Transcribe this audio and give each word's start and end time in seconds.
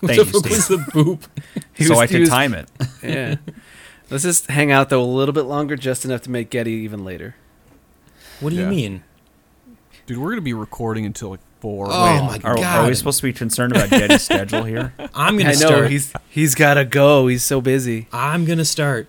Thank 0.06 0.18
the 0.20 0.24
you, 0.24 0.24
fuck 0.24 0.44
was 0.50 0.64
Steve. 0.64 0.78
the 0.86 0.92
boop? 0.92 1.20
He 1.74 1.84
so 1.84 1.90
was- 1.94 2.00
I 2.00 2.06
he 2.06 2.12
can 2.12 2.20
was- 2.20 2.28
time 2.30 2.54
it. 2.54 2.68
Yeah. 3.02 3.36
Let's 4.10 4.24
just 4.24 4.46
hang 4.46 4.72
out 4.72 4.88
though 4.88 5.02
a 5.02 5.04
little 5.04 5.34
bit 5.34 5.42
longer, 5.42 5.76
just 5.76 6.04
enough 6.04 6.22
to 6.22 6.30
make 6.30 6.48
Getty 6.50 6.70
even 6.72 7.04
later. 7.04 7.34
What 8.40 8.50
do 8.50 8.56
you 8.56 8.66
mean? 8.66 9.02
Dude, 10.06 10.16
we're 10.18 10.30
gonna 10.30 10.40
be 10.40 10.54
recording 10.54 11.04
until 11.04 11.30
like 11.30 11.40
four. 11.60 11.88
Oh 11.90 12.22
my 12.24 12.40
Are, 12.44 12.54
god! 12.54 12.84
are 12.84 12.88
we 12.88 12.94
supposed 12.94 13.18
to 13.18 13.24
be 13.24 13.32
concerned 13.34 13.72
about 13.76 13.90
Getty's 13.90 14.22
schedule 14.22 14.64
here? 14.64 14.94
I'm 15.14 15.36
gonna 15.36 15.50
I 15.50 15.52
know 15.52 15.58
start. 15.66 15.90
he's 15.90 16.12
he's 16.30 16.54
gotta 16.54 16.84
go. 16.86 17.26
He's 17.26 17.44
so 17.44 17.60
busy. 17.60 18.06
I'm 18.12 18.44
gonna 18.46 18.64
start. 18.64 19.08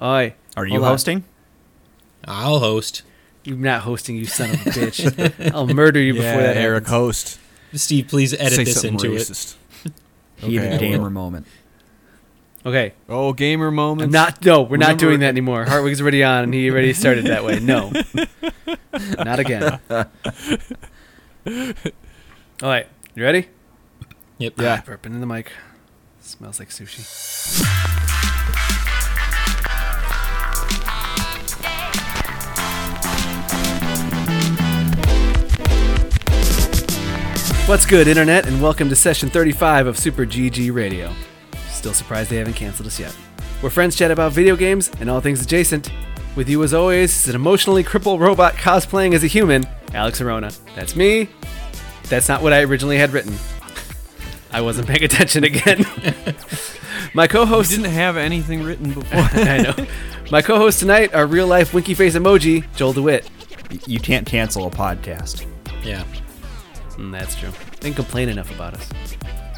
Oi, 0.00 0.34
Are 0.56 0.64
you 0.66 0.72
Hold 0.74 0.84
on. 0.84 0.90
hosting? 0.92 1.24
I'll 2.24 2.60
host. 2.60 3.02
you're 3.44 3.56
not 3.58 3.82
hosting, 3.82 4.16
you 4.16 4.24
son 4.24 4.50
of 4.50 4.66
a 4.66 4.70
bitch. 4.70 5.52
I'll 5.52 5.66
murder 5.66 6.00
you 6.00 6.14
yeah, 6.14 6.32
before 6.32 6.42
that 6.46 6.56
Eric 6.56 6.84
happens. 6.84 6.90
host. 6.90 7.38
Steve, 7.74 8.08
please 8.08 8.32
edit 8.34 8.52
Say 8.54 8.64
this 8.64 8.74
something 8.80 8.94
into 8.94 9.16
it. 9.16 9.56
Racist. 10.42 10.50
Heated 10.50 10.72
Okay, 10.74 10.78
gamer 10.78 11.02
will. 11.04 11.10
moment. 11.10 11.46
Okay, 12.64 12.92
Oh, 13.08 13.32
gamer 13.32 13.70
I'm 14.02 14.10
not. 14.12 14.44
No, 14.44 14.62
we're 14.62 14.76
not 14.76 14.96
doing 14.96 15.18
that 15.20 15.28
anymore. 15.28 15.64
Hartwig's 15.64 16.00
already 16.00 16.22
on, 16.22 16.44
and 16.44 16.54
he 16.54 16.70
already 16.70 16.92
started 16.92 17.24
that 17.26 17.44
way. 17.44 17.58
No, 17.58 17.90
not 19.24 19.40
again. 19.40 19.80
All 19.90 20.04
right, 22.62 22.86
you 23.16 23.24
ready? 23.24 23.48
Yep. 24.38 24.54
Ah, 24.58 24.82
burping 24.86 25.06
in 25.06 25.20
the 25.20 25.26
mic. 25.26 25.50
Smells 26.20 26.60
like 26.60 26.68
sushi. 26.68 28.28
What's 37.72 37.86
good, 37.86 38.06
Internet, 38.06 38.46
and 38.46 38.60
welcome 38.60 38.90
to 38.90 38.94
session 38.94 39.30
35 39.30 39.86
of 39.86 39.98
Super 39.98 40.26
GG 40.26 40.74
Radio. 40.74 41.10
Still 41.70 41.94
surprised 41.94 42.28
they 42.28 42.36
haven't 42.36 42.52
canceled 42.52 42.86
us 42.86 43.00
yet. 43.00 43.12
Where 43.62 43.70
friends 43.70 43.96
chat 43.96 44.10
about 44.10 44.32
video 44.32 44.56
games 44.56 44.90
and 45.00 45.08
all 45.08 45.22
things 45.22 45.40
adjacent. 45.40 45.90
With 46.36 46.50
you, 46.50 46.62
as 46.64 46.74
always, 46.74 47.16
is 47.16 47.28
an 47.30 47.34
emotionally 47.34 47.82
crippled 47.82 48.20
robot 48.20 48.56
cosplaying 48.56 49.14
as 49.14 49.24
a 49.24 49.26
human, 49.26 49.64
Alex 49.94 50.20
Arona. 50.20 50.52
That's 50.76 50.94
me. 50.94 51.30
That's 52.10 52.28
not 52.28 52.42
what 52.42 52.52
I 52.52 52.60
originally 52.60 52.98
had 52.98 53.10
written. 53.10 53.34
I 54.50 54.60
wasn't 54.60 54.86
paying 54.88 55.04
attention 55.04 55.42
again. 55.42 55.86
My 57.14 57.26
co-host 57.26 57.70
didn't 57.70 57.86
have 57.86 58.18
anything 58.18 58.64
written 58.64 58.92
before. 58.92 59.18
I 59.32 59.62
know. 59.62 59.86
My 60.30 60.42
co-host 60.42 60.78
tonight 60.78 61.14
are 61.14 61.26
real 61.26 61.46
life 61.46 61.72
winky 61.72 61.94
face 61.94 62.16
emoji, 62.16 62.66
Joel 62.76 62.92
DeWitt. 62.92 63.30
Y- 63.70 63.78
You 63.86 63.98
can't 63.98 64.26
cancel 64.26 64.66
a 64.66 64.70
podcast. 64.70 65.46
Yeah. 65.82 66.04
Mm, 66.96 67.10
that's 67.10 67.34
true. 67.34 67.52
Didn't 67.82 67.96
complain 67.96 68.28
enough 68.28 68.50
about 68.54 68.74
us. 68.74 68.88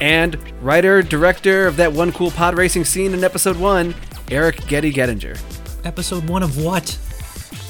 And 0.01 0.37
writer, 0.63 1.03
director 1.03 1.67
of 1.67 1.77
that 1.77 1.93
one 1.93 2.11
cool 2.13 2.31
pod 2.31 2.57
racing 2.57 2.85
scene 2.85 3.15
in 3.15 3.23
episode 3.23 3.57
one, 3.57 3.95
Eric 4.31 4.67
Getty 4.67 4.93
Gettinger. 4.93 5.39
Episode 5.85 6.29
one 6.29 6.43
of 6.43 6.57
what? 6.63 6.91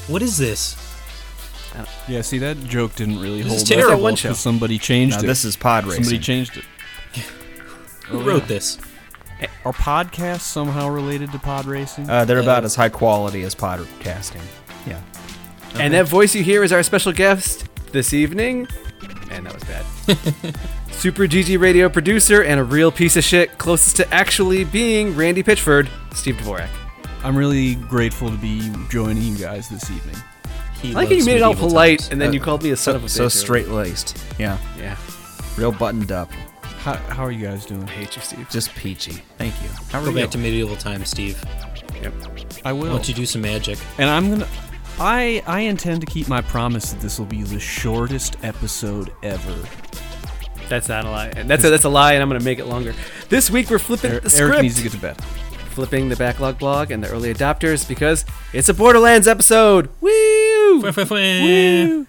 What 0.07 0.21
is 0.21 0.37
this? 0.37 0.81
yeah, 2.07 2.21
see 2.21 2.37
that 2.37 2.57
joke 2.63 2.95
didn't 2.95 3.19
really 3.19 3.41
This 3.41 3.47
hold 3.51 3.61
is 3.63 3.71
up 3.71 3.77
terrible. 3.77 4.03
One 4.03 4.15
show. 4.15 4.29
because 4.29 4.39
somebody 4.39 4.77
changed 4.79 5.17
Now, 5.17 5.23
it. 5.23 5.27
this 5.27 5.43
is 5.43 5.57
pod 5.57 5.85
racing. 5.85 6.05
somebody 6.05 6.19
changed 6.23 6.57
it. 6.57 6.63
Who 8.07 8.21
wrote 8.21 8.47
this? 8.47 8.77
Are 9.65 9.73
podcasts 9.73 10.41
somehow 10.41 10.87
related 10.87 11.31
to 11.33 11.39
pod 11.39 11.65
racing? 11.65 12.09
Uh, 12.09 12.23
they're 12.23 12.39
about 12.39 12.63
Uh, 12.63 12.67
as 12.67 12.75
high 12.75 12.87
quality 12.89 13.43
as 13.43 13.53
podcasting. 13.53 14.41
Yeah. 14.87 15.01
And 15.77 15.93
that 15.93 16.07
voice 16.07 16.33
you 16.33 16.43
hear 16.43 16.63
is 16.63 16.71
our 16.71 16.81
special 16.83 17.11
guest 17.11 17.67
this 17.91 18.13
evening. 18.13 18.67
Man, 19.35 19.43
that 19.43 19.53
was 19.53 19.63
bad. 19.65 20.55
Super 20.91 21.23
GG 21.23 21.59
radio 21.59 21.89
producer 21.89 22.41
and 22.43 22.57
a 22.59 22.63
real 22.63 22.89
piece 22.91 23.17
of 23.17 23.23
shit, 23.23 23.57
closest 23.57 23.97
to 23.97 24.13
actually 24.13 24.63
being 24.63 25.13
Randy 25.15 25.43
Pitchford, 25.43 25.89
Steve 26.13 26.35
Dvorak. 26.37 26.69
I'm 27.23 27.35
really 27.37 27.75
grateful 27.75 28.29
to 28.29 28.37
be 28.37 28.71
joining 28.89 29.21
you 29.23 29.35
guys 29.37 29.67
this 29.67 29.91
evening. 29.91 30.15
He 30.81 30.91
I 30.91 30.93
like 30.93 31.09
how 31.09 31.15
you 31.15 31.25
made 31.25 31.37
it 31.37 31.41
all 31.43 31.53
polite, 31.55 31.99
times. 31.99 32.11
and 32.11 32.21
then 32.21 32.29
Uh, 32.29 32.33
you 32.33 32.39
called 32.39 32.63
me 32.63 32.69
a 32.71 32.77
son 32.77 32.93
So, 32.93 32.95
of 32.97 33.03
a 33.03 33.07
bitch. 33.07 33.09
so 33.09 33.27
straight 33.27 33.67
laced. 33.67 34.17
Yeah. 34.39 34.57
Yeah, 34.79 34.95
Real 35.57 35.71
buttoned 35.73 36.11
up. 36.13 36.31
How, 36.79 36.93
how 36.95 37.23
are 37.25 37.31
you 37.31 37.45
guys 37.45 37.65
doing? 37.65 37.83
I 37.83 37.87
hate 37.91 38.15
you, 38.15 38.21
Steve. 38.21 38.47
Just 38.49 38.73
peachy. 38.75 39.21
Thank 39.37 39.53
you. 39.63 39.69
How 39.89 39.99
are 39.99 40.05
Go 40.05 40.11
you? 40.11 40.17
back 40.17 40.29
to 40.31 40.37
medieval 40.37 40.75
times, 40.77 41.09
Steve. 41.09 41.43
Yep. 42.01 42.13
I 42.63 42.71
Why 42.71 42.79
will. 42.83 42.91
don't 42.93 43.07
you 43.07 43.13
do 43.15 43.25
some 43.25 43.41
magic? 43.41 43.79
And 43.97 44.09
I'm 44.09 44.29
gonna. 44.29 44.47
I 44.99 45.43
I 45.45 45.61
intend 45.61 46.01
to 46.01 46.07
keep 46.07 46.27
my 46.27 46.41
promise 46.41 46.91
that 46.91 47.01
this 47.01 47.19
will 47.19 47.25
be 47.25 47.43
the 47.43 47.59
shortest 47.59 48.37
episode 48.43 49.11
ever. 49.23 49.55
That's 50.69 50.87
not 50.89 51.05
a 51.05 51.09
lie. 51.09 51.29
That's 51.29 51.63
a, 51.63 51.69
that's 51.69 51.83
a 51.83 51.89
lie, 51.89 52.13
and 52.13 52.23
I'm 52.23 52.29
gonna 52.29 52.43
make 52.43 52.59
it 52.59 52.65
longer. 52.65 52.93
This 53.29 53.49
week 53.51 53.69
we're 53.69 53.77
flipping 53.79 54.13
Er- 54.13 54.19
the 54.21 54.29
script, 54.29 54.51
Eric 54.53 54.61
needs 54.63 54.75
to 54.77 54.83
get 54.83 54.91
to 54.93 54.97
bed. 54.97 55.21
flipping 55.71 56.09
the 56.09 56.15
backlog 56.15 56.57
blog 56.57 56.89
and 56.91 57.03
the 57.03 57.09
early 57.09 57.33
adopters 57.33 57.87
because 57.87 58.25
it's 58.53 58.69
a 58.69 58.73
Borderlands 58.73 59.27
episode. 59.27 59.89
Woo! 60.01 60.81
Woo! 60.81 62.07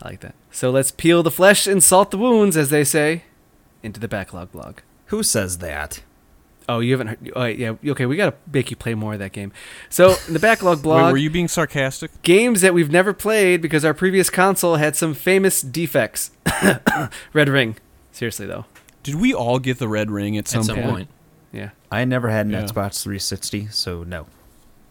I 0.00 0.04
like 0.04 0.20
that. 0.20 0.34
So 0.50 0.70
let's 0.70 0.90
peel 0.92 1.22
the 1.22 1.30
flesh 1.30 1.66
and 1.66 1.82
salt 1.82 2.10
the 2.10 2.18
wounds, 2.18 2.56
as 2.56 2.70
they 2.70 2.84
say, 2.84 3.24
into 3.82 3.98
the 4.00 4.08
backlog 4.08 4.52
blog. 4.52 4.78
Who 5.06 5.22
says 5.22 5.58
that? 5.58 6.02
Oh, 6.68 6.78
you 6.80 6.92
haven't 6.92 7.06
heard? 7.08 7.32
Oh, 7.34 7.44
yeah. 7.44 7.74
Okay, 7.84 8.06
we 8.06 8.16
gotta 8.16 8.36
make 8.52 8.70
you 8.70 8.76
play 8.76 8.94
more 8.94 9.12
of 9.14 9.18
that 9.18 9.32
game. 9.32 9.52
So 9.90 10.16
in 10.26 10.32
the 10.34 10.38
backlog 10.38 10.82
blog, 10.82 11.06
Wait, 11.06 11.12
were 11.12 11.18
you 11.18 11.30
being 11.30 11.48
sarcastic? 11.48 12.10
games 12.22 12.60
that 12.60 12.72
we've 12.74 12.90
never 12.90 13.12
played 13.12 13.60
because 13.60 13.84
our 13.84 13.94
previous 13.94 14.30
console 14.30 14.76
had 14.76 14.94
some 14.96 15.14
famous 15.14 15.60
defects. 15.62 16.30
Red 17.32 17.48
Ring. 17.48 17.76
Seriously 18.12 18.46
though. 18.46 18.64
Did 19.02 19.16
we 19.16 19.34
all 19.34 19.58
get 19.58 19.78
the 19.78 19.88
red 19.88 20.10
ring 20.10 20.36
at 20.38 20.46
some, 20.46 20.60
At 20.60 20.66
some 20.66 20.76
point? 20.76 20.90
point. 20.90 21.08
Yeah. 21.50 21.70
I 21.90 22.04
never 22.04 22.28
had 22.28 22.46
an 22.46 22.52
Yeah. 22.52 22.62
Xbox 22.62 23.02
360, 23.02 23.66
so 23.68 24.04
no. 24.04 24.26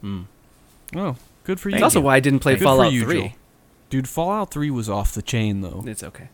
Hmm. 0.02 0.24
Oh, 0.96 1.16
good 1.46 1.60
for 1.60 1.70
you. 1.70 1.76
That's 1.76 1.84
also 1.84 2.02
why 2.02 2.16
I 2.18 2.20
didn't 2.20 2.40
play 2.40 2.56
Good 2.56 2.64
Fallout 2.66 2.92
you, 2.92 3.06
3. 3.06 3.20
Joel. 3.20 3.32
Dude, 3.90 4.10
Fallout 4.10 4.52
3 4.52 4.70
was 4.72 4.90
off 4.90 5.14
the 5.14 5.22
chain 5.22 5.62
though. 5.62 5.84
It's 5.88 6.04
okay. 6.04 6.28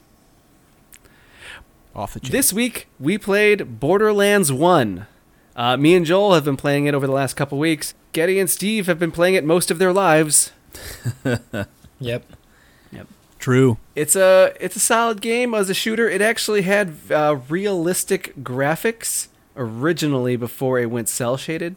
Off 1.96 2.14
the 2.14 2.20
chain. 2.20 2.32
This 2.32 2.52
week 2.54 2.88
we 3.00 3.18
played 3.18 3.80
Borderlands 3.80 4.52
1. 4.52 5.06
Uh, 5.58 5.76
me 5.76 5.96
and 5.96 6.06
Joel 6.06 6.36
have 6.36 6.46
been 6.46 6.56
playing 6.56 6.86
it 6.86 6.94
over 6.94 7.08
the 7.08 7.14
last 7.14 7.34
couple 7.34 7.58
weeks. 7.58 7.96
Getty 8.14 8.40
and 8.40 8.50
Steve 8.50 8.86
have 8.86 9.00
been 9.00 9.12
playing 9.12 9.34
it 9.34 9.44
most 9.44 9.72
of 9.72 9.80
their 9.80 9.92
lives. 9.92 10.52
Yep. 12.00 12.26
Yep. 12.92 13.08
True. 13.40 13.78
It's 13.96 14.16
a 14.16 14.54
it's 14.60 14.76
a 14.76 14.80
solid 14.80 15.22
game 15.22 15.54
as 15.54 15.70
a 15.70 15.74
shooter. 15.74 16.10
It 16.10 16.22
actually 16.22 16.62
had 16.64 16.96
uh, 17.10 17.40
realistic 17.50 18.36
graphics 18.44 19.28
originally 19.56 20.36
before 20.36 20.80
it 20.80 20.92
went 20.92 21.10
cell 21.10 21.38
shaded, 21.38 21.76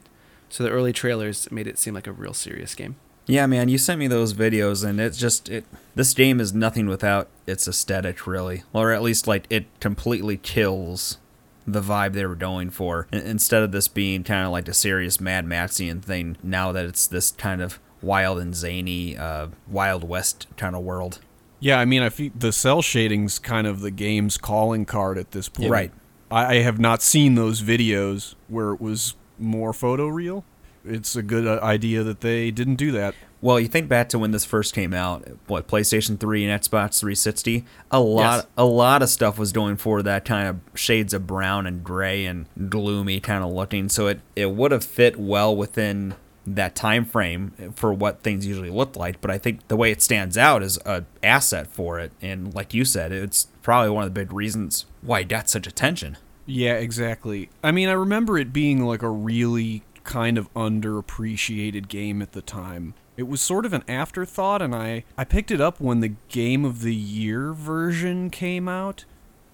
so 0.48 0.62
the 0.62 0.70
early 0.70 0.92
trailers 0.92 1.50
made 1.50 1.66
it 1.66 1.78
seem 1.78 1.94
like 1.94 2.06
a 2.06 2.12
real 2.12 2.34
serious 2.34 2.74
game. 2.74 2.96
Yeah, 3.26 3.46
man, 3.46 3.68
you 3.68 3.78
sent 3.78 3.98
me 3.98 4.08
those 4.08 4.34
videos, 4.34 4.84
and 4.84 5.00
it's 5.00 5.16
just 5.16 5.48
it. 5.48 5.64
This 5.94 6.12
game 6.12 6.40
is 6.40 6.52
nothing 6.52 6.86
without 6.86 7.28
its 7.46 7.66
aesthetic, 7.66 8.26
really, 8.26 8.64
or 8.72 8.92
at 8.92 9.02
least 9.02 9.26
like 9.26 9.46
it 9.48 9.66
completely 9.80 10.36
kills 10.36 11.18
the 11.66 11.80
vibe 11.80 12.12
they 12.12 12.26
were 12.26 12.34
going 12.34 12.70
for. 12.70 13.06
Instead 13.12 13.62
of 13.62 13.72
this 13.72 13.88
being 13.88 14.24
kind 14.24 14.44
of 14.44 14.52
like 14.52 14.68
a 14.68 14.74
serious 14.74 15.20
Mad 15.20 15.46
Maxian 15.46 16.02
thing, 16.02 16.36
now 16.42 16.72
that 16.72 16.86
it's 16.86 17.06
this 17.06 17.32
kind 17.32 17.60
of 17.60 17.78
wild 18.02 18.38
and 18.38 18.54
zany, 18.54 19.16
uh, 19.16 19.48
Wild 19.68 20.04
West 20.04 20.46
kind 20.56 20.74
of 20.74 20.82
world. 20.82 21.20
Yeah, 21.60 21.78
I 21.78 21.84
mean, 21.84 22.02
I 22.02 22.08
feel 22.08 22.30
the 22.34 22.52
cell 22.52 22.80
shading's 22.80 23.38
kind 23.38 23.66
of 23.66 23.80
the 23.80 23.90
game's 23.90 24.38
calling 24.38 24.86
card 24.86 25.18
at 25.18 25.32
this 25.32 25.48
point. 25.48 25.70
Right. 25.70 25.92
I, 26.30 26.46
I 26.46 26.54
have 26.62 26.78
not 26.78 27.02
seen 27.02 27.34
those 27.34 27.60
videos 27.60 28.34
where 28.48 28.72
it 28.72 28.80
was 28.80 29.14
more 29.38 29.72
photoreal. 29.72 30.44
It's 30.84 31.14
a 31.16 31.22
good 31.22 31.46
uh, 31.46 31.60
idea 31.62 32.02
that 32.02 32.22
they 32.22 32.50
didn't 32.50 32.76
do 32.76 32.90
that. 32.92 33.14
Well, 33.42 33.58
you 33.58 33.68
think 33.68 33.88
back 33.88 34.10
to 34.10 34.18
when 34.18 34.32
this 34.32 34.44
first 34.44 34.74
came 34.74 34.92
out, 34.92 35.26
what 35.46 35.66
PlayStation 35.66 36.20
3 36.20 36.44
and 36.46 36.60
Xbox 36.62 37.00
360, 37.00 37.64
a 37.90 37.98
lot 38.00 38.36
Yes. 38.36 38.46
a 38.58 38.64
lot 38.66 39.02
of 39.02 39.08
stuff 39.08 39.38
was 39.38 39.50
going 39.52 39.76
for 39.76 40.02
that 40.02 40.24
kind 40.26 40.46
of 40.48 40.60
shades 40.78 41.14
of 41.14 41.26
brown 41.26 41.66
and 41.66 41.82
gray 41.82 42.26
and 42.26 42.46
gloomy 42.68 43.18
kind 43.18 43.42
of 43.42 43.50
looking, 43.50 43.88
so 43.88 44.08
it 44.08 44.20
it 44.36 44.50
would 44.52 44.72
have 44.72 44.84
fit 44.84 45.18
well 45.18 45.56
within 45.56 46.14
that 46.46 46.74
time 46.74 47.04
frame 47.04 47.52
for 47.76 47.92
what 47.92 48.22
things 48.22 48.46
usually 48.46 48.70
look 48.70 48.96
like, 48.96 49.20
but 49.20 49.30
I 49.30 49.38
think 49.38 49.68
the 49.68 49.76
way 49.76 49.90
it 49.90 50.02
stands 50.02 50.36
out 50.38 50.62
is 50.62 50.78
a 50.84 51.04
asset 51.22 51.66
for 51.68 51.98
it 51.98 52.12
and 52.20 52.52
like 52.54 52.74
you 52.74 52.84
said, 52.84 53.12
it's 53.12 53.46
probably 53.62 53.90
one 53.90 54.02
of 54.04 54.12
the 54.12 54.18
big 54.20 54.32
reasons 54.32 54.84
why 55.02 55.20
it 55.20 55.28
got 55.28 55.48
such 55.48 55.66
attention. 55.66 56.16
Yeah, 56.46 56.74
exactly. 56.74 57.50
I 57.62 57.70
mean, 57.72 57.88
I 57.88 57.92
remember 57.92 58.36
it 58.38 58.52
being 58.52 58.84
like 58.84 59.02
a 59.02 59.10
really 59.10 59.82
kind 60.02 60.36
of 60.38 60.52
underappreciated 60.54 61.88
game 61.88 62.20
at 62.22 62.32
the 62.32 62.42
time. 62.42 62.94
It 63.20 63.28
was 63.28 63.42
sort 63.42 63.66
of 63.66 63.74
an 63.74 63.84
afterthought, 63.86 64.62
and 64.62 64.74
I, 64.74 65.04
I 65.18 65.24
picked 65.24 65.50
it 65.50 65.60
up 65.60 65.78
when 65.78 66.00
the 66.00 66.14
Game 66.28 66.64
of 66.64 66.80
the 66.80 66.94
Year 66.94 67.52
version 67.52 68.30
came 68.30 68.66
out, 68.66 69.04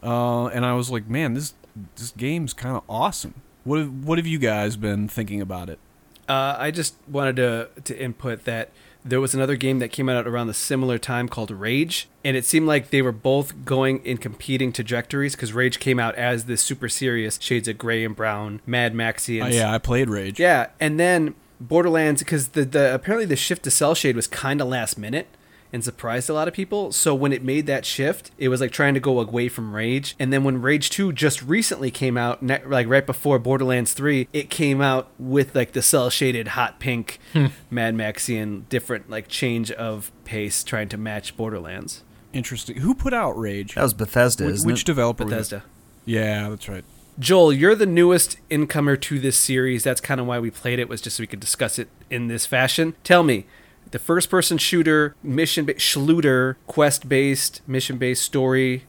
uh, 0.04 0.46
and 0.46 0.64
I 0.64 0.72
was 0.74 0.88
like, 0.88 1.08
man, 1.08 1.34
this 1.34 1.54
this 1.96 2.12
game's 2.12 2.52
kind 2.52 2.76
of 2.76 2.84
awesome. 2.88 3.34
What 3.64 3.80
have, 3.80 4.04
what 4.04 4.18
have 4.18 4.26
you 4.26 4.38
guys 4.38 4.76
been 4.76 5.08
thinking 5.08 5.40
about 5.40 5.68
it? 5.68 5.80
Uh, 6.28 6.54
I 6.56 6.70
just 6.70 6.94
wanted 7.08 7.34
to 7.36 7.68
to 7.82 8.00
input 8.00 8.44
that 8.44 8.70
there 9.04 9.20
was 9.20 9.34
another 9.34 9.56
game 9.56 9.80
that 9.80 9.88
came 9.90 10.08
out 10.08 10.28
around 10.28 10.46
the 10.46 10.54
similar 10.54 10.96
time 10.96 11.28
called 11.28 11.50
Rage, 11.50 12.08
and 12.24 12.36
it 12.36 12.44
seemed 12.44 12.68
like 12.68 12.90
they 12.90 13.02
were 13.02 13.10
both 13.10 13.64
going 13.64 13.98
in 14.04 14.16
competing 14.18 14.72
trajectories 14.72 15.34
because 15.34 15.52
Rage 15.52 15.80
came 15.80 15.98
out 15.98 16.14
as 16.14 16.44
this 16.44 16.62
super 16.62 16.88
serious 16.88 17.36
Shades 17.42 17.66
of 17.66 17.78
Grey 17.78 18.04
and 18.04 18.14
Brown, 18.14 18.60
Mad 18.64 18.94
Maxi, 18.94 19.42
Oh, 19.42 19.48
yeah, 19.48 19.74
I 19.74 19.78
played 19.78 20.08
Rage. 20.08 20.38
yeah, 20.38 20.68
and 20.78 21.00
then 21.00 21.34
Borderlands 21.60 22.22
because 22.22 22.48
the, 22.48 22.64
the 22.64 22.94
apparently 22.94 23.26
the 23.26 23.36
shift 23.36 23.62
to 23.64 23.70
cell 23.70 23.94
shade 23.94 24.16
was 24.16 24.26
kind 24.26 24.60
of 24.60 24.68
last 24.68 24.98
minute 24.98 25.26
and 25.72 25.82
surprised 25.82 26.30
a 26.30 26.32
lot 26.32 26.46
of 26.46 26.54
people. 26.54 26.92
So 26.92 27.14
when 27.14 27.32
it 27.32 27.42
made 27.42 27.66
that 27.66 27.84
shift, 27.84 28.30
it 28.38 28.48
was 28.48 28.60
like 28.60 28.70
trying 28.70 28.94
to 28.94 29.00
go 29.00 29.18
away 29.20 29.48
from 29.48 29.74
Rage. 29.74 30.14
And 30.18 30.32
then 30.32 30.44
when 30.44 30.62
Rage 30.62 30.90
2 30.90 31.12
just 31.12 31.42
recently 31.42 31.90
came 31.90 32.16
out, 32.16 32.40
ne- 32.40 32.64
like 32.64 32.86
right 32.86 33.04
before 33.04 33.38
Borderlands 33.40 33.92
3, 33.92 34.28
it 34.32 34.48
came 34.48 34.80
out 34.80 35.08
with 35.18 35.54
like 35.56 35.72
the 35.72 35.82
cell 35.82 36.08
shaded 36.08 36.48
hot 36.48 36.78
pink 36.78 37.18
Mad 37.70 37.94
Maxian 37.96 38.68
different 38.68 39.10
like 39.10 39.26
change 39.28 39.72
of 39.72 40.12
pace 40.24 40.62
trying 40.62 40.88
to 40.90 40.96
match 40.96 41.36
Borderlands. 41.36 42.04
Interesting. 42.32 42.76
Who 42.78 42.94
put 42.94 43.12
out 43.12 43.32
Rage? 43.36 43.74
That 43.74 43.82
was 43.82 43.94
Bethesda, 43.94 44.44
Wh- 44.44 44.50
isn't 44.50 44.66
which 44.70 44.82
it? 44.82 44.86
developer? 44.86 45.24
was? 45.24 45.32
Bethesda. 45.32 45.64
Yeah, 46.04 46.48
that's 46.48 46.68
right. 46.68 46.84
Joel, 47.18 47.50
you're 47.50 47.74
the 47.74 47.86
newest 47.86 48.36
incomer 48.50 48.94
to 48.96 49.18
this 49.18 49.38
series. 49.38 49.82
That's 49.82 50.02
kind 50.02 50.20
of 50.20 50.26
why 50.26 50.38
we 50.38 50.50
played 50.50 50.78
it 50.78 50.88
was 50.88 51.00
just 51.00 51.16
so 51.16 51.22
we 51.22 51.26
could 51.26 51.40
discuss 51.40 51.78
it 51.78 51.88
in 52.10 52.28
this 52.28 52.44
fashion. 52.44 52.94
Tell 53.04 53.22
me, 53.22 53.46
the 53.90 53.98
first-person 53.98 54.58
shooter, 54.58 55.16
mission 55.22 55.64
ba- 55.64 55.74
Schluter, 55.74 56.56
quest-based, 56.66 57.62
mission-based 57.66 58.22
story, 58.22 58.84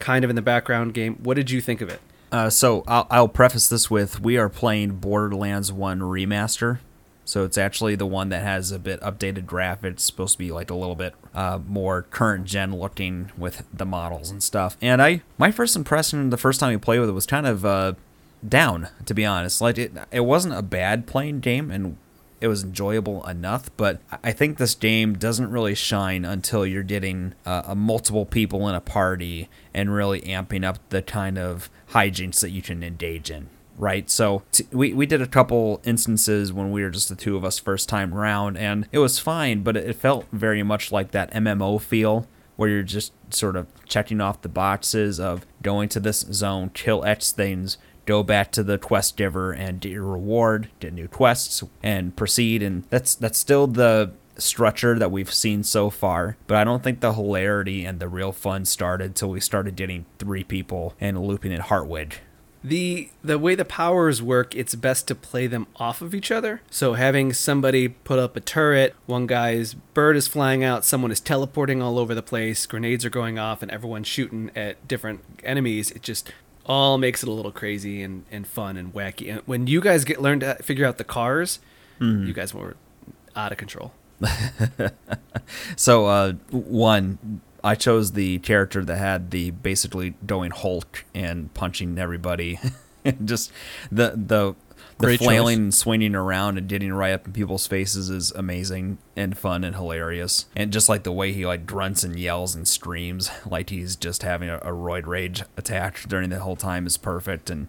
kind 0.00 0.24
of 0.24 0.30
in 0.30 0.34
the 0.34 0.42
background 0.42 0.92
game. 0.92 1.18
What 1.22 1.34
did 1.34 1.52
you 1.52 1.60
think 1.60 1.80
of 1.80 1.88
it? 1.88 2.00
Uh, 2.32 2.50
so 2.50 2.82
I'll, 2.88 3.06
I'll 3.10 3.28
preface 3.28 3.68
this 3.68 3.88
with 3.88 4.20
we 4.20 4.36
are 4.36 4.48
playing 4.48 4.96
Borderlands 4.96 5.72
1 5.72 6.00
Remaster. 6.00 6.80
So 7.28 7.44
it's 7.44 7.58
actually 7.58 7.94
the 7.94 8.06
one 8.06 8.30
that 8.30 8.42
has 8.42 8.72
a 8.72 8.78
bit 8.78 9.02
updated 9.02 9.44
graphics. 9.44 9.84
It's 9.84 10.04
supposed 10.04 10.32
to 10.32 10.38
be 10.38 10.50
like 10.50 10.70
a 10.70 10.74
little 10.74 10.94
bit 10.94 11.14
uh, 11.34 11.58
more 11.68 12.04
current 12.04 12.46
gen 12.46 12.74
looking 12.74 13.30
with 13.36 13.64
the 13.70 13.84
models 13.84 14.30
and 14.30 14.42
stuff. 14.42 14.78
And 14.80 15.02
I, 15.02 15.20
my 15.36 15.50
first 15.50 15.76
impression 15.76 16.30
the 16.30 16.38
first 16.38 16.58
time 16.58 16.70
we 16.70 16.78
played 16.78 17.00
with 17.00 17.10
it 17.10 17.12
was 17.12 17.26
kind 17.26 17.46
of 17.46 17.66
uh, 17.66 17.92
down, 18.48 18.88
to 19.04 19.12
be 19.12 19.26
honest. 19.26 19.60
Like 19.60 19.76
it, 19.76 19.92
it 20.10 20.20
wasn't 20.20 20.54
a 20.54 20.62
bad 20.62 21.06
playing 21.06 21.40
game, 21.40 21.70
and 21.70 21.98
it 22.40 22.48
was 22.48 22.64
enjoyable 22.64 23.26
enough. 23.28 23.68
But 23.76 24.00
I 24.24 24.32
think 24.32 24.56
this 24.56 24.74
game 24.74 25.12
doesn't 25.12 25.50
really 25.50 25.74
shine 25.74 26.24
until 26.24 26.64
you're 26.64 26.82
getting 26.82 27.34
uh, 27.44 27.62
a 27.66 27.74
multiple 27.74 28.24
people 28.24 28.66
in 28.70 28.74
a 28.74 28.80
party 28.80 29.50
and 29.74 29.92
really 29.92 30.22
amping 30.22 30.64
up 30.64 30.78
the 30.88 31.02
kind 31.02 31.36
of 31.36 31.68
hijinks 31.90 32.40
that 32.40 32.52
you 32.52 32.62
can 32.62 32.82
engage 32.82 33.30
in. 33.30 33.50
Right, 33.78 34.10
so 34.10 34.42
t- 34.50 34.66
we 34.72 34.92
we 34.92 35.06
did 35.06 35.22
a 35.22 35.26
couple 35.26 35.80
instances 35.84 36.52
when 36.52 36.72
we 36.72 36.82
were 36.82 36.90
just 36.90 37.08
the 37.08 37.14
two 37.14 37.36
of 37.36 37.44
us 37.44 37.60
first 37.60 37.88
time 37.88 38.12
around, 38.12 38.56
and 38.56 38.88
it 38.90 38.98
was 38.98 39.20
fine, 39.20 39.62
but 39.62 39.76
it 39.76 39.94
felt 39.94 40.26
very 40.32 40.64
much 40.64 40.90
like 40.90 41.12
that 41.12 41.32
MMO 41.32 41.80
feel 41.80 42.26
where 42.56 42.68
you're 42.68 42.82
just 42.82 43.12
sort 43.32 43.54
of 43.54 43.68
checking 43.84 44.20
off 44.20 44.42
the 44.42 44.48
boxes 44.48 45.20
of 45.20 45.46
going 45.62 45.88
to 45.88 46.00
this 46.00 46.26
zone, 46.32 46.70
kill 46.70 47.04
X 47.04 47.30
things, 47.30 47.78
go 48.04 48.24
back 48.24 48.50
to 48.50 48.64
the 48.64 48.78
quest 48.78 49.16
giver 49.16 49.52
and 49.52 49.80
get 49.80 49.92
your 49.92 50.02
reward, 50.02 50.68
get 50.80 50.92
new 50.92 51.06
quests, 51.06 51.62
and 51.84 52.16
proceed. 52.16 52.60
And 52.62 52.82
that's 52.90 53.14
that's 53.14 53.38
still 53.38 53.68
the 53.68 54.12
structure 54.38 54.98
that 54.98 55.12
we've 55.12 55.32
seen 55.32 55.62
so 55.62 55.88
far. 55.88 56.36
But 56.48 56.56
I 56.56 56.64
don't 56.64 56.82
think 56.82 56.98
the 56.98 57.12
hilarity 57.12 57.84
and 57.84 58.00
the 58.00 58.08
real 58.08 58.32
fun 58.32 58.64
started 58.64 59.14
till 59.14 59.30
we 59.30 59.40
started 59.40 59.76
getting 59.76 60.06
three 60.18 60.42
people 60.42 60.94
and 61.00 61.20
looping 61.22 61.52
in 61.52 61.60
Heartwood. 61.60 62.14
The 62.64 63.10
the 63.22 63.38
way 63.38 63.54
the 63.54 63.64
powers 63.64 64.20
work, 64.20 64.54
it's 64.56 64.74
best 64.74 65.06
to 65.08 65.14
play 65.14 65.46
them 65.46 65.66
off 65.76 66.02
of 66.02 66.14
each 66.14 66.30
other. 66.30 66.60
So 66.70 66.94
having 66.94 67.32
somebody 67.32 67.88
put 67.88 68.18
up 68.18 68.36
a 68.36 68.40
turret, 68.40 68.94
one 69.06 69.26
guy's 69.26 69.74
bird 69.74 70.16
is 70.16 70.26
flying 70.26 70.64
out, 70.64 70.84
someone 70.84 71.10
is 71.12 71.20
teleporting 71.20 71.80
all 71.80 71.98
over 71.98 72.14
the 72.14 72.22
place, 72.22 72.66
grenades 72.66 73.04
are 73.04 73.10
going 73.10 73.38
off, 73.38 73.62
and 73.62 73.70
everyone's 73.70 74.08
shooting 74.08 74.50
at 74.56 74.88
different 74.88 75.20
enemies. 75.44 75.90
It 75.92 76.02
just 76.02 76.32
all 76.66 76.98
makes 76.98 77.22
it 77.22 77.28
a 77.28 77.32
little 77.32 77.52
crazy 77.52 78.02
and, 78.02 78.24
and 78.30 78.46
fun 78.46 78.76
and 78.76 78.92
wacky. 78.92 79.30
And 79.30 79.40
when 79.46 79.66
you 79.66 79.80
guys 79.80 80.04
get 80.04 80.20
learned 80.20 80.42
to 80.42 80.56
figure 80.56 80.84
out 80.84 80.98
the 80.98 81.04
cars, 81.04 81.60
you 82.00 82.32
guys 82.32 82.52
were 82.52 82.76
out 83.34 83.52
of 83.52 83.58
control. 83.58 83.92
So 85.76 86.06
uh, 86.06 86.32
one, 86.50 87.40
I 87.62 87.74
chose 87.74 88.12
the 88.12 88.38
character 88.40 88.84
that 88.84 88.96
had 88.96 89.30
the 89.30 89.50
basically 89.50 90.14
going 90.26 90.50
Hulk 90.50 91.04
and 91.14 91.52
punching 91.54 91.98
everybody, 91.98 92.60
and 93.04 93.28
just 93.28 93.52
the 93.90 94.12
the 94.16 94.54
the 94.98 95.06
Great 95.06 95.20
flailing 95.20 95.56
choice. 95.58 95.62
and 95.62 95.74
swinging 95.74 96.14
around 96.16 96.58
and 96.58 96.68
getting 96.68 96.92
right 96.92 97.12
up 97.12 97.24
in 97.24 97.32
people's 97.32 97.68
faces 97.68 98.10
is 98.10 98.32
amazing 98.32 98.98
and 99.14 99.38
fun 99.38 99.62
and 99.62 99.76
hilarious. 99.76 100.46
And 100.56 100.72
just 100.72 100.88
like 100.88 101.04
the 101.04 101.12
way 101.12 101.32
he 101.32 101.46
like 101.46 101.66
grunts 101.66 102.02
and 102.02 102.18
yells 102.18 102.56
and 102.56 102.66
screams 102.66 103.30
like 103.46 103.70
he's 103.70 103.94
just 103.94 104.22
having 104.24 104.48
a, 104.48 104.56
a 104.56 104.72
roid 104.72 105.06
rage 105.06 105.44
attack 105.56 106.02
during 106.08 106.30
the 106.30 106.40
whole 106.40 106.56
time 106.56 106.84
is 106.86 106.96
perfect 106.96 107.48
and 107.48 107.68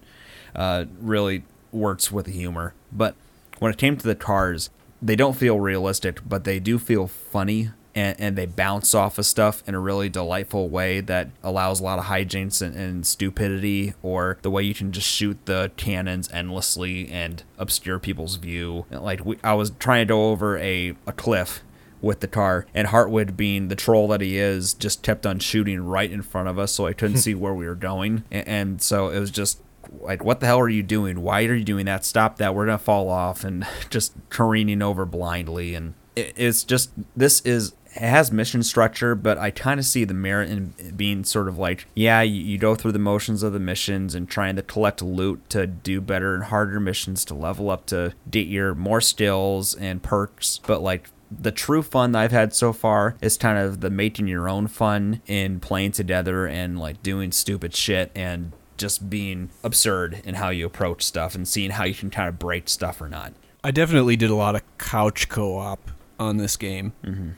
uh, 0.56 0.86
really 1.00 1.44
works 1.70 2.10
with 2.10 2.26
the 2.26 2.32
humor. 2.32 2.74
But 2.90 3.14
when 3.60 3.70
it 3.70 3.78
came 3.78 3.96
to 3.96 4.06
the 4.06 4.16
cars, 4.16 4.70
they 5.00 5.14
don't 5.14 5.36
feel 5.36 5.60
realistic, 5.60 6.28
but 6.28 6.42
they 6.42 6.58
do 6.58 6.78
feel 6.78 7.06
funny 7.06 7.70
and, 7.94 8.18
and 8.20 8.36
they 8.36 8.46
bounce 8.46 8.94
off 8.94 9.18
of 9.18 9.26
stuff 9.26 9.62
in 9.66 9.74
a 9.74 9.80
really 9.80 10.08
delightful 10.08 10.68
way 10.68 11.00
that 11.00 11.30
allows 11.42 11.80
a 11.80 11.84
lot 11.84 11.98
of 11.98 12.06
hijinks 12.06 12.62
and, 12.62 12.74
and 12.76 13.06
stupidity, 13.06 13.94
or 14.02 14.38
the 14.42 14.50
way 14.50 14.62
you 14.62 14.74
can 14.74 14.92
just 14.92 15.08
shoot 15.08 15.38
the 15.46 15.70
cannons 15.76 16.30
endlessly 16.32 17.08
and 17.08 17.42
obscure 17.58 17.98
people's 17.98 18.36
view. 18.36 18.86
Like 18.90 19.24
we, 19.24 19.38
I 19.42 19.54
was 19.54 19.70
trying 19.78 20.06
to 20.06 20.12
go 20.12 20.30
over 20.30 20.58
a, 20.58 20.96
a 21.06 21.12
cliff 21.12 21.62
with 22.00 22.20
the 22.20 22.28
car, 22.28 22.66
and 22.74 22.88
Hartwood, 22.88 23.36
being 23.36 23.68
the 23.68 23.76
troll 23.76 24.08
that 24.08 24.22
he 24.22 24.38
is, 24.38 24.72
just 24.72 25.02
kept 25.02 25.26
on 25.26 25.38
shooting 25.38 25.84
right 25.84 26.10
in 26.10 26.22
front 26.22 26.48
of 26.48 26.58
us, 26.58 26.72
so 26.72 26.86
I 26.86 26.94
couldn't 26.94 27.18
see 27.18 27.34
where 27.34 27.54
we 27.54 27.66
were 27.66 27.74
going, 27.74 28.24
and, 28.30 28.48
and 28.48 28.82
so 28.82 29.10
it 29.10 29.20
was 29.20 29.30
just 29.30 29.60
like 29.98 30.22
what 30.22 30.40
the 30.40 30.46
hell 30.46 30.60
are 30.60 30.68
you 30.68 30.82
doing? 30.82 31.22
Why 31.22 31.44
are 31.44 31.54
you 31.54 31.64
doing 31.64 31.86
that? 31.86 32.04
Stop 32.04 32.36
that. 32.36 32.54
We're 32.54 32.66
gonna 32.66 32.78
fall 32.78 33.08
off 33.08 33.44
and 33.44 33.66
just 33.90 34.14
careening 34.28 34.82
over 34.82 35.04
blindly. 35.04 35.74
And 35.74 35.94
it, 36.16 36.32
it's 36.36 36.64
just 36.64 36.90
this 37.16 37.40
is 37.42 37.74
it 37.94 38.02
has 38.02 38.30
mission 38.30 38.62
structure 38.62 39.14
but 39.14 39.36
i 39.38 39.50
kind 39.50 39.80
of 39.80 39.86
see 39.86 40.04
the 40.04 40.14
merit 40.14 40.50
in 40.50 40.72
being 40.96 41.24
sort 41.24 41.48
of 41.48 41.58
like 41.58 41.86
yeah 41.94 42.20
you, 42.20 42.42
you 42.42 42.58
go 42.58 42.74
through 42.74 42.92
the 42.92 42.98
motions 42.98 43.42
of 43.42 43.52
the 43.52 43.58
missions 43.58 44.14
and 44.14 44.28
trying 44.28 44.56
to 44.56 44.62
collect 44.62 45.02
loot 45.02 45.48
to 45.50 45.66
do 45.66 46.00
better 46.00 46.34
and 46.34 46.44
harder 46.44 46.78
missions 46.78 47.24
to 47.24 47.34
level 47.34 47.70
up 47.70 47.86
to 47.86 48.12
get 48.30 48.46
your 48.46 48.74
more 48.74 49.00
skills 49.00 49.74
and 49.74 50.02
perks 50.02 50.58
but 50.66 50.80
like 50.80 51.08
the 51.30 51.52
true 51.52 51.82
fun 51.82 52.12
that 52.12 52.22
I've 52.22 52.32
had 52.32 52.52
so 52.52 52.72
far 52.72 53.16
is 53.20 53.38
kind 53.38 53.58
of 53.58 53.80
the 53.80 53.90
making 53.90 54.26
your 54.26 54.48
own 54.48 54.66
fun 54.66 55.22
in 55.26 55.60
playing 55.60 55.92
together 55.92 56.46
and 56.46 56.78
like 56.78 57.02
doing 57.02 57.30
stupid 57.30 57.74
shit 57.74 58.10
and 58.14 58.52
just 58.76 59.10
being 59.10 59.50
absurd 59.62 60.22
in 60.24 60.36
how 60.36 60.48
you 60.48 60.66
approach 60.66 61.02
stuff 61.04 61.34
and 61.34 61.46
seeing 61.46 61.70
how 61.70 61.84
you 61.84 61.94
can 61.94 62.10
kind 62.10 62.28
of 62.28 62.38
break 62.38 62.68
stuff 62.68 63.00
or 63.00 63.08
not. 63.08 63.32
I 63.62 63.70
definitely 63.70 64.16
did 64.16 64.30
a 64.30 64.34
lot 64.34 64.54
of 64.54 64.62
couch 64.78 65.28
co-op 65.28 65.90
on 66.18 66.38
this 66.38 66.56
game. 66.56 66.94
Mm-hmm. 67.04 67.30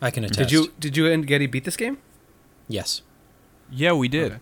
I 0.00 0.10
can 0.10 0.24
attest. 0.24 0.38
Did 0.38 0.52
you 0.52 0.72
did 0.78 0.96
you 0.96 1.06
and 1.10 1.26
Getty 1.26 1.46
beat 1.46 1.64
this 1.64 1.76
game? 1.76 1.98
Yes. 2.68 3.02
Yeah, 3.70 3.92
we 3.92 4.08
did. 4.08 4.32
Okay. 4.32 4.40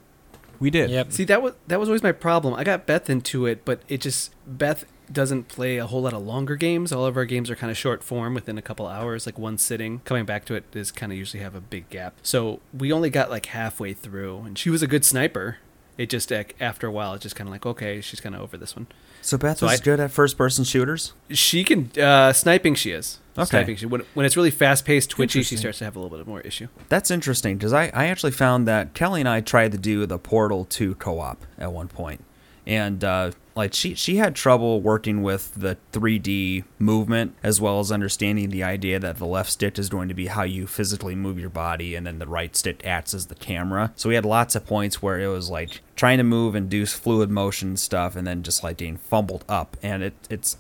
We 0.59 0.71
did. 0.71 0.91
Yep. 0.91 1.13
See 1.13 1.25
that 1.25 1.43
was 1.43 1.55
that 1.67 1.79
was 1.81 1.89
always 1.89 2.03
my 2.03 2.13
problem. 2.13 2.55
I 2.55 2.65
got 2.65 2.87
Beth 2.87 3.09
into 3.11 3.47
it, 3.47 3.65
but 3.65 3.81
it 3.89 4.01
just 4.01 4.33
Beth 4.47 4.85
doesn't 5.13 5.47
play 5.49 5.77
a 5.77 5.87
whole 5.87 6.03
lot 6.03 6.13
of 6.13 6.23
longer 6.23 6.57
games. 6.57 6.93
All 6.93 7.05
of 7.07 7.17
our 7.17 7.25
games 7.25 7.51
are 7.51 7.55
kind 7.57 7.71
of 7.71 7.77
short 7.77 8.03
form 8.03 8.35
within 8.35 8.59
a 8.59 8.63
couple 8.63 8.87
hours, 8.87 9.25
like 9.27 9.39
one 9.39 9.57
sitting. 9.59 10.01
Coming 10.05 10.25
back 10.25 10.45
to 10.47 10.55
it 10.55 10.65
is 10.75 10.91
kind 10.91 11.13
of 11.13 11.19
usually 11.19 11.43
have 11.43 11.55
a 11.55 11.61
big 11.61 11.89
gap. 11.91 12.15
So 12.23 12.61
we 12.77 12.93
only 12.93 13.11
got 13.11 13.31
like 13.31 13.47
halfway 13.47 13.93
through, 13.93 14.39
and 14.41 14.59
she 14.59 14.71
was 14.71 14.83
a 14.83 14.87
good 14.87 15.05
sniper. 15.05 15.59
It 15.99 16.11
just 16.11 16.31
like, 16.31 16.57
after 16.61 16.87
a 16.87 16.91
while, 16.91 17.15
it's 17.15 17.23
just 17.23 17.37
kind 17.37 17.49
of 17.49 17.53
like 17.53 17.65
okay, 17.67 18.01
she's 18.01 18.21
kind 18.21 18.35
of 18.35 18.41
over 18.41 18.57
this 18.57 18.75
one. 18.77 18.87
So 19.23 19.37
Beth 19.39 19.59
So 19.59 19.67
is 19.67 19.81
I- 19.81 19.85
good 19.85 20.01
at 20.01 20.11
first 20.11 20.37
person 20.39 20.65
shooters. 20.65 21.13
She 21.31 21.65
can 21.65 21.91
uh, 22.01 22.33
sniping. 22.33 22.75
She 22.75 22.91
is 22.93 23.19
Okay. 23.39 23.77
She, 23.77 23.87
when 23.87 24.03
when 24.15 24.27
it's 24.27 24.37
really 24.37 24.51
fast 24.51 24.85
paced, 24.85 25.11
twitchy, 25.11 25.43
she 25.43 25.57
starts 25.57 25.79
to 25.79 25.85
have 25.85 25.97
a 25.97 26.01
little 26.01 26.17
bit 26.17 26.27
more 26.27 26.41
issue. 26.41 26.69
That's 26.89 27.11
interesting 27.11 27.57
because 27.57 27.73
I, 27.73 27.91
I 27.95 28.07
actually 28.07 28.33
found 28.33 28.67
that 28.69 28.95
Kelly 28.95 29.21
and 29.21 29.29
I 29.29 29.41
tried 29.41 29.73
to 29.73 29.79
do 29.79 30.07
the 30.07 30.19
Portal 30.19 30.65
2 30.65 30.95
co-op 30.97 31.45
at 31.59 31.73
one 31.73 31.89
point, 31.89 32.25
and 32.67 33.03
uh, 33.05 33.33
like 33.55 33.73
she 33.73 33.95
she 33.95 34.17
had 34.17 34.35
trouble 34.35 34.81
working 34.81 35.23
with 35.23 35.55
the 35.55 35.77
3D 35.93 36.65
movement 36.79 37.35
as 37.43 37.61
well 37.61 37.81
as 37.81 37.91
understanding 37.93 38.51
the 38.51 38.63
idea 38.63 38.99
that 38.99 39.17
the 39.17 39.27
left 39.27 39.51
stick 39.51 39.79
is 39.79 39.89
going 39.89 40.09
to 40.09 40.15
be 40.15 40.27
how 40.27 40.43
you 40.43 40.67
physically 40.67 41.15
move 41.15 41.39
your 41.39 41.51
body, 41.51 41.95
and 41.95 42.07
then 42.07 42.19
the 42.19 42.27
right 42.27 42.55
stick 42.57 42.85
acts 42.87 43.15
as 43.15 43.27
the 43.27 43.35
camera. 43.35 43.93
So 43.97 44.09
we 44.09 44.15
had 44.15 44.25
lots 44.25 44.55
of 44.55 44.67
points 44.67 45.03
where 45.03 45.21
it 45.21 45.29
was 45.29 45.51
like 45.51 45.81
trying 45.95 46.19
to 46.19 46.25
move 46.25 46.55
and 46.55 46.69
do 46.69 46.87
fluid 46.87 47.31
motion 47.31 47.77
stuff, 47.77 48.17
and 48.17 48.27
then 48.27 48.43
just 48.43 48.63
like 48.63 48.79
getting 48.79 48.97
fumbled 48.97 49.45
up, 49.49 49.77
and 49.83 50.03
it 50.03 50.15
it's 50.31 50.57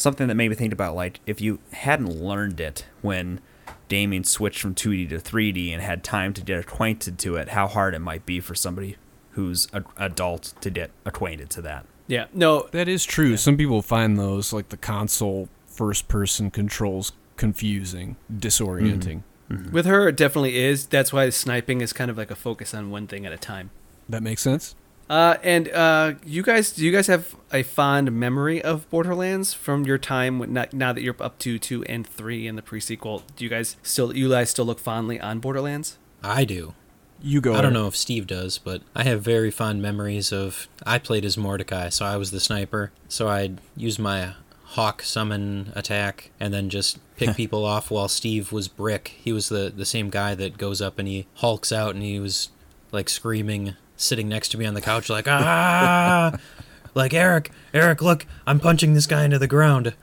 something 0.00 0.28
that 0.28 0.34
made 0.34 0.48
me 0.48 0.54
think 0.56 0.72
about 0.72 0.94
like 0.94 1.20
if 1.26 1.40
you 1.40 1.58
hadn't 1.72 2.08
learned 2.20 2.58
it 2.58 2.86
when 3.02 3.40
gaming 3.88 4.24
switched 4.24 4.60
from 4.60 4.74
2D 4.74 5.08
to 5.10 5.16
3D 5.18 5.72
and 5.72 5.82
had 5.82 6.02
time 6.02 6.32
to 6.32 6.40
get 6.40 6.58
acquainted 6.58 7.18
to 7.18 7.36
it, 7.36 7.50
how 7.50 7.66
hard 7.66 7.94
it 7.94 7.98
might 7.98 8.24
be 8.24 8.40
for 8.40 8.54
somebody 8.54 8.96
who's 9.32 9.68
a 9.72 9.84
adult 9.96 10.54
to 10.60 10.70
get 10.70 10.90
acquainted 11.04 11.50
to 11.50 11.60
that. 11.62 11.84
Yeah. 12.06 12.26
No. 12.32 12.68
That 12.72 12.88
is 12.88 13.04
true. 13.04 13.36
Some 13.36 13.56
people 13.56 13.82
find 13.82 14.18
those 14.18 14.52
like 14.52 14.70
the 14.70 14.76
console 14.76 15.48
first 15.66 16.08
person 16.08 16.50
controls 16.50 17.12
confusing, 17.36 18.16
disorienting. 18.32 19.22
Mm-hmm. 19.50 19.54
Mm-hmm. 19.54 19.72
With 19.72 19.86
her, 19.86 20.08
it 20.08 20.16
definitely 20.16 20.56
is. 20.56 20.86
That's 20.86 21.12
why 21.12 21.28
sniping 21.30 21.80
is 21.80 21.92
kind 21.92 22.10
of 22.10 22.16
like 22.16 22.30
a 22.30 22.36
focus 22.36 22.72
on 22.72 22.90
one 22.90 23.06
thing 23.06 23.26
at 23.26 23.32
a 23.32 23.38
time. 23.38 23.70
That 24.08 24.22
makes 24.22 24.42
sense. 24.42 24.74
Uh, 25.10 25.36
and 25.42 25.68
uh, 25.70 26.12
you 26.24 26.40
guys, 26.40 26.70
do 26.70 26.84
you 26.84 26.92
guys 26.92 27.08
have 27.08 27.34
a 27.52 27.64
fond 27.64 28.12
memory 28.12 28.62
of 28.62 28.88
Borderlands 28.90 29.52
from 29.52 29.84
your 29.84 29.98
time? 29.98 30.38
When, 30.38 30.52
not, 30.52 30.72
now 30.72 30.92
that 30.92 31.02
you're 31.02 31.16
up 31.18 31.36
to 31.40 31.58
two 31.58 31.82
and 31.84 32.06
three 32.06 32.46
in 32.46 32.54
the 32.54 32.62
pre-sequel, 32.62 33.24
do 33.34 33.42
you 33.42 33.50
guys 33.50 33.76
still, 33.82 34.16
you 34.16 34.30
guys 34.30 34.50
still 34.50 34.64
look 34.64 34.78
fondly 34.78 35.20
on 35.20 35.40
Borderlands? 35.40 35.98
I 36.22 36.44
do. 36.44 36.74
You 37.20 37.40
go. 37.40 37.54
I 37.54 37.60
don't 37.60 37.72
know 37.72 37.88
if 37.88 37.96
Steve 37.96 38.28
does, 38.28 38.58
but 38.58 38.82
I 38.94 39.02
have 39.02 39.20
very 39.20 39.50
fond 39.50 39.82
memories 39.82 40.32
of. 40.32 40.68
I 40.86 40.98
played 40.98 41.24
as 41.24 41.36
Mordecai, 41.36 41.88
so 41.88 42.06
I 42.06 42.16
was 42.16 42.30
the 42.30 42.40
sniper. 42.40 42.92
So 43.08 43.28
I'd 43.28 43.60
use 43.76 43.98
my 43.98 44.34
hawk 44.62 45.02
summon 45.02 45.72
attack 45.74 46.30
and 46.38 46.54
then 46.54 46.70
just 46.70 46.98
pick 47.16 47.34
people 47.36 47.64
off 47.64 47.90
while 47.90 48.06
Steve 48.06 48.52
was 48.52 48.68
Brick. 48.68 49.08
He 49.22 49.32
was 49.32 49.48
the, 49.48 49.72
the 49.74 49.84
same 49.84 50.08
guy 50.08 50.36
that 50.36 50.56
goes 50.56 50.80
up 50.80 51.00
and 51.00 51.08
he 51.08 51.26
hulks 51.34 51.72
out 51.72 51.94
and 51.94 52.04
he 52.04 52.20
was 52.20 52.50
like 52.92 53.08
screaming, 53.08 53.74
sitting 54.00 54.28
next 54.28 54.48
to 54.50 54.58
me 54.58 54.66
on 54.66 54.74
the 54.74 54.80
couch, 54.80 55.08
like, 55.10 55.26
ah! 55.28 56.38
like, 56.94 57.14
Eric, 57.14 57.50
Eric, 57.74 58.02
look, 58.02 58.26
I'm 58.46 58.58
punching 58.60 58.94
this 58.94 59.06
guy 59.06 59.24
into 59.24 59.38
the 59.38 59.46
ground. 59.46 59.94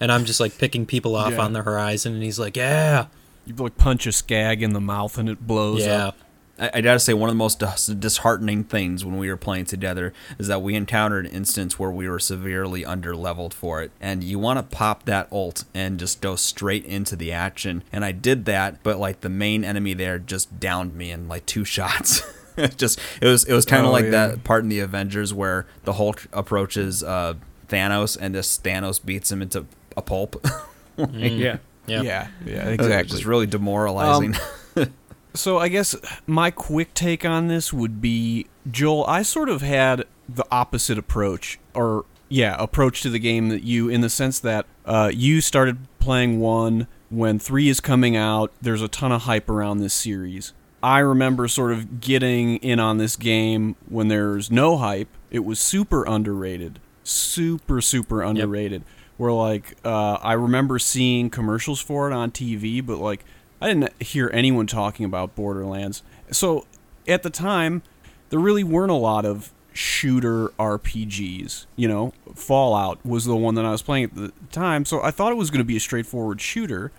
And 0.00 0.10
I'm 0.10 0.24
just 0.24 0.40
like 0.40 0.58
picking 0.58 0.86
people 0.86 1.14
off 1.16 1.32
Yeah. 1.34 1.42
on 1.42 1.52
the 1.52 1.62
horizon, 1.62 2.14
and 2.14 2.22
he's 2.22 2.38
like, 2.38 2.56
yeah, 2.56 3.06
You 3.46 3.54
like 3.54 3.76
punch 3.76 4.06
a 4.06 4.12
skag 4.12 4.62
in 4.62 4.72
the 4.72 4.80
mouth 4.80 5.16
and 5.18 5.28
it 5.28 5.46
blows 5.46 5.86
yeah. 5.86 6.08
up. 6.08 6.16
I, 6.58 6.70
I 6.74 6.80
gotta 6.82 6.98
say, 6.98 7.14
one 7.14 7.28
of 7.30 7.34
the 7.34 7.38
most 7.38 7.62
disheartening 8.00 8.64
things 8.64 9.04
when 9.04 9.18
we 9.18 9.28
were 9.28 9.36
playing 9.36 9.64
together 9.66 10.12
is 10.38 10.46
that 10.48 10.62
we 10.62 10.74
encountered 10.74 11.26
an 11.26 11.32
instance 11.32 11.78
where 11.78 11.90
we 11.90 12.08
were 12.08 12.18
severely 12.18 12.84
under 12.84 13.14
leveled 13.16 13.54
for 13.54 13.82
it. 13.82 13.92
And 14.00 14.22
you 14.24 14.38
want 14.38 14.58
to 14.58 14.76
pop 14.76 15.04
that 15.04 15.28
ult 15.32 15.64
and 15.74 15.98
just 15.98 16.20
go 16.20 16.36
straight 16.36 16.84
into 16.84 17.16
the 17.16 17.32
action. 17.32 17.82
And 17.92 18.04
I 18.04 18.12
did 18.12 18.44
that, 18.46 18.82
but 18.82 18.98
like 18.98 19.20
the 19.20 19.28
main 19.28 19.64
enemy 19.64 19.94
there 19.94 20.18
just 20.18 20.58
downed 20.60 20.94
me 20.94 21.10
in 21.12 21.28
like 21.28 21.46
two 21.46 21.64
shots. 21.76 22.22
It 22.56 22.76
just 22.78 22.98
it 23.20 23.26
was 23.26 23.44
it 23.44 23.52
was 23.52 23.64
kind 23.64 23.82
of 23.82 23.88
Oh, 23.88 23.92
like 23.92 24.04
yeah. 24.06 24.10
that 24.28 24.44
part 24.44 24.62
in 24.62 24.68
the 24.68 24.80
Avengers 24.80 25.32
where 25.34 25.66
the 25.84 25.94
Hulk 25.94 26.26
approaches 26.32 27.02
uh, 27.02 27.34
Thanos 27.68 28.16
and 28.20 28.34
this 28.34 28.58
Thanos 28.58 29.04
beats 29.04 29.30
him 29.32 29.42
into 29.42 29.66
a 29.96 30.02
pulp. 30.02 30.44
Yeah. 30.96 31.58
Yeah. 31.88 32.02
Yeah, 32.02 32.28
yeah, 32.46 32.68
It's 32.68 32.82
exactly. 32.84 33.10
just 33.16 33.24
really 33.24 33.46
demoralizing. 33.46 34.36
So 35.36 35.58
I 35.58 35.66
guess 35.66 35.96
my 36.28 36.52
quick 36.52 36.94
take 36.94 37.24
on 37.24 37.48
this 37.48 37.72
would 37.72 38.00
be 38.00 38.46
Joel, 38.70 39.04
I 39.08 39.22
sort 39.22 39.48
of 39.48 39.62
had 39.62 40.04
the 40.28 40.44
opposite 40.48 40.96
approach 40.96 41.58
or 41.74 42.04
yeah, 42.28 42.54
approach 42.60 43.02
to 43.02 43.10
the 43.10 43.18
game 43.18 43.48
that 43.48 43.64
you 43.64 43.88
in 43.88 44.00
the 44.00 44.08
sense 44.08 44.38
that 44.38 44.64
uh, 44.86 45.10
you 45.12 45.40
started 45.40 45.78
playing 45.98 46.38
1 46.38 46.86
when 47.10 47.40
3 47.40 47.68
is 47.68 47.80
coming 47.80 48.16
out. 48.16 48.52
There's 48.62 48.80
a 48.80 48.86
ton 48.86 49.10
of 49.10 49.22
hype 49.22 49.50
around 49.50 49.78
this 49.78 49.92
series. 49.92 50.52
I 50.84 50.98
remember 50.98 51.48
sort 51.48 51.72
of 51.72 52.02
getting 52.02 52.56
in 52.56 52.78
on 52.78 52.98
this 52.98 53.16
game 53.16 53.74
when 53.88 54.08
there's 54.08 54.50
no 54.50 54.76
hype. 54.76 55.08
It 55.30 55.38
was 55.38 55.58
super 55.58 56.04
underrated. 56.04 56.78
Super 57.02 57.80
super 57.80 58.20
underrated. 58.20 58.82
Where 59.16 59.32
like 59.32 59.78
uh, 59.82 60.18
I 60.22 60.34
remember 60.34 60.78
seeing 60.78 61.30
commercials 61.30 61.80
for 61.80 62.10
it 62.10 62.12
on 62.12 62.32
TV, 62.32 62.84
but 62.84 62.98
like 62.98 63.24
I 63.62 63.68
didn't 63.68 64.02
hear 64.02 64.30
anyone 64.34 64.66
talking 64.66 65.06
about 65.06 65.34
Borderlands. 65.34 66.02
So 66.30 66.66
at 67.08 67.22
the 67.22 67.30
time, 67.30 67.82
there 68.28 68.38
really 68.38 68.64
weren't 68.64 68.90
a 68.90 68.94
lot 68.94 69.24
of 69.24 69.54
shooter 69.72 70.48
RPGs. 70.58 71.64
You 71.76 71.88
know, 71.88 72.12
Fallout 72.34 73.04
was 73.06 73.24
the 73.24 73.36
one 73.36 73.54
that 73.54 73.64
I 73.64 73.70
was 73.70 73.80
playing 73.80 74.04
at 74.04 74.14
the 74.16 74.32
time, 74.52 74.84
so 74.84 75.00
I 75.02 75.10
thought 75.10 75.32
it 75.32 75.36
was 75.36 75.48
going 75.48 75.60
to 75.60 75.64
be 75.64 75.78
a 75.78 75.80
straightforward 75.80 76.42
shooter. 76.42 76.92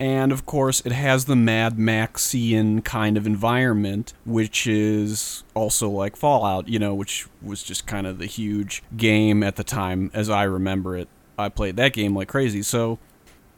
And 0.00 0.32
of 0.32 0.46
course, 0.46 0.80
it 0.84 0.92
has 0.92 1.26
the 1.26 1.36
Mad 1.36 1.76
Maxian 1.76 2.84
kind 2.84 3.16
of 3.16 3.26
environment, 3.26 4.14
which 4.24 4.66
is 4.66 5.44
also 5.54 5.88
like 5.88 6.16
Fallout, 6.16 6.68
you 6.68 6.78
know, 6.78 6.92
which 6.94 7.28
was 7.40 7.62
just 7.62 7.86
kind 7.86 8.06
of 8.06 8.18
the 8.18 8.26
huge 8.26 8.82
game 8.96 9.42
at 9.44 9.56
the 9.56 9.64
time 9.64 10.10
as 10.12 10.28
I 10.28 10.42
remember 10.42 10.96
it. 10.96 11.08
I 11.38 11.48
played 11.48 11.76
that 11.76 11.92
game 11.92 12.16
like 12.16 12.28
crazy. 12.28 12.62
So 12.62 12.98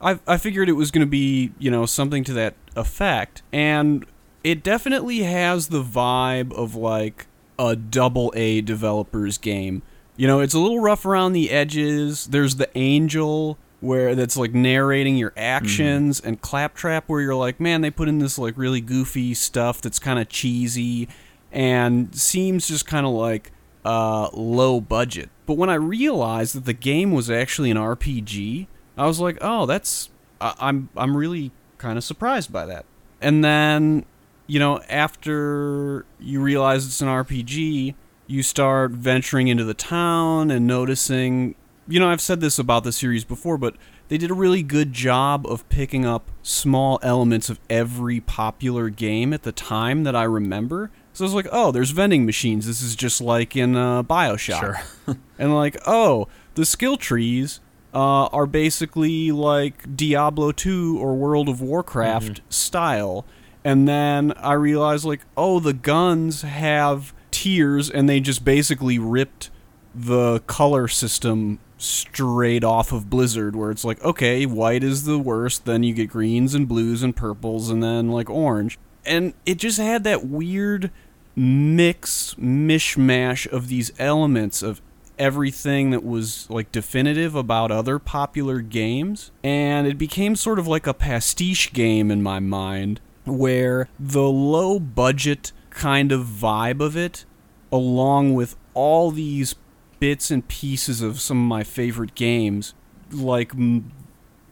I, 0.00 0.20
I 0.26 0.36
figured 0.36 0.68
it 0.68 0.72
was 0.72 0.90
going 0.90 1.06
to 1.06 1.10
be, 1.10 1.52
you 1.58 1.70
know, 1.70 1.86
something 1.86 2.24
to 2.24 2.34
that 2.34 2.54
effect. 2.76 3.42
And 3.52 4.04
it 4.42 4.62
definitely 4.62 5.20
has 5.20 5.68
the 5.68 5.82
vibe 5.82 6.52
of 6.52 6.74
like 6.74 7.26
a 7.58 7.74
double 7.74 8.32
A 8.36 8.60
developer's 8.60 9.38
game. 9.38 9.82
You 10.16 10.28
know, 10.28 10.40
it's 10.40 10.54
a 10.54 10.58
little 10.58 10.80
rough 10.80 11.06
around 11.06 11.32
the 11.32 11.50
edges. 11.50 12.26
There's 12.26 12.56
the 12.56 12.68
angel 12.76 13.58
where 13.84 14.14
that's 14.14 14.36
like 14.36 14.52
narrating 14.52 15.16
your 15.16 15.32
actions 15.36 16.20
and 16.20 16.40
claptrap 16.40 17.04
where 17.08 17.20
you're 17.20 17.34
like, 17.34 17.60
man, 17.60 17.82
they 17.82 17.90
put 17.90 18.08
in 18.08 18.18
this 18.18 18.38
like 18.38 18.56
really 18.56 18.80
goofy 18.80 19.34
stuff 19.34 19.80
that's 19.80 19.98
kind 19.98 20.18
of 20.18 20.28
cheesy 20.28 21.08
and 21.52 22.14
seems 22.14 22.66
just 22.66 22.86
kind 22.86 23.06
of 23.06 23.12
like 23.12 23.52
uh, 23.84 24.28
low 24.32 24.80
budget. 24.80 25.30
But 25.46 25.56
when 25.56 25.70
I 25.70 25.74
realized 25.74 26.54
that 26.54 26.64
the 26.64 26.72
game 26.72 27.12
was 27.12 27.30
actually 27.30 27.70
an 27.70 27.76
RPG, 27.76 28.66
I 28.96 29.06
was 29.06 29.20
like, 29.20 29.38
oh, 29.40 29.66
that's 29.66 30.10
I, 30.40 30.54
I'm 30.58 30.88
I'm 30.96 31.16
really 31.16 31.52
kind 31.78 31.96
of 31.96 32.04
surprised 32.04 32.52
by 32.52 32.66
that. 32.66 32.84
And 33.20 33.44
then, 33.44 34.04
you 34.46 34.58
know, 34.58 34.80
after 34.88 36.04
you 36.18 36.40
realize 36.40 36.86
it's 36.86 37.00
an 37.00 37.08
RPG, 37.08 37.94
you 38.26 38.42
start 38.42 38.90
venturing 38.92 39.48
into 39.48 39.64
the 39.64 39.74
town 39.74 40.50
and 40.50 40.66
noticing. 40.66 41.54
You 41.86 42.00
know, 42.00 42.08
I've 42.08 42.20
said 42.20 42.40
this 42.40 42.58
about 42.58 42.84
the 42.84 42.92
series 42.92 43.24
before, 43.24 43.58
but 43.58 43.76
they 44.08 44.16
did 44.16 44.30
a 44.30 44.34
really 44.34 44.62
good 44.62 44.92
job 44.92 45.46
of 45.46 45.68
picking 45.68 46.06
up 46.06 46.30
small 46.42 46.98
elements 47.02 47.50
of 47.50 47.60
every 47.68 48.20
popular 48.20 48.88
game 48.88 49.32
at 49.32 49.42
the 49.42 49.52
time 49.52 50.04
that 50.04 50.16
I 50.16 50.24
remember. 50.24 50.90
So 51.12 51.24
I 51.24 51.26
was 51.26 51.34
like, 51.34 51.48
oh, 51.52 51.72
there's 51.72 51.90
vending 51.90 52.26
machines. 52.26 52.66
This 52.66 52.82
is 52.82 52.96
just 52.96 53.20
like 53.20 53.54
in 53.54 53.76
uh, 53.76 54.02
Bioshock. 54.02 54.60
Sure. 54.60 55.16
and 55.38 55.54
like, 55.54 55.76
oh, 55.86 56.28
the 56.54 56.64
skill 56.64 56.96
trees 56.96 57.60
uh, 57.94 58.26
are 58.26 58.46
basically 58.46 59.30
like 59.30 59.96
Diablo 59.96 60.52
2 60.52 60.98
or 60.98 61.14
World 61.14 61.48
of 61.48 61.60
Warcraft 61.60 62.40
style. 62.48 63.24
And 63.62 63.88
then 63.88 64.32
I 64.32 64.52
realized, 64.52 65.04
like, 65.04 65.22
oh, 65.36 65.58
the 65.58 65.72
guns 65.72 66.42
have 66.42 67.14
tiers, 67.30 67.88
and 67.88 68.08
they 68.08 68.20
just 68.20 68.44
basically 68.44 68.98
ripped 68.98 69.50
the 69.94 70.40
color 70.40 70.86
system 70.88 71.60
straight 71.84 72.64
off 72.64 72.92
of 72.92 73.10
Blizzard, 73.10 73.54
where 73.54 73.70
it's 73.70 73.84
like, 73.84 74.02
okay, 74.02 74.46
white 74.46 74.82
is 74.82 75.04
the 75.04 75.18
worst, 75.18 75.64
then 75.64 75.82
you 75.82 75.94
get 75.94 76.10
greens 76.10 76.54
and 76.54 76.66
blues 76.66 77.02
and 77.02 77.14
purples, 77.14 77.70
and 77.70 77.82
then 77.82 78.10
like 78.10 78.30
orange. 78.30 78.78
And 79.04 79.34
it 79.44 79.56
just 79.56 79.78
had 79.78 80.04
that 80.04 80.26
weird 80.26 80.90
mix, 81.36 82.34
mishmash 82.34 83.46
of 83.50 83.68
these 83.68 83.92
elements 83.98 84.62
of 84.62 84.80
everything 85.18 85.90
that 85.90 86.04
was 86.04 86.48
like 86.50 86.72
definitive 86.72 87.34
about 87.34 87.70
other 87.70 87.98
popular 87.98 88.60
games. 88.60 89.30
And 89.42 89.86
it 89.86 89.98
became 89.98 90.36
sort 90.36 90.58
of 90.58 90.66
like 90.66 90.86
a 90.86 90.94
pastiche 90.94 91.72
game 91.72 92.10
in 92.10 92.22
my 92.22 92.40
mind, 92.40 93.00
where 93.24 93.88
the 93.98 94.22
low 94.22 94.80
budget 94.80 95.52
kind 95.70 96.12
of 96.12 96.26
vibe 96.26 96.80
of 96.80 96.96
it, 96.96 97.24
along 97.70 98.34
with 98.34 98.56
all 98.74 99.10
these 99.10 99.54
bits 100.00 100.30
and 100.30 100.46
pieces 100.48 101.00
of 101.00 101.20
some 101.20 101.38
of 101.42 101.48
my 101.48 101.62
favorite 101.64 102.14
games, 102.14 102.74
like 103.10 103.52
m- 103.54 103.92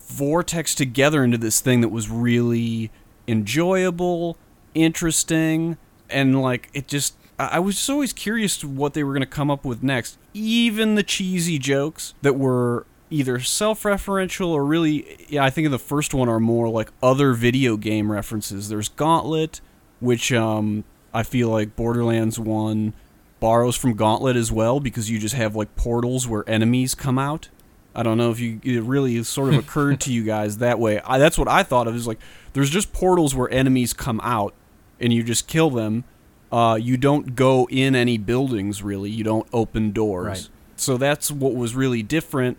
vortex 0.01 0.75
together 0.75 1.25
into 1.25 1.39
this 1.39 1.61
thing 1.61 1.81
that 1.81 1.89
was 1.89 2.09
really 2.11 2.91
enjoyable, 3.27 4.37
interesting, 4.75 5.77
and 6.11 6.43
like 6.43 6.71
it 6.75 6.89
just. 6.89 7.17
I 7.39 7.57
I 7.57 7.59
was 7.59 7.77
just 7.77 7.91
always 7.91 8.13
curious 8.13 8.65
what 8.65 8.95
they 8.95 9.05
were 9.05 9.13
going 9.13 9.21
to 9.21 9.27
come 9.27 9.51
up 9.51 9.65
with 9.65 9.83
next. 9.83 10.19
Even 10.35 10.95
the 10.95 11.03
cheesy 11.03 11.59
jokes 11.59 12.15
that 12.23 12.35
were 12.35 12.87
either 13.11 13.39
self-referential 13.39 14.49
or 14.49 14.65
really, 14.65 15.27
yeah, 15.29 15.45
I 15.45 15.51
think 15.51 15.67
in 15.67 15.71
the 15.71 15.79
first 15.79 16.15
one 16.15 16.31
are 16.31 16.41
more 16.41 16.69
like 16.69 16.91
other 17.03 17.35
video 17.35 17.77
game 17.77 18.11
references. 18.11 18.71
There's 18.71 18.89
Gauntlet, 18.89 19.61
which 20.01 20.33
um, 20.33 20.85
I 21.13 21.23
feel 21.23 21.51
like 21.51 21.77
Borderlands 21.77 22.39
One 22.39 22.95
borrows 23.43 23.75
from 23.75 23.95
Gauntlet 23.95 24.37
as 24.37 24.53
well 24.53 24.79
because 24.79 25.11
you 25.11 25.19
just 25.19 25.35
have 25.35 25.57
like 25.57 25.75
portals 25.75 26.29
where 26.29 26.49
enemies 26.49 26.95
come 26.95 27.19
out. 27.19 27.49
I 27.93 28.05
don't 28.05 28.17
know 28.17 28.31
if 28.31 28.39
you 28.39 28.61
it 28.63 28.85
really 28.85 29.21
sort 29.25 29.53
of 29.53 29.59
occurred 29.65 30.01
to 30.03 30.13
you 30.13 30.23
guys 30.23 30.59
that 30.59 30.79
way. 30.79 31.01
I, 31.01 31.19
that's 31.19 31.37
what 31.37 31.49
I 31.49 31.65
thought 31.65 31.89
of 31.89 31.97
is 31.97 32.07
like 32.07 32.21
there's 32.53 32.71
just 32.71 32.93
portals 32.93 33.35
where 33.35 33.51
enemies 33.51 33.93
come 33.93 34.21
out 34.23 34.55
and 35.01 35.13
you 35.13 35.25
just 35.25 35.49
kill 35.49 35.71
them. 35.71 36.05
Uh, 36.53 36.79
you 36.81 36.97
don't 36.97 37.35
go 37.35 37.67
in 37.69 37.97
any 37.97 38.17
buildings 38.17 38.81
really. 38.81 39.11
You 39.11 39.25
don't 39.25 39.49
open 39.53 39.91
doors. 39.91 40.27
Right. 40.27 40.49
So 40.77 40.97
that's 40.97 41.33
what 41.33 41.57
was 41.57 41.75
really 41.75 42.05
different 42.05 42.59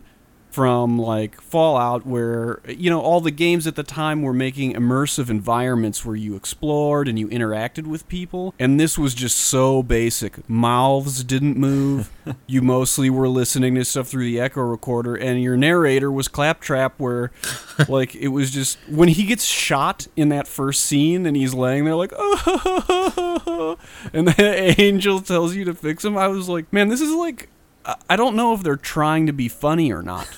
from 0.54 1.00
like 1.00 1.42
Fallout, 1.42 2.06
where 2.06 2.60
you 2.68 2.88
know 2.92 3.02
all 3.02 3.20
the 3.20 3.32
games 3.32 3.66
at 3.66 3.76
the 3.76 3.82
time 3.82 4.22
were 4.22 4.34
making 4.34 4.74
immersive 4.74 5.28
environments 5.32 6.06
where 6.06 6.16
you 6.16 6.36
explored 6.36 7.08
and 7.08 7.18
you 7.18 7.28
interacted 7.30 7.88
with 7.88 8.08
people, 8.08 8.54
and 8.60 8.80
this 8.80 8.96
was 8.96 9.16
just 9.16 9.36
so 9.36 9.82
basic. 9.82 10.48
Mouths 10.48 11.24
didn't 11.24 11.58
move. 11.58 12.12
you 12.48 12.62
mostly 12.62 13.10
were 13.10 13.28
listening 13.28 13.74
to 13.74 13.84
stuff 13.84 14.08
through 14.08 14.26
the 14.26 14.40
echo 14.40 14.62
recorder, 14.62 15.16
and 15.16 15.42
your 15.42 15.58
narrator 15.58 16.12
was 16.12 16.28
Claptrap, 16.28 17.00
where 17.00 17.32
like 17.90 18.14
it 18.14 18.28
was 18.28 18.52
just 18.52 18.78
when 18.88 19.10
he 19.10 19.26
gets 19.26 19.46
shot 19.46 20.06
in 20.16 20.30
that 20.30 20.48
first 20.48 20.86
scene 20.86 21.26
and 21.26 21.36
he's 21.36 21.56
laying 21.56 21.86
there 21.86 21.96
like, 21.96 22.12
and 24.14 24.28
the 24.28 24.76
angel 24.80 25.20
tells 25.20 25.56
you 25.56 25.66
to 25.66 25.74
fix 25.74 26.06
him. 26.06 26.16
I 26.16 26.28
was 26.28 26.48
like, 26.48 26.72
man, 26.72 26.90
this 26.90 27.02
is 27.02 27.12
like. 27.12 27.50
I- 27.86 27.96
I 28.10 28.16
don't 28.16 28.38
know 28.38 28.54
if 28.54 28.64
they're 28.64 28.78
trying 28.78 29.26
to 29.28 29.34
be 29.34 29.50
funny 29.50 29.92
or 29.92 30.02
not 30.02 30.30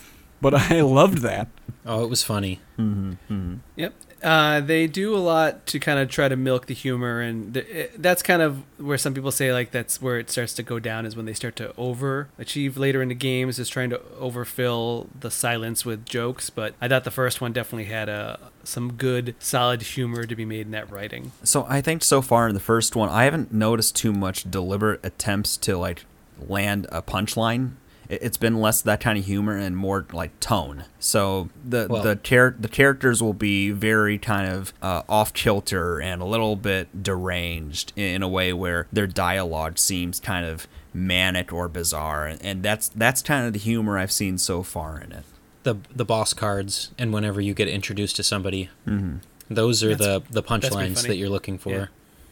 but 0.41 0.53
I 0.71 0.81
loved 0.81 1.19
that. 1.19 1.47
Oh, 1.85 2.03
it 2.03 2.09
was 2.09 2.23
funny. 2.23 2.59
Mm-hmm, 2.79 3.11
mm-hmm. 3.31 3.55
Yep. 3.75 3.93
Uh, 4.23 4.59
they 4.59 4.87
do 4.87 5.15
a 5.15 5.19
lot 5.19 5.67
to 5.67 5.79
kind 5.79 5.99
of 5.99 6.09
try 6.09 6.27
to 6.27 6.35
milk 6.35 6.65
the 6.65 6.73
humor, 6.73 7.21
and 7.21 7.53
th- 7.53 7.67
it, 7.67 7.91
eh, 7.93 7.97
that's 7.99 8.23
kind 8.23 8.41
of 8.41 8.63
where 8.79 8.97
some 8.97 9.13
people 9.13 9.31
say 9.31 9.53
like 9.53 9.69
that's 9.69 10.01
where 10.01 10.17
it 10.17 10.31
starts 10.31 10.53
to 10.53 10.63
go 10.63 10.79
down 10.79 11.05
is 11.05 11.15
when 11.15 11.27
they 11.27 11.33
start 11.33 11.55
to 11.57 11.67
overachieve 11.77 12.75
later 12.75 13.03
in 13.03 13.09
the 13.09 13.15
games, 13.15 13.59
is 13.59 13.69
trying 13.69 13.91
to 13.91 14.01
overfill 14.17 15.09
the 15.19 15.29
silence 15.29 15.85
with 15.85 16.05
jokes. 16.05 16.49
But 16.49 16.73
I 16.81 16.87
thought 16.87 17.03
the 17.03 17.11
first 17.11 17.39
one 17.39 17.53
definitely 17.53 17.85
had 17.85 18.09
a 18.09 18.39
some 18.63 18.93
good, 18.93 19.35
solid 19.37 19.83
humor 19.83 20.23
to 20.23 20.35
be 20.35 20.45
made 20.45 20.65
in 20.65 20.71
that 20.71 20.89
writing. 20.89 21.31
So 21.43 21.67
I 21.69 21.81
think 21.81 22.03
so 22.03 22.23
far 22.23 22.47
in 22.47 22.55
the 22.55 22.59
first 22.59 22.95
one, 22.95 23.09
I 23.09 23.25
haven't 23.25 23.53
noticed 23.53 23.95
too 23.95 24.11
much 24.11 24.49
deliberate 24.49 25.05
attempts 25.05 25.55
to 25.57 25.77
like 25.77 26.05
land 26.39 26.87
a 26.91 27.03
punchline. 27.03 27.73
It- 28.09 28.19
It's 28.23 28.37
been 28.37 28.59
less 28.61 28.81
that 28.81 28.99
kind 28.99 29.17
of 29.17 29.25
humor 29.25 29.55
and 29.57 29.75
more 29.77 30.05
like 30.13 30.39
tone. 30.39 30.83
So 30.99 31.49
the 31.67 31.87
Well- 31.89 32.03
the 32.03 32.15
char- 32.15 32.55
the 32.59 32.67
characters 32.67 33.21
will 33.21 33.33
be 33.33 33.71
very 33.71 34.17
kind 34.17 34.51
of 34.51 34.73
uh, 34.81 35.01
off 35.09 35.33
kilter 35.33 35.99
and 36.01 36.21
a 36.21 36.25
little 36.25 36.55
bit 36.55 37.03
deranged 37.03 37.93
in, 37.95 38.15
in 38.15 38.23
a 38.23 38.27
way 38.29 38.53
where 38.53 38.87
their 38.91 39.07
dialogue 39.07 39.77
seems 39.77 40.19
kind 40.19 40.45
of 40.45 40.67
manic 40.93 41.51
or 41.51 41.67
bizarre, 41.67 42.25
and, 42.25 42.41
and 42.41 42.63
that's 42.63 42.87
that's 42.89 43.21
kind 43.21 43.45
of 43.45 43.53
the 43.53 43.59
humor 43.59 43.97
I've 43.97 44.11
seen 44.11 44.37
so 44.37 44.63
far 44.63 44.99
in 44.99 45.11
it. 45.11 45.23
The 45.63 45.75
the 45.93 46.05
boss 46.05 46.33
cards 46.33 46.91
and 46.97 47.11
whenever 47.11 47.41
you 47.41 47.53
get 47.53 47.67
introduced 47.67 48.15
to 48.17 48.23
somebody, 48.23 48.69
Mm-hmm. 48.87 49.17
those 49.49 49.83
are 49.83 49.95
That's- 49.95 50.21
the 50.29 50.33
the 50.33 50.43
punchlines 50.43 51.05
that 51.07 51.17
you're 51.17 51.29
looking 51.29 51.57
for. 51.57 51.69
Yeah. 51.71 51.85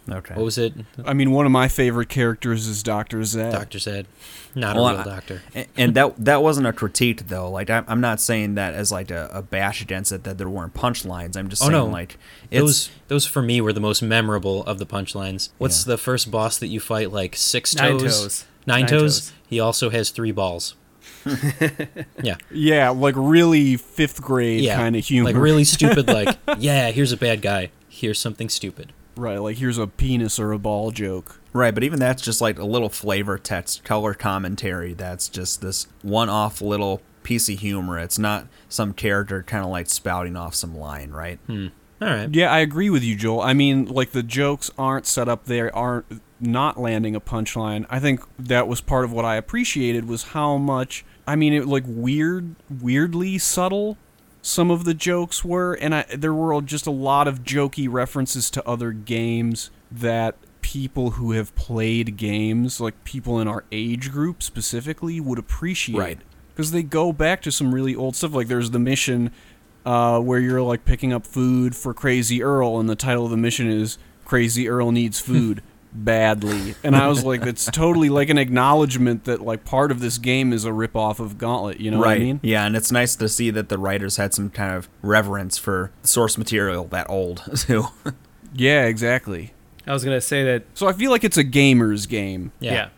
Okay. 0.09 0.35
What 0.35 0.43
was 0.43 0.57
it? 0.57 0.73
I 1.05 1.13
mean, 1.13 1.31
one 1.31 1.45
of 1.45 1.51
my 1.53 1.69
favorite 1.69 2.09
characters 2.09 2.67
is 2.67 2.83
Doctor 2.83 3.23
Zed. 3.23 3.53
Doctor 3.53 3.79
said, 3.79 4.05
not 4.53 4.75
Well, 4.75 4.87
a 4.87 4.91
real 4.91 4.99
I- 4.99 5.03
doctor. 5.05 5.41
And, 5.55 5.67
and 5.77 5.93
that 5.95 6.25
that 6.25 6.43
wasn't 6.43 6.67
a 6.67 6.73
critique 6.73 7.27
though. 7.29 7.49
Like 7.49 7.69
I'm, 7.69 7.85
I'm 7.87 8.01
not 8.01 8.19
saying 8.19 8.55
that 8.55 8.73
as 8.73 8.91
like 8.91 9.11
a, 9.11 9.29
a 9.31 9.41
bash 9.41 9.81
against 9.81 10.11
it 10.11 10.25
that 10.25 10.37
there 10.37 10.49
weren't 10.49 10.73
punchlines. 10.73 11.37
I'm 11.37 11.47
just 11.47 11.61
Oh, 11.61 11.67
saying 11.67 11.77
no. 11.77 11.85
like 11.85 12.17
it's 12.51 12.59
Those 12.61 12.89
those 13.07 13.25
for 13.25 13.41
me 13.41 13.61
were 13.61 13.71
the 13.71 13.79
most 13.79 14.01
memorable 14.01 14.63
of 14.65 14.77
the 14.77 14.85
punchlines. 14.85 15.49
What's 15.57 15.85
Yeah. 15.87 15.91
the 15.93 15.97
first 15.97 16.29
boss 16.29 16.57
that 16.57 16.67
you 16.67 16.81
fight 16.81 17.11
like 17.13 17.35
six 17.37 17.73
Nine 17.73 17.97
toes? 17.99 18.21
toes. 18.21 18.45
Nine, 18.67 18.81
Nine 18.81 18.89
toes? 18.89 19.19
toes. 19.21 19.33
He 19.47 19.59
also 19.61 19.89
has 19.89 20.09
three 20.09 20.31
balls. 20.31 20.75
yeah. 22.21 22.35
Yeah, 22.51 22.89
like 22.89 23.15
really 23.17 23.77
fifth 23.77 24.21
grade 24.21 24.61
Yeah. 24.61 24.75
kind 24.75 24.95
of 24.95 25.05
humor. 25.05 25.31
Like 25.31 25.41
really 25.41 25.63
stupid 25.77 26.07
like, 26.07 26.37
yeah, 26.59 26.91
here's 26.91 27.11
a 27.11 27.17
bad 27.17 27.41
guy. 27.41 27.71
Here's 27.89 28.19
something 28.19 28.49
stupid. 28.49 28.91
Right. 29.15 29.37
Like 29.37 29.57
here's 29.57 29.77
a 29.77 29.87
penis 29.87 30.39
or 30.39 30.51
a 30.51 30.59
ball 30.59 30.91
joke. 30.91 31.39
right, 31.53 31.73
but 31.73 31.83
even 31.83 31.99
that's 31.99 32.21
just 32.21 32.41
like 32.41 32.59
a 32.59 32.65
little 32.65 32.89
flavor 32.89 33.37
text, 33.37 33.83
color 33.83 34.13
commentary. 34.13 34.93
That's 34.93 35.29
just 35.29 35.61
this 35.61 35.87
one-off 36.01 36.61
little 36.61 37.01
piece 37.23 37.49
of 37.49 37.59
humor. 37.59 37.99
It's 37.99 38.19
not 38.19 38.47
some 38.69 38.93
character 38.93 39.43
kind 39.43 39.63
of 39.63 39.69
like 39.69 39.89
spouting 39.89 40.35
off 40.35 40.55
some 40.55 40.75
line, 40.77 41.11
right? 41.11 41.39
Hmm. 41.47 41.67
All 42.01 42.09
right. 42.09 42.33
Yeah, 42.33 42.51
I 42.51 42.59
agree 42.59 42.89
with 42.89 43.03
you, 43.03 43.15
Joel. 43.15 43.41
I 43.41 43.53
mean, 43.53 43.85
like 43.85 44.11
the 44.11 44.23
jokes 44.23 44.69
aren't 44.77 45.05
set 45.05 45.29
up 45.29 45.45
They 45.45 45.61
aren't 45.61 46.21
not 46.41 46.77
landing 46.77 47.15
a 47.15 47.21
punchline. 47.21 47.85
I 47.89 47.99
think 47.99 48.21
that 48.37 48.67
was 48.67 48.81
part 48.81 49.05
of 49.05 49.13
what 49.13 49.23
I 49.23 49.37
appreciated 49.37 50.05
was 50.05 50.23
how 50.23 50.57
much. 50.57 51.05
I 51.25 51.37
mean, 51.37 51.53
it 51.53 51.65
like 51.65 51.85
weird, 51.87 52.55
weirdly 52.69 53.37
subtle. 53.37 53.97
Some 54.45 54.69
of 54.69 54.83
the 54.83 54.93
jokes 54.93 55.45
were, 55.45 55.73
and 55.73 55.95
I 55.95 56.03
there 56.13 56.33
were 56.33 56.61
just 56.61 56.85
a 56.85 56.91
lot 56.91 57.29
of 57.29 57.43
jokey 57.43 57.87
references 57.89 58.49
to 58.51 58.67
other 58.67 58.91
games 58.91 59.71
that 59.89 60.35
people 60.61 61.11
who 61.11 61.31
have 61.31 61.55
played 61.55 62.17
games, 62.17 62.81
like 62.81 63.05
people 63.05 63.39
in 63.39 63.47
our 63.47 63.63
age 63.71 64.11
group 64.11 64.43
specifically, 64.43 65.21
would 65.21 65.39
appreciate. 65.39 65.97
Right. 65.97 66.19
Because 66.53 66.71
they 66.71 66.83
go 66.83 67.13
back 67.13 67.41
to 67.43 67.51
some 67.53 67.73
really 67.73 67.95
old 67.95 68.17
stuff. 68.17 68.33
Like 68.33 68.49
there's 68.49 68.71
the 68.71 68.79
mission 68.79 69.31
uh, 69.85 70.19
where 70.19 70.39
you're 70.39 70.61
like 70.61 70.83
picking 70.83 71.13
up 71.13 71.25
food 71.25 71.73
for 71.73 71.93
Crazy 71.93 72.43
Earl, 72.43 72.81
and 72.81 72.89
the 72.89 72.97
title 72.97 73.23
of 73.23 73.31
the 73.31 73.37
mission 73.37 73.69
is 73.69 73.97
Crazy 74.25 74.67
Earl 74.67 74.91
Needs 74.91 75.21
Food 75.21 75.63
Badly. 75.95 76.75
And 76.83 76.95
I 76.95 77.07
was 77.07 77.23
like, 77.23 77.41
that's 77.45 77.65
totally 77.65 78.09
like 78.09 78.29
an 78.29 78.37
acknowledgement 78.37 79.25
that 79.25 79.41
like 79.41 79.63
part 79.63 79.91
of 79.91 79.99
this 79.99 80.17
game 80.17 80.51
is 80.51 80.65
a 80.65 80.69
ripoff 80.69 81.19
of 81.19 81.37
Gauntlet. 81.37 81.79
You 81.79 81.91
know 81.91 82.01
right. 82.01 82.07
what 82.07 82.15
I 82.15 82.19
mean? 82.19 82.39
Yeah, 82.41 82.65
and 82.65 82.75
it's 82.75 82.91
nice 82.91 83.15
to 83.15 83.29
see 83.29 83.51
that 83.51 83.69
the 83.69 83.77
writers 83.77 84.17
had 84.17 84.33
some 84.33 84.49
kind 84.49 84.75
of 84.75 84.89
reverence 85.01 85.57
for 85.57 85.91
source 86.01 86.37
material 86.37 86.85
that 86.85 87.09
old 87.09 87.43
too. 87.57 87.85
Yeah, 88.53 88.85
exactly. 88.85 89.53
I 89.85 89.93
was 89.93 90.03
gonna 90.03 90.21
say 90.21 90.43
that. 90.45 90.63
So 90.73 90.87
I 90.87 90.93
feel 90.93 91.11
like 91.11 91.23
it's 91.23 91.37
a 91.37 91.43
gamer's 91.43 92.05
game. 92.05 92.51
Yeah. 92.59 92.71
yeah. 92.71 92.89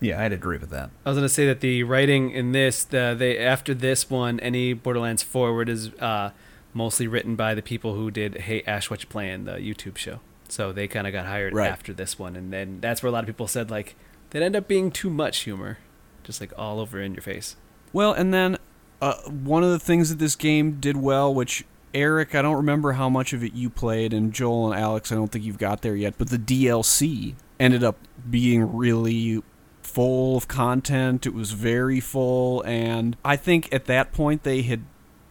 yeah, 0.00 0.22
I'd 0.22 0.32
agree 0.32 0.58
with 0.58 0.70
that. 0.70 0.90
I 1.04 1.10
was 1.10 1.18
gonna 1.18 1.28
say 1.28 1.46
that 1.46 1.60
the 1.60 1.82
writing 1.82 2.30
in 2.30 2.52
this, 2.52 2.84
the 2.84 3.14
they 3.16 3.38
after 3.38 3.74
this 3.74 4.08
one, 4.08 4.40
any 4.40 4.72
Borderlands 4.72 5.22
forward 5.22 5.68
is 5.68 5.90
uh, 5.94 6.30
mostly 6.72 7.06
written 7.06 7.36
by 7.36 7.54
the 7.54 7.62
people 7.62 7.94
who 7.94 8.10
did 8.10 8.42
Hey 8.42 8.62
Ash, 8.66 8.90
What 8.90 9.02
You 9.02 9.08
Playing, 9.08 9.44
the 9.44 9.52
YouTube 9.54 9.96
show. 9.96 10.20
So 10.52 10.70
they 10.70 10.86
kind 10.86 11.06
of 11.06 11.14
got 11.14 11.24
hired 11.24 11.54
Right. 11.54 11.70
after 11.70 11.94
this 11.94 12.18
one, 12.18 12.36
and 12.36 12.52
then 12.52 12.78
that's 12.82 13.02
where 13.02 13.08
a 13.08 13.10
lot 13.10 13.20
of 13.20 13.26
people 13.26 13.48
said 13.48 13.70
like 13.70 13.96
that 14.30 14.42
end 14.42 14.54
up 14.54 14.68
being 14.68 14.90
too 14.90 15.08
much 15.08 15.44
humor, 15.44 15.78
just 16.24 16.42
like 16.42 16.52
all 16.58 16.78
over 16.78 17.00
in 17.00 17.14
your 17.14 17.22
face. 17.22 17.56
Well, 17.94 18.12
and 18.12 18.34
then 18.34 18.58
uh, 19.00 19.14
one 19.30 19.64
of 19.64 19.70
the 19.70 19.78
things 19.78 20.10
that 20.10 20.18
this 20.18 20.36
game 20.36 20.72
did 20.78 20.98
well, 20.98 21.32
which 21.32 21.64
Eric, 21.94 22.34
I 22.34 22.42
don't 22.42 22.56
remember 22.56 22.92
how 22.92 23.08
much 23.08 23.32
of 23.32 23.42
it 23.42 23.54
you 23.54 23.70
played, 23.70 24.12
and 24.12 24.30
Joel 24.34 24.70
and 24.70 24.78
Alex, 24.78 25.10
I 25.10 25.14
don't 25.14 25.32
think 25.32 25.42
you've 25.42 25.56
got 25.56 25.80
there 25.80 25.96
yet, 25.96 26.16
but 26.18 26.28
the 26.28 26.36
DLC 26.38 27.34
ended 27.58 27.82
up 27.82 27.96
being 28.28 28.76
really 28.76 29.42
full 29.82 30.36
of 30.36 30.48
content. 30.48 31.24
It 31.24 31.32
was 31.32 31.52
very 31.52 31.98
full, 31.98 32.62
and 32.66 33.16
I 33.24 33.36
think 33.36 33.72
at 33.72 33.86
that 33.86 34.12
point 34.12 34.42
they 34.42 34.60
had 34.60 34.82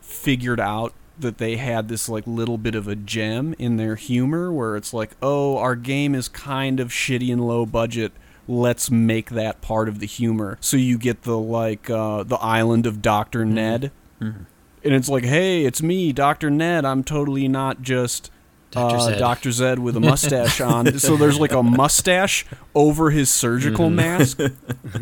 figured 0.01 0.60
out 0.60 0.95
that 1.21 1.38
they 1.38 1.57
had 1.57 1.88
this 1.88 2.10
like 2.10 2.25
little 2.27 2.57
bit 2.57 2.75
of 2.75 2.88
a 2.88 2.95
gem 2.95 3.55
in 3.57 3.77
their 3.77 3.95
humor 3.95 4.51
where 4.51 4.75
it's 4.75 4.93
like, 4.93 5.12
oh, 5.21 5.57
our 5.57 5.75
game 5.75 6.13
is 6.13 6.27
kind 6.27 6.79
of 6.79 6.89
shitty 6.89 7.31
and 7.31 7.45
low 7.47 7.65
budget. 7.65 8.12
Let's 8.47 8.91
make 8.91 9.29
that 9.29 9.62
part 9.62 9.88
of 9.88 9.99
the 9.99 10.07
humor. 10.07 10.57
So 10.62 10.75
you 10.77 10.97
get 10.97 11.23
the 11.23 11.38
like 11.38 11.89
uh, 11.89 12.23
the 12.23 12.38
island 12.38 12.86
of 12.86 13.01
Doctor 13.01 13.45
Ned, 13.45 13.91
and 14.19 14.45
it's 14.84 15.07
like, 15.10 15.23
hey, 15.23 15.63
it's 15.65 15.81
me, 15.81 16.12
Doctor 16.12 16.49
Ned. 16.49 16.84
I'm 16.84 17.03
totally 17.03 17.47
not 17.47 17.81
just 17.81 18.31
Dr. 18.71 18.95
uh, 18.95 18.99
Zed. 18.99 19.19
Dr. 19.19 19.51
Zed 19.51 19.79
with 19.79 19.95
a 19.95 19.99
mustache 20.12 20.60
on. 20.60 20.97
So 20.99 21.15
there's 21.15 21.39
like 21.39 21.51
a 21.51 21.63
mustache 21.63 22.45
over 22.73 23.12
his 23.12 23.29
surgical 23.29 23.89
mask. 23.89 24.39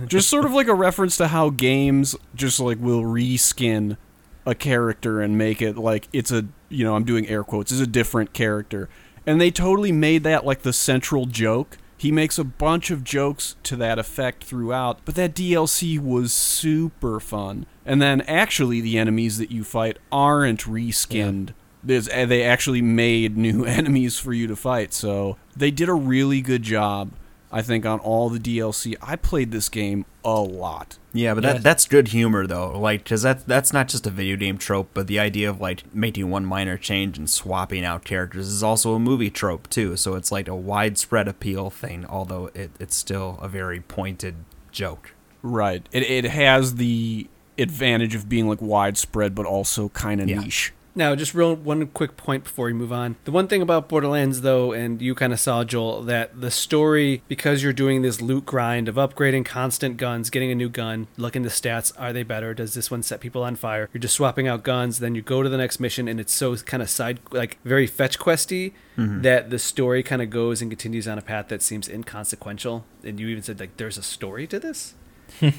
just 0.07 0.29
sort 0.29 0.45
of 0.45 0.51
like 0.51 0.67
a 0.67 0.73
reference 0.75 1.17
to 1.17 1.27
how 1.29 1.49
games 1.49 2.15
just 2.35 2.59
like 2.59 2.77
will 2.79 3.03
reskin 3.03 3.97
a 4.45 4.55
character 4.55 5.21
and 5.21 5.37
make 5.37 5.61
it 5.61 5.77
like 5.77 6.07
it's 6.13 6.31
a, 6.31 6.45
you 6.69 6.83
know, 6.83 6.95
I'm 6.95 7.03
doing 7.03 7.27
air 7.27 7.43
quotes, 7.43 7.71
is 7.71 7.81
a 7.81 7.87
different 7.87 8.33
character. 8.33 8.89
And 9.25 9.39
they 9.39 9.51
totally 9.51 9.91
made 9.91 10.23
that 10.23 10.45
like 10.45 10.61
the 10.61 10.73
central 10.73 11.25
joke. 11.25 11.77
He 11.97 12.11
makes 12.11 12.37
a 12.37 12.45
bunch 12.45 12.91
of 12.91 13.03
jokes 13.03 13.57
to 13.63 13.75
that 13.75 13.99
effect 13.99 14.45
throughout, 14.45 14.99
but 15.03 15.15
that 15.15 15.35
DLC 15.35 15.99
was 15.99 16.31
super 16.31 17.19
fun. 17.19 17.65
And 17.85 18.01
then 18.01 18.21
actually, 18.21 18.79
the 18.79 18.97
enemies 18.97 19.37
that 19.37 19.51
you 19.51 19.65
fight 19.65 19.99
aren't 20.09 20.61
reskinned. 20.61 21.53
There's, 21.83 22.07
uh, 22.07 22.25
they 22.25 22.43
actually 22.43 22.81
made 22.81 23.35
new 23.35 23.65
enemies 23.65 24.17
for 24.17 24.31
you 24.31 24.47
to 24.47 24.55
fight, 24.55 24.93
so 24.93 25.37
they 25.55 25.71
did 25.71 25.89
a 25.89 25.93
really 25.93 26.39
good 26.39 26.63
job, 26.63 27.11
I 27.51 27.61
think, 27.63 27.85
on 27.85 27.99
all 27.99 28.29
the 28.29 28.39
DLC. 28.39 28.95
I 29.01 29.15
played 29.15 29.51
this 29.51 29.69
game 29.69 30.05
a 30.23 30.39
lot. 30.39 30.99
Yeah, 31.13 31.33
but 31.33 31.43
Yeah. 31.43 31.53
that 31.53 31.63
that's 31.63 31.85
good 31.87 32.09
humor 32.09 32.45
though. 32.45 32.77
Like, 32.79 33.03
cause 33.05 33.23
that 33.23 33.47
that's 33.47 33.73
not 33.73 33.87
just 33.87 34.05
a 34.05 34.11
video 34.11 34.35
game 34.35 34.57
trope, 34.59 34.89
but 34.93 35.07
the 35.07 35.17
idea 35.19 35.49
of 35.49 35.59
like 35.59 35.83
making 35.93 36.29
one 36.29 36.45
minor 36.45 36.77
change 36.77 37.17
and 37.17 37.27
swapping 37.29 37.83
out 37.83 38.03
characters 38.05 38.47
is 38.47 38.61
also 38.61 38.93
a 38.93 38.99
movie 38.99 39.31
trope 39.31 39.67
too. 39.69 39.97
So 39.97 40.13
it's 40.15 40.31
like 40.31 40.47
a 40.47 40.55
widespread 40.55 41.27
appeal 41.27 41.69
thing, 41.71 42.05
although 42.07 42.51
it, 42.53 42.69
it's 42.79 42.95
still 42.95 43.39
a 43.41 43.47
very 43.47 43.79
pointed 43.81 44.35
joke. 44.71 45.15
Right. 45.41 45.87
It, 45.91 46.03
it 46.03 46.25
has 46.25 46.75
the 46.75 47.27
advantage 47.57 48.13
of 48.13 48.29
being 48.29 48.47
like 48.47 48.61
widespread, 48.61 49.33
but 49.33 49.45
also 49.47 49.89
kind 49.89 50.21
of 50.21 50.29
Yeah. 50.29 50.41
niche. 50.41 50.73
Now, 50.95 51.15
just 51.15 51.33
real 51.33 51.55
one 51.55 51.87
quick 51.87 52.17
point 52.17 52.43
before 52.43 52.65
we 52.65 52.73
move 52.73 52.91
on. 52.91 53.15
The 53.23 53.31
one 53.31 53.47
thing 53.47 53.61
about 53.61 53.87
Borderlands, 53.87 54.41
though, 54.41 54.71
and 54.71 55.01
you 55.01 55.15
kind 55.15 55.31
of 55.31 55.39
saw 55.39 55.63
Joel, 55.63 56.03
that 56.03 56.41
the 56.41 56.51
story, 56.51 57.21
because 57.27 57.63
you're 57.63 57.73
doing 57.73 58.01
this 58.01 58.21
loot 58.21 58.45
grind 58.45 58.87
of 58.87 58.95
upgrading 58.95 59.45
constant 59.45 59.97
guns, 59.97 60.29
getting 60.29 60.51
a 60.51 60.55
new 60.55 60.69
gun, 60.69 61.07
looking 61.17 61.43
the 61.43 61.49
stats, 61.49 61.93
are 61.97 62.11
they 62.11 62.23
better? 62.23 62.53
Does 62.53 62.73
this 62.73 62.89
one 62.89 63.03
set 63.03 63.19
people 63.19 63.43
on 63.43 63.55
fire? 63.55 63.89
You're 63.93 64.01
just 64.01 64.15
swapping 64.15 64.47
out 64.47 64.63
guns, 64.63 64.99
then 64.99 65.15
you 65.15 65.21
go 65.21 65.43
to 65.43 65.49
the 65.49 65.57
next 65.57 65.79
mission, 65.79 66.07
and 66.07 66.19
it's 66.19 66.33
so 66.33 66.55
kind 66.57 66.81
of 66.83 66.89
side, 66.89 67.19
like 67.31 67.59
very 67.63 67.87
fetch 67.87 68.19
questy, 68.19 68.73
mm-hmm. 68.97 69.21
that 69.21 69.49
the 69.49 69.59
story 69.59 70.03
kind 70.03 70.21
of 70.21 70.29
goes 70.29 70.61
and 70.61 70.71
continues 70.71 71.07
on 71.07 71.17
a 71.17 71.21
path 71.21 71.47
that 71.49 71.61
seems 71.61 71.87
inconsequential. 71.87 72.85
And 73.03 73.19
you 73.19 73.27
even 73.27 73.43
said 73.43 73.59
like, 73.59 73.77
there's 73.77 73.97
a 73.97 74.03
story 74.03 74.47
to 74.47 74.59
this. 74.59 74.95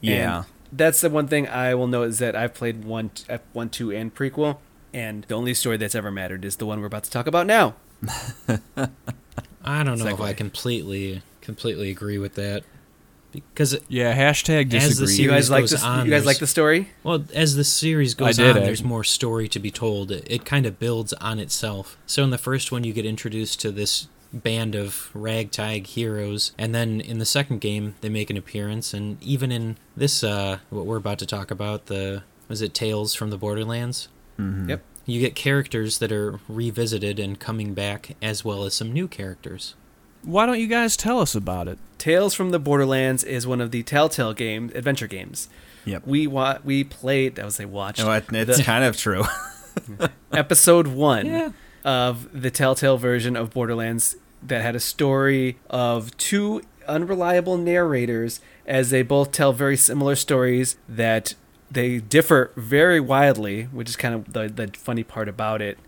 Yeah. 0.00 0.36
And 0.36 0.46
that's 0.72 1.00
the 1.00 1.10
one 1.10 1.28
thing 1.28 1.48
I 1.48 1.74
will 1.74 1.86
note 1.86 2.08
is 2.08 2.18
that 2.18 2.36
I've 2.36 2.54
played 2.54 2.84
one, 2.84 3.10
one, 3.52 3.70
two, 3.70 3.92
and 3.92 4.14
prequel, 4.14 4.58
and 4.96 5.24
the 5.24 5.34
only 5.34 5.52
story 5.54 5.76
that's 5.76 5.94
ever 5.94 6.10
mattered 6.10 6.44
is 6.44 6.56
the 6.56 6.66
one 6.66 6.80
we're 6.80 6.86
about 6.86 7.04
to 7.04 7.10
talk 7.10 7.26
about 7.26 7.46
now. 7.46 7.74
I 9.64 9.82
don't 9.82 9.98
know 9.98 10.06
if 10.08 10.20
I 10.20 10.32
completely 10.32 11.22
completely 11.40 11.90
agree 11.90 12.18
with 12.18 12.34
that 12.34 12.64
because 13.32 13.74
it- 13.74 13.84
Yeah, 13.88 14.16
hashtag 14.16 14.72
As 14.74 14.98
the 14.98 15.06
disagree. 15.06 15.12
You 15.12 15.16
series 15.16 15.30
guys 15.30 15.50
like 15.50 15.62
goes 15.62 15.70
this? 15.70 15.82
on, 15.84 16.06
you 16.06 16.10
guys 16.12 16.26
like 16.26 16.38
the 16.38 16.46
story? 16.46 16.90
well, 17.02 17.24
as 17.34 17.56
the 17.56 17.64
series 17.64 18.14
goes 18.14 18.36
did, 18.36 18.56
on, 18.56 18.62
there's 18.62 18.82
more 18.84 19.04
story 19.04 19.48
to 19.48 19.58
be 19.58 19.70
told. 19.70 20.10
It, 20.10 20.26
it 20.30 20.44
kind 20.44 20.66
of 20.66 20.78
builds 20.78 21.12
on 21.14 21.38
itself. 21.38 21.98
So 22.06 22.24
in 22.24 22.30
the 22.30 22.38
first 22.38 22.72
one, 22.72 22.84
you 22.84 22.92
get 22.92 23.04
introduced 23.06 23.60
to 23.60 23.70
this 23.72 24.08
band 24.32 24.74
of 24.74 25.10
ragtag 25.14 25.86
heroes, 25.86 26.52
and 26.58 26.74
then 26.74 27.00
in 27.00 27.18
the 27.18 27.24
second 27.26 27.60
game, 27.60 27.94
they 28.00 28.08
make 28.08 28.30
an 28.30 28.36
appearance. 28.36 28.92
And 28.94 29.22
even 29.22 29.52
in 29.52 29.76
this, 29.96 30.22
uh, 30.24 30.58
what 30.70 30.86
we're 30.86 30.96
about 30.96 31.18
to 31.20 31.26
talk 31.26 31.50
about, 31.50 31.86
the 31.86 32.22
was 32.48 32.62
it 32.62 32.72
Tales 32.74 33.14
from 33.14 33.30
the 33.30 33.38
Borderlands? 33.38 34.08
Mhm. 34.38 34.68
Yep. 34.68 34.82
You 35.06 35.20
get 35.20 35.34
characters 35.34 35.98
that 35.98 36.10
are 36.10 36.40
revisited 36.48 37.18
and 37.18 37.38
coming 37.38 37.74
back, 37.74 38.16
as 38.20 38.44
well 38.44 38.64
as 38.64 38.74
some 38.74 38.92
new 38.92 39.06
characters. 39.06 39.74
Why 40.22 40.46
don't 40.46 40.58
you 40.58 40.66
guys 40.66 40.96
tell 40.96 41.20
us 41.20 41.34
about 41.36 41.68
it? 41.68 41.78
Tales 41.98 42.34
from 42.34 42.50
the 42.50 42.58
Borderlands 42.58 43.22
is 43.22 43.46
one 43.46 43.60
of 43.60 43.70
the 43.70 43.82
Telltale 43.84 44.32
game 44.32 44.72
adventure 44.74 45.06
games. 45.06 45.48
Yep. 45.84 46.04
We 46.06 46.26
wa- 46.26 46.58
we 46.64 46.82
played. 46.82 47.38
I 47.38 47.44
would 47.44 47.52
say 47.52 47.64
watched. 47.64 48.00
No, 48.00 48.10
it- 48.12 48.24
it's 48.32 48.58
the- 48.58 48.64
kind 48.64 48.82
of 48.84 48.96
true. 48.96 49.22
episode 50.32 50.86
one 50.88 51.26
Yeah. 51.26 51.50
of 51.84 52.28
the 52.32 52.50
Telltale 52.50 52.96
version 52.98 53.36
of 53.36 53.50
Borderlands 53.50 54.16
that 54.42 54.62
had 54.62 54.74
a 54.74 54.80
story 54.80 55.58
of 55.70 56.16
two 56.16 56.62
unreliable 56.88 57.56
narrators 57.56 58.40
as 58.66 58.90
they 58.90 59.02
both 59.02 59.32
tell 59.32 59.52
very 59.52 59.76
similar 59.76 60.16
stories 60.16 60.76
that 60.88 61.34
they 61.70 61.98
differ 61.98 62.52
very 62.56 63.00
widely, 63.00 63.64
which 63.64 63.88
is 63.88 63.96
kind 63.96 64.14
of 64.14 64.32
the, 64.32 64.48
the 64.48 64.70
funny 64.78 65.04
part 65.04 65.28
about 65.28 65.60
it. 65.62 65.78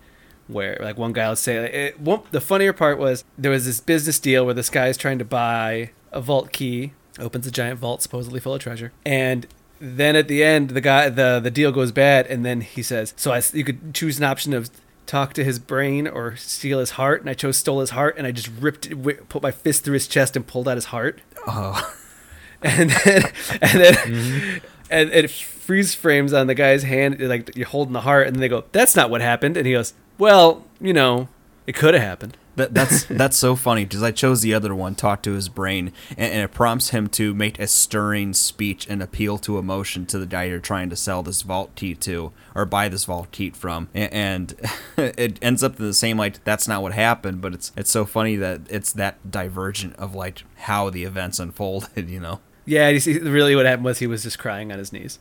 Where 0.47 0.79
like 0.81 0.97
one 0.97 1.13
guy 1.13 1.29
would 1.29 1.37
say, 1.37 1.57
it, 1.57 1.99
one, 1.99 2.21
the 2.31 2.41
funnier 2.41 2.73
part 2.73 2.97
was 2.97 3.23
there 3.37 3.51
was 3.51 3.65
this 3.65 3.79
business 3.79 4.17
deal 4.19 4.45
where 4.45 4.55
this 4.55 4.71
guy 4.71 4.87
is 4.87 4.97
trying 4.97 5.19
to 5.19 5.25
buy 5.25 5.91
a 6.11 6.21
vault 6.21 6.51
key, 6.51 6.93
opens 7.19 7.45
a 7.45 7.51
giant 7.51 7.77
vault 7.77 8.01
supposedly 8.01 8.39
full 8.39 8.55
of 8.55 8.61
treasure, 8.61 8.91
and 9.05 9.45
then 9.79 10.15
at 10.15 10.27
the 10.27 10.43
end 10.43 10.71
the 10.71 10.81
guy 10.81 11.07
the 11.09 11.39
the 11.39 11.51
deal 11.51 11.71
goes 11.71 11.91
bad 11.91 12.27
and 12.27 12.43
then 12.43 12.61
he 12.61 12.83
says 12.83 13.13
so 13.15 13.31
I 13.31 13.41
you 13.53 13.63
could 13.63 13.93
choose 13.93 14.17
an 14.17 14.25
option 14.25 14.53
of 14.53 14.69
talk 15.05 15.33
to 15.33 15.43
his 15.43 15.57
brain 15.57 16.05
or 16.07 16.35
steal 16.35 16.79
his 16.79 16.91
heart 16.91 17.21
and 17.21 17.29
I 17.29 17.33
chose 17.33 17.57
stole 17.57 17.79
his 17.79 17.91
heart 17.91 18.15
and 18.17 18.27
I 18.27 18.31
just 18.31 18.49
ripped 18.59 18.87
it, 18.87 19.29
put 19.29 19.41
my 19.41 19.51
fist 19.51 19.83
through 19.85 19.93
his 19.93 20.07
chest 20.07 20.35
and 20.35 20.45
pulled 20.45 20.67
out 20.67 20.75
his 20.75 20.85
heart 20.85 21.21
Oh, 21.47 21.95
and 22.61 22.89
then 22.89 23.23
and 23.61 23.79
then 23.81 23.93
mm-hmm. 23.93 24.65
and 24.91 25.09
it 25.11 25.31
freeze 25.69 25.93
frames 25.93 26.33
on 26.33 26.47
the 26.47 26.55
guy's 26.55 26.81
hand 26.81 27.19
like 27.19 27.55
you're 27.55 27.67
holding 27.67 27.93
the 27.93 28.01
heart 28.01 28.25
and 28.25 28.35
then 28.35 28.41
they 28.41 28.49
go 28.49 28.63
that's 28.71 28.95
not 28.95 29.11
what 29.11 29.21
happened. 29.21 29.55
And 29.55 29.67
he 29.67 29.73
goes 29.73 29.93
well 30.17 30.65
you 30.81 30.93
know 30.93 31.27
it 31.67 31.75
could 31.75 31.93
have 31.93 32.01
happened. 32.01 32.35
That, 32.55 32.73
that's 32.73 33.03
that's 33.21 33.37
so 33.37 33.55
funny 33.55 33.85
because 33.85 34.01
I 34.01 34.09
chose 34.09 34.41
the 34.41 34.51
other 34.55 34.73
one, 34.73 34.95
talk 34.95 35.21
to 35.21 35.33
his 35.33 35.47
brain, 35.47 35.93
and, 36.17 36.33
and 36.33 36.41
it 36.41 36.51
prompts 36.51 36.89
him 36.89 37.07
to 37.09 37.35
make 37.35 37.59
a 37.59 37.67
stirring 37.67 38.33
speech 38.33 38.87
and 38.89 39.03
appeal 39.03 39.37
to 39.37 39.59
emotion 39.59 40.07
to 40.07 40.17
the 40.17 40.25
guy 40.25 40.45
you're 40.45 40.59
trying 40.59 40.89
to 40.89 40.95
sell 40.95 41.21
this 41.21 41.43
vault 41.43 41.75
key 41.75 41.93
to 41.93 42.31
or 42.55 42.65
buy 42.65 42.89
this 42.89 43.05
vault 43.05 43.29
key 43.29 43.51
from, 43.51 43.89
A- 43.93 44.11
and, 44.11 44.55
it 44.97 45.37
ends 45.43 45.61
up 45.61 45.79
in 45.79 45.85
the 45.85 45.93
same 45.93 46.17
like 46.17 46.43
that's 46.43 46.67
not 46.67 46.81
what 46.81 46.93
happened, 46.93 47.41
but 47.41 47.53
it's 47.53 47.71
it's 47.77 47.91
so 47.91 48.05
funny 48.05 48.35
that 48.37 48.61
it's 48.71 48.91
that 48.93 49.29
divergent 49.29 49.95
of 49.97 50.15
like 50.15 50.41
how 50.55 50.89
the 50.89 51.03
events 51.03 51.37
unfolded, 51.37 52.09
you 52.15 52.19
know. 52.19 52.39
yeah 52.65 52.89
you 52.89 52.99
see 52.99 53.19
really 53.19 53.55
what 53.55 53.67
happened 53.67 53.85
was 53.85 53.99
he 53.99 54.07
was 54.07 54.23
just 54.23 54.39
crying 54.39 54.71
on 54.71 54.79
his 54.79 54.91
knees 54.91 55.19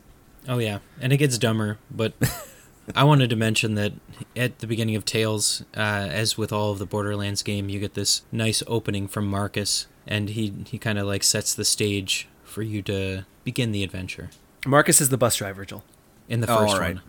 Oh 0.48 0.58
yeah, 0.58 0.78
and 1.00 1.12
it 1.12 1.18
gets 1.18 1.36
dumber. 1.38 1.78
But 1.90 2.14
I 2.94 3.04
wanted 3.04 3.30
to 3.30 3.36
mention 3.36 3.74
that 3.74 3.92
at 4.34 4.60
the 4.60 4.66
beginning 4.66 4.96
of 4.96 5.04
Tales, 5.04 5.62
uh, 5.76 5.80
as 5.80 6.38
with 6.38 6.52
all 6.52 6.72
of 6.72 6.78
the 6.78 6.86
Borderlands 6.86 7.42
game, 7.42 7.68
you 7.68 7.78
get 7.78 7.94
this 7.94 8.22
nice 8.32 8.62
opening 8.66 9.08
from 9.08 9.26
Marcus, 9.26 9.86
and 10.06 10.30
he 10.30 10.52
he 10.66 10.78
kind 10.78 10.98
of 10.98 11.06
like 11.06 11.22
sets 11.22 11.54
the 11.54 11.64
stage 11.64 12.28
for 12.44 12.62
you 12.62 12.80
to 12.82 13.24
begin 13.44 13.72
the 13.72 13.84
adventure. 13.84 14.30
Marcus 14.66 15.00
is 15.00 15.10
the 15.10 15.18
bus 15.18 15.36
driver 15.36 15.64
Joel 15.64 15.84
In 16.28 16.40
the 16.40 16.50
Oh, 16.50 16.60
first 16.66 16.80
one, 16.80 17.00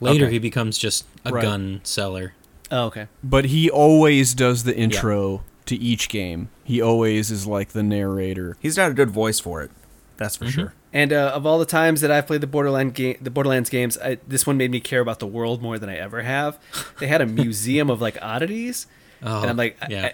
later 0.00 0.24
Okay. 0.26 0.32
he 0.34 0.38
becomes 0.38 0.78
just 0.78 1.04
a 1.24 1.32
Right. 1.32 1.42
gun 1.42 1.80
seller. 1.84 2.32
oh 2.70 2.84
okay 2.86 3.08
But 3.22 3.46
he 3.46 3.68
always 3.68 4.32
does 4.34 4.62
the 4.64 4.74
intro 4.76 5.42
to 5.66 5.76
each 5.76 6.08
game. 6.08 6.48
He 6.64 6.80
always 6.80 7.30
is 7.30 7.46
like 7.46 7.70
the 7.70 7.82
narrator. 7.82 8.56
He's 8.60 8.76
got 8.76 8.90
a 8.92 8.94
good 8.94 9.10
voice 9.10 9.38
for 9.40 9.60
it, 9.62 9.70
that's 10.16 10.36
for 10.36 10.46
sure. 10.46 10.72
And 10.96 11.12
uh, 11.12 11.32
of 11.34 11.44
all 11.44 11.58
the 11.58 11.66
times 11.66 12.00
that 12.00 12.10
I've 12.10 12.26
played 12.26 12.40
the 12.40 12.46
Borderland 12.46 12.94
game, 12.94 13.16
the 13.20 13.30
Borderlands 13.30 13.68
games, 13.68 13.98
I, 13.98 14.16
this 14.26 14.46
one 14.46 14.56
made 14.56 14.70
me 14.70 14.80
care 14.80 15.00
about 15.00 15.18
the 15.18 15.26
world 15.26 15.60
more 15.60 15.78
than 15.78 15.90
I 15.90 15.96
ever 15.96 16.22
have. 16.22 16.58
They 17.00 17.06
had 17.08 17.20
a 17.20 17.26
museum 17.26 17.90
of 17.90 18.00
like 18.00 18.16
oddities, 18.22 18.86
Oh, 19.22 19.40
and 19.42 19.50
I'm 19.50 19.56
like, 19.58 19.76
I- 19.82 19.86
yeah. 19.90 20.12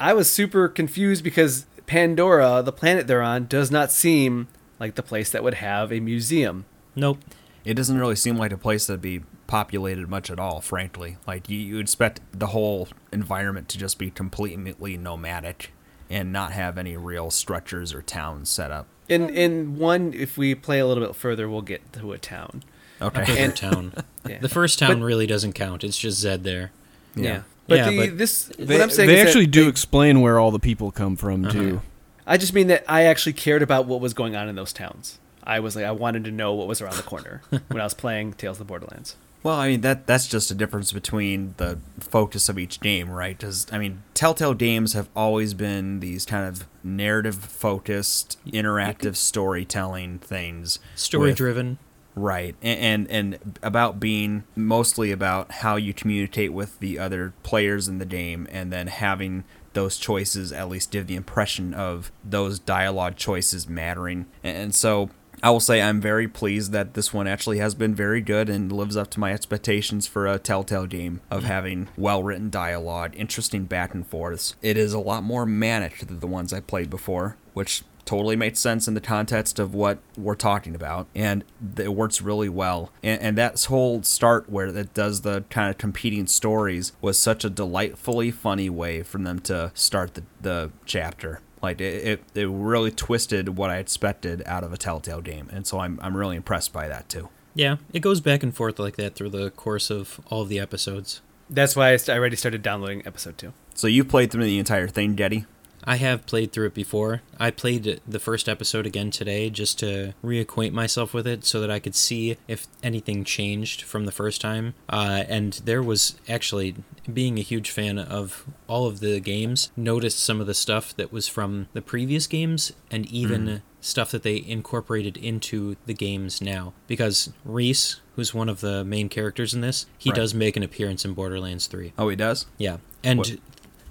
I, 0.00 0.10
I 0.10 0.12
was 0.14 0.28
super 0.28 0.68
confused 0.68 1.22
because 1.22 1.66
Pandora, 1.86 2.62
the 2.64 2.72
planet 2.72 3.06
they're 3.06 3.22
on, 3.22 3.46
does 3.46 3.70
not 3.70 3.92
seem 3.92 4.48
like 4.80 4.96
the 4.96 5.02
place 5.02 5.30
that 5.30 5.44
would 5.44 5.54
have 5.54 5.92
a 5.92 6.00
museum. 6.00 6.64
nope. 6.96 7.18
It 7.64 7.74
doesn't 7.74 7.98
really 7.98 8.14
seem 8.16 8.36
like 8.36 8.52
a 8.52 8.56
place 8.58 8.86
that'd 8.86 9.00
be 9.02 9.22
populated 9.48 10.08
much 10.08 10.30
at 10.30 10.38
all, 10.38 10.60
frankly. 10.60 11.16
Like 11.26 11.48
you, 11.48 11.58
you 11.58 11.78
expect 11.78 12.20
the 12.32 12.48
whole 12.48 12.88
environment 13.12 13.68
to 13.70 13.78
just 13.78 13.98
be 13.98 14.08
completely 14.10 14.96
nomadic 14.96 15.72
and 16.10 16.32
not 16.32 16.52
have 16.52 16.78
any 16.78 16.96
real 16.96 17.30
structures 17.30 17.92
or 17.92 18.02
towns 18.02 18.48
set 18.48 18.70
up. 18.70 18.86
In 19.08 19.28
in 19.30 19.78
one, 19.78 20.12
if 20.14 20.36
we 20.36 20.54
play 20.54 20.78
a 20.78 20.86
little 20.86 21.04
bit 21.06 21.14
further, 21.16 21.48
we'll 21.48 21.62
get 21.62 21.92
to 21.94 22.12
a 22.12 22.18
town. 22.18 22.62
Okay. 23.00 23.24
bigger 23.24 23.38
And- 23.40 23.56
town. 23.56 23.92
Yeah. 24.28 24.38
The 24.40 24.48
first 24.48 24.80
town 24.80 24.98
But- 24.98 25.06
really 25.06 25.26
doesn't 25.28 25.52
count. 25.52 25.84
It's 25.84 25.96
just 25.96 26.18
Zed 26.18 26.42
there. 26.42 26.72
yeah. 27.14 27.42
But 27.68 27.76
Yeah, 27.78 27.90
the 27.90 27.96
but 28.08 28.18
this 28.18 28.46
They, 28.58 28.74
what 28.74 28.82
I'm 28.82 28.90
saying 28.90 29.08
they 29.08 29.20
is 29.20 29.26
actually 29.28 29.46
do 29.46 29.62
they- 29.64 29.70
explain 29.70 30.20
where 30.20 30.40
all 30.40 30.50
the 30.50 30.58
people 30.58 30.90
come 30.90 31.14
from 31.14 31.44
Uh-huh. 31.44 31.52
too. 31.52 31.80
I 32.26 32.36
just 32.36 32.52
mean 32.52 32.66
that 32.66 32.84
I 32.88 33.02
actually 33.04 33.34
cared 33.34 33.62
about 33.62 33.86
what 33.86 34.00
was 34.00 34.14
going 34.14 34.34
on 34.34 34.48
in 34.48 34.56
those 34.56 34.72
towns. 34.72 35.20
I 35.44 35.60
was 35.60 35.76
like, 35.76 35.84
I 35.84 35.92
wanted 35.92 36.24
to 36.24 36.32
know 36.32 36.52
what 36.54 36.66
was 36.66 36.80
around 36.80 36.96
the 36.96 37.04
corner 37.04 37.40
when 37.50 37.80
I 37.80 37.84
was 37.84 37.94
playing 37.94 38.32
Tales 38.32 38.56
of 38.56 38.58
the 38.58 38.64
Borderlands. 38.64 39.14
Well, 39.42 39.56
I 39.56 39.68
mean 39.68 39.80
that 39.82 40.06
that's 40.06 40.26
just 40.26 40.50
a 40.50 40.54
difference 40.54 40.92
between 40.92 41.54
the 41.56 41.78
focus 42.00 42.48
of 42.48 42.58
each 42.58 42.80
game, 42.80 43.10
right? 43.10 43.38
Because 43.38 43.66
I 43.72 43.78
mean, 43.78 44.02
Telltale 44.14 44.54
games 44.54 44.92
have 44.94 45.08
always 45.14 45.54
been 45.54 46.00
these 46.00 46.26
kind 46.26 46.46
of 46.48 46.66
narrative 46.82 47.36
focused, 47.36 48.38
interactive 48.46 49.14
storytelling 49.16 50.18
things. 50.18 50.78
Story 50.94 51.30
with- 51.30 51.36
driven. 51.36 51.78
Right, 52.18 52.56
and, 52.62 53.06
and 53.10 53.10
and 53.10 53.58
about 53.62 54.00
being 54.00 54.44
mostly 54.56 55.12
about 55.12 55.52
how 55.52 55.76
you 55.76 55.92
communicate 55.92 56.50
with 56.50 56.78
the 56.80 56.98
other 56.98 57.34
players 57.42 57.88
in 57.88 57.98
the 57.98 58.06
game, 58.06 58.48
and 58.50 58.72
then 58.72 58.86
having 58.86 59.44
those 59.74 59.98
choices 59.98 60.50
at 60.50 60.70
least 60.70 60.90
give 60.90 61.06
the 61.08 61.14
impression 61.14 61.74
of 61.74 62.10
those 62.24 62.58
dialogue 62.58 63.16
choices 63.16 63.68
mattering. 63.68 64.24
And 64.42 64.74
so 64.74 65.10
I 65.42 65.50
will 65.50 65.60
say 65.60 65.82
I'm 65.82 66.00
very 66.00 66.28
pleased 66.28 66.72
that 66.72 66.94
this 66.94 67.12
one 67.12 67.26
actually 67.26 67.58
has 67.58 67.74
been 67.74 67.94
very 67.94 68.20
good 68.20 68.48
and 68.48 68.72
lives 68.72 68.96
up 68.96 69.10
to 69.10 69.20
my 69.20 69.32
expectations 69.32 70.06
for 70.06 70.26
a 70.26 70.38
Telltale 70.38 70.86
game 70.86 71.20
of 71.30 71.44
mm. 71.44 71.46
having 71.46 71.88
well 71.96 72.22
written 72.22 72.50
dialogue, 72.50 73.14
interesting 73.16 73.64
back 73.64 73.94
and 73.94 74.06
forths. 74.06 74.54
It 74.62 74.76
is 74.76 74.92
a 74.92 74.98
lot 74.98 75.22
more 75.22 75.46
manic 75.46 75.98
than 75.98 76.20
the 76.20 76.26
ones 76.26 76.52
I 76.52 76.60
played 76.60 76.90
before, 76.90 77.36
which 77.52 77.84
totally 78.06 78.36
makes 78.36 78.60
sense 78.60 78.88
in 78.88 78.94
the 78.94 79.00
context 79.00 79.58
of 79.58 79.74
what 79.74 79.98
we're 80.16 80.36
talking 80.36 80.74
about 80.74 81.08
and 81.14 81.44
it 81.76 81.92
works 81.92 82.22
really 82.22 82.48
well. 82.48 82.90
And, 83.02 83.20
and 83.20 83.38
that 83.38 83.62
whole 83.64 84.02
start 84.04 84.48
where 84.48 84.68
it 84.68 84.94
does 84.94 85.22
the 85.22 85.44
kind 85.50 85.68
of 85.68 85.76
competing 85.76 86.26
stories 86.28 86.92
was 87.02 87.18
such 87.18 87.44
a 87.44 87.50
delightfully 87.50 88.30
funny 88.30 88.70
way 88.70 89.02
for 89.02 89.18
them 89.18 89.40
to 89.40 89.72
start 89.74 90.14
the, 90.14 90.22
the 90.40 90.70
chapter 90.86 91.40
like 91.62 91.80
it, 91.80 92.06
it, 92.06 92.22
it 92.34 92.48
really 92.48 92.90
twisted 92.90 93.56
what 93.56 93.70
i 93.70 93.78
expected 93.78 94.42
out 94.46 94.62
of 94.64 94.72
a 94.72 94.76
telltale 94.76 95.20
game 95.20 95.48
and 95.52 95.66
so 95.66 95.78
I'm, 95.80 95.98
I'm 96.02 96.16
really 96.16 96.36
impressed 96.36 96.72
by 96.72 96.88
that 96.88 97.08
too 97.08 97.28
Yeah, 97.54 97.76
it 97.94 98.00
goes 98.00 98.20
back 98.20 98.42
and 98.42 98.54
forth 98.54 98.78
like 98.78 98.96
that 98.96 99.14
through 99.14 99.30
the 99.30 99.50
course 99.50 99.90
of 99.90 100.20
all 100.28 100.42
of 100.42 100.50
the 100.50 100.60
episodes. 100.60 101.22
That's 101.48 101.74
why 101.74 101.94
I, 101.94 101.98
already 102.10 102.36
started 102.36 102.60
downloading 102.60 103.02
episode 103.06 103.38
two. 103.38 103.52
so 103.74 103.86
you 103.86 104.04
played 104.04 104.30
through 104.30 104.44
the 104.44 104.58
entire 104.58 104.88
thing 104.88 105.14
Getty? 105.14 105.46
I 105.86 105.96
have 105.96 106.26
played 106.26 106.52
through 106.52 106.66
it 106.66 106.74
before. 106.74 107.22
I 107.38 107.50
played 107.50 108.00
the 108.06 108.18
first 108.18 108.48
episode 108.48 108.86
again 108.86 109.10
today 109.10 109.50
just 109.50 109.78
to 109.78 110.14
reacquaint 110.24 110.72
myself 110.72 111.14
with 111.14 111.26
it 111.26 111.44
so 111.44 111.60
that 111.60 111.70
I 111.70 111.78
could 111.78 111.94
see 111.94 112.36
if 112.48 112.66
anything 112.82 113.22
changed 113.22 113.82
from 113.82 114.04
the 114.04 114.12
first 114.12 114.40
time. 114.40 114.74
Uh, 114.88 115.22
and 115.28 115.52
there 115.64 115.82
was 115.82 116.16
actually, 116.28 116.74
being 117.12 117.38
a 117.38 117.42
huge 117.42 117.70
fan 117.70 117.98
of 117.98 118.44
all 118.66 118.86
of 118.86 118.98
the 119.00 119.20
games, 119.20 119.70
noticed 119.76 120.18
some 120.18 120.40
of 120.40 120.46
the 120.48 120.54
stuff 120.54 120.94
that 120.96 121.12
was 121.12 121.28
from 121.28 121.68
the 121.72 121.82
previous 121.82 122.26
games 122.26 122.72
and 122.90 123.06
even 123.06 123.62
stuff 123.80 124.10
that 124.10 124.24
they 124.24 124.42
incorporated 124.44 125.16
into 125.16 125.76
the 125.86 125.94
games 125.94 126.42
now. 126.42 126.72
Because 126.88 127.32
Rhys, 127.44 128.00
who's 128.16 128.34
one 128.34 128.48
of 128.48 128.60
the 128.60 128.84
main 128.84 129.08
characters 129.08 129.54
in 129.54 129.60
this, 129.60 129.86
he 129.96 130.10
Right. 130.10 130.16
does 130.16 130.34
make 130.34 130.56
an 130.56 130.64
appearance 130.64 131.04
in 131.04 131.12
Borderlands 131.12 131.68
3. 131.68 131.92
Oh, 131.96 132.08
he 132.08 132.16
does. 132.16 132.46
Yeah, 132.58 132.78
and 133.04 133.20
What- 133.20 133.38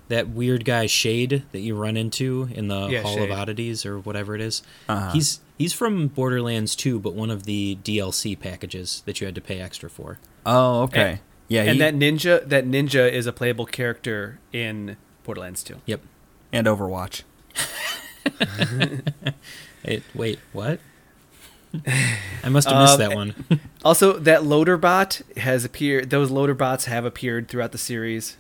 that 0.08 0.30
weird 0.30 0.66
guy 0.66 0.86
Shade 0.86 1.44
that 1.52 1.60
you 1.60 1.76
run 1.76 1.98
into 1.98 2.48
in 2.52 2.68
the 2.68 2.88
Yeah, 2.88 3.02
Hall 3.02 3.16
Shade. 3.16 3.32
of 3.32 3.38
Oddities 3.38 3.86
or 3.86 4.00
whatever 4.00 4.36
it 4.36 4.42
is, 4.42 4.62
Uh-huh. 4.88 5.12
he's 5.12 5.40
he's 5.58 5.74
from 5.74 6.08
Borderlands 6.08 6.76
2, 6.76 7.00
but 7.00 7.14
one 7.14 7.30
of 7.32 7.44
the 7.44 7.78
DLC 7.84 8.36
packages 8.40 9.02
that 9.06 9.20
you 9.22 9.26
had 9.26 9.36
to 9.36 9.42
pay 9.42 9.60
extra 9.60 9.90
for. 9.90 10.20
Oh, 10.46 10.82
okay. 10.84 11.10
And- 11.10 11.20
yeah, 11.48 11.62
and 11.62 11.72
he, 11.74 11.78
that 11.80 11.94
ninja, 11.96 12.48
that 12.50 12.66
ninja 12.66 13.12
is 13.12 13.28
a 13.28 13.32
playable 13.34 13.66
character 13.68 14.40
in 14.52 14.98
Borderlands 15.24 15.64
2. 15.64 15.76
Yep. 15.86 16.02
and 16.52 16.66
Overwatch. 16.68 17.24
It, 19.84 20.02
wait, 20.16 20.40
what? 20.52 20.80
I 22.44 22.50
must 22.50 22.68
have 22.68 22.82
missed 22.82 22.94
Um, 22.94 23.00
that 23.00 23.16
one. 23.16 23.36
Also, 23.86 24.14
that 24.18 24.44
loader 24.44 24.78
bot 24.78 25.22
has 25.38 25.64
appeared. 25.64 26.10
Those 26.10 26.32
loader 26.32 26.56
bots 26.56 26.86
have 26.86 27.06
appeared 27.06 27.48
throughout 27.50 27.72
the 27.72 27.78
series. 27.78 28.36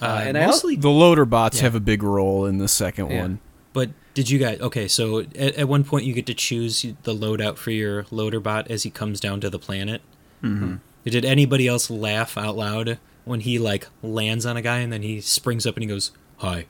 Uh, 0.00 0.22
and 0.26 0.38
I 0.38 0.44
also- 0.44 0.68
mostly, 0.68 0.76
The 0.76 0.88
loader 0.90 1.24
bots 1.24 1.58
Yeah. 1.58 1.62
have 1.64 1.74
a 1.74 1.80
big 1.80 2.02
role 2.02 2.46
in 2.46 2.58
the 2.58 2.68
second 2.68 3.10
Yeah. 3.10 3.20
one. 3.22 3.38
but 3.72 3.90
did 4.14 4.28
you 4.30 4.38
guys? 4.38 4.58
Okay, 4.60 4.88
so 4.88 5.20
at, 5.20 5.54
at 5.54 5.68
one 5.68 5.84
point 5.84 6.04
you 6.04 6.12
get 6.12 6.26
to 6.26 6.34
choose 6.34 6.84
the 7.04 7.14
loadout 7.14 7.56
for 7.56 7.70
your 7.70 8.06
loader 8.10 8.40
bot 8.40 8.68
as 8.70 8.82
he 8.82 8.90
comes 8.90 9.20
down 9.20 9.40
to 9.42 9.48
the 9.50 9.58
planet. 9.58 10.02
Mm-hmm. 10.42 10.76
Did 11.04 11.24
anybody 11.24 11.66
else 11.68 11.88
laugh 11.90 12.36
out 12.36 12.56
loud 12.56 12.98
when 13.24 13.40
he 13.40 13.58
like 13.58 13.86
lands 14.02 14.44
on 14.46 14.56
a 14.56 14.62
guy 14.62 14.78
and 14.78 14.92
then 14.92 15.02
he 15.02 15.20
springs 15.20 15.66
up 15.66 15.76
and 15.76 15.82
he 15.84 15.88
goes, 15.88 16.10
"Hi." 16.38 16.66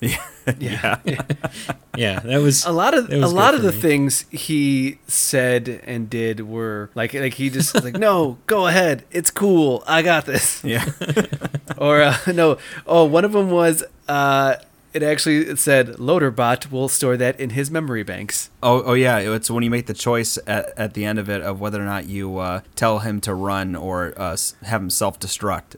yeah. 0.00 0.18
Yeah, 0.58 0.98
Yeah. 1.96 2.20
that 2.20 2.40
was 2.40 2.64
A 2.64 2.72
lot 2.72 2.94
of 2.94 3.10
a 3.12 3.26
lot 3.26 3.54
of 3.54 3.62
the 3.62 3.72
me. 3.72 3.78
things 3.80 4.24
he 4.30 4.98
said 5.08 5.80
and 5.84 6.08
did 6.08 6.40
were 6.48 6.90
like 6.94 7.12
like 7.14 7.34
he 7.34 7.50
just 7.50 7.74
was 7.74 7.84
like 7.84 7.94
no 7.98 8.38
go 8.46 8.66
ahead 8.66 9.04
it's 9.10 9.30
cool 9.30 9.82
I 9.86 10.02
got 10.02 10.24
this 10.26 10.62
yeah. 10.64 10.84
or 11.76 12.00
uh, 12.02 12.16
no 12.32 12.56
oh 12.86 13.04
one 13.04 13.24
of 13.24 13.32
them 13.32 13.50
was 13.50 13.82
uh 14.08 14.56
it 14.94 15.02
actually 15.02 15.54
said 15.56 15.88
Loaderbot 15.98 16.70
will 16.70 16.88
store 16.88 17.16
that 17.18 17.38
in 17.38 17.50
his 17.50 17.70
memory 17.70 18.02
banks 18.02 18.48
Oh, 18.62 18.82
oh 18.84 18.94
yeah. 18.94 19.18
It's 19.18 19.50
when 19.50 19.62
you 19.62 19.70
make 19.70 19.86
the 19.86 19.94
choice 19.94 20.38
at, 20.46 20.72
at 20.78 20.94
the 20.94 21.04
end 21.04 21.18
of 21.18 21.28
it 21.28 21.42
of 21.42 21.60
whether 21.60 21.80
or 21.80 21.84
not 21.84 22.06
you 22.06 22.38
uh, 22.38 22.62
tell 22.74 23.00
him 23.00 23.20
to 23.20 23.34
run 23.34 23.76
or 23.76 24.14
uh, 24.16 24.36
have 24.64 24.80
him 24.80 24.88
self 24.90 25.20
destruct. 25.20 25.76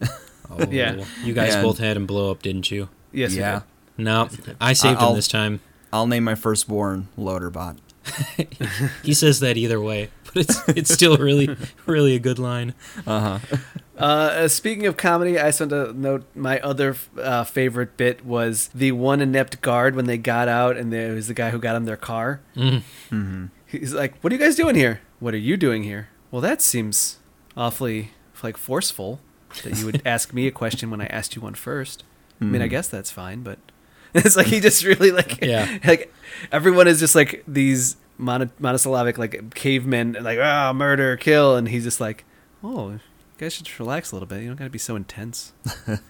Oh, 0.48 0.64
Yeah. 0.70 1.04
You 1.24 1.34
guys 1.34 1.54
Yeah. 1.54 1.62
both 1.62 1.78
had 1.78 1.96
him 1.96 2.06
blow 2.06 2.30
up, 2.30 2.40
didn't 2.42 2.70
you? 2.70 2.88
yes 3.12 3.32
he 3.32 3.40
yeah. 3.40 3.62
Did. 4.00 4.04
No, 4.04 4.28
I 4.60 4.72
saved 4.72 4.98
I'll- 4.98 5.10
him 5.10 5.16
this 5.16 5.28
time. 5.28 5.60
I'll 5.92 6.06
name 6.06 6.22
my 6.24 6.34
firstborn 6.36 7.08
Loaderbot. 7.18 7.78
He 9.02 9.12
says 9.14 9.40
that 9.40 9.56
either 9.56 9.80
way, 9.80 10.10
but 10.24 10.36
it's 10.36 10.68
it's 10.68 10.92
still 10.94 11.16
really 11.16 11.54
really 11.86 12.14
a 12.14 12.18
good 12.18 12.38
line. 12.38 12.74
Uh 13.06 13.38
huh. 13.38 13.56
Uh, 13.98 14.48
speaking 14.48 14.86
of 14.86 14.96
comedy, 14.96 15.38
I 15.38 15.48
just 15.48 15.60
want 15.60 15.70
to 15.72 15.92
note 15.92 16.24
my 16.34 16.58
other 16.60 16.96
uh, 17.20 17.44
favorite 17.44 17.96
bit 17.98 18.24
was 18.24 18.68
the 18.74 18.92
one 18.92 19.20
inept 19.20 19.60
guard 19.60 19.94
when 19.94 20.06
they 20.06 20.16
got 20.16 20.48
out, 20.48 20.76
and 20.78 20.90
there 20.92 21.12
was 21.14 21.28
the 21.28 21.34
guy 21.34 21.50
who 21.50 21.58
got 21.58 21.76
in 21.76 21.84
their 21.84 21.98
car. 21.98 22.40
Mm. 22.56 22.82
Mm-hmm. 23.10 23.46
He's 23.66 23.92
like, 23.92 24.16
"What 24.22 24.32
are 24.32 24.36
you 24.36 24.40
guys 24.42 24.56
doing 24.56 24.74
here? 24.76 25.00
What 25.18 25.34
are 25.34 25.38
you 25.38 25.56
doing 25.56 25.82
here?" 25.82 26.08
Well, 26.30 26.40
that 26.40 26.62
seems 26.62 27.18
awfully 27.56 28.12
like 28.42 28.56
forceful 28.56 29.20
that 29.64 29.76
you 29.78 29.84
would 29.86 30.00
ask 30.06 30.32
me 30.32 30.46
a 30.46 30.50
question 30.52 30.90
when 30.90 31.00
I 31.02 31.06
asked 31.06 31.36
you 31.36 31.42
one 31.42 31.54
first. 31.54 32.04
I 32.40 32.44
mean, 32.44 32.62
I 32.62 32.66
Mhm. 32.68 32.70
guess 32.70 32.88
that's 32.88 33.10
fine, 33.10 33.42
but 33.42 33.58
it's 34.24 34.36
like 34.36 34.46
he 34.46 34.60
just 34.60 34.84
really 34.84 35.10
like 35.12 35.40
Yeah. 35.42 35.78
like 35.84 36.12
everyone 36.52 36.88
is 36.88 36.98
just 37.00 37.14
like 37.14 37.42
these 37.46 37.96
mono- 38.18 38.50
monosyllabic 38.58 39.18
like 39.18 39.54
cavemen 39.54 40.16
like 40.20 40.38
ah 40.40 40.72
murder 40.72 41.16
kill, 41.16 41.56
and 41.56 41.68
he's 41.68 41.84
just 41.84 42.00
like, 42.00 42.24
oh, 42.62 42.90
you 42.90 43.00
guys 43.38 43.54
should 43.54 43.66
just 43.66 43.78
relax 43.78 44.12
a 44.12 44.14
little 44.14 44.26
bit. 44.28 44.42
You 44.42 44.48
don't 44.48 44.56
got 44.56 44.64
to 44.64 44.70
be 44.70 44.78
so 44.78 44.96
intense. 44.96 45.52
it 45.86 46.00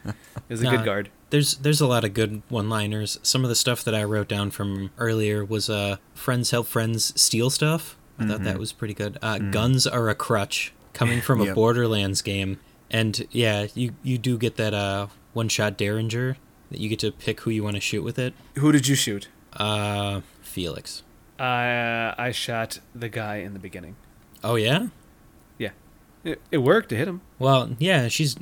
was 0.48 0.60
a 0.60 0.64
Nah. 0.64 0.70
good 0.76 0.84
guard. 0.84 1.10
There's 1.30 1.54
there's 1.58 1.80
a 1.80 1.86
lot 1.86 2.02
of 2.04 2.12
good 2.12 2.42
one-liners. 2.48 3.18
Some 3.22 3.44
of 3.44 3.48
the 3.50 3.54
stuff 3.54 3.84
that 3.84 3.94
I 3.94 4.02
wrote 4.02 4.26
down 4.28 4.50
from 4.50 4.90
earlier 4.98 5.44
was 5.44 5.70
uh 5.70 5.96
friends 6.14 6.50
help 6.50 6.66
friends 6.66 7.12
steal 7.20 7.50
stuff. 7.50 7.96
I 8.18 8.26
thought 8.26 8.42
that 8.44 8.58
was 8.58 8.72
pretty 8.72 8.92
good. 8.92 9.16
Uh, 9.22 9.38
Guns 9.38 9.86
are 9.86 10.10
a 10.10 10.14
crutch 10.14 10.74
coming 10.92 11.22
from 11.22 11.40
a 11.40 11.44
Yep. 11.46 11.54
Borderlands 11.54 12.20
game, 12.20 12.58
and 12.90 13.26
yeah, 13.30 13.68
you 13.74 13.92
you 14.02 14.18
do 14.18 14.36
get 14.36 14.56
that 14.56 14.74
uh 14.74 15.06
one-shot 15.32 15.78
Derringer 15.78 16.36
that 16.70 16.80
you 16.80 16.88
get 16.88 16.98
to 17.00 17.10
pick 17.12 17.40
who 17.40 17.50
you 17.50 17.62
want 17.64 17.76
to 17.76 17.80
shoot 17.80 18.02
with 18.02 18.18
it. 18.18 18.34
Who 18.56 18.72
did 18.72 18.86
you 18.88 18.94
shoot? 18.94 19.28
Uh, 19.54 20.20
Felix. 20.42 21.02
Uh, 21.38 22.14
I 22.18 22.30
shot 22.32 22.80
the 22.94 23.08
guy 23.08 23.36
in 23.36 23.52
the 23.54 23.58
beginning. 23.58 23.96
Oh 24.44 24.54
yeah. 24.56 24.88
Yeah, 25.58 25.70
it, 26.24 26.40
it 26.50 26.58
worked 26.58 26.88
to 26.90 26.96
hit 26.96 27.08
him. 27.08 27.20
Well, 27.38 27.70
yeah, 27.78 28.08
she's 28.08 28.36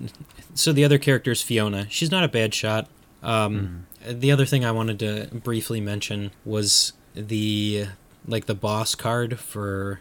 so 0.54 0.72
the 0.72 0.84
other 0.84 0.98
character 0.98 1.30
is 1.30 1.42
Fiona. 1.42 1.86
She's 1.90 2.10
not 2.10 2.24
a 2.24 2.28
bad 2.28 2.54
shot. 2.54 2.88
Um, 3.22 3.86
The 4.06 4.30
other 4.30 4.44
thing 4.46 4.64
I 4.64 4.70
wanted 4.70 4.98
to 5.00 5.28
briefly 5.34 5.80
mention 5.80 6.30
was 6.44 6.92
the 7.14 7.86
like 8.26 8.46
the 8.46 8.54
boss 8.54 8.94
card 8.94 9.38
for 9.38 10.00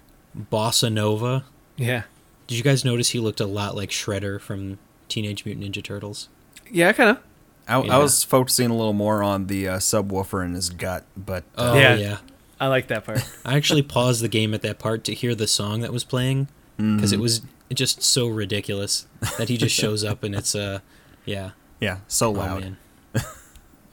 Bossanova. 0.52 1.44
Yeah, 1.78 2.04
Did 2.48 2.56
you 2.58 2.64
guys 2.64 2.84
notice 2.84 3.10
he 3.10 3.20
looked 3.20 3.40
a 3.40 3.46
lot 3.48 3.76
like 3.76 3.90
Shredder 3.90 4.40
from 4.42 4.80
Teenage 5.08 5.46
Mutant 5.46 5.66
Ninja 5.66 5.84
Turtles? 5.84 6.30
yeah, 6.72 6.92
kind 6.94 7.12
of. 7.12 7.20
I, 7.68 7.82
Yeah. 7.84 7.96
I 7.96 7.98
was 8.00 8.24
focusing 8.24 8.70
a 8.70 8.76
little 8.76 8.94
more 8.94 9.22
on 9.24 9.48
the 9.48 9.68
uh, 9.68 9.78
subwoofer 9.78 10.44
in 10.46 10.54
his 10.54 10.70
gut, 10.70 11.06
but 11.16 11.44
uh, 11.58 11.72
Oh 11.74 11.78
Yeah. 11.80 11.96
yeah. 11.96 12.18
I 12.60 12.68
like 12.68 12.88
that 12.88 13.06
part. 13.06 13.24
I 13.46 13.56
actually 13.56 13.84
paused 13.84 14.22
the 14.22 14.28
game 14.30 14.54
at 14.54 14.62
that 14.64 14.80
part 14.80 15.04
to 15.06 15.14
hear 15.14 15.36
the 15.36 15.48
song 15.48 15.82
that 15.82 15.92
was 15.94 16.04
playing 16.04 16.48
because 16.78 17.12
it 17.12 17.20
was 17.20 17.42
just 17.74 18.04
so 18.04 18.28
ridiculous 18.28 19.08
that 19.38 19.50
he 19.50 19.58
just 19.58 19.76
shows 19.80 20.04
up 20.04 20.24
and 20.24 20.34
it's 20.36 20.54
uh 20.56 20.80
yeah. 21.26 21.52
yeah, 21.80 21.98
so 22.08 22.28
Oh, 22.30 22.32
loud. 22.32 22.62
man. 22.62 22.78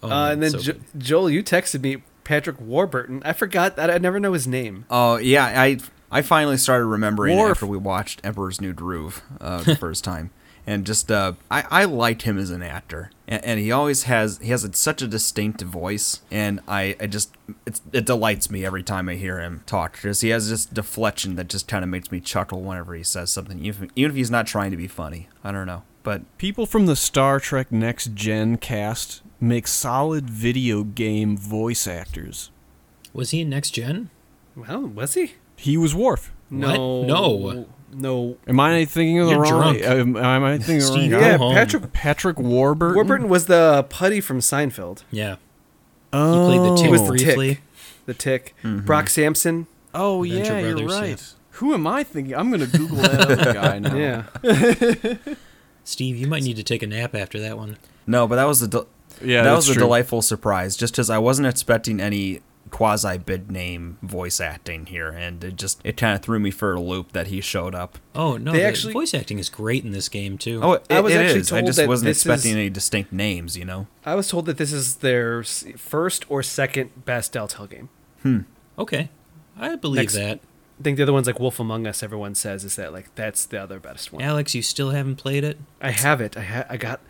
Oh, 0.03 0.11
uh, 0.11 0.33
and 0.33 0.43
then 0.43 0.51
so 0.51 0.59
jo- 0.59 0.81
Joel, 0.99 1.31
you 1.31 1.43
texted 1.43 1.81
me 1.81 2.03
Patrick 2.25 2.61
Warburton. 2.61 3.23
I 3.25 3.33
forgot 3.33 3.77
that 3.77 3.91
I 3.91 3.97
never 3.99 4.21
know 4.21 4.35
his 4.35 4.47
name. 4.47 4.85
Oh 4.91 5.17
yeah, 5.17 5.45
I 5.47 5.79
I 6.11 6.21
finally 6.21 6.59
started 6.59 6.85
remembering 6.85 7.39
it 7.39 7.41
after 7.41 7.67
we 7.67 7.79
watched 7.79 8.21
Emperor's 8.23 8.61
New 8.61 8.75
Groove 8.75 9.23
uh, 9.41 9.63
the 9.63 9.75
first 9.77 10.05
time, 10.05 10.31
and 10.67 10.85
just 10.85 11.11
uh, 11.11 11.33
I 11.51 11.65
I 11.71 11.85
liked 11.87 12.23
him 12.23 12.37
as 12.39 12.51
an 12.51 12.63
actor, 12.63 13.11
and, 13.27 13.45
and 13.45 13.61
he 13.61 13.71
always 13.73 14.05
has 14.05 14.39
he 14.39 14.51
has 14.51 14.65
a, 14.65 14.73
such 14.73 15.03
a 15.03 15.07
distinct 15.07 15.61
voice, 15.63 16.21
and 16.31 16.61
I 16.69 16.97
I 17.01 17.07
just 17.07 17.35
it's, 17.67 17.81
it 17.93 18.07
delights 18.07 18.51
me 18.51 18.65
every 18.65 18.83
time 18.83 19.09
I 19.09 19.15
hear 19.15 19.41
him 19.41 19.63
talk 19.67 19.93
because 19.95 20.21
he 20.21 20.31
has 20.31 20.51
this 20.51 20.65
deflection 20.67 21.37
that 21.37 21.49
just 21.49 21.69
kind 21.69 21.83
of 21.85 21.91
makes 21.91 22.11
me 22.11 22.21
chuckle 22.21 22.63
whenever 22.63 22.95
he 22.95 23.03
says 23.03 23.31
something, 23.31 23.59
even 23.65 23.91
even 23.97 24.11
if 24.13 24.17
he's 24.17 24.31
not 24.31 24.47
trying 24.47 24.71
to 24.71 24.77
be 24.77 24.89
funny. 24.89 25.29
I 25.43 25.53
don't 25.53 25.67
know, 25.67 25.83
but 26.03 26.23
People 26.39 26.67
from 26.67 26.87
the 26.87 26.97
Star 26.97 27.41
Trek 27.41 27.71
Next 27.73 28.15
Gen 28.15 28.57
cast 28.57 29.23
make 29.41 29.67
solid 29.67 30.29
video 30.31 30.83
game 30.85 31.37
voice 31.37 31.87
actors. 31.87 32.51
was 33.13 33.31
he 33.31 33.43
in 33.43 33.51
Next 33.51 33.71
Gen? 33.71 34.11
Well, 34.57 34.83
was 34.83 35.15
he? 35.15 35.35
He 35.57 35.77
was 35.77 35.95
Worf. 35.95 36.33
No, 36.51 37.05
No. 37.05 37.67
No. 37.95 38.37
Am 38.47 38.59
I 38.61 38.85
thinking 38.85 39.19
of 39.21 39.27
the 39.27 39.33
You're 39.33 39.43
wrong? 39.43 39.75
drunk. 39.75 39.83
Am, 39.83 40.17
am 40.17 40.45
I 40.45 40.59
thinking 40.59 40.77
of 40.77 40.83
the 40.83 40.89
wrong 40.89 40.99
Steve, 41.01 41.11
guy? 41.13 41.21
Go 41.21 41.27
Yeah, 41.27 41.37
home. 41.39 41.55
Patrick 41.55 41.93
Patrick 41.93 42.39
Warburton. 42.39 42.95
Warburton 42.95 43.29
was 43.29 43.47
the 43.47 43.87
putty 43.89 44.21
from 44.21 44.41
Seinfeld. 44.41 45.03
Yeah. 45.11 45.37
Oh. 46.13 46.33
He 46.33 46.39
Oh, 46.39 46.47
played 46.47 46.61
the 46.61 46.77
He 46.77 46.83
tick 46.83 46.91
was 46.91 47.03
the 47.03 47.09
briefly. 47.09 47.49
tick. 47.55 47.63
The 48.07 48.15
Tick. 48.15 48.55
Mm-hmm. 48.63 48.85
Brock 48.87 49.09
Sampson. 49.09 49.67
Oh 49.95 50.23
Venture 50.23 50.37
yeah, 50.55 50.59
you're 50.61 50.73
Brothers, 50.77 51.01
right. 51.01 51.09
yeah. 51.11 51.17
Who 51.59 51.73
am 51.75 51.87
I 51.87 52.03
thinking? 52.05 52.35
I'm 52.35 52.51
gonna 52.51 52.67
Google 52.67 52.97
that 52.99 53.21
other 53.31 53.53
guy 53.55 53.79
now. 53.79 53.97
Yeah. 53.97 54.25
Steve, 55.85 56.17
you 56.17 56.27
might 56.27 56.43
need 56.43 56.57
to 56.57 56.63
take 56.63 56.83
a 56.83 56.87
nap 56.87 57.15
after 57.15 57.39
that 57.41 57.57
one. 57.57 57.77
no, 58.07 58.27
but 58.27 58.37
that 58.37 58.45
was 58.45 58.63
a 58.63 58.69
del- 58.69 58.89
yeah. 59.23 59.43
that 59.43 59.51
that's 59.55 59.67
was 59.67 59.71
a 59.71 59.73
true. 59.75 59.83
delightful 59.85 60.23
surprise, 60.23 60.77
just 60.77 60.93
because 60.95 61.11
I 61.11 61.19
wasn't 61.19 61.47
expecting 61.47 62.01
any 62.01 62.41
quasi 62.75 63.17
bid 63.17 63.53
name 63.53 63.99
voice 64.03 64.41
acting 64.41 64.87
here, 64.87 65.09
and 65.09 65.45
it 65.45 65.55
just 65.57 65.81
it 65.85 65.97
kind 65.97 66.17
of 66.17 66.23
threw 66.23 66.41
me 66.41 66.51
for 66.51 66.75
a 66.75 66.81
loop 66.81 67.13
that 67.13 67.29
he 67.29 67.41
showed 67.41 67.73
up. 67.75 67.99
Oh 68.17 68.37
no, 68.37 68.51
They 68.51 68.59
the 68.59 68.65
actually- 68.65 68.93
voice 68.93 69.15
acting 69.15 69.39
is 69.39 69.49
great 69.49 69.85
in 69.85 69.93
this 69.93 70.09
game 70.09 70.37
too. 70.39 70.61
Oh, 70.63 70.73
it, 70.73 70.85
I 70.91 70.99
was 71.01 71.13
it 71.15 71.19
actually 71.19 71.41
is. 71.41 71.53
I 71.53 71.63
just 71.63 71.79
that 71.79 71.87
wasn't 71.87 72.11
expecting 72.11 72.51
is- 72.51 72.57
any 72.57 72.71
distinct 72.71 73.13
names, 73.13 73.57
you 73.57 73.65
know. 73.65 73.87
I 74.05 74.17
was 74.17 74.29
told 74.29 74.47
that 74.47 74.59
this 74.59 74.73
is 74.73 74.97
their 74.97 75.45
first 75.45 76.29
or 76.29 76.43
second 76.43 77.05
best 77.05 77.33
Telltale 77.33 77.67
game. 77.69 77.89
Hmm. 78.23 78.41
Okay, 78.79 79.09
I 79.57 79.77
believe 79.77 80.03
Next- 80.03 80.15
that. 80.15 80.41
I 80.81 80.83
think 80.83 80.97
the 80.97 81.05
other 81.05 81.13
one's 81.13 81.29
like 81.29 81.39
Wolf 81.39 81.61
Among 81.61 81.87
Us. 81.87 82.03
Everyone 82.03 82.35
says 82.35 82.65
is 82.65 82.75
that 82.75 82.93
like 82.93 83.15
that's 83.15 83.47
the 83.47 83.63
other 83.63 83.79
best 83.79 84.13
one. 84.13 84.21
Alex, 84.21 84.57
you 84.57 84.63
still 84.63 84.91
haven't 84.91 85.15
played 85.15 85.45
it. 85.45 85.57
I 85.81 85.93
have 85.93 86.21
it. 86.21 86.37
I 86.37 86.43
ha- 86.43 86.67
I 86.69 86.77
got 86.77 87.01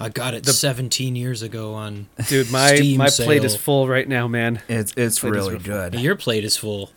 I 0.00 0.08
got 0.08 0.34
it 0.34 0.44
the, 0.44 0.52
17 0.52 1.16
years 1.16 1.42
ago 1.42 1.74
on. 1.74 2.08
Dude, 2.28 2.50
my 2.52 2.76
Steam 2.76 2.98
my 2.98 3.08
plate 3.10 3.44
is 3.44 3.56
full 3.56 3.88
right 3.88 4.08
now, 4.08 4.28
man. 4.28 4.60
It's 4.68 4.92
it's 4.96 5.18
Play 5.18 5.30
this 5.30 5.36
really 5.46 5.58
good. 5.58 5.94
Your 5.96 6.14
plate 6.16 6.44
is 6.44 6.56
full. 6.56 6.90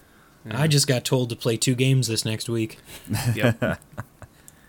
I 0.50 0.68
just 0.68 0.88
got 0.88 1.04
told 1.06 1.30
to 1.30 1.36
play 1.36 1.56
two 1.58 1.76
games 1.76 2.08
this 2.08 2.26
next 2.26 2.50
week. 2.50 2.78
Yep. 3.36 3.80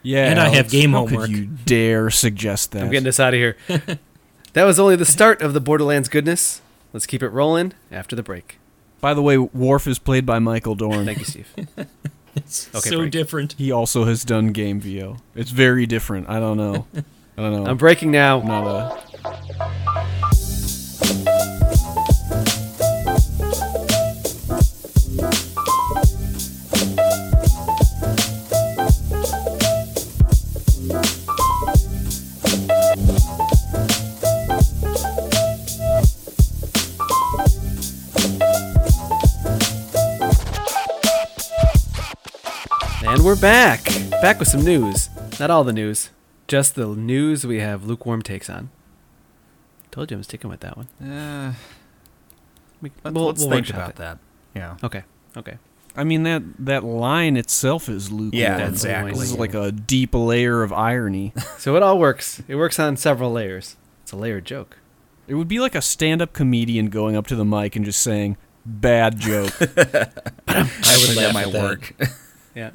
Yeah, 0.05 0.31
And 0.31 0.41
I 0.41 0.49
have 0.49 0.69
game 0.69 0.91
how 0.93 1.07
homework. 1.07 1.27
Could 1.27 1.37
you 1.37 1.45
dare 1.47 2.11
suggest 2.11 2.73
that? 2.73 2.83
I'm 2.83 2.91
getting 2.91 3.07
us 3.07 3.21
out 3.21 3.35
of 3.35 3.39
here. 3.39 3.57
that 4.53 4.65
was 4.65 4.81
only 4.81 4.97
the 4.97 5.05
start 5.05 5.41
of 5.41 5.55
the 5.55 5.61
Borderlands 5.61 6.09
goodness. 6.09 6.61
Let's 6.93 7.07
keep 7.07 7.23
it 7.23 7.29
rolling 7.29 7.73
after 7.91 8.17
the 8.17 8.23
break. 8.23 8.59
By 9.01 9.15
the 9.15 9.23
way, 9.23 9.39
Worf 9.39 9.87
is 9.87 10.01
played 10.01 10.27
by 10.27 10.41
Michael 10.41 10.75
Dorn. 10.75 11.05
Thank 11.07 11.19
you, 11.19 11.25
Steve. 11.25 11.55
It's 12.35 12.69
Okay, 12.75 12.89
so 12.89 12.99
break. 13.01 13.13
different. 13.13 13.53
He 13.59 13.71
also 13.71 14.05
has 14.07 14.25
done 14.25 14.49
game 14.53 14.81
VO. 14.81 15.19
It's 15.35 15.51
very 15.51 15.85
different. 15.85 16.31
I 16.31 16.41
don't 16.41 16.57
know. 16.57 16.87
I 17.37 17.41
don't 17.43 17.65
know. 17.65 17.71
I'm 17.71 17.79
breaking 17.79 18.11
now. 18.11 18.41
not 18.41 18.67
a. 18.67 19.03
And 43.05 43.25
we're 43.25 43.37
back. 43.37 43.85
Back 44.21 44.39
with 44.39 44.49
some 44.49 44.63
news. 44.63 45.09
Not 45.41 45.51
all 45.51 45.65
the 45.65 45.73
news, 45.73 46.11
just 46.53 46.75
the 46.75 46.87
news 46.89 47.47
we 47.47 47.61
have 47.61 47.85
lukewarm 47.87 48.21
takes 48.21 48.51
on. 48.51 48.69
Told 49.91 50.11
you 50.11 50.17
I 50.17 50.19
was 50.19 50.27
sticking 50.27 50.51
with 50.51 50.61
that 50.61 50.77
one. 50.77 50.87
Uh, 51.03 51.55
We- 52.83 52.91
let's 53.03 53.15
we'll- 53.15 53.27
let's 53.29 53.41
we'll 53.41 53.51
think 53.51 53.71
about 53.71 53.91
it. 53.91 53.97
that. 53.97 54.19
Yeah. 54.55 54.77
Okay. 54.85 55.03
Okay. 55.37 55.57
I 55.97 56.05
mean 56.05 56.25
that 56.25 56.43
that 56.59 56.85
line 56.85 57.37
itself 57.39 57.89
is 57.89 58.11
lukewarm. 58.11 58.39
Yeah, 58.39 58.69
exactly. 58.69 59.13
This 59.13 59.23
is 59.23 59.39
like 59.39 59.55
a 59.55 59.73
deep 59.73 60.15
layer 60.15 60.63
of 60.63 60.73
irony. 60.75 61.33
So 61.59 61.75
it 61.77 61.83
all 61.83 61.99
works. 61.99 62.43
It 62.49 62.57
works 62.57 62.79
on 62.79 62.97
several 62.99 63.33
layers. 63.33 63.77
It's 64.03 64.13
a 64.13 64.17
layered 64.17 64.45
joke. 64.45 64.77
It 65.29 65.35
would 65.37 65.49
be 65.49 65.59
like 65.61 65.75
a 65.75 65.81
stand-up 65.83 66.33
comedian 66.35 66.87
going 66.91 67.15
up 67.17 67.27
to 67.29 67.37
the 67.37 67.45
mic 67.45 67.77
and 67.77 67.85
just 67.85 68.03
saying, 68.03 68.37
"Bad 68.67 69.19
joke." 69.19 69.53
I 69.61 70.11
would 70.59 70.69
think 70.69 71.17
laugh 71.17 71.35
that 71.35 71.47
at 71.47 71.53
that. 71.53 71.63
work. 71.63 71.95
Yeah. 72.55 72.71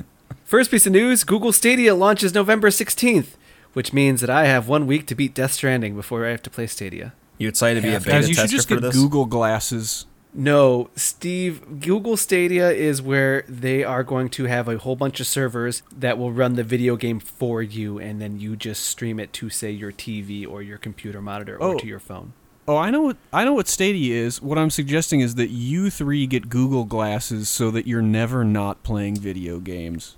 First 0.45 0.71
piece 0.71 0.87
of 0.87 0.93
news 0.93 1.23
Google 1.23 1.51
Stadia 1.51 1.93
launches 1.93 2.33
November 2.33 2.69
16th, 2.69 3.35
which 3.73 3.93
means 3.93 4.21
that 4.21 4.29
I 4.29 4.45
have 4.45 4.67
one 4.67 4.87
week 4.87 5.05
to 5.07 5.15
beat 5.15 5.33
Death 5.33 5.53
Stranding 5.53 5.95
before 5.95 6.25
I 6.25 6.29
have 6.31 6.41
to 6.43 6.49
play 6.49 6.67
Stadia. 6.67 7.13
You 7.37 7.47
excited 7.47 7.81
to 7.81 7.83
be 7.83 7.89
a 7.89 7.91
Half- 7.93 8.05
beta 8.05 8.17
Guys, 8.19 8.29
you 8.29 8.35
should 8.35 8.49
just 8.49 8.67
get 8.67 8.81
this? 8.81 8.95
Google 8.95 9.25
glasses. 9.25 10.05
No, 10.33 10.89
Steve, 10.95 11.79
Google 11.79 12.15
Stadia 12.17 12.69
is 12.69 13.01
where 13.01 13.43
they 13.47 13.83
are 13.83 14.03
going 14.03 14.29
to 14.29 14.43
have 14.45 14.67
a 14.67 14.77
whole 14.77 14.95
bunch 14.95 15.19
of 15.19 15.25
servers 15.25 15.81
that 15.95 16.17
will 16.17 16.31
run 16.31 16.53
the 16.55 16.63
video 16.63 16.95
game 16.95 17.19
for 17.19 17.61
you, 17.63 17.97
and 17.97 18.21
then 18.21 18.39
you 18.39 18.55
just 18.55 18.83
stream 18.85 19.19
it 19.19 19.33
to, 19.33 19.49
say, 19.49 19.71
your 19.71 19.91
TV 19.91 20.47
or 20.47 20.61
your 20.61 20.77
computer 20.77 21.21
monitor 21.21 21.55
or 21.57 21.75
Oh. 21.75 21.79
to 21.79 21.87
your 21.87 21.99
phone. 21.99 22.33
Oh, 22.67 22.75
I 22.77 22.91
know 22.91 23.01
what 23.01 23.17
I 23.31 23.45
know 23.45 23.53
what 23.53 23.67
Stadia 23.69 24.13
is. 24.13 24.41
What 24.41 24.57
I'm 24.57 24.69
suggesting 24.69 25.21
is 25.21 25.35
that 25.35 25.49
you 25.49 25.89
three 25.89 26.27
get 26.27 26.49
Google 26.49 26.83
glasses 26.83 27.47
so 27.47 27.71
that 27.71 27.87
you're 27.87 28.01
never 28.01 28.43
not 28.43 28.83
playing 28.83 29.15
video 29.15 29.59
games. 29.59 30.17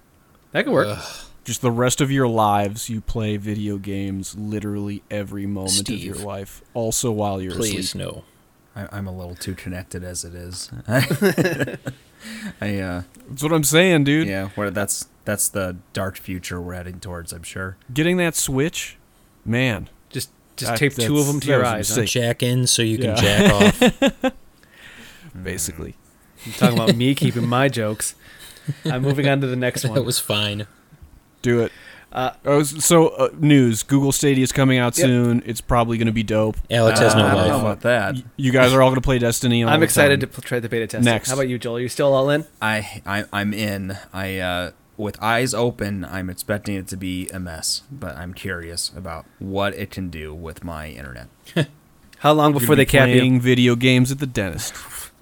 That 0.52 0.64
could 0.66 0.74
work. 0.74 0.88
Ugh. 0.90 1.26
Just 1.50 1.62
the 1.64 1.72
rest 1.72 2.00
of 2.00 2.12
your 2.12 2.28
lives, 2.28 2.90
you 2.90 3.02
play 3.02 3.36
video 3.36 3.78
games 3.80 4.38
literally 4.38 5.02
every 5.10 5.48
moment 5.48 5.90
of 5.90 5.98
your 5.98 6.14
life. 6.14 6.62
Also 6.76 7.10
while 7.12 7.42
you're 7.42 7.56
Please, 7.56 7.96
asleep. 7.96 8.06
no. 8.06 8.24
I, 8.76 8.88
I'm 8.92 9.08
a 9.08 9.12
little 9.12 9.34
too 9.34 9.56
connected 9.56 10.04
as 10.04 10.24
it 10.24 10.36
is. 10.36 10.70
I 12.62 12.78
uh, 12.80 13.02
That's 13.28 13.42
what 13.42 13.52
I'm 13.52 13.64
saying, 13.64 14.04
dude. 14.04 14.28
yeah, 14.28 14.50
where 14.50 14.70
that's 14.70 15.08
that's 15.26 15.48
the 15.50 15.78
dark 15.92 16.18
future 16.20 16.62
we're 16.62 16.76
heading 16.76 17.00
towards. 17.00 17.34
I'm 17.34 17.42
sure. 17.42 17.78
Getting 17.92 18.18
that 18.18 18.36
Switch, 18.36 18.98
man. 19.44 19.90
just 20.12 20.30
just 20.56 20.74
that- 20.74 20.78
tape 20.78 20.94
two 20.94 21.18
of 21.18 21.26
them 21.26 21.40
to 21.40 21.48
your 21.48 21.62
was 21.62 21.68
a 21.68 21.72
eyes. 21.72 21.96
Huh? 21.96 22.04
Jack 22.06 22.44
in 22.44 22.68
so 22.68 22.84
you 22.84 23.00
can 23.00 23.16
jack 23.16 23.52
off. 24.24 24.34
Basically. 25.42 25.96
I'm 26.46 26.52
talking 26.52 26.78
about 26.78 26.96
me 26.96 27.16
keeping 27.16 27.48
my 27.48 27.70
jokes. 27.70 28.14
I'm 28.86 29.02
moving 29.02 29.28
on 29.28 29.42
to 29.42 29.48
the 29.48 29.56
next 29.56 29.84
one. 29.84 29.96
that 29.96 30.04
was 30.04 30.20
fine. 30.20 30.68
Do 31.42 31.62
it. 31.62 31.72
Uh, 32.12 32.32
Oh, 32.44 32.64
so 32.64 33.10
uh, 33.10 33.30
news: 33.38 33.84
Google 33.84 34.12
Stadia 34.12 34.44
is 34.44 34.52
coming 34.52 34.80
out 34.80 34.98
Yep. 34.98 35.06
soon. 35.06 35.44
It's 35.46 35.62
probably 35.62 35.98
going 35.98 36.08
to 36.08 36.12
be 36.12 36.24
dope. 36.24 36.58
Alex 36.72 37.00
has 37.00 37.14
no 37.16 37.22
Uh, 37.24 37.28
I 37.28 37.34
don't 37.36 37.48
know 37.48 37.54
life. 37.58 37.62
about 37.62 37.82
that. 37.82 38.16
Y- 38.16 38.24
you 38.36 38.52
guys 38.52 38.74
are 38.74 38.82
all 38.82 38.90
going 38.90 38.96
to 38.96 39.06
play 39.06 39.20
Destiny. 39.20 39.64
all 39.64 39.70
I'm 39.70 39.80
the 39.82 39.84
excited 39.86 40.20
time. 40.20 40.30
to 40.30 40.36
pl- 40.36 40.42
try 40.44 40.60
the 40.60 40.70
beta 40.70 40.88
test. 40.88 41.04
Next. 41.06 41.28
How 41.30 41.36
about 41.36 41.48
you, 41.50 41.60
Joel? 41.60 41.78
Are 41.78 41.80
you 41.80 41.88
still 41.90 42.14
all 42.14 42.30
in? 42.32 42.46
I, 42.62 43.02
I 43.06 43.26
I'm 43.32 43.54
in. 43.54 43.96
I 44.12 44.40
uh, 44.40 44.72
with 44.98 45.22
eyes 45.22 45.54
open. 45.54 46.04
I'm 46.04 46.30
expecting 46.32 46.76
it 46.76 46.88
to 46.88 46.98
be 46.98 47.30
a 47.30 47.40
mess, 47.40 47.84
but 47.92 48.18
I'm 48.18 48.34
curious 48.34 48.90
about 48.96 49.26
what 49.38 49.76
it 49.76 49.92
can 49.92 50.10
do 50.10 50.34
with 50.34 50.64
my 50.64 50.88
internet. 50.90 51.28
How 52.20 52.34
long 52.34 52.52
You're 52.54 52.60
before 52.62 52.76
gonna 52.76 52.78
they 52.78 52.86
be 52.86 52.92
cap 52.92 53.10
you? 53.10 53.40
video 53.40 53.76
games 53.76 54.12
at 54.12 54.18
the 54.20 54.26
dentist. 54.28 54.74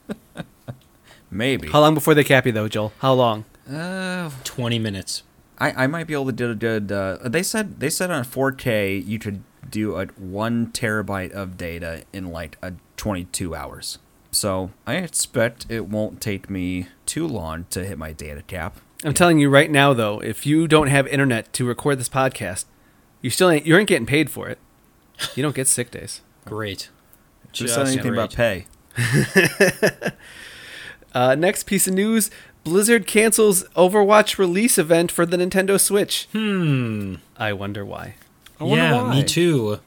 Maybe. 1.29 1.67
How 1.69 1.81
long 1.81 1.93
before 1.93 2.13
they 2.15 2.23
cap 2.23 2.45
you, 2.45 2.51
though, 2.53 2.67
Joel? 2.69 2.93
How 2.99 3.13
long? 3.13 3.45
Uh, 3.69 4.31
20 4.45 4.79
minutes. 4.79 5.23
I, 5.59 5.83
I 5.83 5.87
might 5.87 6.07
be 6.07 6.13
able 6.13 6.27
to 6.27 6.31
do 6.31 6.51
a 6.51 6.55
good. 6.55 6.91
Uh, 6.91 7.17
they 7.23 7.43
said 7.43 7.79
they 7.79 7.89
said 7.89 8.11
on 8.11 8.23
4K 8.23 9.05
you 9.05 9.19
could 9.19 9.43
do 9.69 9.95
a 9.95 10.05
one 10.17 10.67
terabyte 10.67 11.31
of 11.31 11.57
data 11.57 12.03
in 12.13 12.31
like 12.31 12.57
a 12.61 12.73
22 12.97 13.55
hours. 13.55 13.99
So 14.31 14.71
I 14.85 14.95
expect 14.95 15.65
it 15.69 15.87
won't 15.87 16.21
take 16.21 16.49
me 16.49 16.87
too 17.05 17.27
long 17.27 17.65
to 17.71 17.85
hit 17.85 17.97
my 17.97 18.11
data 18.11 18.41
cap. 18.43 18.77
I'm 19.03 19.13
telling 19.13 19.39
you 19.39 19.49
right 19.49 19.69
now, 19.69 19.93
though, 19.93 20.19
if 20.19 20.45
you 20.45 20.67
don't 20.67 20.87
have 20.87 21.07
internet 21.07 21.53
to 21.53 21.65
record 21.65 21.99
this 21.99 22.09
podcast, 22.09 22.65
you 23.21 23.29
still 23.29 23.49
ain't 23.49 23.65
you 23.65 23.75
aren't 23.75 23.87
getting 23.87 24.07
paid 24.07 24.29
for 24.29 24.47
it. 24.47 24.59
You 25.35 25.43
don't 25.43 25.55
get 25.55 25.67
sick 25.67 25.91
days. 25.91 26.21
Great. 26.45 26.89
Who 27.41 27.49
Just 27.53 27.75
said 27.75 27.87
anything 27.87 28.13
about 28.13 28.33
pay? 28.33 28.67
Uh, 31.13 31.33
next 31.33 31.63
piece 31.63 31.87
of 31.87 31.95
news: 31.95 32.29
Blizzard 32.67 33.07
cancels 33.07 33.63
Overwatch 33.75 34.37
release 34.37 34.77
event 34.77 35.11
for 35.11 35.25
the 35.25 35.37
Nintendo 35.37 35.79
Switch. 35.79 36.27
Hmm. 36.33 37.15
I 37.37 37.53
wonder 37.53 37.85
why. 37.85 38.15
I 38.59 38.63
wonder 38.65 38.83
Yeah, 38.83 39.01
why. 39.03 39.15
me 39.15 39.23
too. 39.23 39.79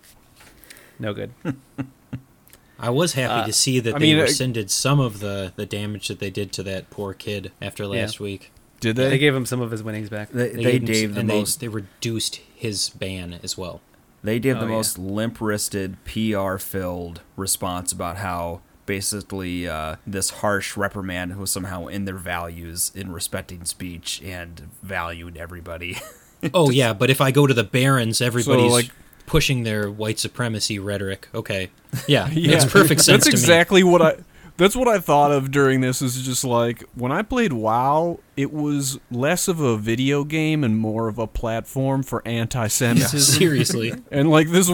No 0.99 1.13
good. 1.13 1.33
I 2.79 2.89
was 2.89 3.13
happy 3.13 3.33
Uh, 3.43 3.47
to 3.47 3.53
see 3.53 3.79
that 3.81 3.97
I 3.97 3.99
they 3.99 4.05
mean, 4.07 4.19
uh, 4.19 4.23
rescinded 4.23 4.71
some 4.71 5.01
of 5.01 5.21
the, 5.21 5.53
the 5.57 5.67
damage 5.67 6.09
that 6.09 6.19
they 6.19 6.31
did 6.31 6.51
to 6.53 6.63
that 6.63 6.89
poor 6.89 7.13
kid 7.13 7.53
after 7.61 7.87
last 7.87 8.21
week. 8.21 8.51
Did 8.81 8.97
they 8.97 9.11
they? 9.11 9.19
gave 9.19 9.35
him 9.35 9.45
some 9.45 9.61
of 9.61 9.71
his 9.71 9.83
winnings 9.83 10.09
back. 10.09 10.31
They, 10.31 10.49
They, 10.49 10.63
they 10.63 10.79
gave, 10.79 11.11
him 11.11 11.15
the 11.15 11.21
and 11.21 11.29
most. 11.29 11.61
they, 11.61 11.67
they 11.67 11.69
reduced 11.69 12.37
his 12.55 12.89
ban 12.89 13.39
as 13.43 13.59
well. 13.59 13.83
They 14.23 14.39
gave 14.39 14.57
the 14.57 14.63
Oh, 14.63 14.69
yeah. 14.69 14.75
most 14.77 14.99
limp-wristed, 14.99 15.97
PR-filled 16.05 17.21
response 17.37 17.93
about 17.93 18.17
how 18.19 18.63
basically 18.95 19.69
uh, 19.69 19.97
this 20.07 20.31
harsh 20.31 20.77
reprimand 20.77 21.37
was 21.37 21.51
somehow 21.53 21.87
in 21.87 22.05
their 22.07 22.17
values 22.17 22.91
in 22.95 23.13
respecting 23.13 23.65
speech 23.65 24.21
and 24.25 24.69
valued 24.83 25.37
everybody. 25.37 25.97
Oh 26.55 26.71
yeah, 26.71 26.95
but 26.95 27.11
if 27.11 27.21
I 27.21 27.33
go 27.33 27.47
to 27.47 27.53
the 27.53 27.65
Barrens, 27.65 28.23
everybody's 28.23 28.73
like- 28.73 28.91
pushing 29.27 29.63
their 29.63 29.91
white 29.91 30.19
supremacy 30.19 30.79
rhetoric. 30.79 31.29
Okay, 31.35 31.69
yeah, 32.09 32.31
Yeah, 32.33 32.53
makes 32.53 32.65
perfect 32.65 33.03
sense 33.03 33.25
That's 33.25 33.27
to 33.27 33.31
me. 33.33 33.35
exactly 33.35 33.83
what 33.85 34.01
I. 34.01 34.17
That's 34.57 34.77
what 34.77 34.89
I 34.89 34.99
thought 34.99 35.33
of 35.33 35.51
during 35.51 35.81
this. 35.81 36.03
Is 36.03 36.21
just 36.23 36.45
like 36.45 36.85
when 36.95 37.13
I 37.13 37.23
played 37.23 37.53
WoW, 37.53 38.21
it 38.37 38.53
was 38.53 38.99
less 39.11 39.49
of 39.49 39.61
a 39.61 39.77
video 39.77 40.25
game 40.25 40.65
and 40.65 40.79
more 40.79 41.09
of 41.09 41.19
a 41.19 41.27
platform 41.27 42.03
for 42.03 42.27
anti-Semitism. 42.27 43.21
Seriously, 43.21 43.93
And 44.11 44.31
like 44.31 44.49
this, 44.49 44.71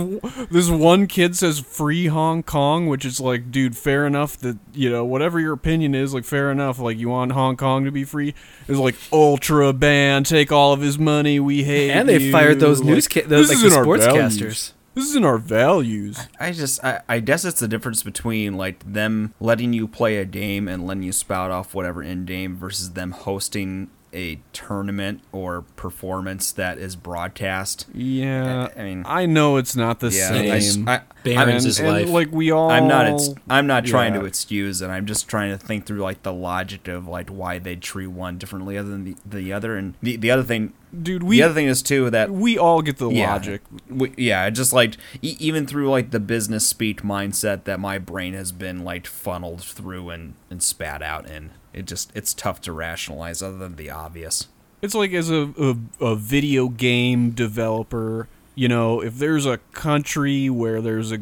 this 0.50 0.68
one 0.70 1.06
kid 1.06 1.36
says 1.36 1.58
"free 1.58 2.06
Hong 2.06 2.42
Kong," 2.42 2.86
which 2.86 3.04
is 3.04 3.20
like, 3.20 3.50
dude, 3.50 3.76
fair 3.76 4.06
enough 4.06 4.36
that 4.38 4.58
you 4.72 4.90
know 4.90 5.04
whatever 5.04 5.40
your 5.40 5.52
opinion 5.52 5.94
is, 5.94 6.14
like 6.14 6.24
fair 6.24 6.50
enough. 6.50 6.78
Like 6.78 6.98
you 6.98 7.08
want 7.08 7.32
Hong 7.32 7.56
Kong 7.56 7.84
to 7.84 7.90
be 7.90 8.04
free 8.04 8.34
is 8.68 8.78
like 8.78 8.96
ultra 9.12 9.72
ban, 9.72 10.24
take 10.24 10.52
all 10.52 10.72
of 10.72 10.80
his 10.80 10.98
money, 10.98 11.40
we 11.40 11.64
hate. 11.64 11.90
And 11.90 12.08
they 12.08 12.18
you. 12.18 12.32
fired 12.32 12.60
those 12.60 12.80
news 12.82 13.08
ca- 13.08 13.22
those 13.22 13.48
this 13.48 13.62
like 13.62 13.72
the 13.72 13.78
sportscasters. 13.80 14.72
This 14.96 15.10
isn't 15.10 15.26
our 15.26 15.36
values. 15.36 16.26
I 16.40 16.52
just, 16.52 16.82
I, 16.82 17.02
I 17.06 17.20
guess 17.20 17.44
it's 17.44 17.60
the 17.60 17.68
difference 17.68 18.02
between 18.02 18.54
like 18.54 18.82
them 18.90 19.34
letting 19.38 19.74
you 19.74 19.86
play 19.86 20.16
a 20.16 20.24
game 20.24 20.68
and 20.68 20.86
letting 20.86 21.02
you 21.02 21.12
spout 21.12 21.50
off 21.50 21.74
whatever 21.74 22.02
in 22.02 22.24
game 22.24 22.56
versus 22.56 22.94
them 22.94 23.10
hosting 23.10 23.90
a 24.16 24.40
tournament 24.52 25.20
or 25.30 25.62
performance 25.76 26.50
that 26.52 26.78
is 26.78 26.96
broadcast. 26.96 27.86
Yeah, 27.94 28.68
I- 28.76 28.80
I 28.80 28.84
mean- 28.84 29.02
I 29.06 29.26
know 29.26 29.56
it's 29.58 29.76
not 29.76 30.00
the 30.00 30.08
Yeah, 30.08 30.28
same. 30.28 30.50
I 30.52 30.56
s- 30.56 30.78
I, 30.86 31.00
Barrens 31.22 31.64
and, 31.64 31.70
is 31.70 31.78
and, 31.80 31.88
life. 31.88 32.08
like 32.08 32.32
we 32.32 32.50
all. 32.50 32.70
I'm 32.70 32.88
not. 32.88 33.06
Ex- 33.06 33.28
I'm 33.50 33.66
not 33.66 33.84
trying 33.84 34.14
yeah. 34.14 34.20
to 34.20 34.26
excuse 34.26 34.80
it. 34.80 34.88
I'm 34.88 35.06
just 35.06 35.28
trying 35.28 35.50
to 35.50 35.58
think 35.58 35.84
through 35.86 36.00
like 36.00 36.22
the 36.22 36.32
logic 36.32 36.88
of 36.88 37.06
like 37.06 37.28
why 37.30 37.58
they 37.58 37.76
treat 37.76 38.06
one 38.08 38.38
differently 38.38 38.78
other 38.78 38.88
than 38.90 39.04
the, 39.04 39.16
the 39.26 39.52
other. 39.52 39.76
And 39.76 39.94
the 40.02 40.16
the 40.16 40.30
other 40.30 40.44
thing 40.44 40.72
dude, 41.02 41.22
we 41.24 41.36
the 41.38 41.42
other 41.42 41.54
thing 41.54 41.66
is 41.66 41.82
too 41.82 42.08
that 42.10 42.30
we 42.30 42.56
all 42.56 42.80
get 42.80 42.98
the 42.98 43.10
Yeah. 43.10 43.32
logic. 43.32 43.60
we, 43.90 44.12
yeah, 44.16 44.48
just 44.50 44.72
like 44.72 44.96
e- 45.20 45.36
even 45.40 45.66
through 45.66 45.90
like 45.90 46.10
the 46.10 46.20
business 46.20 46.66
speak 46.66 47.02
mindset 47.02 47.64
that 47.64 47.80
my 47.80 47.98
brain 47.98 48.32
has 48.34 48.52
been 48.52 48.84
like 48.84 49.06
funneled 49.06 49.62
through 49.62 50.10
and 50.10 50.34
and 50.48 50.62
spat 50.62 51.02
out 51.02 51.28
in. 51.28 51.50
It 51.76 51.86
just 51.86 52.10
it's 52.14 52.34
tough 52.34 52.60
to 52.62 52.72
rationalize 52.72 53.42
other 53.42 53.58
than 53.58 53.76
the 53.76 53.90
obvious. 53.90 54.48
It's 54.82 54.94
like 54.94 55.12
as 55.12 55.30
a, 55.30 55.52
a 55.58 55.76
a 56.04 56.16
video 56.16 56.68
game 56.68 57.30
developer, 57.30 58.28
you 58.54 58.66
know, 58.68 59.00
if 59.02 59.18
there's 59.18 59.46
a 59.46 59.58
country 59.72 60.50
where 60.50 60.80
there's 60.80 61.12
a 61.12 61.18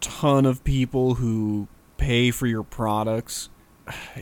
ton 0.00 0.46
of 0.46 0.64
people 0.64 1.14
who 1.16 1.68
pay 1.98 2.30
for 2.30 2.46
your 2.46 2.62
products, 2.62 3.50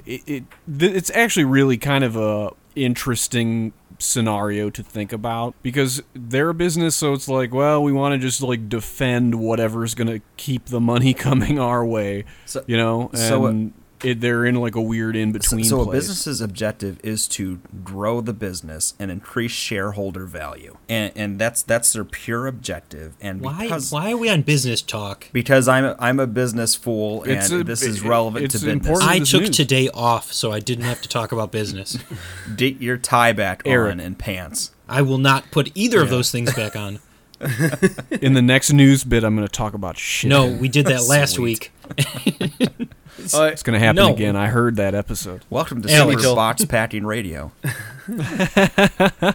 it, 0.05 0.22
it 0.26 0.45
th- 0.79 0.95
it's 0.95 1.11
actually 1.14 1.45
really 1.45 1.79
kind 1.79 2.03
of 2.05 2.16
a 2.16 2.51
interesting 2.74 3.72
scenario 4.01 4.70
to 4.70 4.83
think 4.83 5.12
about 5.12 5.55
because 5.62 6.01
they're 6.14 6.51
a 6.51 6.55
business 6.55 6.95
so 6.95 7.12
it's 7.12 7.26
like 7.26 7.53
well 7.53 7.83
we 7.83 7.91
want 7.91 8.12
to 8.12 8.18
just 8.18 8.41
like 8.41 8.68
defend 8.68 9.35
whatever's 9.35 9.93
going 9.97 10.07
to 10.07 10.20
keep 10.37 10.66
the 10.66 10.79
money 10.79 11.12
coming 11.26 11.59
our 11.59 11.85
way 11.85 12.24
So- 12.47 12.62
you 12.68 12.76
know 12.76 13.11
so, 13.14 13.47
and 13.47 13.72
it, 14.05 14.20
they're 14.20 14.44
in 14.46 14.55
like 14.57 14.74
a 14.74 14.80
weird 14.80 15.16
in 15.16 15.32
between. 15.32 15.64
so 15.64 15.80
a 15.80 15.84
place. 15.84 15.96
business's 15.99 16.40
objective 16.40 16.99
is 17.03 17.26
to 17.28 17.61
grow 17.84 18.20
the 18.20 18.32
business 18.32 18.94
and 18.99 19.11
increase 19.11 19.53
shareholder 19.53 20.24
value, 20.26 20.76
and 20.88 21.12
and 21.16 21.38
that's 21.38 21.62
that's 21.62 21.92
their 21.92 22.05
pure 22.05 22.46
objective. 22.46 23.14
And 23.20 23.40
Why? 23.40 23.62
because 23.62 23.90
Why 23.92 24.12
are 24.12 24.16
we 24.16 24.28
on 24.28 24.42
business 24.42 24.82
talk? 24.82 25.28
because 25.32 25.68
I'm 25.68 25.84
a, 25.84 25.96
I'm 25.99 26.20
a 26.20 26.26
business 26.26 26.74
fool, 26.74 27.22
and 27.24 27.32
It's 27.32 27.51
a- 27.51 27.64
this 27.64 27.82
is 27.82 28.03
it- 28.05 28.09
relevant 28.09 28.44
it's 28.44 28.55
to 28.61 28.66
business. 28.66 28.86
important. 28.86 29.11
I 29.11 29.18
took 29.20 29.42
news. 29.42 29.57
today 29.57 29.88
off, 29.94 30.32
so 30.32 30.53
I 30.53 30.61
didn't 30.61 30.84
have 30.84 31.01
to 31.03 31.09
talk 31.09 31.32
about 31.32 31.51
business. 31.53 31.99
Get 32.57 32.80
your 32.80 32.96
tie 32.96 33.32
back 33.32 33.62
Eric. 33.64 33.92
on 33.92 34.01
and 34.01 34.18
pants. 34.18 34.72
I 34.88 35.03
will 35.03 35.18
not 35.18 35.51
put 35.51 35.70
either 35.74 36.01
of 36.01 36.09
those 36.11 36.30
things 36.30 36.55
back 36.55 36.74
on. 36.76 37.01
in 38.20 38.32
the 38.32 38.42
next 38.42 38.72
news 38.72 39.05
bit 39.05 39.22
i'm 39.22 39.36
going 39.36 39.46
to 39.46 39.53
talk 39.53 39.72
about 39.72 39.96
shit 39.96 40.28
No, 40.28 40.49
we 40.49 40.68
did 40.68 40.86
that 40.86 41.05
last 41.05 41.34
Sweet. 41.34 41.70
week. 41.96 42.88
Oh, 43.34 43.44
It's 43.44 43.62
gonna 43.62 43.78
happen 43.78 43.96
No. 43.96 44.12
again. 44.12 44.36
I 44.36 44.46
heard 44.48 44.76
that 44.76 44.94
episode. 44.94 45.44
Welcome 45.50 45.82
to 45.82 45.92
Alex. 45.92 46.22
Super 46.22 46.34
Box 46.36 46.64
Packing 46.64 47.04
Radio. 47.04 47.52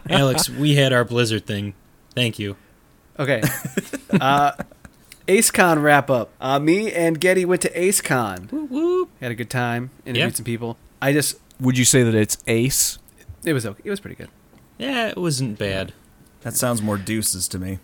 Alex, 0.10 0.50
we 0.50 0.76
had 0.76 0.94
our 0.94 1.04
Blizzard 1.04 1.46
thing. 1.46 1.74
Thank 2.16 2.40
you. 2.40 2.56
Okay. 3.20 3.42
uh, 4.20 4.54
AceCon 5.28 5.82
wrap 5.84 6.10
up. 6.10 6.30
Uh, 6.40 6.60
me 6.60 6.92
and 6.92 7.20
Getty 7.20 7.46
went 7.46 7.62
to 7.64 7.70
AceCon. 7.72 8.52
Whoop, 8.52 8.70
whoop. 8.72 9.10
Had 9.22 9.32
a 9.32 9.36
good 9.36 9.50
time. 9.50 9.92
Interviewed 10.06 10.32
Yeah. 10.32 10.36
some 10.36 10.46
people. 10.46 10.78
I 11.02 11.12
just, 11.14 11.40
Would 11.60 11.78
you 11.78 11.86
say 11.86 12.04
that 12.04 12.16
it's 12.16 12.38
Ace? 12.48 13.00
it 13.44 13.54
was 13.54 13.66
okay. 13.66 13.82
It 13.84 13.90
was 13.90 14.00
pretty 14.00 14.16
good. 14.16 14.30
Yeah, 14.78 15.10
it 15.10 15.18
wasn't 15.18 15.60
bad. 15.60 15.94
That 16.42 16.56
sounds 16.56 16.82
more 16.82 16.98
deuces 16.98 17.48
to 17.50 17.60
me. 17.60 17.80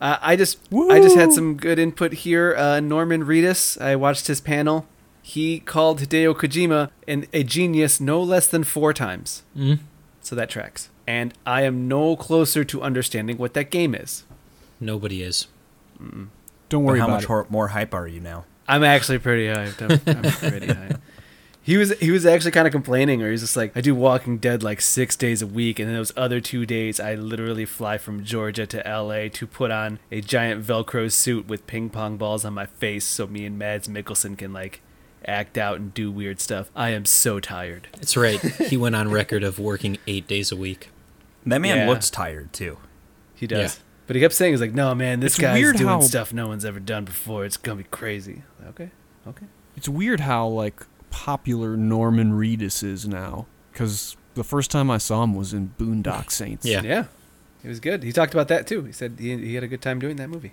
Uh, 0.00 0.16
I 0.22 0.36
just, 0.36 0.58
Woo! 0.70 0.90
I 0.90 1.00
just 1.00 1.16
had 1.16 1.32
some 1.32 1.56
good 1.56 1.78
input 1.78 2.12
here. 2.12 2.54
Uh, 2.56 2.80
Norman 2.80 3.24
Reedus. 3.24 3.80
I 3.80 3.96
watched 3.96 4.26
his 4.28 4.40
panel. 4.40 4.86
He 5.22 5.60
called 5.60 6.00
Hideo 6.00 6.34
Kojima 6.34 6.90
an, 7.06 7.26
a 7.32 7.42
genius 7.42 8.00
no 8.00 8.22
less 8.22 8.46
than 8.46 8.64
four 8.64 8.92
times. 8.92 9.42
Mm. 9.56 9.80
So 10.22 10.34
that 10.36 10.50
tracks. 10.50 10.88
And 11.06 11.34
I 11.46 11.62
am 11.62 11.88
no 11.88 12.16
closer 12.16 12.64
to 12.64 12.82
understanding 12.82 13.36
what 13.38 13.54
that 13.54 13.70
game 13.70 13.94
is. 13.94 14.24
Nobody 14.78 15.22
is. 15.22 15.46
Don't 15.98 16.30
But 16.68 16.78
worry 16.80 16.98
how 17.00 17.06
about 17.06 17.14
much 17.16 17.24
it. 17.24 17.26
hor- 17.28 17.46
more 17.50 17.68
hype 17.68 17.92
are 17.94 18.06
you 18.06 18.20
now? 18.20 18.44
I'm 18.68 18.84
actually 18.84 19.18
pretty 19.18 19.46
hyped. 19.48 19.82
I'm, 19.82 20.16
I'm 20.16 20.32
pretty 20.50 20.66
hyped. 20.68 21.00
He 21.62 21.76
was 21.76 21.96
he 21.98 22.10
was 22.10 22.24
actually 22.24 22.52
kind 22.52 22.66
of 22.66 22.72
complaining, 22.72 23.22
or 23.22 23.30
he's 23.30 23.42
just 23.42 23.56
like, 23.56 23.76
I 23.76 23.80
do 23.82 23.94
Walking 23.94 24.38
Dead 24.38 24.62
like 24.62 24.80
six 24.80 25.14
days 25.14 25.42
a 25.42 25.46
week, 25.46 25.78
and 25.78 25.88
then 25.88 25.94
those 25.96 26.12
other 26.16 26.40
two 26.40 26.64
days, 26.64 26.98
I 26.98 27.14
literally 27.14 27.66
fly 27.66 27.98
from 27.98 28.24
Georgia 28.24 28.66
to 28.66 28.86
L.A. 28.86 29.28
to 29.28 29.46
put 29.46 29.70
on 29.70 29.98
a 30.10 30.20
giant 30.22 30.64
Velcro 30.64 31.12
suit 31.12 31.46
with 31.48 31.66
ping 31.66 31.90
pong 31.90 32.16
balls 32.16 32.44
on 32.46 32.54
my 32.54 32.64
face, 32.66 33.04
so 33.04 33.26
me 33.26 33.44
and 33.44 33.58
Mads 33.58 33.88
Mikkelsen 33.88 34.38
can 34.38 34.52
like 34.54 34.80
act 35.26 35.58
out 35.58 35.76
and 35.76 35.92
do 35.94 36.10
weird 36.10 36.40
stuff. 36.40 36.70
I 36.74 36.90
am 36.90 37.04
so 37.04 37.40
tired. 37.40 37.88
That's 37.94 38.16
right. 38.16 38.40
He 38.40 38.76
went 38.76 38.94
on 38.96 39.10
record 39.10 39.42
of 39.44 39.58
working 39.58 39.98
eight 40.06 40.26
days 40.26 40.50
a 40.52 40.56
week. 40.56 40.90
That 41.46 41.60
man 41.60 41.78
Yeah. 41.78 41.88
looks 41.88 42.10
tired 42.10 42.52
too. 42.52 42.78
He 43.34 43.46
does. 43.46 43.76
Yeah. 43.76 43.82
But 44.06 44.16
he 44.16 44.22
kept 44.22 44.34
saying, 44.34 44.52
"He's 44.54 44.60
like, 44.60 44.74
no, 44.74 44.94
man, 44.94 45.20
this 45.20 45.34
It's 45.34 45.40
guy's 45.40 45.54
weird 45.60 45.76
doing 45.76 45.88
how- 45.88 46.00
stuff 46.00 46.32
no 46.32 46.48
one's 46.48 46.64
ever 46.64 46.80
done 46.80 47.04
before. 47.04 47.44
It's 47.44 47.56
gonna 47.56 47.76
be 47.78 47.84
crazy." 47.90 48.42
Okay, 48.68 48.90
okay. 49.26 49.46
It's 49.76 49.88
weird 49.88 50.20
how 50.20 50.46
like 50.48 50.84
popular 51.10 51.76
Norman 51.76 52.32
Reedus 52.32 52.82
is 52.82 53.06
now. 53.06 53.46
Because 53.72 54.16
the 54.34 54.44
first 54.44 54.70
time 54.70 54.90
I 54.90 54.98
saw 54.98 55.22
him 55.22 55.34
was 55.34 55.52
in 55.54 55.74
Boondock 55.78 56.30
Saints. 56.32 56.66
Yeah. 56.66 56.82
Yeah, 56.82 57.04
it 57.64 57.68
was 57.68 57.78
good. 57.80 58.02
He 58.02 58.12
talked 58.12 58.34
about 58.34 58.48
that 58.48 58.66
too. 58.66 58.82
He 58.84 58.92
said 58.92 59.16
he, 59.18 59.36
he 59.36 59.54
had 59.54 59.62
a 59.64 59.68
good 59.68 59.80
time 59.82 59.98
doing 60.00 60.16
that 60.16 60.28
movie. 60.28 60.52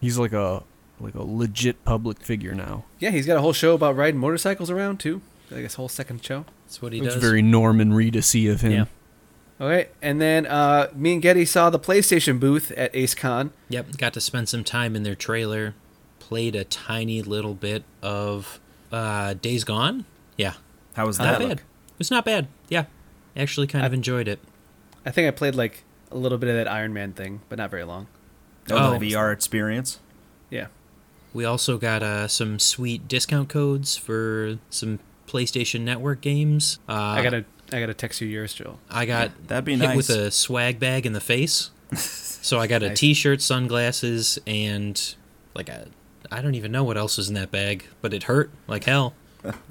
He's 0.00 0.18
like 0.18 0.32
a 0.32 0.62
like 1.00 1.14
a 1.14 1.22
legit 1.22 1.84
public 1.84 2.20
figure 2.22 2.54
now. 2.54 2.84
Yeah, 2.98 3.10
he's 3.10 3.26
got 3.26 3.36
a 3.36 3.40
whole 3.40 3.52
show 3.52 3.74
about 3.74 3.96
riding 3.96 4.18
motorcycles 4.20 4.70
around 4.70 4.98
too. 5.00 5.20
I 5.54 5.60
guess 5.60 5.74
whole 5.74 5.88
second 5.88 6.24
show. 6.24 6.44
That's 6.64 6.82
what 6.82 6.92
he 6.92 7.00
does. 7.00 7.14
It's 7.14 7.24
very 7.24 7.42
Norman 7.42 7.92
Reedus-y 7.92 8.50
of 8.52 8.60
him. 8.62 8.72
Yeah. 8.72 8.84
Okay, 9.58 9.88
and 10.02 10.20
then 10.20 10.44
uh, 10.46 10.88
me 10.94 11.14
and 11.14 11.22
Getty 11.22 11.44
saw 11.46 11.70
the 11.70 11.78
PlayStation 11.78 12.38
booth 12.38 12.72
at 12.72 12.92
AceCon. 12.92 13.50
Yep, 13.70 13.96
got 13.96 14.12
to 14.14 14.20
spend 14.20 14.48
some 14.48 14.64
time 14.64 14.94
in 14.96 15.02
their 15.02 15.14
trailer. 15.14 15.74
Played 16.18 16.54
a 16.56 16.64
tiny 16.64 17.22
little 17.22 17.54
bit 17.54 17.84
of 18.02 18.60
uh, 18.92 19.34
Days 19.34 19.64
Gone. 19.64 20.04
Yeah, 20.36 20.54
How 20.94 21.06
was 21.06 21.16
that? 21.18 21.24
not 21.24 21.32
that? 21.32 21.38
bad. 21.38 21.48
look? 21.48 21.58
It 21.60 21.98
was 21.98 22.10
not 22.10 22.24
bad. 22.24 22.48
Yeah, 22.68 22.84
actually, 23.36 23.66
kind 23.68 23.86
of 23.86 23.94
enjoyed 23.94 24.28
it. 24.28 24.40
I 25.06 25.10
think 25.10 25.28
I 25.28 25.30
played 25.30 25.54
like 25.54 25.84
a 26.10 26.16
little 26.18 26.36
bit 26.36 26.50
of 26.50 26.56
that 26.56 26.68
Iron 26.68 26.92
Man 26.92 27.12
thing, 27.12 27.40
but 27.48 27.56
not 27.58 27.70
very 27.70 27.84
long. 27.84 28.08
Oh, 28.70 28.94
Oh. 28.94 28.98
the 28.98 29.12
VR 29.12 29.32
experience. 29.32 30.00
Yeah. 30.50 30.66
We 31.36 31.44
also 31.44 31.76
got 31.76 32.02
uh, 32.02 32.28
some 32.28 32.58
sweet 32.58 33.08
discount 33.08 33.50
codes 33.50 33.94
for 33.94 34.58
some 34.70 35.00
PlayStation 35.28 35.82
Network 35.82 36.22
games. 36.22 36.78
Uh, 36.88 36.94
I 36.94 37.22
gotta 37.22 37.44
I 37.70 37.78
gotta 37.78 37.92
text 37.92 38.22
you 38.22 38.26
yours, 38.26 38.54
Joel. 38.54 38.78
I 38.90 39.04
got 39.04 39.32
That'd 39.46 39.66
be 39.66 39.76
hit 39.76 39.80
nice. 39.84 39.96
with 39.96 40.08
a 40.08 40.30
swag 40.30 40.80
bag 40.80 41.04
in 41.04 41.12
the 41.12 41.20
face. 41.20 41.72
so 41.94 42.58
I 42.58 42.66
got 42.66 42.82
a 42.82 42.88
Nice. 42.88 43.00
T-shirt, 43.00 43.42
sunglasses, 43.42 44.38
and 44.46 45.14
like 45.54 45.68
a 45.68 45.88
I 46.32 46.40
don't 46.40 46.54
even 46.54 46.72
know 46.72 46.84
what 46.84 46.96
else 46.96 47.18
was 47.18 47.28
in 47.28 47.34
that 47.34 47.50
bag, 47.50 47.84
but 48.00 48.14
it 48.14 48.22
hurt 48.22 48.50
like 48.66 48.84
hell. 48.84 49.12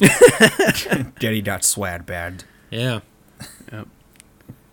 Daddy 1.20 1.41
got 1.41 1.66
swag 1.66 2.05
bagged. 2.05 2.43
Yeah. 2.70 2.99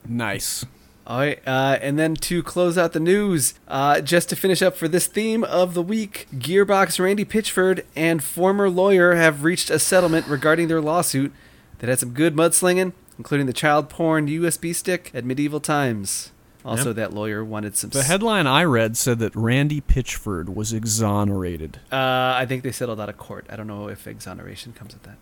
Nice. 0.06 0.66
All 1.04 1.18
right, 1.18 1.40
uh, 1.46 1.78
and 1.82 1.98
then 1.98 2.14
to 2.14 2.42
close 2.44 2.78
out 2.78 2.92
the 2.92 3.00
news, 3.00 3.54
uh, 3.66 4.00
just 4.00 4.28
to 4.28 4.36
finish 4.36 4.62
up 4.62 4.76
for 4.76 4.86
this 4.86 5.08
theme 5.08 5.42
of 5.42 5.74
the 5.74 5.82
week, 5.82 6.28
Gearbox 6.32 7.00
Randy 7.02 7.24
Pitchford 7.24 7.84
and 7.96 8.22
former 8.22 8.70
lawyer 8.70 9.16
have 9.16 9.42
reached 9.42 9.68
a 9.68 9.80
settlement 9.80 10.28
regarding 10.28 10.68
their 10.68 10.80
lawsuit 10.80 11.32
that 11.78 11.88
had 11.90 11.98
some 11.98 12.10
good 12.10 12.36
mudslinging, 12.36 12.92
including 13.18 13.46
the 13.46 13.52
child 13.52 13.88
porn 13.88 14.28
USB 14.28 14.72
stick 14.72 15.10
at 15.12 15.24
medieval 15.24 15.58
times. 15.58 16.30
Also, 16.64 16.90
Yep. 16.90 16.96
that 16.96 17.12
lawyer 17.12 17.44
wanted 17.44 17.76
some. 17.76 17.90
The 17.90 17.98
s- 17.98 18.06
headline 18.06 18.46
I 18.46 18.62
read 18.62 18.96
said 18.96 19.18
that 19.18 19.34
Randy 19.34 19.80
Pitchford 19.80 20.54
was 20.54 20.72
exonerated. 20.72 21.80
Uh, 21.90 21.96
I 22.36 22.46
think 22.46 22.62
they 22.62 22.70
settled 22.70 23.00
out 23.00 23.08
of 23.08 23.16
court. 23.18 23.44
I 23.50 23.56
don't 23.56 23.66
know 23.66 23.88
if 23.88 24.06
exoneration 24.06 24.72
comes 24.72 24.94
with 24.94 25.02
that. 25.02 25.16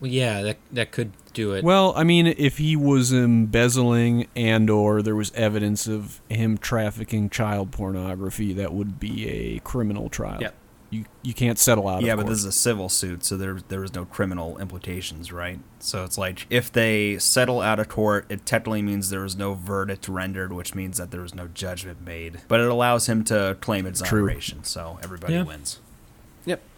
Well, 0.00 0.10
yeah, 0.10 0.42
that 0.42 0.58
that 0.72 0.92
could 0.92 1.12
do 1.32 1.52
it. 1.54 1.64
Well, 1.64 1.92
I 1.96 2.04
mean, 2.04 2.26
if 2.26 2.58
he 2.58 2.76
was 2.76 3.12
embezzling 3.12 4.26
and 4.36 4.68
or 4.68 5.02
there 5.02 5.16
was 5.16 5.32
evidence 5.32 5.86
of 5.86 6.20
him 6.28 6.58
trafficking 6.58 7.30
child 7.30 7.72
pornography, 7.72 8.52
that 8.54 8.72
would 8.72 8.98
be 9.00 9.28
a 9.28 9.58
criminal 9.60 10.08
trial. 10.08 10.40
Yep. 10.40 10.54
You 10.88 11.04
you 11.22 11.34
can't 11.34 11.58
settle 11.58 11.88
out 11.88 12.02
yeah, 12.02 12.12
of 12.12 12.18
but 12.18 12.22
court. 12.24 12.30
this 12.30 12.38
is 12.40 12.44
a 12.44 12.52
civil 12.52 12.88
suit, 12.88 13.24
so 13.24 13.36
there 13.36 13.58
there 13.68 13.80
was 13.80 13.92
no 13.94 14.04
criminal 14.04 14.56
implications, 14.58 15.32
right? 15.32 15.58
So 15.80 16.04
it's 16.04 16.16
like 16.16 16.46
if 16.48 16.70
they 16.70 17.18
settle 17.18 17.60
out 17.60 17.80
of 17.80 17.88
court, 17.88 18.26
it 18.28 18.46
technically 18.46 18.82
means 18.82 19.10
there 19.10 19.22
was 19.22 19.36
no 19.36 19.54
verdict 19.54 20.08
rendered, 20.08 20.52
which 20.52 20.76
means 20.76 20.98
that 20.98 21.10
there 21.10 21.22
was 21.22 21.34
no 21.34 21.48
judgment 21.48 22.02
made. 22.02 22.42
But 22.46 22.60
it 22.60 22.68
allows 22.68 23.08
him 23.08 23.24
to 23.24 23.56
claim 23.60 23.84
exoneration, 23.84 24.62
so 24.62 24.98
everybody 25.02 25.34
Yeah. 25.34 25.42
wins. 25.42 25.80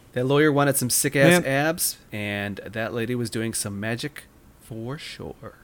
Yep. 0.08 0.12
That 0.14 0.24
lawyer 0.26 0.50
wanted 0.52 0.76
some 0.76 0.90
sick 0.90 1.14
ass 1.16 1.42
Man. 1.42 1.44
abs, 1.46 1.98
and 2.12 2.56
that 2.64 2.92
lady 2.94 3.14
was 3.14 3.30
doing 3.30 3.54
some 3.54 3.78
magic 3.78 4.24
for 4.62 4.98
sure. 4.98 5.54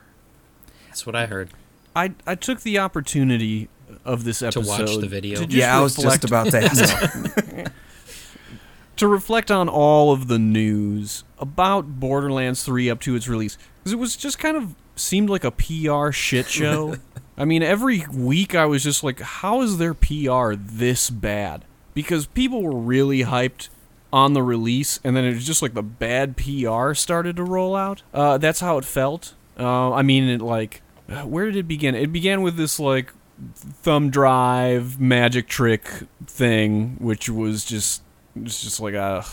That's 0.87 1.07
what 1.07 1.15
I 1.17 1.27
heard. 1.27 1.51
I 1.97 2.13
I 2.27 2.35
took 2.35 2.61
the 2.61 2.79
opportunity 2.79 3.69
of 4.05 4.25
this 4.25 4.43
episode 4.43 4.65
To 4.65 4.71
episode 4.71 4.89
watch 4.95 5.01
the 5.01 5.09
video. 5.09 5.37
to 5.41 5.47
just 5.47 5.57
yeah, 5.57 5.79
I 5.79 5.81
was 5.83 5.97
reflect- 5.97 6.23
just 6.23 6.31
about 6.31 6.51
to 6.51 6.65
ask. 6.65 7.73
to 8.97 9.09
reflect 9.09 9.51
on 9.51 9.69
all 9.69 10.13
of 10.13 10.29
the 10.29 10.39
news 10.39 11.25
about 11.39 11.99
Borderlands 12.01 12.63
3 12.65 12.89
up 12.91 13.01
to 13.01 13.17
its 13.17 13.27
release 13.29 13.59
because 13.79 13.93
it 13.93 13.99
was 13.99 14.17
just 14.17 14.39
kind 14.39 14.57
of 14.57 14.75
seemed 14.97 15.29
like 15.29 15.43
a 15.45 15.51
PR 15.51 16.13
shit 16.13 16.47
show. 16.47 16.97
I 17.37 17.45
mean, 17.45 17.63
every 17.65 18.05
week 18.13 18.55
I 18.55 18.67
was 18.67 18.85
just 18.85 19.03
like, 19.03 19.21
how 19.21 19.61
is 19.63 19.79
their 19.79 19.95
PR 19.95 20.55
this 20.57 21.11
bad? 21.11 21.65
Because 21.93 22.27
people 22.27 22.63
were 22.63 22.77
really 22.79 23.21
hyped 23.25 23.69
on 24.15 24.33
the 24.33 24.43
release, 24.45 25.01
and 25.03 25.17
then 25.17 25.25
it 25.25 25.35
was 25.35 25.45
just 25.45 25.61
like 25.61 25.75
the 25.75 25.83
bad 25.83 26.37
PR 26.37 26.95
started 26.95 27.35
to 27.35 27.43
roll 27.43 27.75
out. 27.75 28.03
Uh, 28.15 28.39
that's 28.39 28.61
how 28.61 28.79
it 28.79 28.85
felt. 28.85 29.35
Uh, 29.59 29.91
I 29.93 30.03
mean, 30.03 30.29
it 30.29 30.41
like, 30.41 30.83
uh, 31.09 31.23
where 31.23 31.47
did 31.47 31.57
it 31.57 31.67
begin? 31.67 31.97
It 31.97 32.13
began 32.13 32.41
with 32.43 32.57
this 32.57 32.79
like 32.79 33.13
thumb 33.57 34.11
drive 34.11 35.01
magic 35.01 35.49
trick 35.49 35.89
thing, 36.27 36.97
which 37.01 37.29
was 37.29 37.65
just 37.65 38.03
it's 38.37 38.63
just 38.63 38.79
like 38.79 38.95
a, 38.95 39.25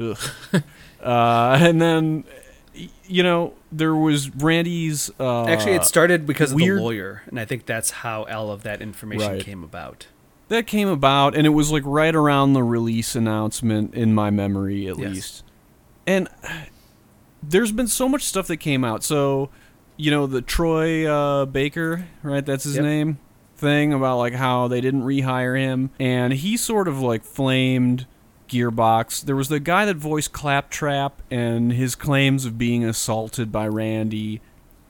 ugh. 0.00 0.18
uh, 1.02 1.58
and 1.60 1.82
then 1.82 2.24
you 3.04 3.22
know 3.22 3.52
there 3.70 3.94
was 3.94 4.30
Randy's. 4.36 5.10
Uh, 5.20 5.44
Actually, 5.44 5.74
it 5.74 5.84
started 5.84 6.26
because 6.26 6.52
of 6.52 6.58
the 6.58 6.70
lawyer, 6.70 7.20
and 7.26 7.38
I 7.38 7.44
think 7.44 7.66
that's 7.66 7.90
how 7.90 8.24
all 8.24 8.50
of 8.50 8.62
that 8.62 8.80
information 8.80 9.32
Right. 9.32 9.42
came 9.44 9.62
about. 9.62 10.06
That 10.48 10.66
came 10.66 10.88
about, 10.88 11.34
and 11.34 11.46
it 11.46 11.50
was 11.50 11.70
like 11.70 11.82
right 11.86 12.14
around 12.14 12.52
the 12.52 12.62
release 12.62 13.14
announcement 13.14 13.94
in 13.94 14.14
my 14.14 14.30
memory, 14.30 14.86
at 14.88 14.98
Yes. 14.98 15.10
least. 15.10 15.44
And 16.06 16.28
there's 17.42 17.72
been 17.72 17.86
so 17.88 18.08
much 18.08 18.22
stuff 18.24 18.46
that 18.48 18.58
came 18.58 18.84
out. 18.84 19.02
So, 19.02 19.50
you 19.96 20.10
know, 20.10 20.26
the 20.26 20.42
Troy 20.42 21.06
uh, 21.10 21.46
Baker, 21.46 22.06
right? 22.22 22.44
That's 22.44 22.64
his 22.64 22.76
Yep. 22.76 22.84
name. 22.84 23.18
Thing 23.56 23.92
about 23.92 24.18
like 24.18 24.34
how 24.34 24.66
they 24.66 24.80
didn't 24.80 25.02
rehire 25.04 25.56
him, 25.58 25.90
and 26.00 26.32
he 26.32 26.56
sort 26.56 26.88
of 26.88 27.00
like 27.00 27.22
flamed 27.22 28.06
Gearbox. 28.48 29.24
There 29.24 29.36
was 29.36 29.48
the 29.48 29.60
guy 29.60 29.84
that 29.84 29.96
voiced 29.96 30.32
Claptrap, 30.32 31.22
and 31.30 31.72
his 31.72 31.94
claims 31.94 32.44
of 32.44 32.58
being 32.58 32.84
assaulted 32.84 33.52
by 33.52 33.68
Randy. 33.68 34.40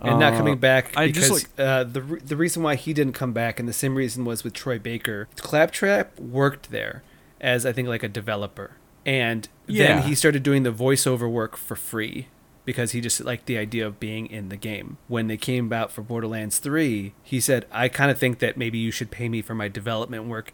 And 0.03 0.19
not 0.19 0.35
Uh, 0.35 0.37
coming 0.39 0.59
back 0.59 0.93
I 0.97 1.07
because 1.09 1.29
just, 1.45 1.61
uh, 1.61 1.85
the 1.85 2.03
re- 2.03 2.21
the 2.25 2.37
reason 2.37 2.63
why 2.63 2.75
he 2.77 2.93
didn't 2.93 3.15
come 3.15 3.33
back 3.33 3.59
and 3.61 3.69
the 3.69 3.73
same 3.73 3.95
reason 3.95 4.25
was 4.25 4.45
with 4.45 4.53
Troy 4.53 4.79
Baker. 4.79 5.29
Claptrap 5.37 6.19
worked 6.21 6.71
there 6.71 7.03
as 7.41 7.65
I 7.67 7.73
think 7.73 7.89
like 7.89 8.03
a 8.03 8.09
developer, 8.09 8.73
and 9.07 9.49
Yeah. 9.67 9.87
then 9.97 10.03
he 10.09 10.15
started 10.15 10.43
doing 10.43 10.63
the 10.63 10.73
voiceover 10.73 11.31
work 11.31 11.57
for 11.57 11.77
free 11.77 12.29
because 12.65 12.93
he 12.93 13.01
just 13.01 13.21
liked 13.25 13.47
the 13.47 13.59
idea 13.59 13.85
of 13.87 13.99
being 13.99 14.27
in 14.27 14.49
the 14.49 14.57
game. 14.57 14.97
When 15.09 15.27
they 15.27 15.37
came 15.37 15.67
about 15.67 15.91
for 15.91 16.03
Borderlands 16.03 16.59
3, 16.59 17.13
he 17.23 17.41
said, 17.41 17.67
"I 17.73 17.89
kind 17.89 18.11
of 18.11 18.19
think 18.19 18.39
that 18.39 18.57
maybe 18.57 18.79
you 18.79 18.91
should 18.93 19.11
pay 19.11 19.29
me 19.29 19.43
for 19.43 19.55
my 19.55 19.67
development 19.69 20.27
work 20.27 20.53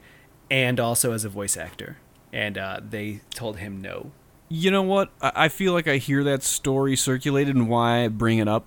and 0.51 0.80
also 0.80 1.12
as 1.12 1.24
a 1.24 1.28
voice 1.28 1.57
actor." 1.57 1.99
And 2.32 2.57
uh, 2.59 2.80
they 2.88 3.20
told 3.34 3.59
him 3.59 3.80
no. 3.80 4.12
You 4.49 4.70
know 4.70 4.82
what? 4.82 5.11
I 5.20 5.32
I 5.44 5.49
feel 5.49 5.74
like 5.74 5.86
I 5.86 5.99
hear 5.99 6.24
that 6.24 6.42
story 6.42 6.96
circulated 6.96 7.55
and 7.55 7.68
why 7.68 8.05
I 8.05 8.09
bring 8.09 8.38
it 8.38 8.49
up. 8.49 8.66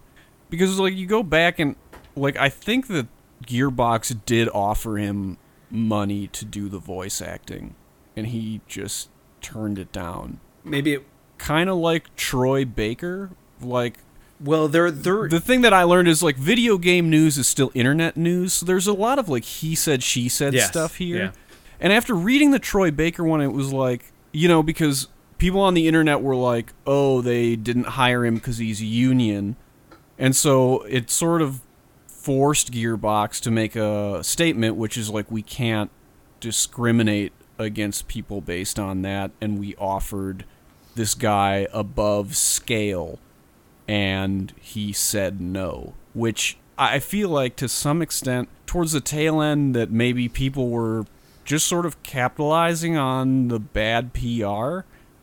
Because 0.51 0.77
like 0.79 0.93
you 0.95 1.07
go 1.07 1.23
back 1.23 1.57
and 1.57 1.75
like 2.15 2.37
I 2.37 2.49
think 2.49 2.85
that 2.87 3.07
Gearbox 3.47 4.19
did 4.27 4.47
offer 4.53 4.97
him 4.97 5.37
money 5.71 6.27
to 6.27 6.45
do 6.45 6.69
the 6.69 6.77
voice 6.77 7.21
acting 7.21 7.73
and 8.15 8.27
he 8.27 8.61
just 8.67 9.09
turned 9.41 9.79
it 9.79 9.91
down. 9.91 10.39
Maybe 10.63 10.93
it, 10.93 11.05
Kind 11.39 11.69
of 11.71 11.77
like 11.77 12.15
Troy 12.15 12.65
Baker, 12.65 13.31
like 13.59 13.97
well, 14.39 14.67
they're 14.67 14.91
they're 14.91 15.27
the 15.27 15.39
thing 15.39 15.61
that 15.61 15.73
I 15.73 15.83
learned 15.83 16.07
is 16.07 16.21
like 16.21 16.35
video 16.35 16.77
game 16.77 17.09
news 17.09 17.37
is 17.39 17.47
still 17.47 17.71
internet 17.73 18.15
news. 18.15 18.53
So 18.53 18.65
there's 18.67 18.85
a 18.87 18.93
lot 18.93 19.17
of 19.17 19.27
like 19.29 19.43
he 19.43 19.73
said 19.73 20.03
she 20.03 20.29
said 20.29 20.53
Yes, 20.53 20.67
stuff 20.67 20.97
here. 20.97 21.17
yeah. 21.17 21.31
And 21.79 21.91
after 21.91 22.13
reading 22.13 22.51
the 22.51 22.59
Troy 22.59 22.91
Baker 22.91 23.23
one, 23.23 23.41
it 23.41 23.53
was 23.53 23.73
like, 23.73 24.11
you 24.31 24.47
know, 24.47 24.61
because 24.61 25.07
people 25.39 25.61
on 25.61 25.73
the 25.73 25.87
internet 25.87 26.21
were 26.21 26.35
like, 26.35 26.73
oh, 26.85 27.21
they 27.21 27.55
didn't 27.55 27.85
hire 27.87 28.23
him 28.23 28.35
because 28.35 28.59
he's 28.59 28.83
union. 28.83 29.55
And 30.21 30.35
so 30.35 30.83
it 30.83 31.09
sort 31.09 31.41
of 31.41 31.61
forced 32.05 32.71
Gearbox 32.71 33.41
to 33.41 33.49
make 33.49 33.75
a 33.75 34.23
statement, 34.23 34.75
which 34.75 34.95
is 34.95 35.09
like, 35.09 35.31
we 35.31 35.41
can't 35.41 35.89
discriminate 36.39 37.33
against 37.57 38.07
people 38.07 38.39
based 38.39 38.77
on 38.77 39.01
that. 39.01 39.31
And 39.41 39.59
we 39.59 39.75
offered 39.77 40.45
this 40.93 41.15
guy 41.15 41.67
above 41.73 42.35
scale. 42.35 43.17
And 43.87 44.53
he 44.61 44.93
said 44.93 45.41
no, 45.41 45.95
which 46.13 46.57
I 46.77 46.99
feel 46.99 47.29
like 47.29 47.55
to 47.55 47.67
some 47.67 48.03
extent, 48.03 48.47
towards 48.67 48.91
the 48.91 49.01
tail 49.01 49.41
end, 49.41 49.75
that 49.75 49.89
maybe 49.89 50.29
people 50.29 50.69
were 50.69 51.07
just 51.45 51.65
sort 51.65 51.87
of 51.87 52.01
capitalizing 52.03 52.95
on 52.95 53.47
the 53.47 53.59
bad 53.59 54.13
PR 54.13 54.81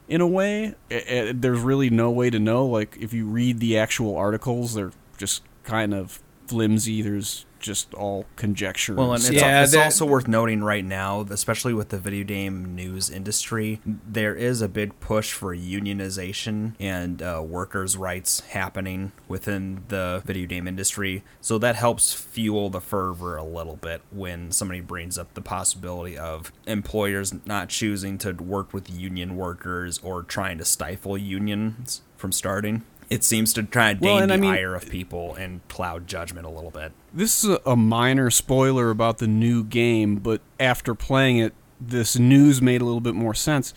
in 0.09 0.21
a 0.21 0.27
way. 0.27 0.75
Eh, 0.91 1.03
eh, 1.07 1.33
There's 1.35 1.61
really 1.61 1.91
no 1.91 2.11
way 2.11 2.31
to 2.31 2.39
know. 2.39 2.67
Like, 2.67 2.97
if 3.01 3.13
you 3.13 3.27
read 3.27 3.61
the 3.61 3.79
actual 3.79 4.17
articles, 4.17 4.75
they're 4.75 4.93
just 5.17 5.43
kind 5.63 5.95
of 5.95 6.21
flimsy. 6.47 7.03
There's 7.03 7.45
just 7.59 7.95
all 7.95 8.27
conjecture. 8.37 8.95
Well, 8.95 9.13
and 9.13 9.23
and 9.23 9.35
it's, 9.35 9.39
stuff. 9.39 9.49
Yeah, 9.49 9.63
it's 9.63 9.73
that- 9.73 9.85
also 9.85 10.07
worth 10.07 10.29
noting 10.29 10.63
right 10.63 10.85
now, 10.85 11.23
especially 11.31 11.75
with 11.75 11.91
the 11.91 11.99
video 11.99 12.25
game 12.25 12.75
news 12.75 13.11
industry, 13.11 13.81
there 13.85 14.35
is 14.35 14.63
a 14.63 14.69
big 14.69 14.99
push 15.01 15.33
for 15.33 15.55
unionization 15.55 16.75
and 16.79 17.23
uh, 17.23 17.43
workers' 17.45 17.97
rights 17.97 18.41
happening 18.41 19.13
within 19.27 19.85
the 19.89 20.23
video 20.25 20.47
game 20.47 20.67
industry. 20.67 21.25
So 21.41 21.59
that 21.59 21.77
helps 21.77 22.13
fuel 22.13 22.71
the 22.71 22.81
fervor 22.81 23.37
a 23.37 23.45
little 23.45 23.77
bit 23.77 24.03
when 24.11 24.53
somebody 24.53 24.81
brings 24.81 25.19
up 25.19 25.35
the 25.35 25.43
possibility 25.43 26.17
of 26.17 26.53
employers 26.67 27.35
not 27.47 27.69
choosing 27.69 28.19
to 28.19 28.33
work 28.33 28.73
with 28.73 28.91
union 28.91 29.37
workers 29.37 29.99
or 30.03 30.23
trying 30.23 30.59
to 30.59 30.65
stifle 30.65 31.17
unions 31.19 32.03
from 32.17 32.33
starting. 32.33 32.85
It 33.11 33.25
seems 33.25 33.53
to 33.55 33.63
try 33.63 33.95
to 33.95 34.01
Well, 34.01 34.15
gain 34.15 34.23
and 34.25 34.31
the 34.31 34.35
I 34.35 34.51
mean- 34.51 34.51
ire 34.59 34.75
of 34.75 34.89
people 34.91 35.35
and 35.35 35.67
cloud 35.69 36.07
judgment 36.07 36.47
a 36.47 36.51
little 36.51 36.71
bit. 36.71 36.93
This 37.13 37.43
is 37.43 37.51
a- 37.51 37.61
a 37.65 37.77
minor 37.77 38.31
spoiler 38.31 38.91
about 38.91 39.19
the 39.19 39.27
new 39.27 39.65
game, 39.65 40.17
but 40.17 40.41
after 40.61 40.95
playing 40.95 41.39
it, 41.39 41.55
this 41.81 42.19
news 42.19 42.61
made 42.61 42.81
a 42.81 42.85
little 42.85 43.01
bit 43.01 43.15
more 43.15 43.35
sense. 43.35 43.73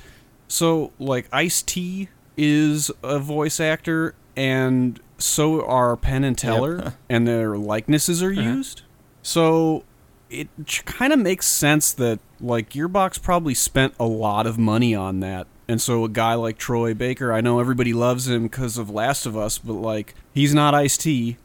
So, 0.48 0.92
like, 1.00 1.28
Ice 1.32 1.62
T 1.62 2.10
is 2.36 2.92
a 3.04 3.20
voice 3.20 3.60
actor, 3.62 4.16
and 4.36 5.00
so 5.18 5.66
are 5.66 5.96
Penn 5.96 6.24
and 6.26 6.38
Teller, 6.38 6.96
and 7.10 7.26
their 7.26 7.58
likenesses 7.58 8.22
are 8.22 8.32
uh-huh. 8.32 8.42
used. 8.42 8.82
So, 9.22 9.84
it 10.30 10.50
kind 10.86 11.14
of 11.14 11.20
makes 11.20 11.46
sense 11.46 11.94
that, 11.94 12.20
like, 12.42 12.72
Gearbox 12.72 13.22
probably 13.22 13.54
spent 13.54 13.94
a 14.00 14.06
lot 14.06 14.46
of 14.48 14.58
money 14.58 14.94
on 14.96 15.20
that. 15.22 15.48
And 15.72 15.82
so, 15.82 16.04
a 16.04 16.10
guy 16.10 16.34
like 16.34 16.58
Troy 16.58 16.94
Baker, 16.94 17.32
I 17.32 17.40
know 17.40 17.60
everybody 17.60 17.94
loves 17.94 18.28
him 18.28 18.44
because 18.44 18.78
of 18.78 18.90
Last 18.90 19.26
of 19.26 19.38
Us, 19.38 19.58
but, 19.58 19.74
like, 19.74 20.14
he's 20.34 20.54
not 20.54 20.76
Ice 20.76 20.98
T. 20.98 21.38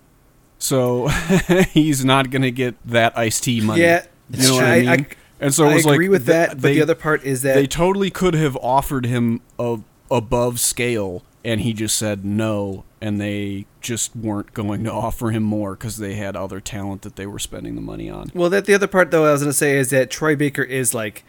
So 0.59 1.07
he's 1.73 2.05
not 2.05 2.31
gonna 2.31 2.51
get 2.51 2.75
that 2.87 3.17
iced 3.17 3.45
tea 3.45 3.61
money. 3.61 3.83
Yeah, 3.83 4.07
you 4.31 4.49
know 4.49 4.55
what 4.55 4.65
I, 4.65 4.79
mean. 4.81 4.89
I- 4.89 5.07
and 5.39 5.55
so 5.55 5.67
it 5.67 5.73
I 5.73 5.75
was 5.75 5.85
agree 5.87 6.07
like 6.09 6.13
with 6.13 6.27
th- 6.27 6.49
that, 6.49 6.51
but 6.53 6.63
they, 6.63 6.75
the 6.77 6.83
other 6.83 6.95
part 6.95 7.23
is 7.25 7.43
that 7.43 7.55
they 7.55 7.67
totally 7.67 8.11
could 8.11 8.33
have 8.35 8.57
offered 8.57 9.05
him 9.05 9.43
a 9.59 9.81
above 10.11 10.59
scale, 10.59 11.23
and 11.45 11.61
he 11.61 11.75
just 11.75 11.97
said 11.99 12.25
no, 12.25 12.85
and 13.03 13.21
they 13.21 13.67
just 13.83 14.17
weren't 14.17 14.55
going 14.55 14.83
to 14.85 14.93
offer 15.07 15.31
him 15.31 15.43
more 15.43 15.73
because 15.75 15.99
they 15.99 16.15
had 16.15 16.37
other 16.37 16.59
talent 16.59 17.03
that 17.03 17.17
they 17.17 17.27
were 17.27 17.39
spending 17.39 17.75
the 17.75 17.83
money 17.83 18.09
on. 18.09 18.31
Well, 18.35 18.49
that 18.49 18.65
the 18.65 18.73
other 18.73 18.87
part 18.87 19.11
though 19.11 19.27
I 19.27 19.33
was 19.33 19.43
gonna 19.43 19.53
say 19.53 19.77
is 19.77 19.91
that 19.91 20.11
Troy 20.11 20.35
Baker 20.37 20.63
is 20.63 20.95
like 20.95 21.23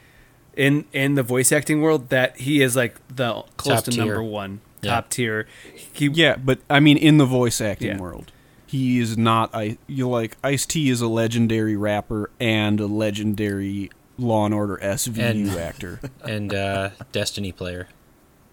in 0.57 0.85
in 0.91 1.15
the 1.15 1.23
voice 1.23 1.51
acting 1.51 1.81
world 1.81 2.09
that 2.09 2.37
he 2.37 2.61
is 2.61 2.75
like 2.75 2.95
the 3.15 3.43
close 3.55 3.75
Top 3.77 3.83
to 3.85 3.91
tier. 3.91 3.99
number 4.05 4.23
one, 4.23 4.59
Yeah. 4.81 4.91
top 4.95 5.09
tier. 5.09 5.47
He 5.93 6.07
Yeah, 6.07 6.35
but 6.35 6.59
I 6.69 6.79
mean, 6.79 6.97
in 6.97 7.17
the 7.17 7.25
voice 7.25 7.61
acting 7.61 7.89
Yeah. 7.89 7.97
world, 8.01 8.31
he 8.65 8.99
is 8.99 9.17
not. 9.17 9.49
I 9.53 9.77
you 9.87 10.09
like 10.09 10.35
Ice 10.43 10.65
T 10.65 10.89
is 10.89 10.99
a 11.01 11.07
legendary 11.07 11.77
rapper 11.77 12.29
and 12.39 12.79
a 12.79 12.87
legendary 12.87 13.89
Law 14.17 14.45
and 14.45 14.53
Order 14.53 14.79
SVU 14.81 15.21
And- 15.21 15.49
actor 15.51 15.99
and 16.23 16.53
uh, 16.53 16.89
Destiny 17.11 17.51
player. 17.51 17.87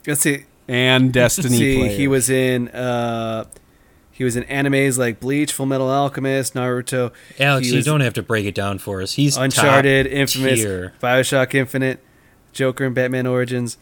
let's 0.06 0.20
see. 0.20 0.44
and 0.68 1.12
Destiny 1.12 1.56
see, 1.58 1.78
player. 1.78 1.96
he 1.96 2.06
was 2.08 2.28
in 2.30 2.68
uh, 2.68 3.44
he 4.16 4.22
was 4.22 4.36
in 4.36 4.44
animes 4.44 4.96
like 4.96 5.18
Bleach, 5.18 5.52
Full 5.52 5.66
Metal 5.66 5.90
Alchemist, 5.90 6.54
Naruto, 6.54 7.10
Alex, 7.40 7.68
you 7.68 7.82
don't 7.82 8.00
have 8.00 8.14
to 8.14 8.22
break 8.22 8.46
it 8.46 8.54
down 8.54 8.78
for 8.78 9.02
us. 9.02 9.14
He's 9.14 9.36
Uncharted, 9.36 10.06
top 10.06 10.12
Infamous, 10.12 10.60
tier. 10.60 10.92
Bioshock 11.02 11.52
Infinite, 11.52 11.98
Joker 12.52 12.84
and 12.84 12.94
Batman 12.94 13.26
Origins, 13.26 13.76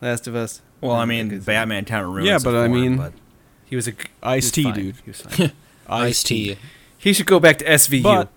Last 0.00 0.26
of 0.26 0.34
Us. 0.34 0.62
Well, 0.80 0.92
I 0.96 1.04
mean, 1.04 1.28
Because 1.28 1.44
Batman 1.44 1.84
Town 1.84 2.10
Ruins. 2.10 2.26
Yeah, 2.26 2.36
of 2.36 2.44
but 2.44 2.54
I 2.56 2.66
mean- 2.68 2.96
but 2.96 3.12
He 3.66 3.76
was 3.76 3.86
a 3.86 3.92
Ice 4.22 4.50
T, 4.50 4.72
dude. 4.72 4.96
He. 5.36 5.52
Ice 5.86 6.22
T. 6.22 6.56
he 6.96 7.12
should 7.12 7.26
go 7.26 7.38
back 7.38 7.58
to 7.58 7.64
SVU. 7.66 8.02
But 8.02 8.28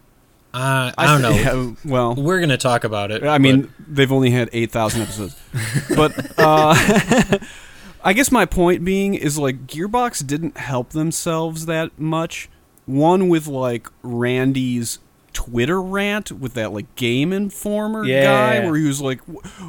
Uh, 0.54 0.92
I 0.98 1.06
don't 1.08 1.22
know. 1.22 1.30
Yeah, 1.32 1.74
well, 1.90 2.14
We're 2.16 2.42
gonna 2.42 2.58
talk 2.58 2.84
about 2.84 3.12
it. 3.12 3.24
I 3.24 3.38
mean, 3.38 3.74
they've 3.88 4.12
only 4.12 4.32
had 4.32 4.50
8,000 4.52 5.02
episodes. 5.02 5.36
but 5.96 6.14
uh, 6.40 6.76
I 8.08 8.14
guess 8.14 8.32
my 8.32 8.46
point 8.46 8.86
being 8.86 9.16
is 9.16 9.38
like 9.38 9.68
Gearbox 9.68 10.26
didn't 10.26 10.56
help 10.58 10.92
themselves 10.92 11.66
that 11.66 12.00
much. 12.00 12.50
One 12.86 13.28
with 13.28 13.48
like 13.48 13.90
Randy's 14.02 15.00
Twitter 15.34 15.82
rant 15.82 16.32
with 16.32 16.54
that 16.54 16.72
like 16.72 16.96
Game 16.96 17.34
Informer 17.34 18.06
Yeah. 18.06 18.24
guy 18.62 18.66
where 18.66 18.78
he 18.78 18.88
was 18.88 19.02
like, 19.02 19.20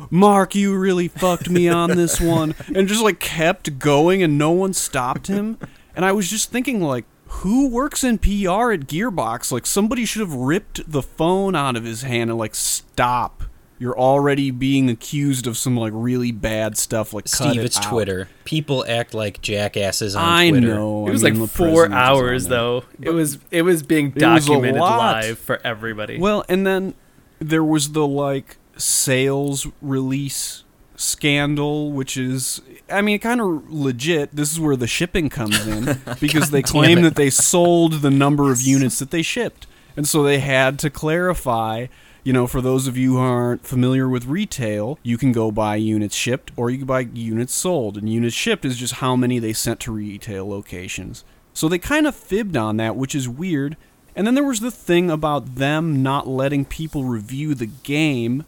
"Mark, 0.09 0.55
you 0.55 0.77
really 0.79 1.09
fucked 1.09 1.51
me 1.51 1.69
on 1.69 1.91
this 1.97 2.21
one," 2.37 2.55
and 2.73 2.87
just 2.87 3.03
like 3.03 3.19
kept 3.19 3.81
going 3.81 4.23
and 4.23 4.39
no 4.39 4.53
one 4.53 4.73
stopped 4.73 5.27
him. 5.27 5.59
And 5.97 6.05
I 6.05 6.13
was 6.13 6.31
just 6.31 6.51
thinking 6.53 6.81
like. 6.81 7.05
Who 7.43 7.69
works 7.69 8.05
in 8.05 8.17
PR 8.17 8.73
at 8.73 8.87
Gearbox? 8.89 9.53
Like 9.53 9.67
somebody 9.67 10.07
should 10.07 10.21
have 10.21 10.33
ripped 10.33 10.91
the 10.91 11.03
phone 11.03 11.55
out 11.55 11.77
of 11.77 11.85
his 11.85 12.01
hand 12.01 12.31
and 12.31 12.39
like 12.39 12.55
stop 12.55 13.38
you're 13.79 13.99
already 13.99 14.51
being 14.51 14.91
accused 14.91 15.47
of 15.47 15.57
some 15.57 15.77
like 15.77 15.93
really 15.95 16.33
bad 16.33 16.77
stuff 16.77 17.13
like 17.13 17.25
cut 17.25 17.51
Steve, 17.51 17.61
it 17.61 17.65
it's 17.65 17.79
out. 17.79 17.85
Twitter. 17.85 18.29
People 18.45 18.85
act 18.89 19.15
like 19.15 19.41
jackasses 19.41 20.17
on 20.17 20.25
I 20.25 20.51
Twitter. 20.51 20.67
know. 20.75 21.07
It 21.07 21.11
was 21.11 21.25
I 21.25 21.31
mean, 21.31 21.41
like 21.43 21.51
four 21.51 21.67
president 21.67 21.93
is 21.93 21.93
on 21.93 21.99
hours 21.99 22.47
there. 22.49 22.59
though. 22.59 22.85
It 23.01 23.11
was 23.11 23.39
it 23.51 23.63
was 23.63 23.83
being 23.83 24.07
It 24.09 24.15
was 24.15 24.47
documented 24.47 24.81
live 24.81 25.39
for 25.39 25.61
everybody. 25.65 26.19
Well, 26.19 26.45
and 26.49 26.67
then 26.67 26.95
there 27.39 27.65
was 27.65 27.93
the 27.93 28.07
like 28.07 28.57
sales 28.77 29.67
release 29.81 30.65
scandal, 30.97 31.93
which 31.93 32.17
is, 32.17 32.61
I 32.91 33.03
mean, 33.03 33.19
kind 33.21 33.41
of 33.41 33.71
legit. 33.71 34.35
This 34.35 34.51
is 34.53 34.59
where 34.59 34.77
the 34.77 34.87
shipping 34.89 35.29
comes 35.29 35.67
in 35.67 36.01
because 36.21 36.51
they 36.51 36.63
damn 36.63 36.73
claim 36.73 37.03
that 37.03 37.15
they 37.15 37.31
sold 37.31 37.95
the 38.03 38.11
number 38.11 38.51
of 38.51 38.61
units 38.61 38.99
that 38.99 39.11
they 39.13 39.23
shipped. 39.23 39.67
And 39.97 40.07
so 40.09 40.23
they 40.23 40.41
had 40.41 40.79
to 40.81 40.91
clarify. 40.91 41.87
You 42.25 42.33
know, 42.33 42.47
for 42.47 42.61
those 42.61 42.87
of 42.87 42.97
you 42.97 43.15
who 43.15 43.19
aren't 43.19 43.67
familiar 43.67 44.09
with 44.09 44.27
retail, 44.27 44.99
you 45.03 45.17
can 45.17 45.33
go 45.33 45.51
buy 45.51 45.77
units 45.77 46.15
shipped 46.15 46.51
or 46.57 46.69
you 46.71 46.79
can 46.79 46.87
buy 46.87 47.01
units 47.01 47.55
sold. 47.55 47.97
And 47.97 48.09
units 48.09 48.35
shipped 48.35 48.65
is 48.65 48.77
just 48.77 48.95
how 48.95 49.17
many 49.17 49.39
they 49.39 49.53
sent 49.53 49.81
to 49.81 49.93
retail 49.93 50.49
locations. 50.49 51.25
So 51.55 51.69
they 51.69 51.79
kind 51.79 52.07
of 52.07 52.15
fibbed 52.15 52.57
on 52.57 52.77
that, 52.77 52.97
which 52.97 53.15
is 53.15 53.29
weird. 53.29 53.77
And 54.15 54.27
then 54.27 54.35
there 54.35 54.45
was 54.45 54.61
the 54.61 54.71
thing 54.71 55.11
about 55.11 55.57
them 55.57 56.03
not 56.03 56.27
letting 56.27 56.65
people 56.65 57.05
review 57.05 57.55
the 57.55 57.67
game. 57.67 58.45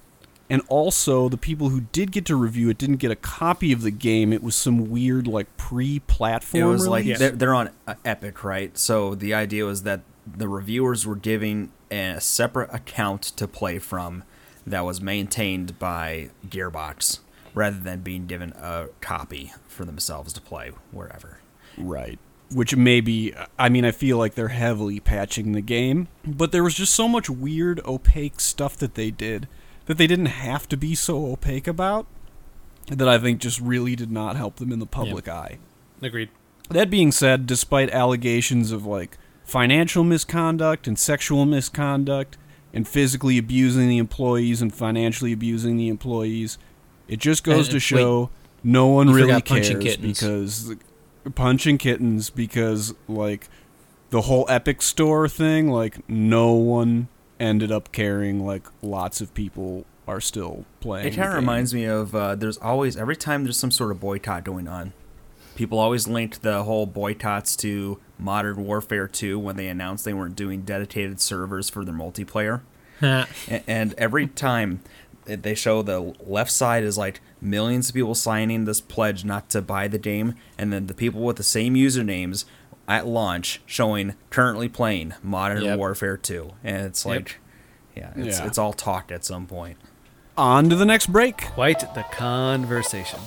And 0.48 0.62
also, 0.68 1.28
the 1.28 1.36
people 1.36 1.68
who 1.68 1.82
did 1.82 2.10
get 2.10 2.24
to 2.26 2.34
review 2.34 2.70
it 2.70 2.78
didn't 2.78 2.96
get 2.96 3.12
a 3.12 3.16
copy 3.16 3.70
of 3.72 3.82
the 3.82 3.92
game. 3.92 4.32
It 4.32 4.42
was 4.42 4.56
some 4.56 4.90
weird, 4.90 5.28
like, 5.28 5.56
pre 5.56 6.00
platform 6.00 6.62
It 6.62 6.66
was 6.66 6.88
like 6.88 7.04
release. 7.04 7.20
they're, 7.20 7.30
they're 7.30 7.54
on 7.54 7.70
Epic, 8.04 8.42
right? 8.42 8.76
So 8.76 9.14
the 9.14 9.32
idea 9.32 9.64
was 9.64 9.84
that 9.84 10.00
the 10.26 10.48
reviewers 10.48 11.06
were 11.06 11.14
giving 11.14 11.70
a 11.90 12.20
separate 12.20 12.72
account 12.72 13.22
to 13.22 13.48
play 13.48 13.78
from 13.78 14.24
that 14.66 14.84
was 14.84 15.00
maintained 15.00 15.78
by 15.78 16.30
Gearbox 16.46 17.20
rather 17.54 17.78
than 17.78 18.00
being 18.00 18.26
given 18.26 18.52
a 18.52 18.86
copy 19.00 19.52
for 19.66 19.84
themselves 19.84 20.32
to 20.34 20.40
play 20.40 20.70
wherever. 20.92 21.40
Right. 21.76 22.18
Which 22.52 22.74
maybe, 22.76 23.34
I 23.58 23.68
mean, 23.68 23.84
I 23.84 23.92
feel 23.92 24.18
like 24.18 24.34
they're 24.34 24.48
heavily 24.48 25.00
patching 25.00 25.52
the 25.52 25.60
game, 25.60 26.08
but 26.24 26.52
there 26.52 26.64
was 26.64 26.74
just 26.74 26.94
so 26.94 27.08
much 27.08 27.30
weird, 27.30 27.80
opaque 27.84 28.40
stuff 28.40 28.76
that 28.78 28.94
they 28.94 29.10
did 29.10 29.48
that 29.86 29.98
they 29.98 30.06
didn't 30.06 30.26
have 30.26 30.68
to 30.68 30.76
be 30.76 30.94
so 30.94 31.26
opaque 31.26 31.66
about 31.66 32.06
that 32.88 33.08
I 33.08 33.18
think 33.18 33.40
just 33.40 33.60
really 33.60 33.96
did 33.96 34.10
not 34.10 34.36
help 34.36 34.56
them 34.56 34.72
in 34.72 34.78
the 34.78 34.86
public 34.86 35.28
eye. 35.28 35.58
Agreed. 36.02 36.28
That 36.70 36.90
being 36.90 37.12
said, 37.12 37.46
despite 37.46 37.90
allegations 37.90 38.72
of 38.72 38.86
like 38.86 39.16
financial 39.50 40.04
misconduct 40.04 40.86
and 40.86 40.96
sexual 40.98 41.44
misconduct 41.44 42.38
and 42.72 42.86
physically 42.86 43.36
abusing 43.36 43.88
the 43.88 43.98
employees 43.98 44.62
and 44.62 44.72
financially 44.72 45.32
abusing 45.32 45.76
the 45.76 45.88
employees, 45.88 46.56
it 47.08 47.18
just 47.18 47.42
goes 47.42 47.66
And- 47.66 47.70
to 47.70 47.74
wait, 47.76 47.82
show 47.82 48.30
no 48.62 48.86
one 48.86 49.10
really 49.10 49.40
cares 49.42 49.70
punching 49.70 50.02
because 50.02 50.74
punching 51.34 51.78
kittens 51.78 52.30
because 52.30 52.94
like 53.08 53.48
the 54.10 54.22
whole 54.22 54.46
Epic 54.48 54.82
Store 54.82 55.28
thing, 55.28 55.68
like 55.68 56.08
no 56.08 56.52
one 56.52 57.08
ended 57.40 57.72
up 57.72 57.90
caring. 57.90 58.46
Like 58.46 58.68
lots 58.82 59.20
of 59.20 59.34
people 59.34 59.84
are 60.06 60.20
still 60.20 60.64
playing. 60.80 61.08
It 61.08 61.16
kind 61.16 61.28
of 61.28 61.34
reminds 61.34 61.74
me 61.74 61.84
of 61.86 62.14
uh, 62.14 62.36
there's 62.36 62.58
always 62.58 62.96
every 62.96 63.16
time 63.16 63.42
there's 63.44 63.58
some 63.58 63.70
sort 63.72 63.90
of 63.90 63.98
boycott 63.98 64.44
going 64.44 64.68
on, 64.68 64.92
people 65.60 65.78
always 65.78 66.08
linked 66.08 66.40
the 66.40 66.62
whole 66.62 66.86
boycotts 66.86 67.54
to 67.54 68.00
Modern 68.18 68.64
Warfare 68.64 69.06
2 69.06 69.38
when 69.38 69.56
they 69.56 69.68
announced 69.68 70.06
they 70.06 70.14
weren't 70.14 70.34
doing 70.34 70.62
dedicated 70.62 71.20
servers 71.20 71.68
for 71.68 71.84
their 71.84 71.92
multiplayer. 71.94 72.62
And 73.66 73.92
every 73.98 74.26
time 74.26 74.80
they 75.26 75.54
show 75.54 75.82
the 75.82 76.14
left 76.24 76.50
side 76.50 76.82
is 76.82 76.96
like 76.96 77.20
millions 77.42 77.90
of 77.90 77.94
people 77.94 78.14
signing 78.14 78.64
this 78.64 78.80
pledge 78.80 79.22
not 79.22 79.50
to 79.50 79.60
buy 79.60 79.86
the 79.86 79.98
game, 79.98 80.34
and 80.56 80.72
then 80.72 80.86
the 80.86 80.94
people 80.94 81.20
with 81.20 81.36
the 81.36 81.42
same 81.42 81.74
usernames 81.74 82.46
at 82.88 83.06
launch 83.06 83.60
showing 83.66 84.14
currently 84.30 84.68
playing 84.70 85.12
Modern 85.22 85.62
Yep. 85.62 85.78
Warfare 85.78 86.16
2, 86.16 86.52
and 86.64 86.86
it's 86.86 87.04
like, 87.04 87.36
yeah, 87.94 88.12
it's, 88.16 88.38
Yeah. 88.38 88.46
it's 88.46 88.56
all 88.56 88.72
talked 88.72 89.12
at 89.12 89.26
some 89.26 89.46
point. 89.46 89.76
On 90.38 90.70
to 90.70 90.74
the 90.76 90.86
next 90.86 91.08
break. 91.12 91.36
Quite 91.52 91.80
the 91.94 92.04
conversation. 92.12 93.20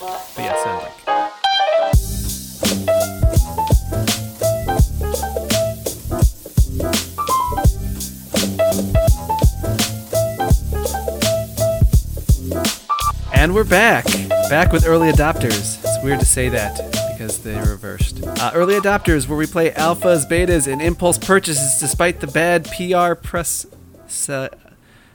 But 0.00 0.28
yeah, 0.38 0.62
sounds 0.64 0.84
like. 0.84 0.92
And 13.40 13.54
we're 13.54 13.64
back. 13.64 14.04
Back 14.50 14.70
with 14.70 14.86
early 14.86 15.10
adopters. 15.10 15.82
It's 15.82 16.04
weird 16.04 16.20
to 16.20 16.26
say 16.26 16.50
that 16.50 16.76
because 17.16 17.42
they 17.42 17.58
reversed. 17.58 18.22
Uh, 18.22 18.50
early 18.52 18.74
adopters, 18.74 19.26
where 19.26 19.38
we 19.38 19.46
play 19.46 19.70
alphas, 19.70 20.28
betas, 20.28 20.70
and 20.70 20.82
impulse 20.82 21.16
purchases 21.16 21.80
despite 21.80 22.20
the 22.20 22.26
bad 22.26 22.66
PR 22.66 23.14
press. 23.14 23.64
Se- 24.06 24.50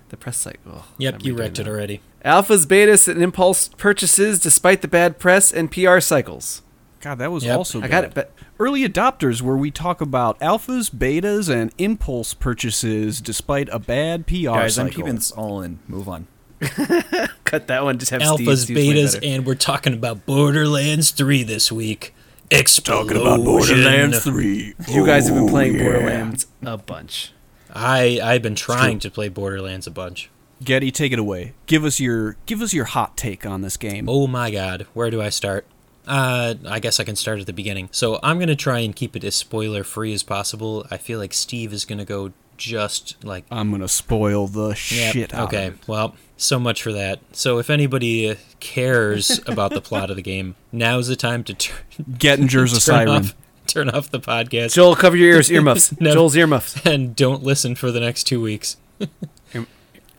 the 0.09 0.17
press 0.17 0.37
cycle. 0.37 0.85
Yep, 0.97 1.23
you 1.23 1.35
wrecked 1.35 1.59
it 1.59 1.67
already. 1.67 2.01
Alphas, 2.25 2.65
betas, 2.65 3.07
and 3.07 3.21
impulse 3.21 3.67
purchases 3.67 4.39
despite 4.39 4.81
the 4.81 4.87
bad 4.87 5.19
press 5.19 5.51
and 5.51 5.71
PR 5.71 5.99
cycles. 5.99 6.63
God, 7.01 7.19
that 7.19 7.31
was 7.31 7.43
Yep. 7.43 7.55
also. 7.55 7.79
I 7.83 7.87
got 7.87 8.05
it. 8.05 8.15
But 8.15 8.31
Early 8.57 8.89
adopters, 8.89 9.43
where 9.43 9.55
we 9.57 9.69
talk 9.69 10.01
about 10.01 10.39
alphas, 10.39 10.89
betas, 10.89 11.47
and 11.47 11.71
impulse 11.77 12.33
purchases 12.33 13.21
despite 13.21 13.69
a 13.71 13.77
bad 13.77 14.25
PR 14.25 14.55
Guys, 14.55 14.79
I'm 14.79 14.89
keeping 14.89 15.13
this 15.13 15.29
all 15.29 15.61
in. 15.61 15.77
Move 15.87 16.09
on. 16.09 16.25
cut 17.43 17.67
that 17.67 17.83
one. 17.83 17.97
Just 17.99 18.11
have 18.11 18.23
Steve. 18.25 18.47
Alphas, 18.47 18.63
Steve's 18.63 18.77
way 18.77 18.93
betas, 18.93 19.19
and 19.35 19.45
we're 19.45 19.55
talking 19.55 19.93
about 19.93 20.25
Borderlands 20.25 21.11
3 21.11 21.43
this 21.43 21.71
week. 21.71 22.13
Explosion. 22.51 23.07
Talking 23.15 23.21
about 23.21 23.43
Borderlands 23.43 24.23
3. 24.23 24.73
You 24.89 25.05
guys 25.05 25.27
have 25.27 25.35
been 25.35 25.47
playing 25.47 25.75
Oh, 25.75 25.77
yeah. 25.77 25.83
Borderlands 25.83 26.47
a 26.63 26.77
bunch. 26.77 27.31
I 27.73 28.19
I've 28.23 28.41
been 28.41 28.55
trying 28.55 28.99
to 28.99 29.09
play 29.09 29.27
Borderlands 29.29 29.87
a 29.87 29.91
bunch. 29.91 30.29
Getty, 30.63 30.91
take 30.91 31.11
it 31.11 31.19
away. 31.19 31.53
Give 31.65 31.83
us 31.83 31.99
your 31.99 32.37
give 32.45 32.61
us 32.61 32.73
your 32.73 32.85
hot 32.85 33.17
take 33.17 33.45
on 33.45 33.61
this 33.61 33.75
game. 33.75 34.07
Oh 34.07 34.27
my 34.27 34.49
god, 34.51 34.87
where 34.93 35.09
do 35.09 35.21
I 35.21 35.29
start? 35.29 35.65
Uh, 36.07 36.53
I 36.67 36.79
guess 36.79 36.99
I 36.99 37.03
can 37.03 37.15
start 37.15 37.39
at 37.39 37.47
the 37.47 37.51
beginning. 37.53 37.89
So 37.91 38.19
I'm 38.23 38.39
gonna 38.39 38.55
try 38.55 38.79
and 38.79 38.95
keep 38.95 39.15
it 39.17 39.23
as 39.25 39.35
spoiler 39.35 39.83
free 39.83 40.13
as 40.13 40.23
possible. 40.23 40.85
I 40.89 40.97
feel 40.97 41.19
like 41.19 41.33
Steve 41.33 41.73
is 41.73 41.83
gonna 41.83 42.05
go 42.05 42.31
just 42.57 43.21
like 43.25 43.43
I'm 43.51 43.71
gonna 43.71 43.87
spoil 43.89 44.47
the 44.47 44.69
Yep, 44.69 44.77
shit 45.13 45.33
out 45.33 45.47
okay, 45.49 45.67
of 45.67 45.73
it. 45.73 45.87
well, 45.87 46.15
so 46.37 46.59
much 46.59 46.81
for 46.83 46.91
that. 46.93 47.19
So 47.31 47.57
if 47.59 47.69
anybody 47.69 48.29
uh, 48.29 48.35
cares 48.59 49.39
about 49.47 49.71
the 49.71 49.81
plot 49.81 50.09
of 50.09 50.15
the 50.15 50.21
game, 50.21 50.55
now's 50.71 51.07
the 51.07 51.15
time 51.15 51.43
to 51.45 51.53
turn, 51.53 51.77
Gettinger's 52.11 52.71
a 52.73 52.75
turn 52.75 52.79
siren. 52.81 53.09
off 53.09 53.35
turn 53.67 53.89
off 53.89 54.11
the 54.11 54.19
podcast 54.19 54.73
Joel, 54.75 54.95
cover 54.95 55.15
your 55.17 55.31
ears, 55.33 55.51
earmuffs. 55.51 55.91
No. 55.99 56.13
Joel's 56.13 56.35
earmuffs. 56.35 56.85
and 56.85 57.15
don't 57.15 57.41
listen 57.43 57.75
for 57.75 57.91
the 57.91 57.99
next 57.99 58.25
two 58.25 58.41
weeks. 58.41 58.77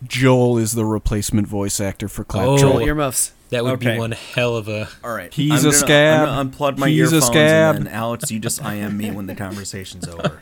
Joel 0.06 0.58
is 0.58 0.72
the 0.72 0.84
replacement 0.84 1.46
voice 1.48 1.80
actor 1.80 2.06
for 2.08 2.22
Clap 2.24 2.46
Oh. 2.46 2.58
Joel 2.58 2.80
earmuffs. 2.80 3.32
That 3.50 3.64
would 3.64 3.74
Okay. 3.74 3.92
be 3.94 3.98
one 3.98 4.12
hell 4.12 4.56
of 4.56 4.68
a. 4.68 4.88
All 5.02 5.14
right. 5.14 5.32
He's 5.32 5.52
I'm 5.52 5.58
a 5.58 5.62
gonna, 5.62 5.72
scab. 5.72 6.28
I'm 6.28 6.50
gonna 6.50 6.50
unplug 6.74 6.78
my 6.78 6.88
He's 6.88 7.12
a 7.12 7.16
earphones 7.16 7.26
scab. 7.26 7.76
and 7.76 7.86
then 7.86 7.94
Alex, 7.94 8.30
you 8.30 8.38
just 8.40 8.62
I 8.62 8.74
am 8.74 8.96
me 8.98 9.10
when 9.10 9.26
the 9.26 9.34
conversation's 9.34 10.06
over. 10.08 10.40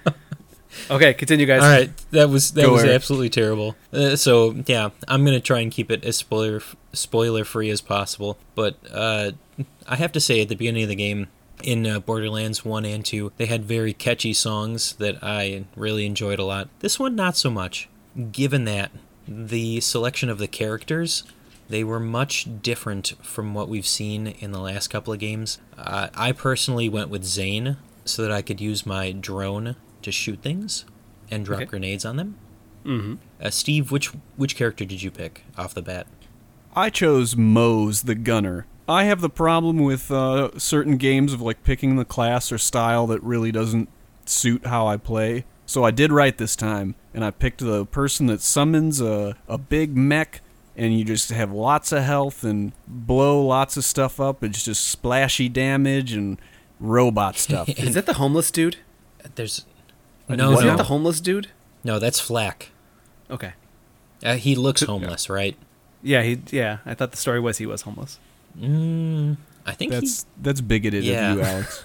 Okay, 0.90 1.14
continue, 1.14 1.46
guys. 1.46 1.62
All 1.62 1.68
right, 1.68 1.90
that 2.10 2.28
was 2.28 2.52
that 2.52 2.62
Go, 2.62 2.72
was 2.72 2.82
Eric. 2.84 2.94
absolutely 2.94 3.30
terrible. 3.30 3.76
Uh, 3.92 4.16
so 4.16 4.54
yeah, 4.66 4.90
I'm 5.08 5.24
gonna 5.24 5.40
try 5.40 5.60
and 5.60 5.70
keep 5.70 5.90
it 5.90 6.04
as 6.04 6.16
spoiler 6.16 6.60
spoiler 6.92 7.44
free 7.44 7.70
as 7.70 7.80
possible. 7.80 8.38
But 8.54 8.76
uh, 8.92 9.32
I 9.86 9.96
have 9.96 10.12
to 10.12 10.20
say, 10.20 10.42
at 10.42 10.48
the 10.48 10.56
beginning 10.56 10.82
of 10.82 10.88
the 10.88 10.94
game, 10.94 11.28
in 11.62 11.86
uh, 11.86 12.00
Borderlands 12.00 12.64
One 12.64 12.84
and 12.84 13.04
Two, 13.04 13.32
they 13.36 13.46
had 13.46 13.64
very 13.64 13.92
catchy 13.92 14.32
songs 14.32 14.94
that 14.96 15.16
I 15.22 15.64
really 15.76 16.06
enjoyed 16.06 16.38
a 16.38 16.44
lot. 16.44 16.68
This 16.80 16.98
one, 16.98 17.14
not 17.14 17.36
so 17.36 17.50
much. 17.50 17.88
Given 18.32 18.64
that 18.64 18.90
the 19.26 19.80
selection 19.80 20.28
of 20.28 20.38
the 20.38 20.46
characters, 20.46 21.24
they 21.68 21.82
were 21.82 22.00
much 22.00 22.46
different 22.62 23.14
from 23.22 23.54
what 23.54 23.68
we've 23.68 23.86
seen 23.86 24.26
in 24.26 24.52
the 24.52 24.60
last 24.60 24.88
couple 24.88 25.12
of 25.12 25.18
games. 25.18 25.58
Uh, 25.78 26.08
I 26.14 26.32
personally 26.32 26.88
went 26.88 27.08
with 27.08 27.24
Zane 27.24 27.76
so 28.04 28.22
that 28.22 28.30
I 28.30 28.42
could 28.42 28.60
use 28.60 28.84
my 28.84 29.12
drone 29.12 29.76
to 30.04 30.12
shoot 30.12 30.40
things 30.42 30.84
and 31.30 31.44
drop 31.44 31.58
Okay. 31.60 31.66
grenades 31.66 32.04
on 32.04 32.16
them. 32.16 32.36
Mm-hmm. 32.84 33.14
Uh, 33.42 33.50
Steve, 33.50 33.90
which 33.90 34.08
which 34.36 34.56
character 34.56 34.84
did 34.84 35.02
you 35.02 35.10
pick 35.10 35.44
off 35.58 35.74
the 35.74 35.82
bat? 35.82 36.06
I 36.76 36.90
chose 36.90 37.36
Moze 37.36 38.02
the 38.02 38.14
Gunner. 38.14 38.66
I 38.86 39.04
have 39.04 39.20
the 39.22 39.30
problem 39.30 39.78
with 39.78 40.10
uh, 40.10 40.50
certain 40.58 40.96
games 40.98 41.32
of 41.32 41.40
like 41.40 41.62
picking 41.64 41.96
the 41.96 42.04
class 42.04 42.52
or 42.52 42.58
style 42.58 43.06
that 43.06 43.22
really 43.22 43.50
doesn't 43.50 43.88
suit 44.26 44.66
how 44.66 44.86
I 44.86 44.96
play. 44.98 45.44
So 45.66 45.82
I 45.84 45.90
did 45.90 46.12
right 46.12 46.36
this 46.36 46.54
time, 46.56 46.94
and 47.14 47.24
I 47.24 47.30
picked 47.30 47.60
the 47.60 47.86
person 47.86 48.26
that 48.26 48.42
summons 48.42 49.00
a, 49.00 49.34
a 49.48 49.56
big 49.56 49.96
mech, 49.96 50.42
and 50.76 50.98
you 50.98 51.04
just 51.04 51.30
have 51.30 51.50
lots 51.52 51.90
of 51.92 52.02
health 52.02 52.44
and 52.44 52.72
blow 52.86 53.42
lots 53.42 53.78
of 53.78 53.84
stuff 53.86 54.20
up. 54.20 54.44
It's 54.44 54.62
just 54.62 54.86
splashy 54.86 55.48
damage 55.48 56.12
and 56.12 56.38
robot 56.78 57.38
stuff. 57.38 57.68
Is 57.78 57.94
that 57.94 58.04
the 58.04 58.14
homeless 58.14 58.50
dude? 58.50 58.76
There's 59.36 59.64
No 60.28 60.50
Is 60.50 60.56
what 60.56 60.64
that 60.64 60.76
the 60.76 60.84
homeless 60.84 61.20
dude? 61.20 61.48
no 61.82 61.98
that's 61.98 62.20
FL4K. 62.20 62.68
Okay. 63.30 63.52
Uh, 64.24 64.36
he 64.36 64.54
looks 64.54 64.82
homeless, 64.82 65.28
right? 65.28 65.56
Yeah, 66.02 66.22
he. 66.22 66.40
Yeah, 66.50 66.78
I 66.86 66.94
thought 66.94 67.10
the 67.10 67.16
story 67.16 67.40
was 67.40 67.58
he 67.58 67.66
was 67.66 67.82
homeless. 67.82 68.18
Mm, 68.58 69.36
I 69.66 69.72
think 69.72 69.92
That's 69.92 70.26
that's 70.40 70.60
bigoted 70.60 71.04
Yeah. 71.04 71.32
of 71.32 71.38
you, 71.38 71.42
Alex. 71.44 71.84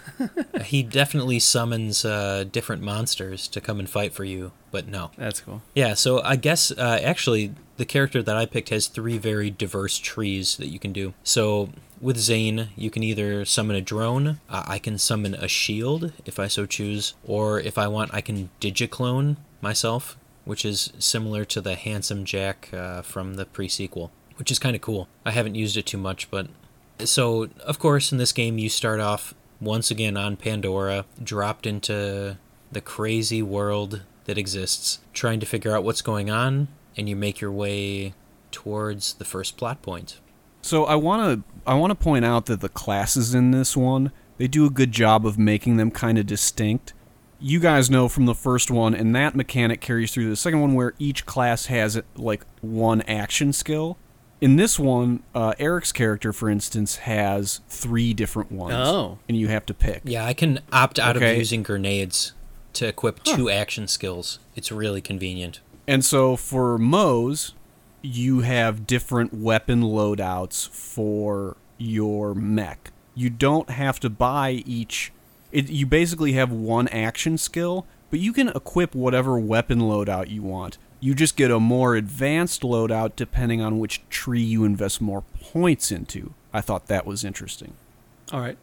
he, 0.53 0.59
he 0.63 0.83
definitely 0.83 1.39
summons 1.39 2.03
uh, 2.03 2.43
different 2.51 2.81
monsters 2.81 3.47
to 3.49 3.61
come 3.61 3.79
and 3.79 3.89
fight 3.89 4.13
for 4.13 4.23
you, 4.25 4.51
but 4.71 4.87
no. 4.87 5.11
That's 5.17 5.39
cool. 5.41 5.61
Yeah, 5.73 5.93
so 5.93 6.21
I 6.21 6.35
guess 6.35 6.71
uh, 6.71 6.99
actually 7.03 7.53
the 7.77 7.85
character 7.85 8.21
that 8.21 8.35
I 8.35 8.45
picked 8.45 8.69
has 8.69 8.87
three 8.87 9.17
very 9.17 9.49
diverse 9.49 9.97
trees 9.97 10.57
that 10.57 10.67
you 10.67 10.79
can 10.79 10.91
do. 10.91 11.13
So 11.23 11.69
with 12.01 12.17
Zane, 12.17 12.69
you 12.75 12.89
can 12.89 13.03
either 13.03 13.45
summon 13.45 13.75
a 13.77 13.81
drone, 13.81 14.39
uh, 14.49 14.63
I 14.67 14.79
can 14.79 14.97
summon 14.97 15.33
a 15.35 15.47
shield 15.47 16.11
if 16.25 16.37
I 16.39 16.47
so 16.47 16.65
choose, 16.65 17.13
or 17.25 17.59
if 17.61 17.77
I 17.77 17.87
want, 17.87 18.13
I 18.13 18.19
can 18.21 18.49
digiclone 18.59 19.37
myself, 19.61 20.17
which 20.43 20.65
is 20.65 20.91
similar 20.99 21.45
to 21.45 21.61
the 21.61 21.75
Handsome 21.75 22.25
Jack 22.25 22.69
uh, 22.73 23.01
from 23.03 23.35
the 23.35 23.45
pre 23.45 23.69
sequel, 23.69 24.11
which 24.35 24.51
is 24.51 24.59
kind 24.59 24.75
of 24.75 24.81
cool. 24.81 25.07
I 25.25 25.31
haven't 25.31 25.55
used 25.55 25.77
it 25.77 25.85
too 25.85 25.97
much, 25.97 26.29
but. 26.29 26.47
So, 27.05 27.49
of 27.65 27.79
course, 27.79 28.11
in 28.11 28.17
this 28.17 28.31
game, 28.31 28.57
you 28.57 28.69
start 28.69 28.99
off 28.99 29.33
once 29.61 29.89
again 29.91 30.17
on 30.17 30.35
Pandora, 30.35 31.05
dropped 31.23 31.65
into 31.65 32.37
the 32.71 32.81
crazy 32.81 33.41
world 33.41 34.03
that 34.25 34.37
exists, 34.37 34.99
trying 35.13 35.39
to 35.39 35.45
figure 35.45 35.75
out 35.75 35.83
what's 35.83 36.01
going 36.01 36.29
on, 36.29 36.67
and 36.97 37.09
you 37.09 37.15
make 37.15 37.41
your 37.41 37.51
way 37.51 38.13
towards 38.51 39.13
the 39.13 39.25
first 39.25 39.57
plot 39.57 39.81
point. 39.81 40.19
So 40.61 40.85
I 40.85 40.95
want 40.95 41.45
to 41.45 41.59
I 41.65 41.75
want 41.75 41.91
to 41.91 41.95
point 41.95 42.25
out 42.25 42.47
that 42.47 42.59
the 42.61 42.69
classes 42.69 43.33
in 43.33 43.51
this 43.51 43.77
one 43.77 44.11
they 44.39 44.47
do 44.47 44.65
a 44.65 44.69
good 44.69 44.91
job 44.91 45.25
of 45.25 45.37
making 45.37 45.77
them 45.77 45.91
kind 45.91 46.17
of 46.17 46.25
distinct. 46.25 46.93
You 47.39 47.59
guys 47.59 47.89
know 47.89 48.07
from 48.07 48.25
the 48.25 48.33
first 48.33 48.71
one, 48.71 48.95
and 48.95 49.13
that 49.15 49.35
mechanic 49.35 49.81
carries 49.81 50.13
through 50.13 50.29
the 50.29 50.35
second 50.35 50.61
one, 50.61 50.73
where 50.73 50.93
each 50.97 51.25
class 51.25 51.67
has 51.67 52.01
like 52.15 52.45
one 52.61 53.01
action 53.01 53.53
skill. 53.53 53.97
In 54.41 54.55
this 54.55 54.79
one, 54.79 55.21
uh, 55.35 55.53
Eric's 55.59 55.91
character, 55.91 56.31
for 56.31 56.49
instance, 56.49 56.97
has 56.97 57.59
three 57.67 58.13
different 58.13 58.51
ones, 58.51 58.75
Oh. 58.87 59.17
and 59.27 59.37
you 59.37 59.49
have 59.49 59.65
to 59.65 59.73
pick. 59.73 60.01
Yeah, 60.05 60.25
I 60.25 60.33
can 60.33 60.61
opt 60.71 60.97
out 60.97 61.17
Okay. 61.17 61.33
of 61.33 61.37
using 61.37 61.61
grenades 61.61 62.33
to 62.73 62.87
equip 62.87 63.21
two 63.23 63.49
action 63.49 63.87
skills. 63.87 64.39
It's 64.55 64.71
really 64.71 65.01
convenient. 65.01 65.59
And 65.87 66.05
so 66.05 66.37
for 66.37 66.77
Moze, 66.77 67.53
you 68.01 68.41
have 68.41 68.87
different 68.87 69.33
weapon 69.33 69.81
loadouts 69.81 70.69
for 70.69 71.57
your 71.77 72.33
mech. 72.33 72.91
You 73.15 73.29
don't 73.29 73.69
have 73.71 73.99
to 74.01 74.09
buy 74.09 74.63
each. 74.65 75.11
It, 75.51 75.69
you 75.69 75.85
basically 75.85 76.33
have 76.33 76.51
one 76.51 76.87
action 76.89 77.37
skill, 77.37 77.85
but 78.09 78.19
you 78.19 78.31
can 78.31 78.47
equip 78.49 78.95
whatever 78.95 79.37
weapon 79.37 79.79
loadout 79.79 80.29
you 80.29 80.43
want. 80.43 80.77
You 80.99 81.13
just 81.15 81.35
get 81.37 81.49
a 81.51 81.59
more 81.59 81.95
advanced 81.95 82.61
loadout 82.61 83.15
depending 83.15 83.61
on 83.61 83.79
which 83.79 84.01
tree 84.09 84.41
you 84.41 84.63
invest 84.65 84.99
more 85.01 85.23
points 85.41 85.91
into. 85.91 86.33
I 86.53 86.61
thought 86.61 86.87
that 86.87 87.05
was 87.05 87.23
interesting. 87.23 87.73
All 88.31 88.41
right. 88.41 88.57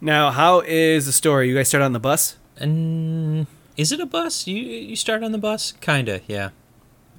Now, 0.00 0.30
how 0.30 0.60
is 0.60 1.06
the 1.06 1.12
story? 1.12 1.48
You 1.48 1.56
guys 1.56 1.68
start 1.68 1.82
on 1.82 1.92
the 1.92 1.98
bus. 2.00 2.36
And 2.56 3.46
is 3.76 3.90
it 3.92 4.00
a 4.00 4.06
bus? 4.06 4.46
You 4.46 4.56
you 4.56 4.96
start 4.96 5.22
on 5.24 5.32
the 5.32 5.38
bus? 5.38 5.72
Kinda, 5.80 6.20
yeah. 6.26 6.50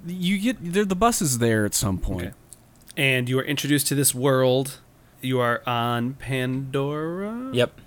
You 0.06 0.38
get 0.38 0.56
there, 0.60 0.84
the 0.84 0.96
bus 0.96 1.20
is 1.20 1.38
there 1.38 1.64
at 1.66 1.74
some 1.74 1.98
point. 1.98 2.22
Okay. 2.28 2.32
and 2.96 3.28
you 3.28 3.38
are 3.38 3.44
introduced 3.44 3.86
to 3.88 3.94
this 3.94 4.14
world. 4.14 4.80
You 5.20 5.38
are 5.40 5.62
on 5.66 6.14
Pandora. 6.14 7.50
Yep. 7.52 7.80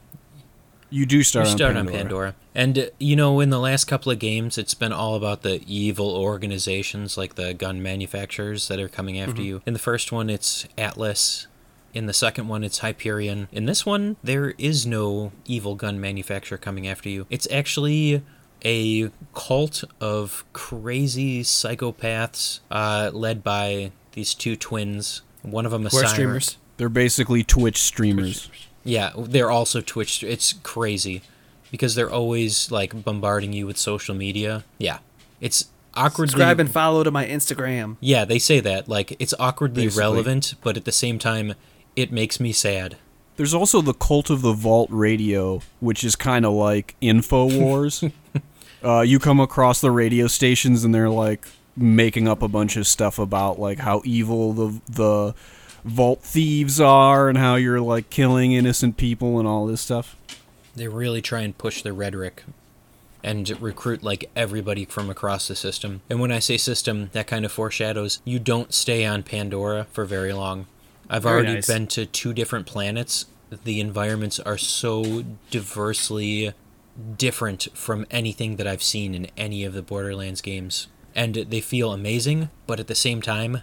You 0.92 1.06
do 1.06 1.24
start, 1.24 1.48
you 1.48 1.52
on, 1.52 1.58
start 1.58 1.74
Pandora. 1.76 1.96
on 1.96 2.02
Pandora. 2.02 2.36
And, 2.54 2.78
uh, 2.78 2.86
you 3.00 3.16
know, 3.16 3.40
in 3.40 3.50
the 3.50 3.60
last 3.60 3.86
couple 3.86 4.12
of 4.12 4.20
games, 4.20 4.58
it's 4.58 4.74
been 4.74 4.92
all 4.92 5.16
about 5.16 5.42
the 5.42 5.64
evil 5.66 6.16
organizations 6.16 7.18
like 7.18 7.36
the 7.36 7.54
gun 7.54 7.82
manufacturers 7.82 8.68
that 8.68 8.80
are 8.80 8.90
coming 8.90 9.18
after 9.18 9.42
you. 9.42 9.62
In 9.66 9.74
the 9.74 9.80
first 9.80 10.12
one, 10.12 10.30
it's 10.30 10.68
Atlas. 10.78 11.48
In 11.94 12.06
the 12.06 12.14
second 12.14 12.50
one, 12.50 12.64
it's 12.64 12.80
Hyperion. 12.80 13.48
In 13.52 13.66
this 13.66 13.86
one, 13.86 14.18
there 14.22 14.52
is 14.58 14.86
no 14.86 15.32
evil 15.46 15.76
gun 15.76 16.00
manufacturer 16.00 16.58
coming 16.58 16.88
after 16.88 17.10
you. 17.10 17.26
It's 17.30 17.48
actually 17.52 18.22
a 18.64 19.12
cult 19.34 19.84
of 20.00 20.44
crazy 20.54 21.42
psychopaths 21.42 22.60
uh, 22.70 23.12
led 23.14 23.44
by 23.44 23.92
these 24.12 24.34
two 24.34 24.56
twins. 24.56 25.22
One 25.42 25.66
of 25.66 25.72
them 25.72 25.86
a 25.86 25.90
streamers? 25.90 26.58
They're 26.78 26.90
basically 26.90 27.44
Twitch 27.44 27.82
streamers. 27.82 28.50
Yeah, 28.84 29.12
they're 29.18 29.52
also 29.52 29.82
Twitch. 29.82 30.24
It's 30.24 30.54
crazy 30.64 31.22
because 31.72 31.96
they're 31.96 32.10
always 32.10 32.72
like 32.72 33.04
bombarding 33.04 33.54
you 33.54 33.68
with 33.68 33.78
social 33.78 34.16
media. 34.16 34.64
Yeah, 34.78 35.00
it's 35.40 35.70
awkwardly. 35.94 36.32
Subscribe 36.32 36.60
and 36.60 36.72
follow 36.72 37.04
to 37.04 37.12
my 37.12 37.26
Instagram. 37.26 37.98
yeah, 38.00 38.26
they 38.26 38.40
say 38.40 38.60
that 38.60 38.88
like 38.88 39.16
it's 39.20 39.34
awkwardly 39.40 39.86
Basically. 39.86 40.02
relevant, 40.02 40.56
but 40.64 40.78
at 40.78 40.86
the 40.86 40.92
same 40.92 41.20
time, 41.20 41.54
it 41.96 42.12
makes 42.12 42.40
me 42.40 42.52
sad. 42.52 42.98
There's 43.38 43.54
also 43.54 43.82
the 43.82 43.94
cult 43.94 44.30
of 44.30 44.42
the 44.42 44.54
vault 44.54 44.90
radio, 44.92 45.62
which 45.80 46.04
is 46.04 46.16
kind 46.16 46.46
of 46.46 46.54
like 46.54 46.96
Infowars. 47.02 48.12
uh, 48.84 49.02
you 49.02 49.20
come 49.20 49.40
across 49.40 49.82
the 49.82 49.92
radio 49.92 50.28
stations, 50.28 50.84
and 50.84 50.94
they're 50.94 51.10
like 51.10 51.48
making 51.76 52.28
up 52.28 52.42
a 52.42 52.48
bunch 52.48 52.76
of 52.76 52.86
stuff 52.86 53.18
about 53.18 53.60
like 53.60 53.80
how 53.80 54.02
evil 54.04 54.54
the 54.54 54.82
the 54.90 55.36
vault 55.84 56.22
thieves 56.22 56.80
are, 56.80 57.30
and 57.30 57.38
how 57.38 57.56
you're 57.56 57.82
like 57.82 58.10
killing 58.10 58.52
innocent 58.52 58.98
people 58.98 59.40
and 59.40 59.48
all 59.48 59.66
this 59.66 59.82
stuff. 59.82 60.16
They 60.76 60.88
really 60.88 61.22
try 61.22 61.42
and 61.42 61.58
push 61.58 61.82
their 61.82 61.94
rhetoric 61.94 62.44
and 63.24 63.62
recruit 63.62 64.04
like 64.04 64.30
everybody 64.36 64.86
from 64.86 65.10
across 65.10 65.48
the 65.48 65.56
system. 65.56 66.02
And 66.10 66.20
when 66.20 66.32
I 66.32 66.40
say 66.40 66.58
system, 66.58 67.10
that 67.14 67.28
kind 67.28 67.46
of 67.46 67.52
foreshadows 67.52 68.20
you 68.26 68.40
don't 68.40 68.74
stay 68.74 69.06
on 69.06 69.24
Pandora 69.24 69.86
for 69.92 70.06
very 70.06 70.34
long. 70.34 70.66
I've 71.10 71.24
Very 71.24 71.36
already 71.36 71.54
nice. 71.56 71.68
been 71.68 71.88
to 71.88 72.06
two 72.06 72.34
different 72.34 72.66
planets. 72.66 73.26
The 73.66 73.82
environments 73.82 74.40
are 74.40 74.58
so 74.58 75.26
diversely 75.50 76.54
different 77.18 77.68
from 77.74 78.06
anything 78.10 78.56
that 78.56 78.66
I've 78.66 78.84
seen 78.84 79.14
in 79.14 79.28
any 79.36 79.66
of 79.66 79.74
the 79.74 79.82
Borderlands 79.82 80.42
games. 80.42 80.88
And 81.14 81.36
they 81.36 81.60
feel 81.60 81.92
amazing, 81.92 82.50
but 82.66 82.80
at 82.80 82.88
the 82.88 82.96
same 82.96 83.22
time, 83.22 83.62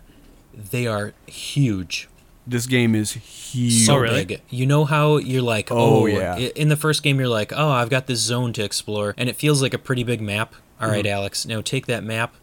they 0.71 0.87
are 0.87 1.13
huge 1.27 2.09
This 2.47 2.67
game 2.67 2.95
is 2.95 3.13
huge. 3.13 3.85
so 3.87 3.95
Oh, 3.95 3.99
really? 3.99 4.25
big. 4.25 4.41
You 4.51 4.67
know 4.67 4.85
how 4.85 5.19
you're 5.19 5.43
like, 5.43 5.71
Oh, 5.71 6.03
oh, 6.03 6.07
yeah. 6.07 6.37
In 6.37 6.69
the 6.69 6.77
first 6.77 7.03
game, 7.03 7.19
you're 7.19 7.29
like, 7.29 7.53
oh, 7.55 7.71
I've 7.71 7.91
got 7.91 8.07
this 8.07 8.21
zone 8.21 8.53
to 8.55 8.65
explore, 8.65 9.15
and 9.19 9.29
it 9.29 9.37
feels 9.37 9.61
like 9.63 9.75
a 9.75 9.79
pretty 9.79 10.03
big 10.03 10.21
map. 10.21 10.55
All 10.81 10.89
right, 10.89 11.05
Mm-hmm. 11.05 11.13
Alex, 11.15 11.45
now 11.47 11.61
take 11.61 11.87
that 11.87 12.03
map 12.05 12.35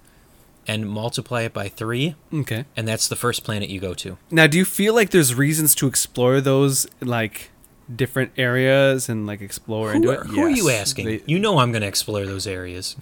and 0.68 0.88
multiply 0.90 1.42
it 1.44 1.54
by 1.54 1.68
three, 1.70 2.16
Okay. 2.34 2.66
and 2.78 2.88
that's 2.88 3.08
the 3.08 3.16
first 3.16 3.44
planet 3.44 3.70
you 3.70 3.80
go 3.80 3.94
to. 3.96 4.18
Now, 4.32 4.48
do 4.48 4.58
you 4.58 4.66
feel 4.66 4.94
like 4.96 5.10
there's 5.12 5.34
reasons 5.36 5.74
to 5.76 5.88
explore 5.88 6.40
those 6.42 6.88
like 7.02 7.52
different 7.96 8.32
areas 8.38 9.08
and 9.10 9.26
like 9.28 9.42
explore 9.42 9.90
Who, 9.92 9.96
into 9.98 10.10
are, 10.10 10.22
it? 10.22 10.28
who 10.28 10.42
are 10.42 10.50
you 10.50 10.70
asking? 10.70 11.06
they- 11.08 11.22
you 11.26 11.38
know 11.40 11.60
I'm 11.60 11.72
going 11.72 11.82
to 11.84 11.88
explore 11.88 12.26
those 12.26 12.46
areas. 12.48 12.96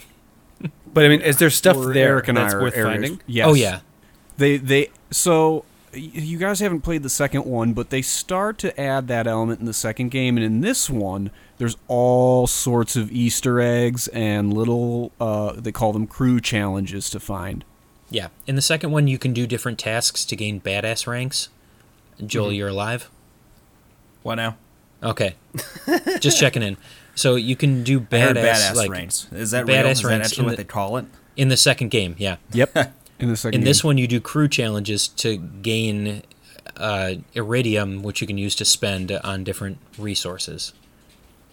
But 0.93 1.05
I 1.05 1.09
mean, 1.09 1.22
is 1.22 1.38
there 1.38 1.49
stuff 1.49 1.78
there 1.93 2.09
Eric 2.16 2.28
and 2.30 2.38
that's 2.38 2.53
I 2.53 2.57
are 2.57 2.61
worth 2.61 2.76
areas- 2.78 2.93
finding? 3.09 3.22
Yes. 3.28 3.47
Oh 3.47 3.53
yeah, 3.55 3.80
They 4.38 4.57
they 4.57 4.89
so 5.16 5.66
you 5.93 6.38
guys 6.39 6.59
haven't 6.59 6.82
played 6.82 7.03
the 7.03 7.09
second 7.09 7.45
one, 7.45 7.74
but 7.74 7.91
they 7.91 8.01
start 8.01 8.57
to 8.57 8.80
add 8.82 9.07
that 9.09 9.28
element 9.28 9.59
in 9.59 9.66
the 9.68 9.74
second 9.74 10.09
game, 10.09 10.38
and 10.38 10.43
in 10.45 10.61
this 10.61 10.89
one, 10.89 11.30
there's 11.59 11.78
all 11.88 12.47
sorts 12.47 12.95
of 12.95 13.11
Easter 13.11 13.61
eggs 13.61 14.07
and 14.09 14.51
little 14.53 15.11
uh, 15.22 15.53
they 15.55 15.72
call 15.72 15.93
them 15.93 16.07
crew 16.07 16.41
challenges 16.41 17.09
to 17.11 17.20
find. 17.20 17.64
yeah. 18.09 18.30
In 18.47 18.55
the 18.55 18.61
second 18.61 18.91
one, 18.91 19.07
you 19.07 19.20
can 19.20 19.34
do 19.34 19.45
different 19.45 19.78
tasks 19.78 20.26
to 20.26 20.36
gain 20.36 20.59
badass 20.59 21.05
ranks. 21.07 21.49
Joel, 22.26 22.47
Mm-hmm. 22.47 22.55
you're 22.55 22.68
alive. 22.70 23.09
What 24.24 24.36
now? 24.36 24.57
Okay, 25.03 25.36
just 26.22 26.39
checking 26.39 26.64
in. 26.64 26.78
So 27.14 27.36
you 27.36 27.55
can 27.55 27.84
do 27.84 27.99
badass, 27.99 28.34
badass 28.36 28.76
like 28.76 28.89
ranks. 28.89 29.28
Is 29.32 29.51
that 29.51 29.66
badass 29.66 29.68
real? 29.68 29.86
Is 29.88 30.01
that 30.01 30.07
ranks 30.09 30.28
actually 30.30 30.45
what 30.45 30.51
the- 30.51 30.57
they 30.57 30.64
call 30.64 30.97
it? 30.97 31.05
in 31.36 31.49
the 31.49 31.57
second 31.57 31.89
game. 31.89 32.16
Yeah. 32.18 32.38
Yep. 32.53 32.93
In 33.20 33.30
the 33.30 33.38
second 33.38 33.59
In 33.59 33.66
this 33.66 33.84
one, 33.84 33.97
you 33.97 34.07
do 34.07 34.20
crew 34.20 34.47
challenges 34.47 35.07
to 35.07 35.38
gain 35.38 36.24
uh, 36.78 37.16
iridium, 37.34 38.03
which 38.03 38.22
you 38.22 38.28
can 38.28 38.38
use 38.38 38.55
to 38.55 38.66
spend 38.66 39.11
on 39.11 39.43
different 39.43 39.78
resources, 39.97 40.74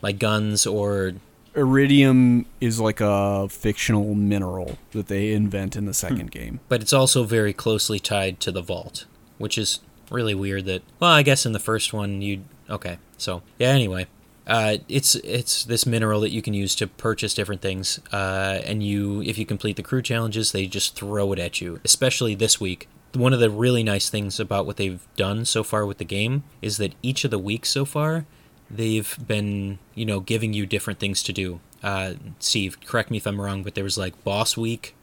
like 0.02 0.18
guns 0.18 0.66
or 0.66 1.12
iridium 1.54 2.46
is 2.61 2.78
like 2.80 3.00
a 3.00 3.48
fictional 3.48 4.14
mineral 4.14 4.78
that 4.92 5.08
they 5.08 5.32
invent 5.32 5.74
in 5.76 5.84
the 5.84 5.94
second 5.94 6.30
game. 6.30 6.61
but 6.68 6.80
it's 6.80 6.92
also 6.92 7.24
very 7.24 7.52
closely 7.52 7.98
tied 7.98 8.38
to 8.40 8.52
the 8.52 8.62
vault, 8.62 9.04
which 9.38 9.58
is 9.58 9.80
really 10.11 10.34
weird. 10.34 10.64
That 10.66 10.82
well, 11.00 11.11
I 11.11 11.22
guess 11.22 11.44
in 11.44 11.52
the 11.52 11.58
first 11.58 11.92
one 11.92 12.22
you 12.22 12.44
okay. 12.68 12.98
So 13.18 13.42
yeah. 13.58 13.68
Anyway, 13.68 14.06
uh, 14.51 14.78
it's 14.88 15.14
it's 15.14 15.64
this 15.64 15.86
mineral 15.86 16.20
that 16.20 16.32
you 16.32 16.42
can 16.42 16.55
use 16.55 16.74
to 16.74 16.88
purchase 16.88 17.34
different 17.34 17.62
things, 17.62 18.01
uh, 18.12 18.61
and 18.64 18.82
you 18.82 19.22
if 19.22 19.38
you 19.38 19.46
complete 19.46 19.76
the 19.76 19.82
crew 19.82 20.03
challenges, 20.03 20.51
they 20.51 20.66
just 20.66 20.96
throw 20.96 21.32
it 21.32 21.38
at 21.38 21.61
you. 21.61 21.78
Especially 21.84 22.34
this 22.34 22.61
week. 22.61 22.88
One 23.14 23.32
of 23.32 23.38
the 23.38 23.48
really 23.48 23.84
nice 23.84 24.11
things 24.11 24.40
about 24.40 24.66
what 24.66 24.76
they've 24.76 25.07
done 25.14 25.44
so 25.44 25.62
far 25.62 25.86
with 25.86 25.98
the 25.98 26.05
game 26.05 26.42
is 26.61 26.78
that 26.78 26.94
each 27.01 27.24
of 27.24 27.30
the 27.30 27.38
weeks 27.38 27.70
so 27.70 27.84
far, 27.84 28.26
they've 28.68 29.16
been 29.24 29.78
you 29.94 30.05
know 30.05 30.18
giving 30.18 30.53
you 30.53 30.66
different 30.66 30.98
things 30.98 31.22
to 31.22 31.32
do. 31.32 31.61
Uh, 31.80 32.14
Steve, 32.40 32.76
correct 32.84 33.09
me 33.09 33.18
if 33.18 33.28
I'm 33.28 33.40
wrong, 33.40 33.62
but 33.62 33.76
there 33.76 33.84
was 33.84 33.96
like 33.96 34.24
boss 34.24 34.57
week, 34.57 34.96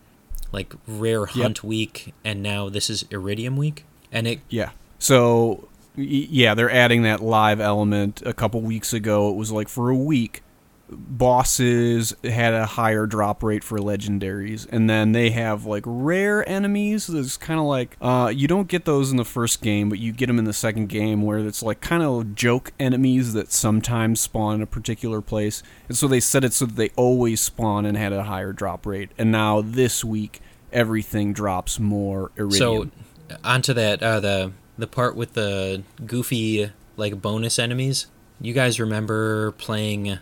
like 0.51 0.73
Rare 0.85 1.25
Hunt 1.25 1.63
Week, 1.63 2.13
and 2.25 2.43
now 2.43 2.67
this 2.67 2.89
is 2.89 3.05
Iridium 3.11 3.55
Week, 3.55 3.85
and 4.11 4.27
it 4.27 4.41
Yeah. 4.49 4.71
So 4.99 5.69
yeah, 5.97 6.53
they're 6.53 6.71
adding 6.71 7.01
that 7.03 7.21
live 7.21 7.59
element. 7.59 8.21
A 8.25 8.33
couple 8.33 8.61
weeks 8.61 8.93
ago, 8.93 9.29
it 9.29 9.35
was 9.35 9.51
like 9.51 9.67
for 9.67 9.89
a 9.89 9.95
week, 9.95 10.43
bosses 10.89 12.15
had 12.23 12.53
a 12.53 12.65
higher 12.65 13.05
drop 13.05 13.43
rate 13.43 13.63
for 13.63 13.77
legendaries, 13.79 14.67
and 14.71 14.89
then 14.89 15.11
they 15.11 15.31
have 15.31 15.65
like 15.65 15.83
rare 15.85 16.47
enemies. 16.47 17.07
There's 17.07 17.35
kind 17.35 17.59
of 17.59 17.65
like 17.65 17.97
uh, 17.99 18.31
you 18.33 18.47
don't 18.47 18.67
get 18.67 18.85
those 18.85 19.09
in 19.11 19.17
the 19.17 19.25
first 19.25 19.61
game, 19.61 19.89
but 19.89 19.99
you 19.99 20.11
get 20.11 20.27
them 20.27 20.39
in 20.39 20.45
the 20.45 20.53
second 20.53 20.87
game, 20.87 21.23
where 21.23 21.39
it's 21.39 21.63
like 21.63 21.81
kind 21.81 22.03
of 22.03 22.35
joke 22.35 22.71
enemies 22.79 23.33
that 23.33 23.51
sometimes 23.51 24.21
spawn 24.21 24.55
in 24.55 24.61
a 24.61 24.67
particular 24.67 25.21
place, 25.21 25.63
and 25.87 25.97
so 25.97 26.07
they 26.07 26.19
set 26.19 26.43
it 26.43 26.53
so 26.53 26.65
that 26.65 26.75
they 26.75 26.89
always 26.95 27.41
spawn 27.41 27.85
and 27.85 27.97
had 27.97 28.13
a 28.13 28.23
higher 28.23 28.53
drop 28.53 28.85
rate. 28.85 29.09
And 29.17 29.31
now 29.31 29.61
this 29.61 30.05
week, 30.05 30.41
everything 30.71 31.33
drops 31.33 31.79
more 31.79 32.31
iridium. 32.37 32.91
So, 33.29 33.37
onto 33.43 33.73
that 33.73 34.01
uh, 34.01 34.19
the 34.19 34.53
the 34.77 34.87
part 34.87 35.15
with 35.15 35.33
the 35.33 35.83
goofy 36.05 36.71
like 36.95 37.21
bonus 37.21 37.57
enemies. 37.59 38.07
You 38.39 38.53
guys 38.53 38.79
remember 38.79 39.51
playing 39.53 40.19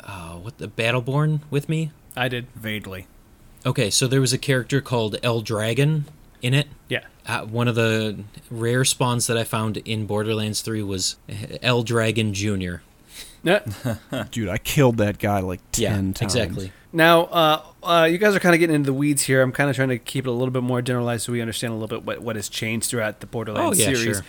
uh, 0.00 0.32
what 0.36 0.58
the 0.58 0.68
Battleborn 0.68 1.40
with 1.50 1.68
me? 1.68 1.92
I 2.16 2.28
did. 2.28 2.46
Vaguely. 2.54 3.06
Okay, 3.64 3.90
so 3.90 4.06
there 4.06 4.20
was 4.20 4.32
a 4.32 4.38
character 4.38 4.80
called 4.80 5.16
El 5.22 5.40
Dragon 5.40 6.06
in 6.40 6.54
it. 6.54 6.66
Yeah. 6.88 7.04
Uh, 7.26 7.42
one 7.42 7.68
of 7.68 7.74
the 7.76 8.18
rare 8.50 8.84
spawns 8.84 9.26
that 9.28 9.36
I 9.38 9.44
found 9.44 9.76
in 9.78 10.06
Borderlands 10.06 10.60
3 10.62 10.82
was 10.82 11.16
El 11.62 11.82
Dragon 11.84 12.34
Jr. 12.34 12.76
Dude, 14.30 14.48
I 14.48 14.58
killed 14.58 14.96
that 14.98 15.18
guy 15.18 15.40
like 15.40 15.60
Yeah, 15.76 15.90
ten 15.94 16.12
times. 16.14 16.34
exactly. 16.34 16.72
Now, 16.92 17.22
uh, 17.24 17.62
uh, 17.82 18.04
you 18.10 18.18
guys 18.18 18.34
are 18.36 18.40
kind 18.40 18.54
of 18.54 18.58
getting 18.58 18.76
into 18.76 18.86
the 18.86 18.92
weeds 18.94 19.22
here. 19.22 19.40
I'm 19.42 19.52
kind 19.52 19.70
of 19.70 19.76
trying 19.76 19.88
to 19.88 19.98
keep 19.98 20.26
it 20.26 20.28
a 20.28 20.32
little 20.32 20.50
bit 20.50 20.62
more 20.62 20.82
generalized 20.82 21.24
so 21.24 21.32
we 21.32 21.40
understand 21.40 21.72
a 21.72 21.76
little 21.76 21.88
bit 21.88 22.04
what, 22.04 22.20
what 22.20 22.36
has 22.36 22.48
changed 22.48 22.90
throughout 22.90 23.20
the 23.20 23.26
Borderlands 23.26 23.78
Oh, 23.78 23.80
yeah, 23.80 23.96
series. 23.96 24.16
sure. 24.18 24.24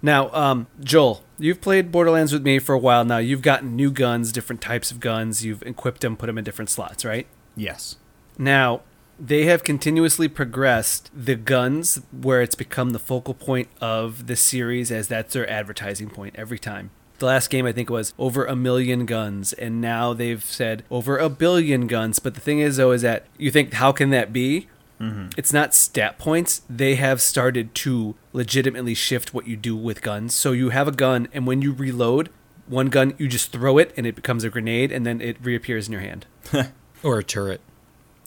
Now, 0.00 0.30
um, 0.32 0.68
Joel, 0.80 1.24
you've 1.38 1.60
played 1.60 1.90
Borderlands 1.90 2.32
with 2.32 2.42
me 2.42 2.58
for 2.60 2.72
a 2.74 2.78
while 2.78 3.04
now. 3.04 3.18
You've 3.18 3.42
gotten 3.42 3.74
new 3.76 3.90
guns, 3.90 4.30
different 4.32 4.62
types 4.62 4.90
of 4.90 5.00
guns. 5.00 5.44
You've 5.44 5.62
equipped 5.64 6.00
them, 6.02 6.16
put 6.16 6.26
them 6.26 6.38
in 6.38 6.44
different 6.44 6.70
slots, 6.70 7.04
right? 7.04 7.26
Yes. 7.56 7.96
Now, 8.38 8.82
they 9.18 9.46
have 9.46 9.64
continuously 9.64 10.28
progressed 10.28 11.10
the 11.12 11.34
guns 11.34 12.00
where 12.12 12.40
it's 12.40 12.54
become 12.54 12.90
the 12.90 13.00
focal 13.00 13.34
point 13.34 13.68
of 13.80 14.28
the 14.28 14.36
series 14.36 14.92
as 14.92 15.08
that's 15.08 15.34
their 15.34 15.50
advertising 15.50 16.08
point 16.10 16.36
every 16.38 16.58
time. 16.60 16.90
The 17.18 17.26
last 17.26 17.50
game 17.50 17.66
I 17.66 17.72
think 17.72 17.90
was 17.90 18.14
over 18.18 18.44
a 18.44 18.54
million 18.54 19.04
guns, 19.06 19.52
and 19.52 19.80
now 19.80 20.12
they've 20.14 20.44
said 20.44 20.84
over 20.90 21.18
a 21.18 21.28
billion 21.28 21.86
guns. 21.88 22.18
But 22.20 22.34
the 22.34 22.40
thing 22.40 22.60
is, 22.60 22.76
though, 22.76 22.92
is 22.92 23.02
that 23.02 23.26
you 23.36 23.50
think, 23.50 23.74
how 23.74 23.90
can 23.92 24.10
that 24.10 24.32
be? 24.32 24.68
Mm-hmm. 25.00 25.28
It's 25.36 25.52
not 25.52 25.74
stat 25.74 26.18
points. 26.18 26.62
They 26.70 26.94
have 26.96 27.20
started 27.20 27.74
to 27.76 28.14
legitimately 28.32 28.94
shift 28.94 29.34
what 29.34 29.46
you 29.48 29.56
do 29.56 29.76
with 29.76 30.00
guns. 30.02 30.32
So 30.34 30.52
you 30.52 30.70
have 30.70 30.86
a 30.88 30.92
gun, 30.92 31.26
and 31.32 31.46
when 31.46 31.60
you 31.62 31.72
reload 31.72 32.30
one 32.66 32.86
gun, 32.88 33.14
you 33.18 33.26
just 33.28 33.50
throw 33.52 33.78
it, 33.78 33.92
and 33.96 34.06
it 34.06 34.14
becomes 34.14 34.44
a 34.44 34.50
grenade, 34.50 34.92
and 34.92 35.04
then 35.06 35.20
it 35.20 35.36
reappears 35.42 35.86
in 35.88 35.92
your 35.92 36.02
hand 36.02 36.26
Or 37.02 37.18
a 37.18 37.24
turret. 37.24 37.60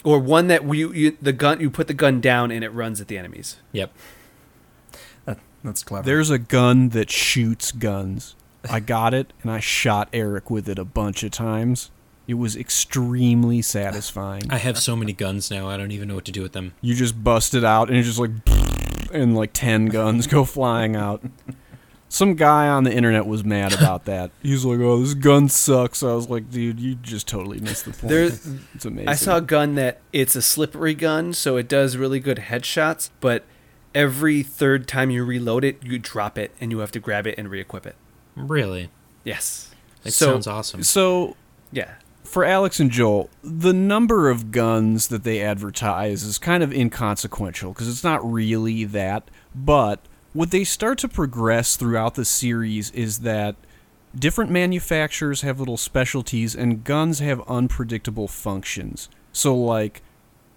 or 0.04 0.18
one 0.20 0.48
that 0.48 0.64
you, 0.74 0.92
you 0.94 1.18
the 1.22 1.34
gun 1.34 1.60
you 1.60 1.70
put 1.70 1.88
the 1.88 1.94
gun 1.94 2.20
down 2.22 2.52
and 2.52 2.64
it 2.64 2.70
runs 2.70 3.00
at 3.02 3.08
the 3.08 3.18
enemies. 3.18 3.58
Yep. 3.74 3.94
That, 5.26 5.40
that's 5.64 5.84
clever. 5.84 6.06
There's 6.06 6.30
a 6.30 6.40
gun 6.40 6.90
that 6.90 7.10
shoots 7.12 7.72
guns. 7.72 8.36
I 8.70 8.80
got 8.80 9.14
it 9.14 9.34
and 9.42 9.52
I 9.52 9.60
shot 9.60 10.10
Eric 10.14 10.50
with 10.50 10.70
it 10.70 10.78
a 10.78 10.86
bunch 10.86 11.24
of 11.24 11.32
times. 11.32 11.92
It 12.28 12.36
was 12.36 12.56
extremely 12.56 13.62
satisfying. 13.62 14.44
I 14.50 14.58
have 14.58 14.78
so 14.78 14.96
many 14.96 15.14
guns 15.14 15.50
now, 15.50 15.68
I 15.68 15.78
don't 15.78 15.92
even 15.92 16.08
know 16.08 16.16
what 16.16 16.26
to 16.26 16.32
do 16.32 16.42
with 16.42 16.54
them. 16.54 16.74
You 16.82 16.96
just 16.96 17.24
bust 17.24 17.54
it 17.54 17.64
out 17.64 17.90
and 17.90 17.98
it's 17.98 18.08
just 18.08 18.20
like 18.20 18.32
and 19.12 19.36
like 19.36 19.52
10 19.54 19.88
guns 19.88 20.28
go 20.28 20.46
flying 20.46 20.96
out. 20.96 21.24
Some 22.12 22.36
guy 22.36 22.68
on 22.68 22.84
the 22.84 22.94
internet 22.94 23.26
was 23.26 23.46
mad 23.46 23.74
about 23.74 24.04
that. 24.04 24.32
He's 24.44 24.66
like, 24.66 24.80
"Oh, 24.82 25.00
this 25.00 25.14
gun 25.14 25.48
sucks." 25.48 26.04
I 26.04 26.14
was 26.14 26.30
like, 26.30 26.52
"Dude, 26.52 26.78
you 26.78 26.96
just 26.96 27.26
totally 27.26 27.62
missed 27.62 27.86
the 27.86 27.92
point." 27.92 28.10
There, 28.10 28.26
it's 28.74 28.84
amazing. 28.84 29.08
I 29.08 29.16
saw 29.16 29.38
a 29.38 29.42
gun 29.42 29.76
that 29.76 30.02
it's 30.12 30.36
a 30.36 30.42
slippery 30.42 30.94
gun, 30.94 31.32
so 31.32 31.56
it 31.56 31.70
does 31.70 31.96
really 31.96 32.20
good 32.20 32.38
headshots. 32.38 33.12
But 33.22 33.46
every 33.96 34.44
third 34.44 34.90
time 34.90 35.10
you 35.10 35.24
reload 35.24 35.64
it, 35.64 35.82
you 35.84 35.98
drop 36.00 36.38
it 36.38 36.52
and 36.60 36.70
you 36.70 36.80
have 36.80 36.92
to 36.92 37.00
grab 37.00 37.26
it 37.28 37.36
and 37.38 37.50
re-equip 37.50 37.86
it. 37.86 37.96
Really? 38.36 38.90
Yes. 39.24 39.74
It 40.04 40.12
so 40.12 40.28
sounds 40.28 40.48
awesome. 40.48 40.84
So 40.84 41.36
yeah, 41.72 41.96
for 42.24 42.46
Alex 42.46 42.80
and 42.80 42.90
Joel, 42.90 43.30
the 43.44 43.74
number 43.74 44.30
of 44.30 44.52
guns 44.52 45.08
that 45.08 45.24
they 45.24 45.42
advertise 45.42 46.24
is 46.24 46.38
kind 46.38 46.64
of 46.64 46.74
inconsequential 46.74 47.74
because 47.74 47.88
it's 47.90 48.04
not 48.04 48.30
really 48.30 48.84
that. 48.86 49.30
But 49.54 50.00
what 50.34 50.52
they 50.52 50.64
start 50.64 50.98
to 51.00 51.10
progress 51.10 51.76
throughout 51.76 52.16
the 52.16 52.26
series 52.26 52.90
is 52.92 53.20
that 53.20 53.56
different 54.18 54.50
manufacturers 54.50 55.42
have 55.42 55.60
little 55.60 55.78
specialties 55.78 56.56
and 56.56 56.84
guns 56.84 57.20
have 57.20 57.42
unpredictable 57.50 58.28
functions. 58.28 59.10
So, 59.34 59.56
like 59.56 60.02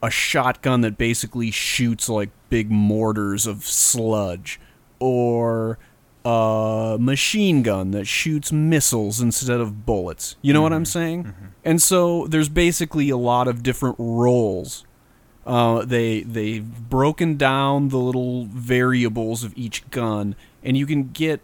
a 0.03 0.11
shotgun 0.11 0.83
that 0.83 0.99
basically 0.99 1.51
shoots 1.51 2.09
like 2.09 2.31
big 2.51 2.71
mortars 2.71 3.47
of 3.47 3.65
sludge, 3.65 4.61
or 4.99 5.79
a 6.25 6.97
machine 6.99 7.63
gun 7.63 7.91
that 7.91 8.07
shoots 8.07 8.51
missiles 8.53 9.21
instead 9.21 9.61
of 9.61 9.85
bullets. 9.85 10.37
You 10.43 10.53
know 10.53 10.63
what 10.63 10.73
I'm 10.73 10.85
saying? 10.87 11.35
And 11.65 11.81
so 11.83 12.27
there's 12.27 12.49
basically 12.49 13.11
a 13.11 13.17
lot 13.17 13.47
of 13.49 13.63
different 13.63 13.97
roles. 13.99 14.85
Uh, 15.47 15.85
they 15.85 16.23
they've 16.23 16.65
broken 16.89 17.37
down 17.37 17.89
the 17.91 17.99
little 17.99 18.47
variables 18.47 19.45
of 19.45 19.53
each 19.57 19.89
gun, 19.91 20.35
and 20.63 20.77
you 20.77 20.87
can 20.87 21.11
get 21.11 21.41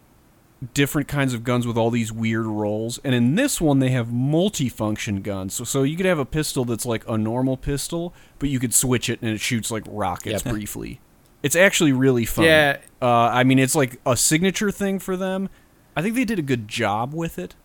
different 0.73 1.07
kinds 1.07 1.33
of 1.33 1.43
guns 1.43 1.65
with 1.67 1.77
all 1.77 1.89
these 1.91 2.11
weird 2.11 2.45
roles. 2.45 2.99
And 3.03 3.13
in 3.15 3.35
this 3.35 3.59
one, 3.61 3.79
they 3.79 3.89
have 3.89 4.07
multifunction 4.07 5.21
guns. 5.21 5.53
So 5.53 5.63
so 5.63 5.83
you 5.83 5.95
could 5.97 6.05
have 6.07 6.19
a 6.19 6.25
pistol 6.25 6.65
that's 6.65 6.85
like 6.85 7.07
a 7.07 7.17
normal 7.17 7.57
pistol, 7.57 8.13
but 8.39 8.49
you 8.49 8.59
could 8.59 8.73
switch 8.73 9.09
it 9.09 9.19
and 9.21 9.29
it 9.31 9.39
shoots 9.39 9.69
like 9.69 9.83
rockets 9.87 10.43
Yep. 10.45 10.53
briefly. 10.53 10.99
It's 11.43 11.55
actually 11.55 11.91
really 11.91 12.25
fun. 12.25 12.45
Yeah. 12.45 12.77
Uh, 13.01 13.07
I 13.07 13.43
mean, 13.43 13.59
it's 13.59 13.75
like 13.75 13.99
a 14.05 14.15
signature 14.15 14.71
thing 14.71 14.99
for 14.99 15.17
them. 15.17 15.49
I 15.95 16.01
think 16.01 16.15
they 16.15 16.25
did 16.25 16.39
a 16.39 16.43
good 16.43 16.67
job 16.67 17.13
with 17.13 17.39
it. 17.39 17.55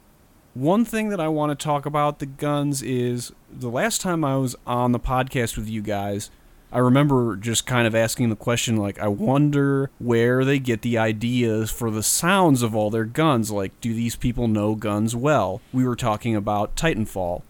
One 0.54 0.84
thing 0.84 1.10
that 1.10 1.20
I 1.20 1.28
want 1.28 1.58
to 1.58 1.62
talk 1.62 1.84
about 1.84 2.18
the 2.18 2.26
guns 2.26 2.82
is 2.82 3.32
the 3.50 3.68
last 3.68 4.00
time 4.00 4.24
I 4.24 4.36
was 4.36 4.56
on 4.66 4.92
the 4.92 4.98
podcast 4.98 5.56
with 5.56 5.68
you 5.68 5.82
guys, 5.82 6.30
I 6.72 6.78
remember 6.78 7.36
just 7.36 7.66
kind 7.66 7.86
of 7.86 7.94
asking 7.94 8.30
the 8.30 8.36
question 8.36 8.76
like 8.76 8.98
I 8.98 9.08
wonder 9.08 9.90
where 9.98 10.44
they 10.44 10.58
get 10.58 10.82
the 10.82 10.98
ideas 10.98 11.70
for 11.70 11.90
the 11.90 12.02
sounds 12.02 12.62
of 12.62 12.74
all 12.74 12.90
their 12.90 13.04
guns. 13.04 13.50
Like 13.50 13.78
do 13.80 13.94
these 13.94 14.16
people 14.16 14.48
know 14.48 14.74
guns 14.74 15.14
well? 15.14 15.60
We 15.72 15.84
were 15.86 15.96
talking 15.96 16.34
about 16.34 16.74
Titanfall. 16.74 17.42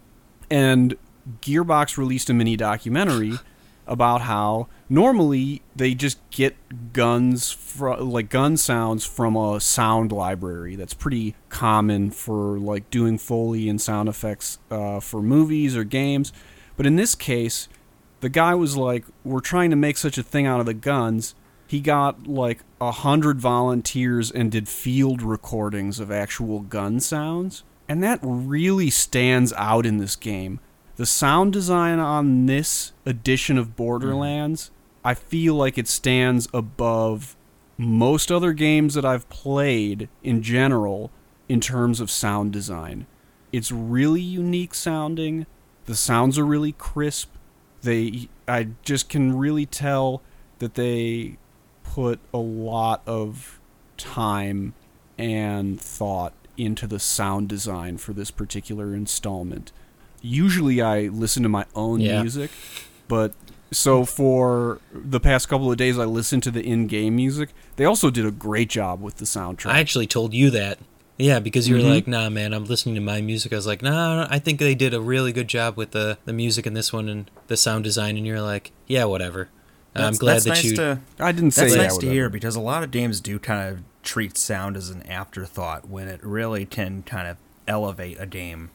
And 0.51 0.97
Gearbox 1.41 1.97
released 1.97 2.29
a 2.31 2.35
mini 2.35 2.57
documentary 2.57 3.39
about 3.87 4.23
how 4.23 4.69
normally 4.89 5.63
they 5.75 5.95
just 5.95 6.19
get 6.31 6.57
guns 6.93 7.51
from 7.51 8.11
like 8.11 8.29
gun 8.29 8.57
sounds 8.57 9.05
from 9.05 9.37
a 9.37 9.61
sound 9.61 10.13
library. 10.13 10.77
That's 10.77 10.95
pretty 10.95 11.35
common 11.49 12.11
for 12.11 12.59
like 12.59 12.91
doing 12.91 13.19
foley 13.19 13.69
and 13.69 13.81
sound 13.81 14.09
effects 14.09 14.59
uh, 14.71 15.01
for 15.01 15.23
movies 15.23 15.77
or 15.77 15.85
games. 15.85 16.33
But 16.77 16.87
in 16.87 16.97
this 16.97 17.15
case 17.15 17.69
the 18.21 18.29
guy 18.29 18.55
was 18.55 18.77
like 18.77 19.05
we're 19.25 19.41
trying 19.41 19.71
to 19.71 19.77
make 19.77 19.97
such 19.97 20.19
a 20.19 20.23
thing 20.23 20.47
out 20.47 20.61
of 20.61 20.67
the 20.67 20.75
guns. 20.75 21.35
He 21.67 21.81
got 21.81 22.27
like 22.27 22.61
a 22.81 22.91
hundred 22.91 23.41
volunteers 23.41 24.31
and 24.31 24.51
did 24.51 24.69
field 24.69 25.23
recordings 25.23 25.99
of 26.01 26.11
actual 26.11 26.61
gun 26.61 27.01
sounds. 27.01 27.63
And 27.89 28.03
that 28.03 28.19
really 28.23 28.91
stands 28.91 29.53
out 29.53 29.87
in 29.87 29.99
this 29.99 30.17
game 30.17 30.61
the 30.97 31.07
sound 31.07 31.53
design 31.53 31.99
on 31.99 32.47
this 32.47 32.93
edition 33.05 33.59
of 33.59 33.77
Borderlands, 33.77 34.71
I 35.05 35.15
feel 35.15 35.55
like 35.55 35.79
it 35.79 35.89
stands 35.89 36.49
above 36.53 37.37
most 37.79 38.33
other 38.33 38.53
games 38.55 38.95
that 38.95 39.05
I've 39.05 39.29
played 39.29 40.09
in 40.23 40.43
general 40.43 41.11
in 41.49 41.61
terms 41.61 42.01
of 42.01 42.11
sound 42.11 42.53
design. 42.53 43.07
It's 43.53 43.71
really 43.71 44.23
unique 44.23 44.75
sounding. 44.75 45.47
The 45.85 45.95
sounds 45.95 46.39
are 46.39 46.47
really 46.47 46.73
crisp. 46.73 47.31
They 47.83 48.29
I 48.49 48.69
just 48.83 49.09
can 49.09 49.37
really 49.37 49.67
tell 49.67 50.23
that 50.59 50.75
they 50.75 51.37
put 51.85 52.19
a 52.33 52.39
lot 52.39 53.03
of 53.07 53.61
time 53.99 54.75
and 55.19 55.81
thought 55.81 56.33
into 56.57 56.87
the 56.87 56.99
sound 56.99 57.49
design 57.49 57.99
for 57.99 58.15
this 58.15 58.31
particular 58.31 58.95
installment 58.95 59.73
usually 60.23 60.81
I 60.81 61.03
listen 61.09 61.43
to 61.43 61.49
my 61.49 61.65
own 61.75 62.01
Yeah. 62.01 62.21
music, 62.23 62.51
but 63.09 63.33
so 63.73 64.05
for 64.05 64.81
the 64.93 65.21
past 65.21 65.49
couple 65.49 65.71
of 65.71 65.77
days 65.77 65.99
I 65.99 66.05
listened 66.05 66.43
to 66.45 66.51
the 66.51 66.63
in-game 66.63 67.17
music. 67.17 67.51
They 67.77 67.85
also 67.85 68.11
did 68.11 68.25
a 68.25 68.31
great 68.31 68.69
job 68.71 69.03
with 69.03 69.17
the 69.17 69.25
soundtrack. 69.25 69.71
I 69.71 69.81
actually 69.81 70.07
told 70.07 70.35
you 70.35 70.51
that 70.51 70.79
Yeah, 71.19 71.39
because 71.39 71.67
you 71.67 71.77
were 71.77 71.81
Mhm. 71.81 71.89
like, 71.95 72.07
nah, 72.07 72.29
man, 72.29 72.53
I'm 72.53 72.67
listening 72.67 72.95
to 72.97 73.01
my 73.01 73.23
music. 73.23 73.51
I 73.51 73.57
was 73.57 73.67
like, 73.67 73.81
nah, 73.81 74.27
I 74.29 74.39
think 74.39 74.59
they 74.61 74.75
did 74.75 74.93
a 74.93 75.01
really 75.01 75.33
good 75.33 75.49
job 75.49 75.75
with 75.75 75.93
the, 75.93 76.19
the 76.27 76.33
music 76.35 76.67
in 76.67 76.75
this 76.75 76.93
one 76.93 77.09
and 77.09 77.31
the 77.47 77.57
sound 77.57 77.85
design. 77.85 78.19
And 78.19 78.27
you're 78.27 78.43
like, 78.43 78.71
yeah, 78.87 79.05
whatever. 79.05 79.49
And 79.95 80.05
I'm 80.05 80.13
That's- 80.13 80.19
glad 80.19 80.33
that's 80.35 80.45
that 80.45 80.51
nice 80.51 80.65
you. 80.65 80.77
To, 80.77 81.01
I 81.19 81.33
didn't 81.33 81.53
say 81.53 81.63
that's 81.63 81.75
yeah, 81.77 81.83
nice 81.85 81.97
to 81.97 82.11
hear 82.11 82.29
because 82.29 82.55
a 82.55 82.61
lot 82.61 82.83
of 82.83 82.91
games 82.91 83.23
do 83.23 83.39
kind 83.39 83.67
of 83.67 83.79
treat 84.03 84.37
sound 84.37 84.77
as 84.77 84.91
an 84.91 85.05
afterthought 85.09 85.89
when 85.89 86.07
it 86.07 86.21
really 86.23 86.67
can 86.67 87.03
kind 87.05 87.29
of 87.29 87.39
elevate 87.67 88.19
a 88.21 88.27
game 88.27 88.69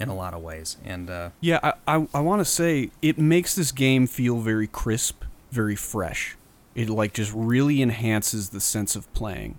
in 0.00 0.08
a 0.08 0.14
lot 0.14 0.34
of 0.34 0.42
ways. 0.42 0.76
And 0.84 1.10
uh, 1.10 1.30
Yeah, 1.40 1.60
I, 1.62 1.72
I, 1.86 2.08
I 2.14 2.20
want 2.20 2.40
to 2.40 2.44
say 2.44 2.90
it 3.02 3.18
makes 3.18 3.54
this 3.54 3.72
game 3.72 4.06
feel 4.06 4.38
very 4.38 4.66
crisp, 4.66 5.24
very 5.50 5.76
fresh. 5.76 6.36
It 6.74 6.88
like 6.88 7.14
just 7.14 7.32
really 7.34 7.82
enhances 7.82 8.50
the 8.50 8.60
sense 8.60 8.94
of 8.94 9.12
playing. 9.12 9.58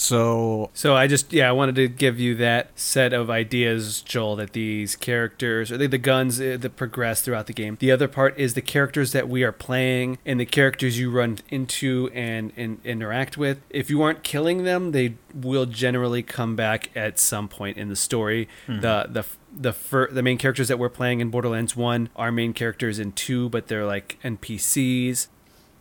So 0.00 0.70
So 0.72 0.96
I 0.96 1.06
just 1.06 1.30
yeah 1.30 1.48
I 1.48 1.52
wanted 1.52 1.74
to 1.74 1.86
give 1.86 2.18
you 2.18 2.34
that 2.36 2.70
set 2.78 3.12
of 3.12 3.28
ideas, 3.28 4.00
Joel, 4.00 4.36
that 4.36 4.54
these 4.54 4.96
characters 4.96 5.70
or 5.70 5.76
the, 5.76 5.88
the 5.88 5.98
guns 5.98 6.40
uh, 6.40 6.56
that 6.58 6.76
progress 6.76 7.20
throughout 7.20 7.46
the 7.46 7.52
game. 7.52 7.76
The 7.78 7.92
other 7.92 8.08
part 8.08 8.38
is 8.38 8.54
the 8.54 8.62
characters 8.62 9.12
that 9.12 9.28
we 9.28 9.42
are 9.42 9.52
playing 9.52 10.16
and 10.24 10.40
the 10.40 10.46
characters 10.46 10.98
you 10.98 11.10
run 11.10 11.38
into 11.50 12.10
and, 12.14 12.50
and 12.56 12.80
interact 12.82 13.36
with. 13.36 13.60
If 13.68 13.90
you 13.90 14.00
aren't 14.00 14.22
killing 14.22 14.64
them, 14.64 14.92
they 14.92 15.16
will 15.34 15.66
generally 15.66 16.22
come 16.22 16.56
back 16.56 16.90
at 16.96 17.18
some 17.18 17.46
point 17.46 17.76
in 17.76 17.90
the 17.90 17.96
story. 17.96 18.48
The 18.66 19.06
the 19.08 19.24
the 19.56 19.72
fir- 19.72 20.10
the 20.10 20.22
main 20.22 20.38
characters 20.38 20.68
that 20.68 20.78
we're 20.78 20.88
playing 20.88 21.20
in 21.20 21.30
Borderlands 21.30 21.74
One 21.76 22.08
are 22.16 22.30
main 22.32 22.52
characters 22.52 22.98
in 22.98 23.12
Two, 23.12 23.48
but 23.48 23.68
they're 23.68 23.86
like 23.86 24.18
NPCs. 24.22 25.28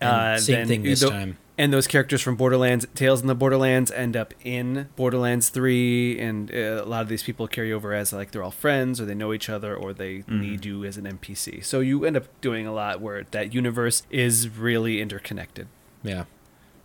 And 0.01 0.41
same 0.41 0.67
thing 0.67 0.83
this 0.83 1.01
the- 1.01 1.09
time. 1.09 1.37
and 1.57 1.73
those 1.73 1.85
characters 1.85 2.21
from 2.21 2.35
Borderlands, 2.37 2.85
Tales 2.95 3.19
in 3.21 3.27
the 3.27 3.35
Borderlands, 3.35 3.91
end 3.91 4.15
up 4.15 4.33
in 4.45 4.87
Borderlands 4.95 5.49
3, 5.49 6.17
and 6.19 6.49
uh, 6.53 6.57
a 6.83 6.85
lot 6.85 7.01
of 7.01 7.09
these 7.09 7.21
people 7.21 7.47
carry 7.49 7.73
over 7.73 7.93
as 7.93 8.13
like 8.13 8.31
they're 8.31 8.41
all 8.43 8.49
friends, 8.51 9.01
or 9.01 9.05
they 9.05 9.13
know 9.13 9.33
each 9.33 9.49
other, 9.49 9.75
or 9.75 9.91
they 9.93 10.23
need 10.29 10.63
you 10.65 10.85
as 10.85 10.95
an 10.95 11.03
NPC. 11.05 11.63
So 11.65 11.81
you 11.81 12.05
end 12.05 12.15
up 12.15 12.27
doing 12.39 12.65
a 12.65 12.73
lot 12.73 13.01
where 13.01 13.25
that 13.31 13.53
universe 13.53 14.03
is 14.09 14.47
really 14.47 15.01
interconnected. 15.01 15.67
Yeah. 16.01 16.23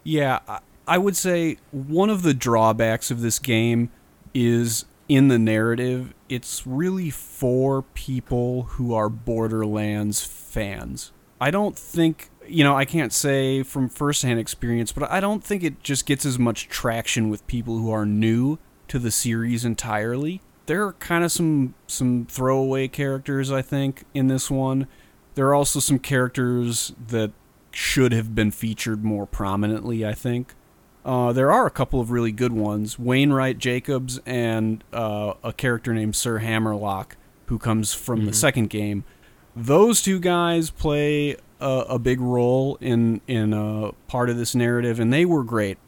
Yeah, 0.03 0.41
I- 0.49 0.59
I 0.87 0.99
would 0.99 1.17
say 1.17 1.57
one 1.71 2.11
of 2.11 2.23
the 2.23 2.35
drawbacks 2.35 3.11
of 3.13 3.21
this 3.23 3.39
game 3.39 3.91
is 4.35 4.85
in 5.09 5.29
the 5.29 5.39
narrative, 5.39 6.15
it's 6.29 6.67
really 6.67 7.11
for 7.11 7.83
people 7.83 8.63
who 8.63 8.95
are 8.95 9.09
Borderlands 9.09 10.25
fans. 10.25 11.13
I 11.41 11.51
don't 11.51 11.77
think, 11.77 12.31
you 12.47 12.65
know, 12.65 12.77
I 12.77 12.85
can't 12.85 13.13
say 13.13 13.63
from 13.63 13.89
firsthand 13.89 14.39
experience, 14.39 14.93
but 14.93 15.11
I 15.11 15.21
don't 15.21 15.45
think 15.45 15.63
it 15.63 15.83
just 15.83 16.07
gets 16.07 16.25
as 16.25 16.39
much 16.39 16.69
traction 16.69 17.29
with 17.29 17.47
people 17.47 17.79
who 17.79 17.91
are 17.91 18.07
new 18.07 18.59
to 18.89 18.99
the 18.99 19.11
series 19.11 19.65
entirely. 19.65 20.41
There 20.67 20.87
are 20.87 20.95
kind 20.95 21.25
of 21.25 21.31
some 21.31 21.75
some 21.87 22.27
throwaway 22.27 22.89
characters, 22.89 23.53
I 23.53 23.61
think, 23.61 24.05
in 24.15 24.29
this 24.29 24.51
one. 24.51 24.87
There 25.35 25.47
are 25.49 25.55
also 25.55 25.81
some 25.81 25.99
characters 25.99 26.95
that 27.09 27.33
should 27.71 28.13
have 28.13 28.35
been 28.35 28.51
featured 28.51 29.05
more 29.05 29.27
prominently, 29.27 30.07
I 30.07 30.15
think. 30.15 30.55
Uh, 31.05 31.33
there 31.33 31.53
are 31.53 31.67
a 31.67 31.71
couple 31.71 32.01
of 32.01 32.11
really 32.11 32.33
good 32.33 32.53
ones 32.53 32.99
Wainwright 32.99 33.59
Jacobs 33.59 34.21
and 34.25 34.83
uh, 34.93 35.35
a 35.43 35.53
character 35.53 35.93
named 35.93 36.17
Sir 36.17 36.39
Hammerlock, 36.39 37.17
who 37.47 37.59
comes 37.59 37.93
from 37.93 38.25
the 38.25 38.33
second 38.33 38.71
game. 38.71 39.05
Those 39.55 40.01
two 40.01 40.19
guys 40.19 40.71
play 40.71 41.37
a, 41.61 41.85
a 41.91 41.99
big 41.99 42.21
role 42.21 42.77
in, 42.81 43.21
in 43.27 43.53
uh, 43.53 43.93
part 44.09 44.31
of 44.31 44.37
this 44.37 44.55
narrative, 44.55 44.99
and 44.99 45.13
they 45.13 45.25
were 45.25 45.45
great. 45.45 45.79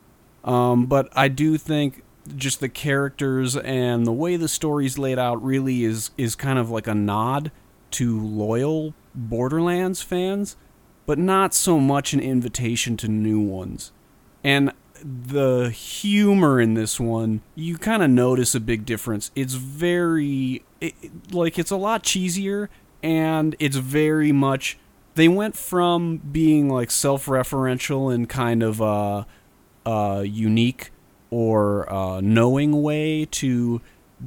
Um, 0.44 0.86
but 0.86 1.08
I 1.16 1.28
do 1.28 1.56
think 1.56 2.02
just 2.36 2.60
the 2.60 2.68
characters 2.68 3.56
and 3.56 4.06
the 4.06 4.12
way 4.12 4.36
the 4.36 4.48
story's 4.48 4.98
laid 4.98 5.18
out 5.18 5.42
really 5.42 5.84
is, 5.84 6.10
is 6.18 6.34
kind 6.34 6.58
of 6.58 6.70
like 6.70 6.86
a 6.86 6.94
nod 6.94 7.50
to 7.92 8.20
loyal 8.20 8.94
Borderlands 9.14 10.02
fans, 10.02 10.56
but 11.06 11.18
not 11.18 11.54
so 11.54 11.80
much 11.80 12.12
an 12.12 12.20
invitation 12.20 12.96
to 12.98 13.08
new 13.08 13.40
ones. 13.40 13.92
And 14.44 14.72
the 15.02 15.70
humor 15.70 16.60
in 16.60 16.74
this 16.74 16.98
one, 17.00 17.42
you 17.54 17.78
kind 17.78 18.02
of 18.02 18.10
notice 18.10 18.54
a 18.54 18.60
big 18.60 18.84
difference. 18.84 19.30
It's 19.34 19.54
very, 19.54 20.64
it, 20.80 20.94
like, 21.32 21.58
it's 21.58 21.70
a 21.70 21.76
lot 21.76 22.02
cheesier, 22.02 22.68
and 23.02 23.54
it's 23.58 23.76
very 23.76 24.32
much. 24.32 24.78
They 25.14 25.28
went 25.28 25.56
from 25.56 26.18
being 26.18 26.68
like 26.68 26.90
self-referential 26.90 28.14
and 28.14 28.28
kind 28.28 28.62
of 28.62 28.82
uh, 28.82 29.24
uh, 29.86 30.24
unique 30.26 30.90
or 31.30 31.90
uh, 31.92 32.20
knowing 32.20 32.82
way 32.82 33.24
to 33.24 33.80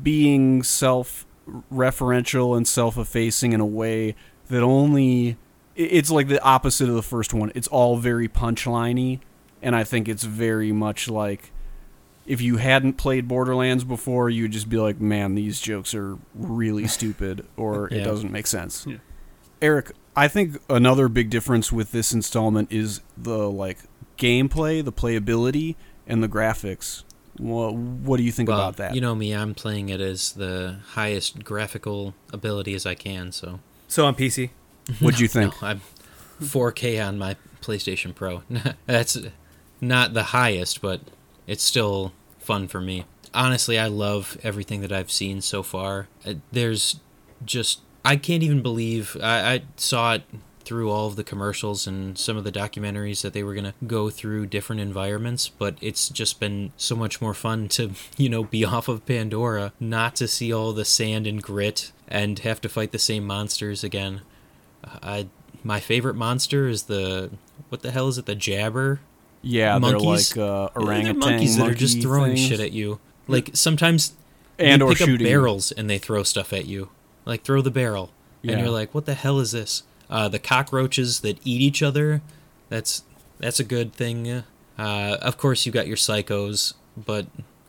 being 0.03 0.63
self-referential 0.63 2.57
and 2.57 2.67
self-effacing 2.67 3.53
in 3.53 3.59
a 3.59 3.65
way 3.65 4.15
that 4.49 4.63
only 4.63 5.37
it's 5.75 6.11
like 6.11 6.27
the 6.27 6.41
opposite 6.43 6.89
of 6.89 6.95
the 6.95 7.03
first 7.03 7.33
one. 7.33 7.51
It's 7.55 7.67
all 7.67 7.97
very 7.97 8.27
punchliney, 8.27 9.19
and 9.61 9.75
I 9.75 9.83
think 9.83 10.07
it's 10.07 10.23
very 10.23 10.71
much 10.71 11.07
like 11.09 11.51
if 12.25 12.41
you 12.41 12.57
hadn't 12.57 12.93
played 12.93 13.27
Borderlands 13.27 13.83
before, 13.83 14.29
you'd 14.29 14.51
just 14.51 14.69
be 14.69 14.77
like, 14.77 14.99
"Man, 15.01 15.35
these 15.35 15.59
jokes 15.59 15.93
are 15.95 16.17
really 16.35 16.87
stupid," 16.97 17.45
or 17.57 17.87
"It 17.93 18.03
doesn't 18.03 18.31
make 18.31 18.47
sense." 18.47 18.85
Yeah. 18.87 18.97
Eric, 19.61 19.91
I 20.15 20.27
think 20.27 20.57
another 20.69 21.09
big 21.09 21.29
difference 21.29 21.71
with 21.71 21.91
this 21.91 22.13
installment 22.13 22.71
is 22.71 23.01
the 23.17 23.49
like 23.49 23.79
gameplay, 24.17 24.83
the 24.83 24.93
playability, 24.93 25.75
and 26.07 26.21
the 26.23 26.27
graphics. 26.29 27.03
What, 27.37 27.73
what 27.73 28.17
do 28.17 28.23
you 28.23 28.33
think 28.33 28.49
Well, 28.49 28.59
about 28.59 28.75
that? 28.77 28.95
you 28.95 28.99
know 29.01 29.15
me, 29.15 29.31
I'm 29.33 29.53
playing 29.55 29.87
it 29.89 30.01
as 30.01 30.33
the 30.33 30.79
highest 30.91 31.45
graphical 31.45 32.13
ability 32.33 32.73
as 32.73 32.85
I 32.85 32.95
can, 32.95 33.31
so. 33.31 33.61
So 33.87 34.05
on 34.05 34.13
PC, 34.15 34.49
What'd 34.99 35.21
you 35.21 35.27
think? 35.29 35.53
No, 35.61 35.67
I'm 35.69 35.81
4K 36.41 37.05
on 37.05 37.17
my 37.17 37.37
PlayStation 37.61 38.13
Pro. 38.13 38.43
That's 38.85 39.17
not 39.81 40.13
the 40.13 40.23
highest, 40.23 40.81
but 40.81 41.01
it's 41.47 41.63
still 41.63 42.13
fun 42.39 42.67
for 42.67 42.81
me. 42.81 43.05
Honestly, 43.33 43.77
I 43.77 43.87
love 43.87 44.37
everything 44.43 44.81
that 44.81 44.91
I've 44.91 45.11
seen 45.11 45.41
so 45.41 45.61
far. 45.63 46.07
Uh, 46.25 46.35
There's 46.51 46.99
just 47.45 47.81
I 48.03 48.15
can't 48.15 48.43
even 48.43 48.61
believe 48.61 49.17
I, 49.21 49.53
I 49.53 49.61
saw 49.75 50.13
it 50.13 50.23
through 50.65 50.91
all 50.91 51.07
of 51.07 51.15
the 51.15 51.23
commercials 51.23 51.87
and 51.87 52.17
some 52.17 52.37
of 52.37 52.43
the 52.43 52.51
documentaries 52.51 53.21
that 53.23 53.33
they 53.33 53.41
were 53.43 53.55
gonna 53.55 53.73
go 53.87 54.09
through 54.09 54.45
different 54.45 54.81
environments, 54.81 55.49
but 55.49 55.77
it's 55.81 56.09
just 56.09 56.39
been 56.39 56.71
so 56.77 56.95
much 56.95 57.21
more 57.21 57.33
fun 57.33 57.67
to 57.69 57.91
you 58.17 58.29
know 58.29 58.43
be 58.43 58.65
off 58.65 58.87
of 58.87 59.05
Pandora, 59.05 59.73
not 59.79 60.15
to 60.17 60.27
see 60.27 60.53
all 60.53 60.73
the 60.73 60.85
sand 60.85 61.25
and 61.27 61.41
grit 61.41 61.91
and 62.07 62.39
have 62.39 62.61
to 62.61 62.69
fight 62.69 62.91
the 62.91 62.99
same 62.99 63.25
monsters 63.25 63.83
again. 63.83 64.21
I 64.83 65.27
my 65.63 65.79
favorite 65.79 66.15
monster 66.15 66.67
is 66.67 66.83
the 66.83 67.31
what 67.69 67.81
the 67.81 67.91
hell 67.91 68.07
is 68.07 68.17
it? 68.17 68.25
The 68.25 68.35
jabber. 68.35 69.01
Yeah, 69.41 69.77
monkeys. 69.77 70.31
they're 70.31 70.45
like 70.45 70.69
uh, 70.75 70.79
They're 70.85 71.13
monkeys 71.13 71.57
that 71.57 71.67
are 71.67 71.73
just 71.73 72.01
throwing 72.01 72.35
things. 72.35 72.47
shit 72.47 72.59
at 72.59 72.71
you. 72.71 72.99
Like 73.27 73.51
sometimes 73.53 74.13
And 74.57 74.81
they 74.81 74.85
or 74.85 74.89
pick 74.89 74.97
shooting. 74.99 75.25
up 75.27 75.29
barrels 75.31 75.71
and 75.71 75.89
they 75.89 75.97
throw 75.97 76.23
stuff 76.23 76.51
at 76.53 76.65
you. 76.65 76.89
Like 77.25 77.43
throw 77.43 77.61
the 77.61 77.71
barrel, 77.71 78.11
Yeah. 78.41 78.53
and 78.53 78.61
you're 78.61 78.69
like, 78.71 78.93
what 78.95 79.05
the 79.05 79.13
hell 79.13 79.39
is 79.39 79.51
this? 79.51 79.83
Uh, 80.09 80.27
the 80.27 80.39
cockroaches 80.39 81.19
that 81.21 81.37
eat 81.45 81.61
each 81.61 81.83
other. 81.83 82.21
That's 82.69 83.03
that's 83.39 83.59
a 83.59 83.63
good 83.63 83.93
thing. 83.93 84.27
Uh, 84.77 85.17
of 85.21 85.37
course, 85.37 85.65
you 85.65 85.71
got 85.71 85.87
your 85.87 85.97
psychos, 85.97 86.73
but 86.97 87.27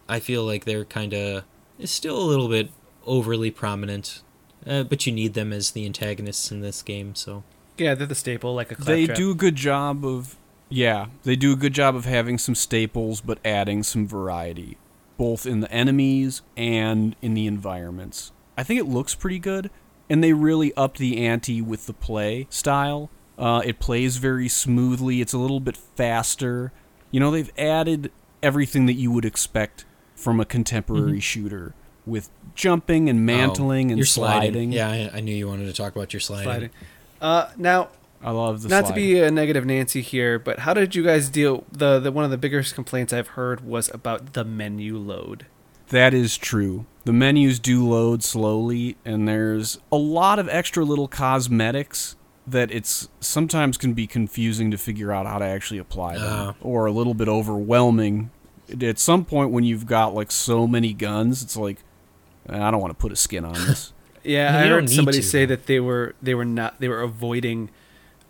I 0.09 0.19
feel 0.21 0.45
like 0.45 0.65
they're 0.65 0.85
kind 0.85 1.13
of 1.13 1.45
is 1.79 1.91
still 1.91 2.19
a 2.19 2.25
little 2.25 2.49
bit 2.49 2.71
overly 3.07 3.51
prominent. 3.51 4.23
Uh, 4.67 4.83
but 4.83 5.07
you 5.07 5.13
need 5.13 5.35
them 5.35 5.53
as 5.53 5.71
the 5.73 5.85
antagonists 5.87 6.51
in 6.51 6.61
this 6.61 6.83
game, 6.83 7.15
so 7.15 7.43
yeah, 7.79 7.95
they're 7.95 8.07
the 8.07 8.15
staple, 8.15 8.55
like 8.55 8.71
a 8.71 8.75
they 8.75 9.07
claptrap. 9.07 9.17
do 9.17 9.31
a 9.31 9.35
good 9.35 9.57
job 9.57 10.05
of 10.05 10.37
yeah 10.71 11.07
they 11.25 11.37
do 11.37 11.53
a 11.53 11.57
good 11.57 11.75
job 11.75 11.95
of 11.95 12.05
having 12.05 12.39
some 12.39 12.55
staples 12.55 13.21
but 13.21 13.39
adding 13.45 13.83
some 13.83 14.07
variety 14.07 14.79
both 15.19 15.45
in 15.45 15.61
the 15.61 15.71
enemies 15.71 16.41
and 16.57 17.15
in 17.21 17.35
the 17.35 17.47
environments 17.47 18.33
i 18.57 18.63
think 18.63 18.81
it 18.81 18.87
looks 18.87 19.15
pretty 19.15 19.39
good 19.39 19.71
and 20.09 20.25
they 20.25 20.33
really 20.33 20.73
upped 20.75 20.99
the 20.99 21.25
ante 21.27 21.61
with 21.61 21.87
the 21.87 21.93
play 21.93 22.47
style 22.51 23.11
uh, 23.39 23.63
it 23.65 23.79
plays 23.79 24.17
very 24.19 24.49
smoothly 24.49 25.21
it's 25.21 25.33
a 25.33 25.39
little 25.39 25.61
bit 25.61 25.77
faster 25.77 26.73
you 27.11 27.19
know 27.21 27.31
they've 27.31 27.53
added 27.59 28.11
everything 28.43 28.87
that 28.87 28.95
you 28.95 29.11
would 29.11 29.25
expect 29.25 29.85
from 30.15 30.41
a 30.41 30.45
contemporary 30.45 31.21
shooter 31.21 31.75
with 32.07 32.31
jumping 32.55 33.09
and 33.09 33.25
mantling 33.25 33.89
Oh, 33.89 33.91
and 33.91 33.99
you're 33.99 34.07
sliding. 34.07 34.73
Yeah, 34.73 34.89
I, 34.91 35.11
I 35.15 35.21
knew 35.21 35.35
you 35.35 35.49
wanted 35.49 35.67
to 35.67 35.73
talk 35.73 35.95
about 35.95 36.13
your 36.13 36.21
sliding. 36.21 36.45
sliding. 36.45 36.71
Uh, 37.21 37.51
now, 37.57 37.89
i 38.23 38.31
love 38.31 38.63
the 38.63 38.69
not 38.69 38.87
to 38.87 38.93
be 38.93 39.19
a 39.21 39.31
negative 39.31 39.65
Nancy 39.65 40.01
here, 40.03 40.39
but 40.39 40.61
how 40.61 40.75
did 40.75 40.95
you 40.95 41.03
guys 41.03 41.29
deal? 41.31 41.65
The, 41.73 41.99
the 41.99 42.13
one 42.13 42.25
of 42.25 42.31
the 42.31 42.39
biggest 42.39 42.75
complaints 42.75 43.13
I've 43.13 43.29
heard 43.29 43.63
was 43.65 43.89
about 43.95 44.33
the 44.35 44.45
menu 44.45 44.97
load. 44.99 45.47
That 45.89 46.13
is 46.15 46.37
true. 46.37 46.87
The 47.05 47.13
menus 47.13 47.59
do 47.59 47.87
load 47.89 48.23
slowly, 48.23 48.97
and 49.05 49.27
there's 49.27 49.79
a 49.91 49.97
lot 49.97 50.39
of 50.39 50.49
extra 50.49 50.85
little 50.85 51.09
cosmetics 51.09 52.17
that 52.47 52.71
it's 52.71 53.09
sometimes 53.21 53.77
can 53.79 53.95
be 53.95 54.07
confusing 54.07 54.71
to 54.71 54.79
figure 54.79 55.13
out 55.13 55.27
how 55.27 55.39
to 55.39 55.45
actually 55.45 55.79
apply 55.79 56.15
them, 56.19 56.25
Ah. 56.29 56.55
or 56.61 56.87
a 56.87 56.93
little 56.93 57.15
bit 57.15 57.29
overwhelming 57.29 58.31
at 58.83 58.99
some 59.01 59.25
point 59.25 59.51
when 59.51 59.65
you've 59.65 59.87
got 59.87 60.15
like 60.15 60.31
so 60.31 60.67
many 60.67 60.93
guns, 60.93 61.43
it's 61.43 61.57
like 61.57 61.79
I 62.49 62.71
don't 62.71 62.81
want 62.81 62.91
to 62.93 63.01
put 63.01 63.13
a 63.13 63.17
skin 63.17 63.45
on 63.45 63.55
this. 63.55 63.93
Yeah, 64.23 64.53
No, 64.53 64.59
I 64.59 64.63
you 64.65 64.69
don't 64.69 64.81
heard 64.83 64.91
somebody 64.91 65.19
to, 65.19 65.25
say 65.25 65.47
though. 65.47 65.57
that 65.57 65.65
they 65.67 65.81
were 65.81 66.15
they 66.21 66.35
were 66.35 66.45
not 66.45 66.79
they 66.79 66.89
were 66.89 67.01
avoiding 67.01 67.71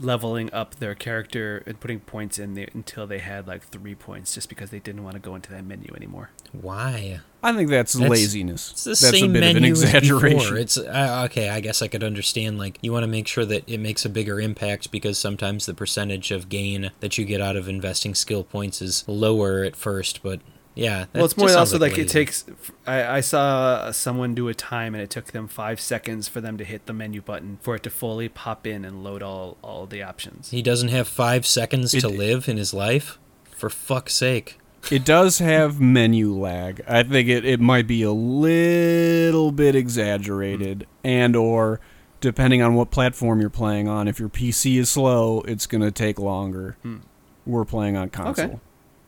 leveling 0.01 0.53
up 0.53 0.77
their 0.77 0.95
character 0.95 1.63
and 1.67 1.79
putting 1.79 2.01
points 2.01 2.39
in 2.39 2.55
there 2.55 2.69
until 2.73 3.07
they 3.07 3.19
had 3.19 3.47
like 3.47 3.63
three 3.65 3.95
points, 3.95 4.35
just 4.35 4.49
because 4.49 4.71
they 4.71 4.79
didn't 4.79 5.05
want 5.05 5.15
to 5.15 5.21
go 5.21 5.35
into 5.35 5.51
that 5.51 5.65
menu 5.65 5.93
anymore. 5.95 6.31
Why? 6.53 7.21
I 7.43 7.53
think 7.55 7.71
that's, 7.71 7.93
That's- 7.95 8.11
laziness. 8.11 8.71
It's 8.73 8.85
the 8.85 8.91
that's 8.91 9.01
same 9.21 9.31
a 9.31 9.33
bit 9.35 9.43
of 9.43 9.49
an 9.51 9.55
menu 9.63 9.71
exaggeration. 9.71 10.39
before. 10.39 10.57
It's 10.59 10.77
uh, 10.77 11.23
okay. 11.31 11.49
I 11.49 11.61
guess 11.61 11.81
I 11.83 11.89
could 11.89 12.03
understand. 12.05 12.59
Like 12.59 12.79
you 12.83 12.93
want 12.93 13.03
to 13.05 13.09
make 13.09 13.29
sure 13.29 13.45
that 13.45 13.65
it 13.67 13.79
makes 13.79 14.05
a 14.05 14.09
bigger 14.09 14.41
impact 14.41 14.91
because 14.91 15.19
sometimes 15.19 15.67
the 15.67 15.75
percentage 15.75 16.31
of 16.33 16.49
gain 16.49 16.91
that 17.01 17.17
you 17.19 17.25
get 17.25 17.41
out 17.41 17.57
of 17.57 17.69
investing 17.69 18.15
skill 18.15 18.45
points 18.45 18.83
is 18.83 19.05
lower 19.07 19.65
at 19.65 19.77
first. 19.77 20.23
But 20.23 20.41
yeah, 20.75 21.01
that 21.01 21.14
well, 21.14 21.25
it's 21.25 21.37
more 21.37 21.51
also 21.51 21.79
like, 21.79 21.99
it 21.99 22.09
takes. 22.09 22.45
I, 22.87 23.16
I 23.16 23.21
saw 23.21 23.91
someone 23.91 24.35
do 24.35 24.49
a 24.49 24.55
time, 24.55 24.95
and 24.95 25.03
it 25.03 25.11
took 25.11 25.27
them 25.33 25.49
five 25.49 25.81
seconds 25.81 26.29
for 26.29 26.41
them 26.41 26.57
to 26.59 26.64
hit 26.64 26.87
the 26.87 26.93
menu 26.93 27.21
button 27.21 27.59
for 27.61 27.75
it 27.75 27.83
to 27.85 27.91
fully 27.91 28.29
pop 28.29 28.66
in 28.66 28.85
and 28.85 29.03
load 29.03 29.23
all 29.23 29.57
all 29.62 29.87
the 29.87 30.03
options. 30.03 30.51
He 30.51 30.62
doesn't 30.62 30.89
have 30.89 31.09
five 31.09 31.47
seconds 31.47 31.93
It- 31.95 32.01
to 32.01 32.09
live 32.09 32.49
in 32.49 32.57
his 32.57 32.73
life. 32.73 33.18
For 33.51 33.68
fuck's 33.68 34.14
sake. 34.14 34.59
it 34.91 35.05
does 35.05 35.39
have 35.39 35.79
menu 35.81 36.33
lag. 36.33 36.83
I 36.89 37.03
think 37.03 37.29
it, 37.29 37.45
it 37.45 37.61
might 37.61 37.87
be 37.87 38.03
a 38.03 38.12
little 38.12 39.53
bit 39.53 39.75
exaggerated 39.75 40.87
and 41.05 41.37
or 41.37 41.81
depending 42.21 42.62
on 42.62 42.75
what 42.75 42.91
platform 42.91 43.41
you're 43.41 43.51
playing 43.51 43.89
on, 43.89 44.09
if 44.09 44.18
your 44.18 44.29
PC 44.31 44.79
is 44.79 44.89
slow, 44.91 45.41
it's 45.43 45.66
going 45.66 45.83
to 45.83 45.91
take 45.91 46.18
longer. 46.18 46.77
Hmm. 46.83 46.99
We're 47.47 47.64
playing 47.64 47.97
on 47.97 48.11
console. 48.11 48.45
Okay, 48.47 48.59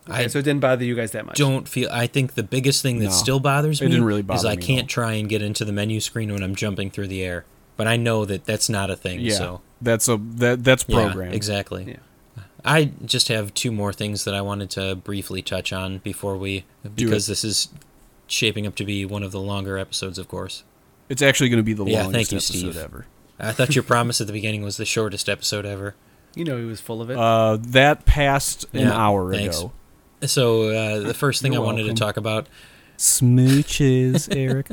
I 0.08 0.26
so 0.26 0.38
it 0.40 0.42
didn't 0.42 0.60
bother 0.60 0.84
you 0.84 0.94
guys 0.96 1.12
that 1.12 1.26
much. 1.26 1.36
don't 1.36 1.68
feel. 1.68 1.88
I 1.92 2.06
think 2.06 2.34
the 2.34 2.42
biggest 2.42 2.82
thing 2.82 2.98
that 2.98 3.04
No. 3.06 3.10
still 3.10 3.38
bothers 3.40 3.80
me 3.80 3.88
didn't 3.88 4.04
really 4.04 4.20
is 4.20 4.26
bother 4.26 4.48
I 4.48 4.52
me 4.52 4.56
at 4.56 4.62
can't 4.66 4.82
all. 4.82 4.86
try 4.88 5.12
and 5.12 5.28
get 5.28 5.42
into 5.42 5.64
the 5.64 5.72
menu 5.72 6.00
screen 6.00 6.32
when 6.32 6.42
I'm 6.42 6.54
jumping 6.56 6.90
through 6.90 7.08
the 7.08 7.22
air. 7.22 7.44
But 7.76 7.86
I 7.86 7.96
know 7.96 8.24
that 8.24 8.44
that's 8.44 8.68
not 8.68 8.90
a 8.90 8.96
thing. 8.96 9.20
Yeah. 9.20 9.34
So 9.34 9.60
That's 9.80 10.08
a 10.08 10.16
that 10.36 10.62
that's 10.64 10.84
yeah, 10.88 10.94
programmed. 11.04 11.34
exactly. 11.34 11.84
Yeah. 12.36 12.42
I 12.64 12.90
just 13.04 13.28
have 13.28 13.54
two 13.54 13.72
more 13.72 13.92
things 13.92 14.24
that 14.24 14.34
I 14.34 14.40
wanted 14.40 14.70
to 14.70 14.94
briefly 14.94 15.42
touch 15.42 15.72
on 15.72 15.98
before 15.98 16.36
we, 16.36 16.64
because 16.94 17.26
this 17.26 17.42
is 17.44 17.68
shaping 18.28 18.66
up 18.68 18.74
to 18.76 18.84
be 18.84 19.04
one 19.04 19.22
of 19.24 19.32
the 19.32 19.40
longer 19.40 19.78
episodes, 19.78 20.16
of 20.18 20.28
course. 20.28 20.62
It's 21.08 21.22
actually 21.22 21.48
going 21.48 21.58
to 21.58 21.64
be 21.64 21.72
the 21.72 21.84
Yeah, 21.84 22.04
longest 22.04 22.30
thank 22.30 22.32
you, 22.32 22.36
episode 22.38 22.72
Steve. 22.72 22.76
ever. 22.76 23.06
I 23.40 23.50
thought 23.52 23.74
your 23.74 23.82
promise 23.94 24.20
at 24.20 24.28
the 24.28 24.32
beginning 24.32 24.62
was 24.62 24.76
the 24.76 24.84
shortest 24.84 25.28
episode 25.28 25.66
ever. 25.66 25.94
You 26.36 26.44
know 26.44 26.56
he 26.56 26.64
was 26.64 26.80
full 26.80 27.02
of 27.02 27.10
it. 27.10 27.16
Uh, 27.18 27.58
that 27.60 28.04
passed 28.04 28.64
an 28.72 28.80
Yeah, 28.80 28.92
hour 28.96 29.32
thanks. 29.34 29.58
ago. 29.58 29.72
So 30.26 30.68
uh, 30.68 31.00
the 31.00 31.14
first 31.14 31.42
thing 31.42 31.52
You're 31.52 31.62
I 31.62 31.64
wanted 31.64 31.82
welcome. 31.82 31.96
to 31.96 32.00
talk 32.00 32.16
about 32.16 32.46
Smooches, 32.98 34.28
Eric. 34.34 34.68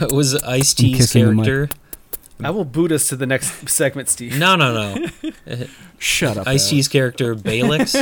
was 0.12 0.34
Ice 0.42 0.74
T's 0.74 0.96
kissing 0.98 1.24
the 1.26 1.32
mic. 1.32 1.44
character. 1.44 1.76
I 2.44 2.50
will 2.50 2.64
boot 2.64 2.90
us 2.92 3.08
to 3.08 3.16
the 3.16 3.26
next 3.26 3.68
segment, 3.68 4.08
Steve. 4.08 4.36
No, 4.38 4.56
no, 4.56 4.72
no. 4.96 5.06
Shut 5.98 6.36
up. 6.36 6.46
Ice 6.46 6.62
Alex. 6.62 6.68
T's 6.70 6.88
character 6.88 7.34
Balex. 7.36 7.94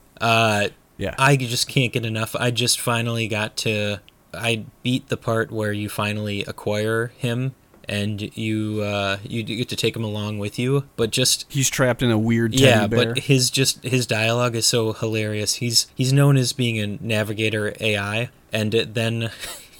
uh, 0.20 0.68
Yeah. 0.98 1.14
I 1.18 1.36
just 1.36 1.68
can't 1.68 1.92
get 1.92 2.04
enough. 2.04 2.36
I 2.36 2.50
just 2.50 2.78
finally 2.80 3.28
got 3.28 3.56
to. 3.58 3.98
I 4.34 4.64
beat 4.82 5.08
the 5.08 5.16
part 5.16 5.50
where 5.50 5.72
you 5.72 5.88
finally 5.88 6.42
acquire 6.44 7.08
him, 7.18 7.54
and 7.88 8.36
you 8.36 8.82
uh, 8.82 9.18
you 9.22 9.42
get 9.42 9.68
to 9.68 9.76
take 9.76 9.96
him 9.96 10.04
along 10.04 10.38
with 10.38 10.58
you. 10.58 10.84
But 10.96 11.10
just 11.10 11.46
He's 11.48 11.70
trapped 11.70 12.02
in 12.02 12.10
a 12.10 12.18
weird 12.18 12.52
teddy 12.52 12.64
yeah, 12.64 12.86
bear. 12.86 13.14
but 13.14 13.18
his 13.24 13.50
just 13.50 13.82
his 13.82 14.06
dialogue 14.06 14.54
is 14.56 14.66
so 14.66 14.92
hilarious. 14.92 15.54
He's 15.56 15.86
he's 15.94 16.12
known 16.12 16.36
as 16.36 16.52
being 16.52 16.78
a 16.78 16.86
navigator 16.86 17.74
AI, 17.80 18.30
and 18.52 18.72
then. 18.72 19.30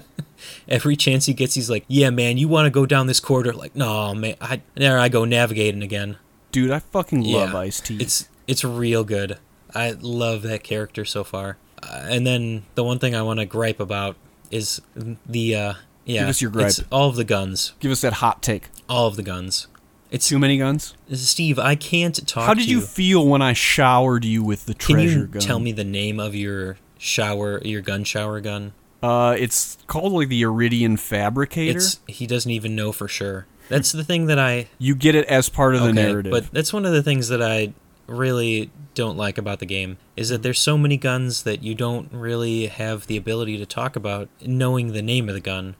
Every 0.67 0.95
chance 0.95 1.25
he 1.25 1.33
gets, 1.33 1.55
he's 1.55 1.69
like, 1.69 1.83
"Yeah, 1.87 2.09
man, 2.11 2.37
you 2.37 2.47
want 2.47 2.65
to 2.65 2.69
go 2.71 2.85
down 2.85 3.07
this 3.07 3.19
corridor?" 3.19 3.53
Like, 3.53 3.75
no, 3.75 4.13
man, 4.15 4.35
I 4.39 4.61
there 4.75 4.97
I 4.97 5.09
go 5.09 5.25
navigating 5.25 5.83
again. 5.83 6.17
Dude, 6.51 6.71
I 6.71 6.79
fucking 6.79 7.23
love 7.23 7.53
Yeah, 7.53 7.59
Ice 7.59 7.81
T. 7.81 7.97
It's 7.97 8.29
it's 8.47 8.63
real 8.63 9.03
good. 9.03 9.37
I 9.75 9.91
love 9.91 10.41
that 10.43 10.63
character 10.63 11.05
so 11.05 11.23
far. 11.23 11.57
Uh, 11.83 12.05
and 12.09 12.25
then 12.25 12.63
the 12.75 12.83
one 12.83 12.99
thing 12.99 13.15
I 13.15 13.21
want 13.21 13.39
to 13.39 13.45
gripe 13.45 13.79
about 13.79 14.15
is 14.49 14.81
the 15.25 15.55
uh 15.55 15.73
yeah, 16.09 16.21
Give 16.21 16.29
us 16.29 16.41
your 16.41 16.51
gripe. 16.51 16.73
all 16.91 17.09
of 17.09 17.15
the 17.15 17.23
guns, 17.23 17.73
Give 17.79 17.91
us 17.91 18.01
that 18.01 18.13
hot 18.13 18.41
take. 18.41 18.69
all 18.87 19.07
of 19.07 19.15
the 19.15 19.23
guns. 19.23 19.67
It's 20.11 20.27
Too 20.27 20.39
many 20.39 20.57
guns? 20.57 20.95
Steve. 21.13 21.59
I 21.59 21.75
can't 21.75 22.27
talk. 22.27 22.47
How 22.47 22.53
did 22.55 22.63
to 22.65 22.69
you 22.71 22.81
feel 22.81 23.27
when 23.27 23.43
I 23.43 23.53
showered 23.53 24.25
you 24.25 24.43
with 24.43 24.65
the 24.65 24.73
Can 24.73 24.95
treasure 24.95 25.19
you 25.19 25.27
gun? 25.27 25.41
tell 25.41 25.59
me 25.59 25.71
the 25.71 25.83
name 25.83 26.19
of 26.19 26.33
your 26.33 26.77
shower, 26.97 27.61
your 27.63 27.81
gun 27.81 28.03
shower 28.03 28.41
gun? 28.41 28.73
Uh, 29.03 29.35
it's 29.37 29.77
called 29.87 30.11
like 30.13 30.27
the 30.29 30.41
Eridian 30.41 30.97
Fabricator. 30.99 31.77
It's 31.77 31.99
he 32.07 32.25
doesn't 32.25 32.49
even 32.51 32.75
know 32.75 32.91
for 32.91 33.07
sure. 33.07 33.45
That's 33.69 33.91
the 33.91 34.03
thing 34.03 34.25
that 34.25 34.39
I 34.39 34.67
you 34.79 34.95
get 34.95 35.13
it 35.13 35.27
as 35.27 35.47
part 35.47 35.75
of 35.75 35.81
the 35.83 35.93
narrative. 35.93 36.31
but 36.31 36.51
that's 36.51 36.73
one 36.73 36.85
of 36.85 36.91
the 36.91 37.03
things 37.03 37.27
that 37.29 37.41
I 37.41 37.73
really 38.07 38.71
don't 38.95 39.15
like 39.15 39.37
about 39.37 39.59
the 39.59 39.65
game 39.67 39.97
is 40.17 40.29
that 40.29 40.41
there's 40.41 40.57
so 40.59 40.75
many 40.75 40.97
guns 40.97 41.43
that 41.43 41.63
you 41.63 41.75
don't 41.75 42.11
really 42.11 42.65
have 42.65 43.05
the 43.05 43.15
ability 43.15 43.57
to 43.59 43.65
talk 43.67 43.95
about 43.95 44.27
knowing 44.43 44.91
the 44.93 45.03
name 45.03 45.29
of 45.29 45.35
the 45.35 45.39
gun. 45.41 45.75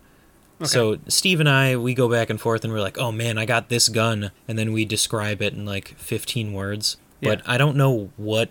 So 0.66 0.98
Steve 1.08 1.40
and 1.40 1.48
I, 1.50 1.78
we 1.78 1.94
go 1.94 2.10
back 2.10 2.30
and 2.30 2.40
forth, 2.40 2.64
and 2.64 2.74
we're 2.74 2.82
like, 2.82 2.98
"Oh 2.98 3.12
man, 3.12 3.38
I 3.38 3.46
got 3.46 3.70
this 3.70 3.88
gun," 3.90 4.32
and 4.48 4.60
then 4.60 4.74
we 4.74 4.86
describe 4.86 5.42
it 5.42 5.54
in 5.54 5.66
like 5.66 5.90
15 5.98 6.54
words. 6.54 6.98
But 7.22 7.42
I 7.46 7.58
don't 7.58 7.76
know 7.76 8.12
what, 8.18 8.50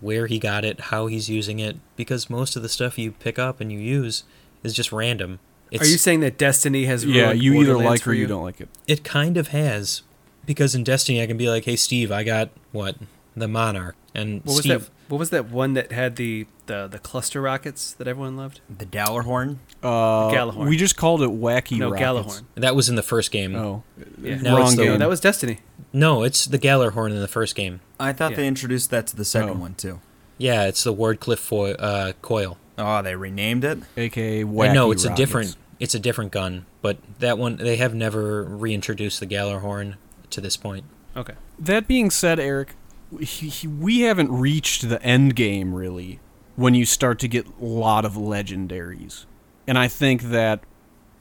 where 0.00 0.26
he 0.26 0.38
got 0.38 0.64
it, 0.64 0.80
how 0.80 1.06
he's 1.06 1.28
using 1.28 1.58
it, 1.58 1.76
because 1.96 2.30
most 2.30 2.54
of 2.54 2.62
the 2.62 2.68
stuff 2.68 2.98
you 2.98 3.10
pick 3.10 3.38
up 3.38 3.60
and 3.60 3.72
you 3.72 3.78
use 3.78 4.22
is 4.62 4.72
just 4.72 4.92
random. 4.92 5.40
It's, 5.70 5.82
Are 5.82 5.86
you 5.90 5.98
saying 5.98 6.20
that 6.20 6.38
Destiny 6.38 6.84
has 6.84 7.04
yeah, 7.04 7.32
you 7.32 7.54
either 7.54 7.76
like 7.76 8.06
or 8.06 8.12
you 8.12 8.26
don't 8.28 8.44
like 8.44 8.60
it. 8.60 8.68
It 8.86 9.02
kind 9.02 9.36
of 9.36 9.48
has, 9.48 10.02
because 10.46 10.74
in 10.74 10.84
Destiny 10.84 11.20
I 11.22 11.26
can 11.26 11.36
be 11.36 11.48
like, 11.48 11.64
"Hey 11.64 11.76
Steve, 11.76 12.12
I 12.12 12.22
got 12.22 12.50
what 12.70 12.96
the 13.36 13.48
Monarch," 13.48 13.96
and 14.14 14.36
What 14.44 14.54
was 14.54 14.58
Steve, 14.60 14.84
that? 14.84 14.90
What 15.08 15.18
was 15.18 15.30
that 15.30 15.50
one 15.50 15.74
that 15.74 15.92
had 15.92 16.16
the, 16.16 16.46
the, 16.66 16.86
the 16.86 16.98
cluster 16.98 17.40
rockets 17.42 17.92
that 17.94 18.08
everyone 18.08 18.36
loved? 18.36 18.60
The 18.74 18.86
Dallarhorn. 18.86 19.58
Uh, 19.82 20.30
Gjallarhorn. 20.30 20.68
We 20.68 20.76
just 20.76 20.96
called 20.96 21.22
it 21.22 21.28
Wacky 21.30 21.78
no, 21.78 21.90
Rockets. 21.90 22.40
Gjallarhorn. 22.40 22.44
that 22.56 22.74
was 22.74 22.88
in 22.88 22.94
the 22.96 23.02
first 23.02 23.30
game. 23.30 23.54
Oh, 23.54 23.82
Yeah. 24.20 24.36
Now 24.36 24.56
wrong 24.56 24.66
it's 24.68 24.76
the- 24.76 24.82
game. 24.84 24.92
No, 24.92 24.98
that 24.98 25.08
was 25.08 25.20
Destiny. 25.20 25.58
No, 25.92 26.22
it's 26.22 26.46
the 26.46 26.58
Gjallarhorn 26.58 27.10
in 27.10 27.20
the 27.20 27.28
first 27.28 27.54
game. 27.54 27.80
I 28.00 28.12
thought 28.12 28.32
Yeah. 28.32 28.38
they 28.38 28.46
introduced 28.48 28.90
that 28.90 29.06
to 29.08 29.16
the 29.16 29.24
second 29.24 29.50
Oh. 29.58 29.60
one 29.60 29.74
too. 29.74 30.00
Yeah, 30.38 30.64
it's 30.64 30.82
the 30.82 30.92
Wardcliff 30.92 31.38
foil, 31.38 31.76
uh, 31.78 32.12
coil. 32.22 32.58
Oh, 32.76 33.02
they 33.02 33.14
renamed 33.14 33.62
it. 33.64 33.78
aka 33.96 34.42
Uh, 34.42 34.46
Wacky 34.46 34.74
no, 34.74 34.90
it's 34.90 35.04
a 35.04 35.14
different. 35.14 35.54
It's 35.78 35.94
a 35.94 35.98
different 36.00 36.32
gun, 36.32 36.66
but 36.82 36.96
that 37.18 37.36
one 37.38 37.56
they 37.56 37.76
have 37.76 37.94
never 37.94 38.42
reintroduced 38.44 39.20
the 39.20 39.26
Gjallarhorn 39.26 39.94
to 40.30 40.40
this 40.40 40.56
point. 40.56 40.84
Okay. 41.16 41.34
That 41.58 41.86
being 41.86 42.10
said, 42.10 42.40
Eric, 42.40 42.74
he, 43.18 43.48
he- 43.48 43.68
we 43.68 44.00
haven't 44.00 44.30
reached 44.32 44.88
the 44.88 45.02
end 45.02 45.34
game 45.36 45.74
really 45.74 46.20
when 46.56 46.74
you 46.74 46.84
start 46.86 47.18
to 47.20 47.28
get 47.28 47.46
a 47.60 47.64
lot 47.64 48.04
of 48.04 48.14
legendaries. 48.14 49.26
And 49.66 49.78
I 49.78 49.88
think 49.88 50.22
that 50.24 50.60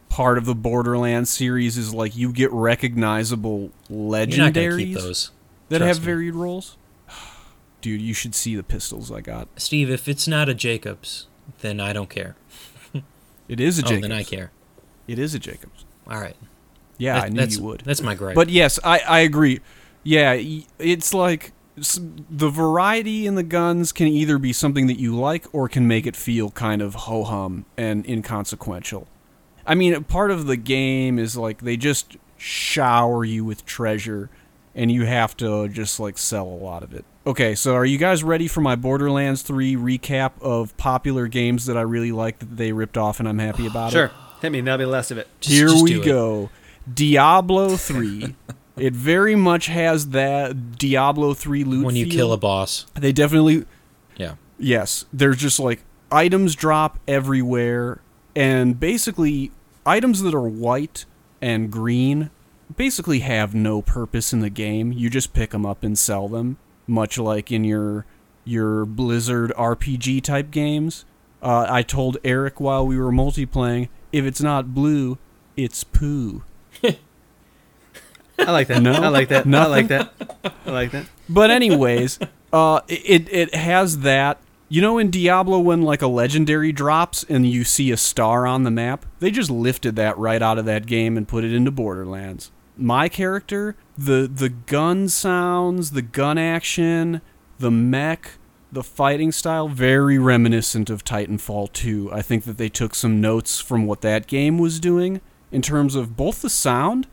part 0.09 0.37
of 0.37 0.45
the 0.45 0.53
Borderlands 0.55 1.29
series 1.29 1.77
is 1.77 1.93
like 1.93 2.15
you 2.15 2.31
get 2.31 2.51
recognizable 2.51 3.71
You're 3.89 4.17
not 4.17 4.27
keep 4.27 4.37
legendaries 4.53 4.93
those, 4.95 5.31
that 5.69 5.79
trust 5.79 5.87
have 5.99 5.99
me. 6.01 6.05
varied 6.13 6.35
roles. 6.35 6.77
Dude, 7.81 8.01
you 8.01 8.13
should 8.13 8.35
see 8.35 8.55
the 8.55 8.63
pistols 8.63 9.11
I 9.11 9.21
got. 9.21 9.47
Steve. 9.57 9.89
If 9.89 10.07
it's 10.07 10.27
not 10.27 10.49
a 10.49 10.53
Jacobs, 10.53 11.27
then 11.61 11.79
I 11.79 11.93
don't 11.93 12.09
care. 12.09 12.35
It 13.49 13.59
is 13.59 13.77
a 13.77 13.81
Oh, 13.83 13.87
Jacobs. 13.89 14.01
then 14.03 14.11
I 14.13 14.23
care. 14.23 14.51
It 15.05 15.19
is 15.19 15.35
a 15.35 15.39
Jacobs. 15.39 15.83
All 16.07 16.19
right. 16.19 16.35
Yeah, 16.97 17.15
That- 17.15 17.23
I 17.25 17.29
knew 17.29 17.43
you 17.45 17.61
would. 17.63 17.81
That's 17.81 18.01
my 18.01 18.15
gripe. 18.15 18.35
But 18.35 18.49
yes, 18.49 18.79
I, 18.85 18.99
I 18.99 19.19
agree. 19.19 19.59
Yeah, 20.03 20.37
it's 20.79 21.13
like 21.13 21.51
the 21.75 22.49
variety 22.49 23.25
in 23.25 23.35
the 23.35 23.43
guns 23.43 23.91
can 23.91 24.07
either 24.07 24.37
be 24.37 24.53
something 24.53 24.87
that 24.87 24.99
you 24.99 25.15
like 25.15 25.45
or 25.53 25.67
can 25.67 25.87
make 25.87 26.05
it 26.05 26.15
feel 26.15 26.51
kind 26.51 26.81
of 26.81 26.93
ho 26.95 27.23
hum 27.23 27.65
and 27.77 28.05
inconsequential. 28.07 29.07
I 29.65 29.75
mean, 29.75 30.03
part 30.03 30.29
of 30.31 30.45
the 30.45 30.57
game 30.57 31.17
is 31.17 31.35
like 31.37 31.61
they 31.61 31.77
just 31.77 32.17
shower 32.37 33.23
you 33.23 33.43
with 33.45 33.65
treasure 33.65 34.29
and 34.75 34.91
you 34.91 35.05
have 35.05 35.35
to 35.37 35.67
just 35.69 35.99
like 35.99 36.17
sell 36.17 36.45
a 36.47 36.59
lot 36.63 36.83
of 36.83 36.93
it. 36.93 37.05
Okay, 37.25 37.55
so 37.55 37.73
are 37.73 37.85
you 37.85 37.97
guys 37.97 38.23
ready 38.23 38.47
for 38.49 38.59
my 38.61 38.75
Borderlands 38.75 39.41
3 39.43 39.75
recap 39.77 40.31
of 40.41 40.75
popular 40.77 41.27
games 41.27 41.65
that 41.67 41.77
I 41.77 41.81
really 41.81 42.11
like 42.11 42.39
that 42.39 42.57
they 42.57 42.71
ripped 42.73 42.97
off 42.97 43.19
and 43.19 43.29
I'm 43.29 43.39
happy 43.39 43.65
about 43.65 43.89
it? 43.89 43.93
Sure. 43.93 44.11
Hit 44.41 44.51
me. 44.51 44.59
That'll 44.59 44.77
be 44.79 44.83
the 44.83 44.89
last 44.91 45.09
of 45.09 45.17
it. 45.17 45.27
Just- 45.39 45.55
Here 45.55 45.67
just 45.69 45.83
we 45.83 45.93
do 45.93 46.01
it. 46.01 46.05
go. 46.05 46.49
Diablo 46.93 47.77
3. 47.77 48.35
it 48.77 48.93
very 48.93 49.35
much 49.35 49.67
has 49.67 50.09
that 50.09 50.77
Diablo 50.77 51.33
3 51.33 51.63
loot 51.63 51.85
when 51.85 51.95
you 51.95 52.05
feel. 52.05 52.13
kill 52.13 52.33
a 52.33 52.37
boss, 52.37 52.85
They 52.95 53.11
definitely 53.11 53.65
yeah. 54.17 54.35
yes, 54.57 55.05
there's 55.13 55.37
just 55.37 55.59
like 55.59 55.83
items 56.11 56.55
drop 56.55 56.99
everywhere 57.07 57.99
and 58.35 58.79
basically 58.79 59.51
items 59.85 60.21
that 60.21 60.33
are 60.33 60.47
white 60.47 61.05
and 61.41 61.71
green 61.71 62.29
basically 62.77 63.19
have 63.19 63.53
no 63.53 63.81
purpose 63.81 64.33
in 64.33 64.39
the 64.39 64.49
game. 64.49 64.91
You 64.91 65.09
just 65.09 65.33
pick 65.33 65.51
them 65.51 65.65
up 65.65 65.83
and 65.83 65.97
sell 65.97 66.27
them, 66.27 66.57
much 66.87 67.17
like 67.17 67.51
in 67.51 67.63
your 67.63 68.05
your 68.45 68.85
Blizzard 68.85 69.51
RPG 69.57 70.23
type 70.23 70.51
games. 70.51 71.05
Uh, 71.41 71.65
I 71.69 71.81
told 71.81 72.17
Eric 72.23 72.59
while 72.59 72.85
we 72.87 72.97
were 72.97 73.11
multiplaying, 73.11 73.89
if 74.11 74.25
it's 74.25 74.41
not 74.41 74.73
blue, 74.73 75.17
it's 75.57 75.83
poo. 75.83 76.43
I 78.39 78.51
like 78.51 78.67
that. 78.67 78.81
No? 78.81 78.93
I 78.93 79.07
like 79.09 79.29
that. 79.29 79.45
I 79.45 79.67
like 79.67 79.87
that. 79.87 80.13
I 80.65 80.71
like 80.71 80.91
that. 80.91 81.05
But 81.29 81.51
anyways, 81.51 82.19
uh, 82.51 82.81
it 82.87 83.31
it 83.31 83.55
has 83.55 83.99
that. 83.99 84.39
You 84.69 84.81
know, 84.81 84.97
in 84.97 85.11
Diablo, 85.11 85.59
when 85.59 85.83
like 85.83 86.01
a 86.01 86.07
legendary 86.07 86.71
drops 86.71 87.23
and 87.29 87.45
you 87.45 87.63
see 87.63 87.91
a 87.91 87.97
star 87.97 88.47
on 88.47 88.63
the 88.63 88.71
map, 88.71 89.05
they 89.19 89.29
just 89.29 89.51
lifted 89.51 89.95
that 89.97 90.17
right 90.17 90.41
out 90.41 90.57
of 90.57 90.65
that 90.65 90.87
game 90.87 91.15
and 91.15 91.27
put 91.27 91.43
it 91.43 91.53
into 91.53 91.69
Borderlands. 91.69 92.51
My 92.75 93.07
character, 93.07 93.75
the 93.97 94.29
the 94.33 94.49
gun 94.49 95.09
sounds, 95.09 95.91
the 95.91 96.01
gun 96.01 96.39
action, 96.39 97.21
the 97.59 97.69
mech, 97.69 98.31
the 98.71 98.83
fighting 98.83 99.31
style, 99.31 99.67
very 99.67 100.17
reminiscent 100.17 100.89
of 100.89 101.05
Titanfall 101.05 101.71
2. 101.73 102.11
I 102.11 102.23
think 102.23 102.43
that 102.45 102.57
they 102.57 102.69
took 102.69 102.95
some 102.95 103.21
notes 103.21 103.59
from 103.59 103.85
what 103.85 104.01
that 104.01 104.25
game 104.25 104.57
was 104.57 104.79
doing 104.79 105.21
in 105.51 105.61
terms 105.61 105.93
of 105.93 106.17
both 106.17 106.41
the 106.41 106.49
sound 106.49 107.07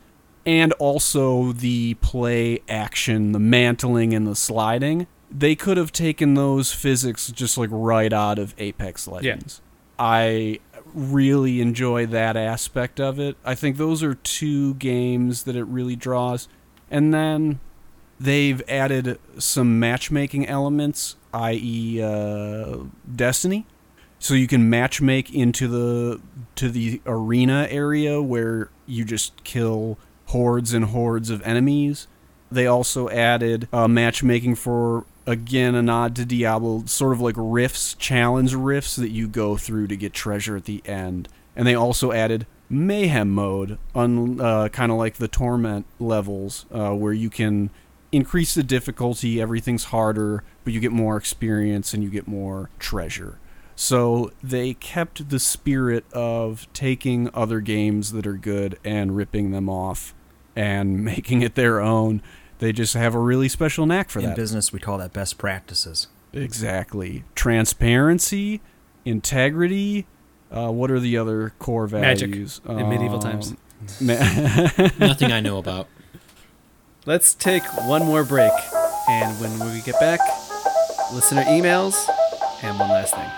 and 0.45 0.73
also 0.73 1.51
the 1.51 1.95
play 1.95 2.61
action, 2.67 3.31
the 3.31 3.39
mantling 3.39 4.13
and 4.13 4.25
the 4.27 4.35
sliding. 4.35 5.07
They 5.29 5.55
could 5.55 5.77
have 5.77 5.91
taken 5.91 6.33
those 6.33 6.73
physics 6.73 7.31
just 7.31 7.57
like 7.57 7.69
right 7.71 8.11
out 8.11 8.37
of 8.37 8.53
Apex 8.57 9.07
Legends. 9.07 9.61
I 9.97 10.59
really 10.93 11.61
enjoy 11.61 12.05
that 12.07 12.35
aspect 12.35 12.99
of 12.99 13.19
it. 13.19 13.37
I 13.45 13.55
think 13.55 13.77
those 13.77 14.03
are 14.03 14.15
two 14.15 14.73
games 14.75 15.43
that 15.43 15.55
it 15.55 15.63
really 15.65 15.95
draws. 15.95 16.47
And 16.89 17.13
then 17.13 17.59
they've 18.19 18.61
added 18.67 19.19
some 19.37 19.79
matchmaking 19.79 20.47
elements, 20.47 21.15
i.e., 21.33 22.01
uh, 22.01 22.79
Destiny. 23.15 23.65
So 24.19 24.35
you 24.35 24.47
can 24.47 24.69
matchmake 24.69 25.33
into 25.33 25.67
the 25.67 26.21
to 26.55 26.69
the 26.69 27.01
arena 27.07 27.67
area 27.71 28.21
where 28.21 28.69
you 28.85 29.03
just 29.03 29.43
kill 29.43 29.97
hordes 30.31 30.73
and 30.73 30.85
hordes 30.85 31.29
of 31.29 31.41
enemies. 31.43 32.07
They 32.51 32.67
also 32.67 33.09
added 33.09 33.67
uh, 33.71 33.87
matchmaking 33.87 34.55
for 34.55 35.05
again 35.25 35.75
a 35.75 35.81
nod 35.81 36.15
to 36.17 36.25
Diablo, 36.25 36.83
sort 36.85 37.13
of 37.13 37.21
like 37.21 37.35
rifts, 37.37 37.93
challenge 37.93 38.53
rifts 38.53 38.95
that 38.95 39.11
you 39.11 39.27
go 39.27 39.55
through 39.55 39.87
to 39.87 39.95
get 39.95 40.13
treasure 40.13 40.57
at 40.57 40.65
the 40.65 40.81
end. 40.85 41.27
And 41.55 41.67
they 41.67 41.75
also 41.75 42.11
added 42.11 42.47
mayhem 42.69 43.29
mode, 43.29 43.77
un, 43.93 44.39
uh, 44.39 44.69
kind 44.69 44.91
of 44.91 44.97
like 44.97 45.15
the 45.15 45.27
torment 45.27 45.85
levels, 45.99 46.65
uh, 46.71 46.91
where 46.91 47.13
you 47.13 47.29
can 47.29 47.69
increase 48.11 48.53
the 48.53 48.63
difficulty. 48.63 49.41
Everything's 49.41 49.85
harder, 49.85 50.43
but 50.63 50.73
you 50.73 50.79
get 50.79 50.91
more 50.91 51.17
experience 51.17 51.93
and 51.93 52.03
you 52.03 52.09
get 52.09 52.27
more 52.27 52.69
treasure. 52.79 53.37
So 53.75 54.31
they 54.43 54.73
kept 54.73 55.29
the 55.29 55.39
spirit 55.39 56.05
of 56.13 56.67
taking 56.73 57.29
other 57.33 57.61
games 57.61 58.11
that 58.11 58.27
are 58.27 58.37
good 58.37 58.77
and 58.83 59.15
ripping 59.15 59.51
them 59.51 59.69
off 59.69 60.13
and 60.55 61.03
making 61.05 61.41
it 61.41 61.55
their 61.55 61.79
own. 61.81 62.21
They 62.59 62.71
just 62.71 62.93
have 62.93 63.15
a 63.15 63.19
really 63.19 63.49
special 63.49 63.85
knack 63.85 64.09
for 64.09 64.19
In 64.19 64.25
that. 64.25 64.35
business, 64.35 64.71
we 64.71 64.79
call 64.79 64.97
that 64.99 65.13
best 65.13 65.37
practices. 65.37 66.07
Exactly. 66.33 67.23
Transparency, 67.35 68.61
integrity. 69.03 70.05
Uh, 70.51 70.69
what 70.71 70.91
are 70.91 70.99
the 70.99 71.17
other 71.17 71.53
core 71.59 71.87
values? 71.87 72.05
Magic 72.05 72.29
values 72.29 72.61
in 72.67 72.89
medieval 72.89 73.15
Um, 73.15 73.21
times. 73.21 73.55
ma- 74.01 74.13
Nothing 74.99 75.31
I 75.31 75.39
know 75.39 75.57
about. 75.57 75.87
Let's 77.07 77.33
take 77.33 77.63
one 77.87 78.05
more 78.05 78.23
break, 78.23 78.51
and 79.09 79.39
when 79.41 79.59
we 79.73 79.81
get 79.81 79.99
back, 79.99 80.19
listener 81.11 81.43
emails 81.45 81.95
and 82.61 82.77
one 82.77 82.89
last 82.89 83.15
thing. 83.15 83.29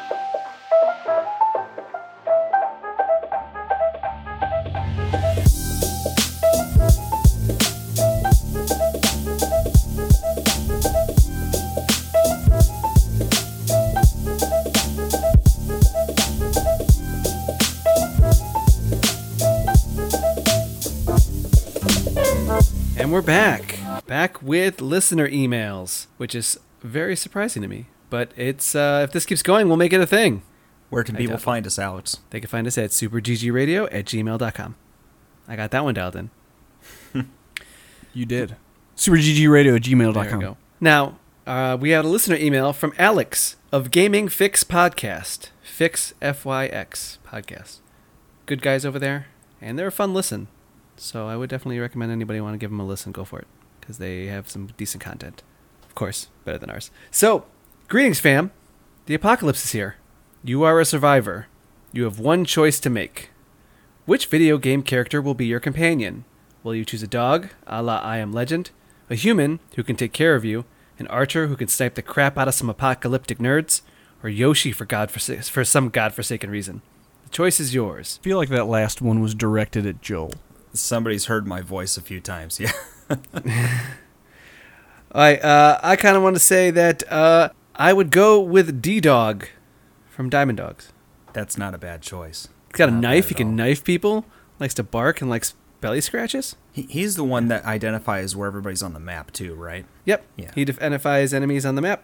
And 23.04 23.12
we're 23.12 23.22
back. 23.22 23.78
Back 24.08 24.42
with 24.42 24.80
listener 24.80 25.28
emails, 25.28 26.08
which 26.16 26.34
is 26.34 26.58
very 26.82 27.18
surprising 27.18 27.62
to 27.62 27.68
me. 27.68 27.88
But 28.10 28.32
it's 28.38 28.76
uh, 28.76 29.02
if 29.04 29.12
this 29.12 29.26
keeps 29.26 29.44
going, 29.44 29.68
we'll 29.68 29.76
make 29.76 29.92
it 29.92 30.00
a 30.00 30.08
thing. 30.08 30.42
Where 30.90 31.04
can 31.04 31.18
I 31.18 31.20
people 31.20 31.34
definitely- 31.36 31.44
find 31.44 31.68
us, 31.68 31.78
Alex? 31.78 32.20
They 32.30 32.40
can 32.40 32.48
find 32.50 32.66
us 32.66 32.78
at 32.78 32.92
superggradio 32.92 33.90
at 33.92 34.06
gmail.com. 34.06 34.76
I 35.50 35.56
got 35.58 35.72
that 35.72 35.84
one 35.84 35.96
dialed 35.96 36.16
in. 36.16 36.30
you 38.14 38.26
did. 38.26 38.56
SuperGGRadio 38.96 39.76
at 39.76 39.84
There 39.84 39.98
we 39.98 40.06
gmail.com. 40.14 40.40
go. 40.40 40.58
Now, 40.80 41.20
uh, 41.46 41.76
we 41.78 41.90
had 41.90 42.06
a 42.06 42.08
listener 42.08 42.38
email 42.38 42.72
from 42.72 42.94
Alex 42.98 43.58
of 43.74 43.92
Gaming 43.92 44.30
Fyx 44.30 44.64
Podcast. 44.64 45.50
Fyx 45.62 46.14
F 46.22 46.46
Y 46.46 46.68
X 46.68 47.20
Podcast. 47.28 47.80
Good 48.46 48.62
guys 48.62 48.86
over 48.86 48.98
there, 48.98 49.28
and 49.60 49.78
they're 49.78 49.88
a 49.88 49.92
fun 49.92 50.14
listen. 50.14 50.48
So 50.96 51.28
I 51.28 51.36
would 51.36 51.50
definitely 51.50 51.80
recommend 51.80 52.12
anybody 52.12 52.40
want 52.40 52.54
to 52.54 52.58
give 52.58 52.70
them 52.70 52.80
a 52.80 52.86
listen, 52.86 53.12
go 53.12 53.26
for 53.26 53.40
it, 53.40 53.48
because 53.80 53.98
they 53.98 54.28
have 54.28 54.50
some 54.50 54.68
decent 54.78 55.04
content. 55.04 55.44
Of 55.86 55.96
course, 55.96 56.28
better 56.46 56.58
than 56.58 56.70
ours. 56.70 56.92
So, 57.12 57.46
greetings, 57.88 58.20
fam. 58.20 58.52
The 59.06 59.16
apocalypse 59.16 59.66
is 59.66 59.72
here. 59.72 59.98
You 60.44 60.64
are 60.64 60.80
a 60.80 60.86
survivor. 60.86 61.48
You 61.92 62.04
have 62.06 62.20
one 62.20 62.46
choice 62.46 62.80
to 62.80 62.90
make. 62.90 63.32
Which 64.06 64.28
video 64.28 64.58
game 64.58 64.84
character 64.84 65.22
will 65.22 65.34
be 65.34 65.46
your 65.46 65.60
companion? 65.60 66.26
Will 66.64 66.76
you 66.76 66.86
choose 66.86 67.04
a 67.04 67.08
dog, 67.08 67.50
a 67.68 67.82
la 67.84 68.00
I 68.00 68.18
Am 68.18 68.32
Legend, 68.32 68.72
a 69.10 69.16
human 69.16 69.60
who 69.76 69.84
can 69.84 69.96
take 69.96 70.14
care 70.14 70.36
of 70.36 70.46
you, 70.46 70.66
an 71.00 71.08
archer 71.08 71.48
who 71.48 71.56
can 71.56 71.68
snipe 71.68 71.96
the 71.96 72.02
crap 72.02 72.38
out 72.38 72.48
of 72.48 72.54
some 72.54 72.70
apocalyptic 72.70 73.40
nerds, 73.40 73.82
or 74.24 74.30
Yoshi 74.30 74.72
for 74.72 74.86
god 74.86 75.12
for 75.12 75.64
some 75.66 75.90
godforsaken 75.90 76.50
reason? 76.50 76.82
The 77.26 77.30
choice 77.30 77.60
is 77.60 77.74
yours. 77.74 78.20
I 78.22 78.24
feel 78.24 78.38
like 78.38 78.50
that 78.50 78.68
last 78.68 79.02
one 79.02 79.20
was 79.20 79.36
directed 79.36 79.86
at 79.86 80.02
Joel. 80.02 80.34
Somebody's 80.74 81.26
heard 81.26 81.46
my 81.48 81.62
voice 81.62 81.98
a 81.98 82.02
few 82.02 82.20
times. 82.20 82.60
Yeah. 82.70 82.72
I 85.16 85.38
uh, 85.38 85.80
I 85.84 85.96
kind 85.96 86.18
of 86.18 86.24
want 86.24 86.36
to 86.36 86.40
say 86.40 86.72
that 86.72 87.04
uh, 87.12 87.50
I 87.76 87.94
would 87.94 88.10
go 88.10 88.40
with 88.40 88.82
D 88.82 89.00
Dog 89.00 89.48
from 90.10 90.30
Diamond 90.30 90.58
Dogs. 90.58 90.92
That's 91.34 91.58
not 91.58 91.76
a 91.76 91.78
bad 91.78 92.02
choice. 92.02 92.48
He's 92.70 92.78
got 92.78 92.90
a 92.90 92.92
Not 92.92 93.02
bad 93.02 93.08
knife. 93.10 93.30
He 93.30 93.36
can 93.36 93.48
all. 93.50 93.54
knife 93.54 93.84
people. 93.84 94.26
Likes 94.60 94.74
to 94.76 94.84
bark 94.84 95.22
and 95.22 95.30
likes 95.30 95.54
belly 95.82 96.02
scratches. 96.02 96.56
He, 96.72 96.84
he's 96.84 97.16
the 97.16 97.24
one 97.24 97.48
that 97.50 97.66
identifies 97.66 98.36
where 98.36 98.48
everybody's 98.48 98.82
on 98.82 98.94
the 98.94 99.00
map 99.00 99.32
too, 99.32 99.54
right? 99.54 99.86
Yep. 100.06 100.26
Yeah. 100.38 100.52
He 100.56 100.62
identifies 100.62 101.34
enemies 101.34 101.66
on 101.66 101.76
the 101.76 101.82
map. 101.82 102.04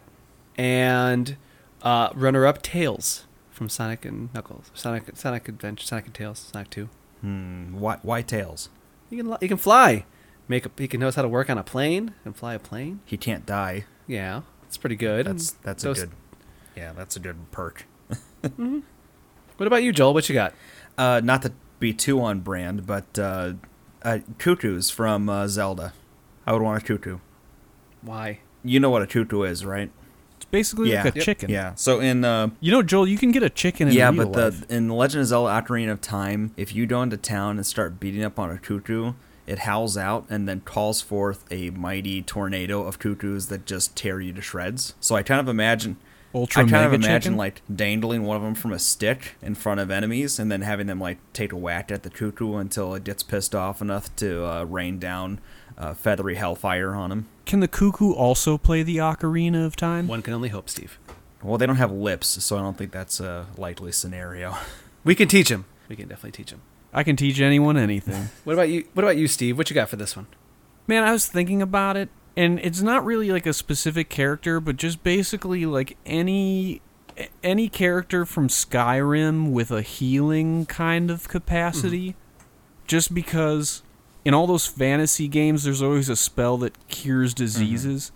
And 0.57 1.37
uh, 1.81 2.09
runner-up 2.13 2.61
Tails 2.61 3.25
from 3.49 3.69
Sonic 3.69 4.05
and 4.05 4.31
Knuckles. 4.33 4.69
Sonic 4.75 5.15
Sonic 5.15 5.47
Adventure. 5.47 5.85
Sonic 5.85 6.05
and 6.05 6.13
Tails. 6.13 6.49
Sonic 6.51 6.69
Two. 6.69 6.89
Hmm. 7.21 7.79
Why, 7.79 7.97
why 8.01 8.21
tails? 8.21 8.69
He 9.09 9.17
can 9.17 9.35
he 9.39 9.47
can 9.47 9.57
fly. 9.57 10.05
Make 10.47 10.65
a, 10.65 10.71
he 10.77 10.87
can 10.87 10.99
knows 10.99 11.15
how 11.15 11.21
to 11.21 11.27
work 11.27 11.49
on 11.49 11.57
a 11.57 11.63
plane 11.63 12.13
and 12.25 12.35
fly 12.35 12.53
a 12.55 12.59
plane. 12.59 13.01
He 13.05 13.17
can't 13.17 13.45
die. 13.45 13.85
Yeah, 14.07 14.41
that's 14.63 14.77
pretty 14.77 14.95
good. 14.95 15.25
That's 15.27 15.51
that's 15.51 15.83
a 15.83 15.93
good. 15.93 16.11
Yeah, 16.75 16.93
that's 16.93 17.15
a 17.15 17.19
good 17.19 17.51
perk. 17.51 17.85
What 19.59 19.67
about 19.67 19.83
you, 19.83 19.91
Joel? 19.91 20.13
What 20.13 20.29
you 20.29 20.35
got? 20.35 20.53
Uh, 20.97 21.19
not 21.21 21.41
to 21.41 21.51
be 21.81 21.91
too 21.91 22.21
on 22.21 22.39
brand, 22.39 22.85
but 22.87 23.19
uh, 23.19 23.55
uh, 24.03 24.19
tutus 24.37 24.89
from 24.89 25.27
uh, 25.27 25.49
Zelda. 25.49 25.91
I 26.47 26.53
would 26.53 26.61
want 26.61 26.81
a 26.81 26.85
cuckoo. 26.85 27.17
Why? 28.01 28.39
You 28.63 28.79
know 28.79 28.89
what 28.89 29.01
a 29.01 29.05
tutu 29.05 29.43
is, 29.43 29.65
right? 29.65 29.91
It's 30.51 30.51
basically 30.51 30.91
Yeah. 30.91 31.03
like 31.03 31.15
a 31.15 31.17
Yep. 31.19 31.25
chicken. 31.25 31.49
Yeah. 31.49 31.73
So 31.75 31.99
in 31.99 32.25
uh, 32.25 32.49
You 32.59 32.71
know, 32.71 32.81
Joel, 32.83 33.07
you 33.07 33.17
can 33.17 33.31
get 33.31 33.43
a 33.43 33.49
chicken 33.49 33.87
in 33.87 33.93
yeah, 33.93 34.11
but 34.11 34.33
the 34.33 34.45
life. 34.51 34.65
in 34.69 34.89
Legend 34.89 35.21
of 35.21 35.27
Zelda: 35.27 35.51
Ocarina 35.61 35.91
of 35.91 36.01
Time, 36.01 36.51
if 36.57 36.73
you 36.75 36.85
go 36.85 37.01
into 37.03 37.17
town 37.17 37.57
and 37.57 37.65
start 37.65 37.99
beating 37.99 38.23
up 38.23 38.39
on 38.39 38.49
a 38.49 38.57
cuckoo, 38.57 39.13
it 39.47 39.59
howls 39.59 39.97
out 39.97 40.25
and 40.29 40.47
then 40.47 40.61
calls 40.61 41.01
forth 41.01 41.43
a 41.51 41.69
mighty 41.71 42.21
tornado 42.21 42.83
of 42.83 42.99
cuckoos 42.99 43.47
that 43.47 43.65
just 43.65 43.95
tear 43.95 44.19
you 44.21 44.33
to 44.33 44.41
shreds. 44.41 44.93
So 44.99 45.15
I 45.15 45.23
kind 45.23 45.39
of 45.39 45.47
imagine. 45.47 45.97
Ultra 46.35 46.63
I 46.63 46.69
kind 46.69 46.85
of 46.85 46.93
imagine 46.93 47.21
chicken? 47.33 47.37
like 47.37 47.63
dangling 47.75 48.21
one 48.21 48.37
of 48.37 48.43
them 48.43 48.53
from 48.53 48.71
a 48.71 48.77
stick 48.77 49.33
in 49.41 49.55
front 49.55 49.79
of 49.79 49.89
enemies, 49.89 50.37
and 50.37 50.51
then 50.51 50.61
having 50.61 50.85
them 50.85 50.99
like 50.99 51.17
take 51.33 51.51
a 51.51 51.57
whack 51.57 51.91
at 51.91 52.03
the 52.03 52.09
cuckoo 52.11 52.57
until 52.57 52.93
it 52.93 53.03
gets 53.03 53.23
pissed 53.23 53.55
off 53.55 53.81
enough 53.81 54.15
to 54.17 54.45
uh, 54.45 54.63
rain 54.65 54.99
down 54.99 55.39
uh, 55.79 55.93
feathery 55.93 56.35
hellfire 56.35 56.93
on 56.93 57.11
him. 57.11 57.27
Can 57.45 57.61
the 57.61 57.67
cuckoo 57.67 58.11
also 58.13 58.57
play 58.57 58.83
the 58.83 58.97
Ocarina 58.97 59.65
of 59.65 59.75
Time? 59.75 60.07
One 60.07 60.21
can 60.21 60.33
only 60.33 60.49
hope, 60.49 60.69
Steve. 60.69 60.99
Well, 61.41 61.57
they 61.57 61.65
don't 61.65 61.77
have 61.77 61.91
lips, 61.91 62.27
so 62.43 62.57
I 62.57 62.61
don't 62.61 62.77
think 62.77 62.91
that's 62.91 63.19
a 63.19 63.47
likely 63.57 63.91
scenario. 63.91 64.55
We 65.05 65.15
can 65.15 65.29
teach 65.29 65.49
him. 65.49 65.63
We 65.87 65.95
can 65.95 66.09
definitely 66.09 66.33
teach 66.33 66.51
him. 66.51 66.61
I 66.93 67.03
can 67.03 67.15
teach 67.15 67.39
anyone 67.39 67.77
anything. 67.77 68.29
What 68.43 68.53
about 68.53 68.67
you? 68.67 68.85
What 68.93 69.03
about 69.03 69.15
you, 69.15 69.29
Steve? 69.29 69.57
What 69.57 69.69
you 69.69 69.73
got 69.73 69.87
for 69.87 69.95
this 69.95 70.13
one? 70.17 70.27
Man, 70.87 71.05
I 71.05 71.13
was 71.13 71.25
thinking 71.25 71.61
about 71.61 71.95
it, 71.95 72.09
and 72.35 72.59
it's 72.59 72.81
not 72.81 73.05
really 73.05 73.31
like 73.31 73.45
a 73.45 73.53
specific 73.53 74.09
character, 74.09 74.59
but 74.59 74.75
just 74.75 75.01
basically 75.01 75.65
like 75.65 75.95
any 76.05 76.81
any 77.41 77.69
character 77.69 78.25
from 78.25 78.49
Skyrim 78.49 79.51
with 79.51 79.71
a 79.71 79.81
healing 79.81 80.65
kind 80.65 81.09
of 81.09 81.29
capacity. 81.29 82.15
Just 82.85 83.13
because 83.13 83.81
in 84.25 84.33
all 84.33 84.47
those 84.47 84.65
fantasy 84.67 85.27
games, 85.27 85.63
there's 85.63 85.81
always 85.81 86.09
a 86.09 86.15
spell 86.15 86.57
that 86.57 86.73
cures 86.87 87.33
mm-hmm. 87.33 87.43
diseases, 87.43 88.11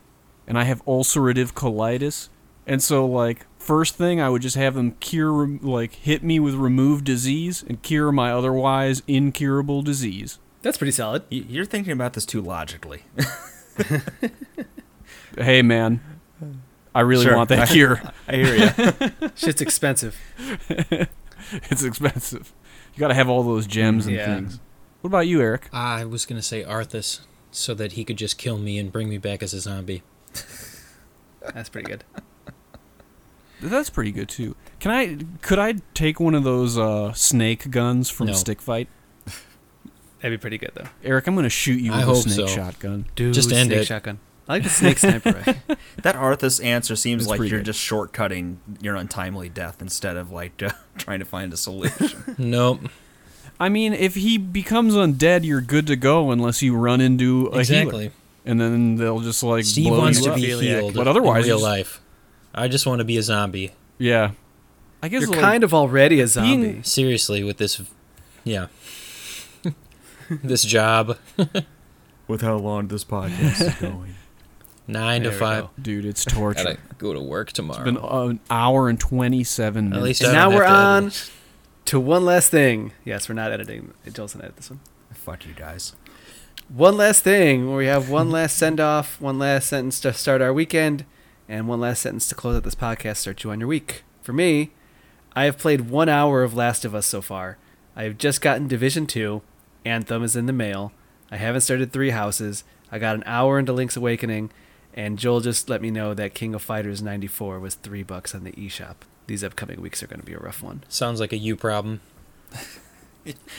and 0.47 0.57
I 0.57 0.63
have 0.65 0.83
ulcerative 0.85 1.53
colitis, 1.53 2.29
and 2.67 2.81
so 2.81 3.05
like 3.05 3.45
first 3.57 3.95
thing 3.95 4.19
I 4.19 4.29
would 4.29 4.41
just 4.41 4.55
have 4.57 4.75
them 4.75 4.91
cure 4.99 5.47
like 5.61 5.93
hit 5.95 6.23
me 6.23 6.39
with 6.39 6.55
remove 6.55 7.03
disease 7.03 7.63
and 7.67 7.81
cure 7.81 8.11
my 8.11 8.31
otherwise 8.31 9.01
incurable 9.07 9.81
disease. 9.81 10.39
That's 10.61 10.77
pretty 10.77 10.91
solid. 10.91 11.23
You're 11.29 11.65
thinking 11.65 11.93
about 11.93 12.13
this 12.13 12.25
too 12.25 12.41
logically. 12.41 13.03
Hey 15.37 15.61
man, 15.63 15.99
I 16.93 17.01
really 17.01 17.25
Sure. 17.25 17.35
want 17.35 17.49
that 17.49 17.67
cure. 17.69 18.01
I 18.27 18.35
hear 18.35 18.55
you. 18.55 19.29
Shit's 19.35 19.61
expensive. 19.61 20.15
it's 21.49 21.83
expensive. 21.83 22.53
You 22.93 22.99
got 22.99 23.07
to 23.07 23.15
have 23.15 23.29
all 23.29 23.41
those 23.41 23.65
gems 23.65 24.05
mm, 24.05 24.09
and 24.09 24.15
Yeah. 24.15 24.35
things. 24.35 24.59
What 25.03 25.09
about 25.09 25.27
you, 25.27 25.41
Eric? 25.41 25.67
I 25.73 26.05
was 26.05 26.25
gonna 26.25 26.41
say 26.41 26.63
Arthas, 26.63 27.19
so 27.51 27.73
that 27.73 27.91
he 27.91 28.05
could 28.05 28.15
just 28.17 28.37
kill 28.37 28.57
me 28.57 28.77
and 28.79 28.89
bring 28.89 29.09
me 29.09 29.17
back 29.17 29.43
as 29.43 29.53
a 29.53 29.59
zombie. 29.59 30.01
That's 31.53 31.67
pretty 31.67 31.89
good. 31.89 32.05
That's 33.61 33.89
pretty 33.89 34.11
good 34.13 34.29
too. 34.29 34.55
Can 34.79 34.91
I? 34.91 35.17
Could 35.41 35.59
I 35.59 35.73
take 35.93 36.19
one 36.21 36.35
of 36.35 36.43
those 36.45 36.77
uh, 36.77 37.11
snake 37.13 37.69
guns 37.69 38.09
from 38.09 38.27
No. 38.27 38.33
Stick 38.33 38.61
Fight? 38.61 38.87
That'd 40.21 40.39
be 40.39 40.41
pretty 40.41 40.57
good 40.57 40.71
though. 40.73 40.87
Eric, 41.03 41.27
I'm 41.27 41.35
going 41.35 41.43
to 41.43 41.49
shoot 41.49 41.81
you 41.81 41.91
I 41.91 42.05
with 42.07 42.17
a 42.25 42.29
snake 42.29 42.35
so. 42.35 42.47
shotgun. 42.47 43.05
Dude, 43.15 43.33
Just 43.33 43.51
end 43.51 43.67
snake 43.67 43.81
it. 43.81 43.85
shotgun. 43.87 44.19
I 44.47 44.53
like 44.53 44.63
the 44.63 44.69
snake 44.69 44.97
sniper 44.97 45.31
that 46.01 46.15
Arthas 46.15 46.63
answer 46.63 46.95
seems 46.95 47.23
It's 47.23 47.29
like 47.29 47.39
you're 47.41 47.59
good. 47.59 47.65
just 47.65 47.79
shortcutting 47.79 48.57
your 48.81 48.95
untimely 48.95 49.49
death 49.49 49.81
instead 49.81 50.15
of 50.15 50.31
like 50.31 50.63
uh, 50.63 50.69
trying 50.97 51.19
to 51.19 51.25
find 51.25 51.51
a 51.51 51.57
solution. 51.57 52.35
Nope. 52.37 52.81
I 53.59 53.69
mean, 53.69 53.93
if 53.93 54.15
he 54.15 54.37
becomes 54.37 54.93
undead, 54.95 55.45
you're 55.45 55.61
good 55.61 55.87
to 55.87 55.95
go 55.95 56.31
unless 56.31 56.61
you 56.61 56.75
run 56.75 56.99
into 57.01 57.49
a 57.53 57.59
exactly. 57.59 58.03
healer, 58.05 58.13
and 58.45 58.59
then 58.59 58.95
they'll 58.95 59.19
just 59.21 59.41
like 59.43 59.63
Steve 59.65 59.89
blow 59.89 59.99
wants 59.99 60.19
you 60.19 60.25
to 60.25 60.31
up. 60.31 60.35
be 60.37 60.45
healed, 60.59 60.93
But 60.95 61.07
otherwise, 61.07 61.45
in 61.45 61.51
real 61.51 61.61
life. 61.61 62.01
I 62.53 62.67
just 62.67 62.85
want 62.85 62.99
to 62.99 63.05
be 63.05 63.17
a 63.17 63.23
zombie. 63.23 63.71
Yeah, 63.97 64.31
I 65.01 65.07
guess 65.07 65.21
You're 65.21 65.31
like, 65.31 65.39
kind 65.39 65.63
of 65.63 65.73
already 65.73 66.19
a 66.19 66.27
zombie. 66.27 66.57
being- 66.71 66.83
Seriously, 66.83 67.43
with 67.43 67.57
this, 67.57 67.81
yeah, 68.43 68.67
this 70.43 70.63
job, 70.63 71.17
With 72.27 72.41
how 72.41 72.55
long 72.55 72.87
this 72.87 73.03
podcast 73.03 73.61
is 73.67 73.75
going. 73.75 74.15
nine 74.87 75.23
There 75.23 75.31
to 75.31 75.37
five. 75.37 75.63
go. 75.65 75.69
dude, 75.81 76.05
it's 76.05 76.23
torture. 76.25 76.63
Gotta 76.63 76.77
go 76.97 77.13
to 77.13 77.19
work 77.21 77.51
tomorrow. 77.51 77.81
It's 77.81 77.85
been 77.85 77.97
an 78.03 78.39
hour 78.49 78.87
and 78.89 78.99
twenty-seven 78.99 79.89
minutes. 79.89 79.97
At 79.97 80.03
least 80.03 80.23
And 80.23 80.33
now 80.33 80.49
we're 80.49 80.63
on 80.65 81.07
edit. 81.07 81.31
To 81.85 81.99
one 81.99 82.25
last 82.25 82.49
thing. 82.49 82.91
Yes, 83.03 83.27
we're 83.27 83.35
not 83.35 83.51
editing. 83.51 83.93
Joel's 84.11 84.33
gonna 84.33 84.45
edit 84.45 84.57
this 84.57 84.69
one. 84.69 84.79
Fuck 85.13 85.45
you 85.45 85.53
guys. 85.53 85.95
One 86.69 86.97
last 86.97 87.23
thing 87.23 87.67
where 87.67 87.77
we 87.77 87.85
have 87.85 88.09
one 88.09 88.31
last 88.31 88.57
send 88.57 88.79
off, 88.79 89.19
one 89.21 89.37
last 89.37 89.67
sentence 89.67 89.99
to 90.01 90.13
start 90.13 90.41
our 90.41 90.53
weekend, 90.53 91.05
and 91.47 91.67
one 91.67 91.79
last 91.79 92.01
sentence 92.01 92.27
to 92.29 92.35
close 92.35 92.55
out 92.55 92.63
this 92.63 92.75
podcast, 92.75 93.17
start 93.17 93.43
you 93.43 93.51
on 93.51 93.59
your 93.59 93.67
week. 93.67 94.03
For 94.21 94.33
me, 94.33 94.71
I 95.35 95.43
have 95.45 95.57
played 95.57 95.89
one 95.89 96.09
hour 96.09 96.43
of 96.43 96.55
Last 96.55 96.85
of 96.85 96.95
Us 96.95 97.05
so 97.05 97.21
far. 97.21 97.57
I 97.95 98.03
have 98.03 98.17
just 98.17 98.41
gotten 98.41 98.67
Division 98.67 99.05
2. 99.05 99.41
Anthem 99.85 100.23
is 100.23 100.35
in 100.35 100.45
the 100.45 100.53
mail. 100.53 100.93
I 101.29 101.37
haven't 101.37 101.61
started 101.61 101.91
Three 101.91 102.11
Houses. 102.11 102.63
I 102.91 102.99
got 102.99 103.15
an 103.15 103.23
hour 103.25 103.59
into 103.59 103.73
Link's 103.73 103.97
Awakening, 103.97 104.51
and 104.93 105.19
Joel 105.19 105.41
just 105.41 105.69
let 105.69 105.81
me 105.81 105.91
know 105.91 106.13
that 106.13 106.33
King 106.33 106.55
of 106.55 106.61
Fighters 106.61 107.01
94 107.01 107.59
was 107.59 107.75
three 107.75 108.03
bucks 108.03 108.33
on 108.33 108.43
the 108.43 108.51
eShop. 108.53 108.95
These 109.33 109.43
upcoming 109.43 109.81
weeks 109.81 110.03
are 110.03 110.05
going 110.05 110.19
to 110.19 110.25
be 110.27 110.33
a 110.33 110.37
rough 110.37 110.61
one. 110.61 110.83
Sounds 110.89 111.19
like 111.19 111.33
a 111.33 111.37
you 111.37 111.55
problem. 111.55 112.01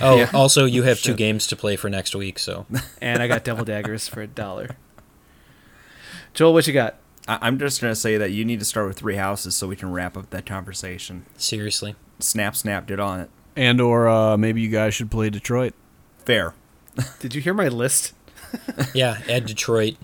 Oh, 0.00 0.18
Yeah. 0.18 0.30
also 0.32 0.66
you 0.66 0.84
have 0.84 1.00
two 1.00 1.14
games 1.14 1.48
to 1.48 1.56
play 1.56 1.74
for 1.74 1.88
next 1.90 2.14
week, 2.14 2.38
so 2.38 2.64
And 3.00 3.20
I 3.20 3.26
got 3.26 3.42
double 3.42 3.64
Daggers 3.64 4.06
for 4.06 4.20
a 4.20 4.28
dollar. 4.28 4.76
Joel, 6.34 6.52
what 6.52 6.64
you 6.68 6.72
got? 6.72 6.94
I- 7.26 7.38
I'm 7.42 7.58
just 7.58 7.80
gonna 7.80 7.96
say 7.96 8.16
that 8.16 8.30
you 8.30 8.44
need 8.44 8.60
to 8.60 8.64
start 8.64 8.86
with 8.86 8.96
three 8.98 9.16
houses 9.16 9.56
so 9.56 9.66
we 9.66 9.74
can 9.74 9.90
wrap 9.90 10.16
up 10.16 10.30
that 10.30 10.46
conversation. 10.46 11.26
seriously. 11.36 11.96
Snap, 12.20 12.54
snap, 12.54 12.86
did 12.86 13.00
on 13.00 13.18
it. 13.18 13.30
and 13.56 13.80
or 13.80 14.06
uh, 14.06 14.36
maybe 14.36 14.60
you 14.60 14.68
guys 14.68 14.94
should 14.94 15.10
play 15.10 15.28
Detroit, 15.28 15.74
Fair. 16.24 16.54
Did 17.18 17.34
you 17.34 17.40
hear 17.40 17.54
my 17.54 17.66
list? 17.66 18.12
Yeah, 18.94 19.18
add 19.28 19.46
Detroit. 19.46 19.96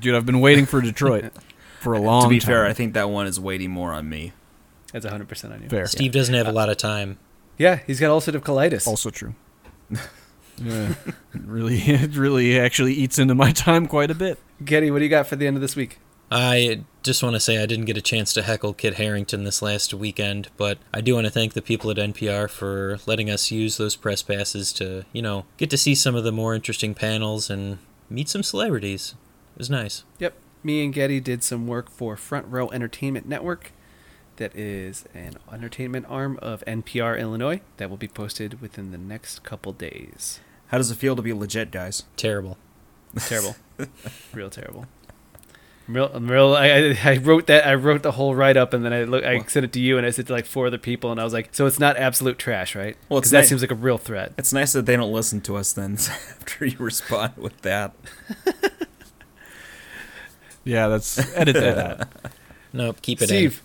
dude. 0.00 0.14
I've 0.14 0.24
been 0.24 0.40
waiting 0.40 0.64
for 0.64 0.80
Detroit 0.80 1.32
for 1.80 1.92
a 1.92 2.00
long 2.00 2.22
to 2.22 2.28
be 2.30 2.38
time. 2.38 2.46
fair, 2.46 2.64
I 2.66 2.72
think 2.72 2.94
that 2.94 3.10
one 3.10 3.26
is 3.26 3.38
waiting 3.38 3.70
more 3.70 3.92
on 3.92 4.08
me. 4.08 4.32
That's 4.92 5.06
100% 5.06 5.52
on 5.52 5.62
you. 5.62 5.68
fair. 5.68 5.86
Steve 5.86 6.12
doesn't 6.12 6.34
have 6.34 6.48
a 6.48 6.52
lot 6.52 6.68
of 6.68 6.76
time. 6.76 7.18
Yeah, 7.58 7.80
he's 7.86 8.00
got 8.00 8.08
ulcerative 8.08 8.40
colitis. 8.40 8.86
Also 8.86 9.10
true. 9.10 9.34
yeah, 10.58 10.94
it 11.04 11.14
really, 11.44 11.78
it 11.78 12.16
really 12.16 12.58
actually 12.58 12.94
eats 12.94 13.18
into 13.18 13.34
my 13.34 13.52
time 13.52 13.86
quite 13.86 14.10
a 14.10 14.14
bit. 14.14 14.38
Getty, 14.64 14.90
what 14.90 14.98
do 14.98 15.04
you 15.04 15.10
got 15.10 15.26
for 15.26 15.36
the 15.36 15.46
end 15.46 15.56
of 15.56 15.60
this 15.60 15.76
week? 15.76 15.98
I 16.32 16.84
just 17.02 17.22
want 17.22 17.34
to 17.34 17.40
say 17.40 17.60
I 17.60 17.66
didn't 17.66 17.86
get 17.86 17.96
a 17.96 18.02
chance 18.02 18.32
to 18.34 18.42
heckle 18.42 18.72
Kit 18.72 18.94
Harington 18.94 19.42
this 19.42 19.62
last 19.62 19.92
weekend, 19.92 20.48
but 20.56 20.78
I 20.94 21.00
do 21.00 21.14
want 21.14 21.26
to 21.26 21.30
thank 21.30 21.54
the 21.54 21.62
people 21.62 21.90
at 21.90 21.96
NPR 21.96 22.48
for 22.48 22.98
letting 23.04 23.28
us 23.28 23.50
use 23.50 23.78
those 23.78 23.96
press 23.96 24.22
passes 24.22 24.72
to, 24.74 25.04
you 25.12 25.22
know, 25.22 25.44
get 25.56 25.70
to 25.70 25.76
see 25.76 25.94
some 25.94 26.14
of 26.14 26.22
the 26.22 26.30
more 26.30 26.54
interesting 26.54 26.94
panels 26.94 27.50
and 27.50 27.78
meet 28.08 28.28
some 28.28 28.44
celebrities. 28.44 29.16
It 29.56 29.58
was 29.58 29.70
nice. 29.70 30.04
Yep. 30.20 30.34
Me 30.62 30.84
and 30.84 30.94
Getty 30.94 31.20
did 31.20 31.42
some 31.42 31.66
work 31.66 31.90
for 31.90 32.16
Front 32.16 32.46
Row 32.48 32.70
Entertainment 32.70 33.26
Network. 33.26 33.72
That 34.40 34.56
is 34.56 35.04
an 35.12 35.34
entertainment 35.52 36.06
arm 36.08 36.38
of 36.40 36.64
NPR 36.66 37.20
Illinois 37.20 37.60
that 37.76 37.90
will 37.90 37.98
be 37.98 38.08
posted 38.08 38.62
within 38.62 38.90
the 38.90 38.96
next 38.96 39.42
couple 39.42 39.74
days. 39.74 40.40
How 40.68 40.78
does 40.78 40.90
it 40.90 40.94
feel 40.94 41.14
to 41.14 41.20
be 41.20 41.34
legit, 41.34 41.70
guys? 41.70 42.04
Terrible. 42.16 42.56
Terrible. 43.26 43.56
real 44.32 44.48
terrible. 44.48 44.86
I'm 45.86 45.94
real, 45.94 46.10
I'm 46.14 46.30
real 46.30 46.54
I, 46.54 46.68
I, 46.68 46.96
I 47.04 47.16
wrote 47.18 47.48
that 47.48 47.66
I 47.66 47.74
wrote 47.74 48.02
the 48.02 48.12
whole 48.12 48.34
write 48.34 48.56
up 48.56 48.72
and 48.72 48.82
then 48.82 48.94
I 48.94 49.02
look 49.04 49.24
I 49.24 49.42
sent 49.42 49.64
it 49.64 49.72
to 49.74 49.80
you 49.80 49.98
and 49.98 50.06
I 50.06 50.10
sent 50.10 50.20
it 50.20 50.28
to 50.28 50.32
like 50.32 50.46
four 50.46 50.68
other 50.68 50.78
people 50.78 51.10
and 51.12 51.20
I 51.20 51.24
was 51.24 51.34
like, 51.34 51.50
so 51.54 51.66
it's 51.66 51.78
not 51.78 51.98
absolute 51.98 52.38
trash, 52.38 52.74
right? 52.74 52.96
Well, 53.10 53.20
Because 53.20 53.26
it's 53.28 53.32
that 53.32 53.38
nice- 53.40 53.48
seems 53.50 53.60
like 53.60 53.70
a 53.72 53.74
real 53.74 53.98
threat. 53.98 54.32
It's 54.38 54.54
nice 54.54 54.72
that 54.72 54.86
they 54.86 54.96
don't 54.96 55.12
listen 55.12 55.42
to 55.42 55.56
us 55.56 55.74
then 55.74 55.94
after 56.40 56.64
you 56.64 56.78
respond 56.78 57.36
with 57.36 57.60
that. 57.60 57.92
Yeah, 60.62 60.88
that's 60.88 61.18
edit 61.34 61.54
that 61.56 61.78
out. 61.78 62.08
Nope, 62.74 63.00
keep 63.00 63.22
it 63.22 63.28
Steve, 63.28 63.62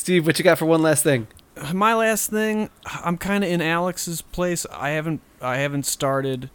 Steve, 0.00 0.24
what 0.24 0.38
you 0.38 0.44
got 0.44 0.56
for 0.56 0.64
one 0.64 0.80
last 0.80 1.04
thing? 1.04 1.26
My 1.74 1.94
last 1.94 2.30
thing, 2.30 2.70
I'm 2.86 3.18
kind 3.18 3.44
of 3.44 3.50
in 3.50 3.60
Alex's 3.60 4.22
place. 4.22 4.64
I 4.72 4.90
haven't, 4.90 5.20
I 5.42 5.58
haven't 5.58 5.84
started 5.84 6.48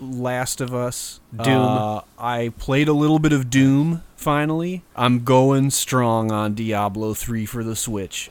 Last 0.00 0.62
of 0.62 0.74
Us. 0.74 1.20
Doom. 1.36 1.54
Uh, 1.54 2.00
I 2.18 2.54
played 2.56 2.88
a 2.88 2.94
little 2.94 3.18
bit 3.18 3.34
of 3.34 3.50
Doom. 3.50 4.04
Finally, 4.16 4.84
I'm 4.96 5.22
going 5.22 5.68
strong 5.68 6.32
on 6.32 6.54
Diablo 6.54 7.12
3 7.12 7.44
for 7.44 7.62
the 7.62 7.76
Switch, 7.76 8.30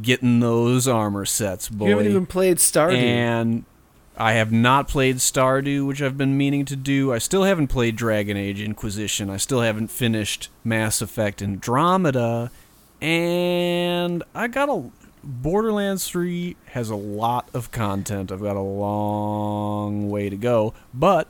getting 0.00 0.40
those 0.40 0.88
armor 0.88 1.26
sets, 1.26 1.68
boy. 1.68 1.84
You 1.84 1.90
haven't 1.90 2.06
even 2.06 2.24
played 2.24 2.56
Stardew. 2.56 2.96
And 2.96 3.66
I 4.16 4.32
have 4.32 4.50
not 4.50 4.88
played 4.88 5.16
Stardew, 5.16 5.86
which 5.86 6.00
I've 6.00 6.16
been 6.16 6.34
meaning 6.34 6.64
to 6.64 6.76
do. 6.76 7.12
I 7.12 7.18
still 7.18 7.42
haven't 7.42 7.68
played 7.68 7.94
Dragon 7.94 8.38
Age 8.38 8.62
Inquisition. 8.62 9.28
I 9.28 9.36
still 9.36 9.60
haven't 9.60 9.88
finished 9.88 10.48
Mass 10.64 11.02
Effect 11.02 11.42
Andromeda. 11.42 12.50
And 13.00 14.22
I 14.34 14.48
got 14.48 14.68
a. 14.68 14.90
Borderlands 15.24 16.08
3 16.08 16.56
has 16.66 16.90
a 16.90 16.94
lot 16.96 17.48
of 17.52 17.70
content. 17.70 18.30
I've 18.32 18.40
got 18.40 18.56
a 18.56 18.60
long 18.60 20.08
way 20.08 20.30
to 20.30 20.36
go. 20.36 20.74
But 20.94 21.28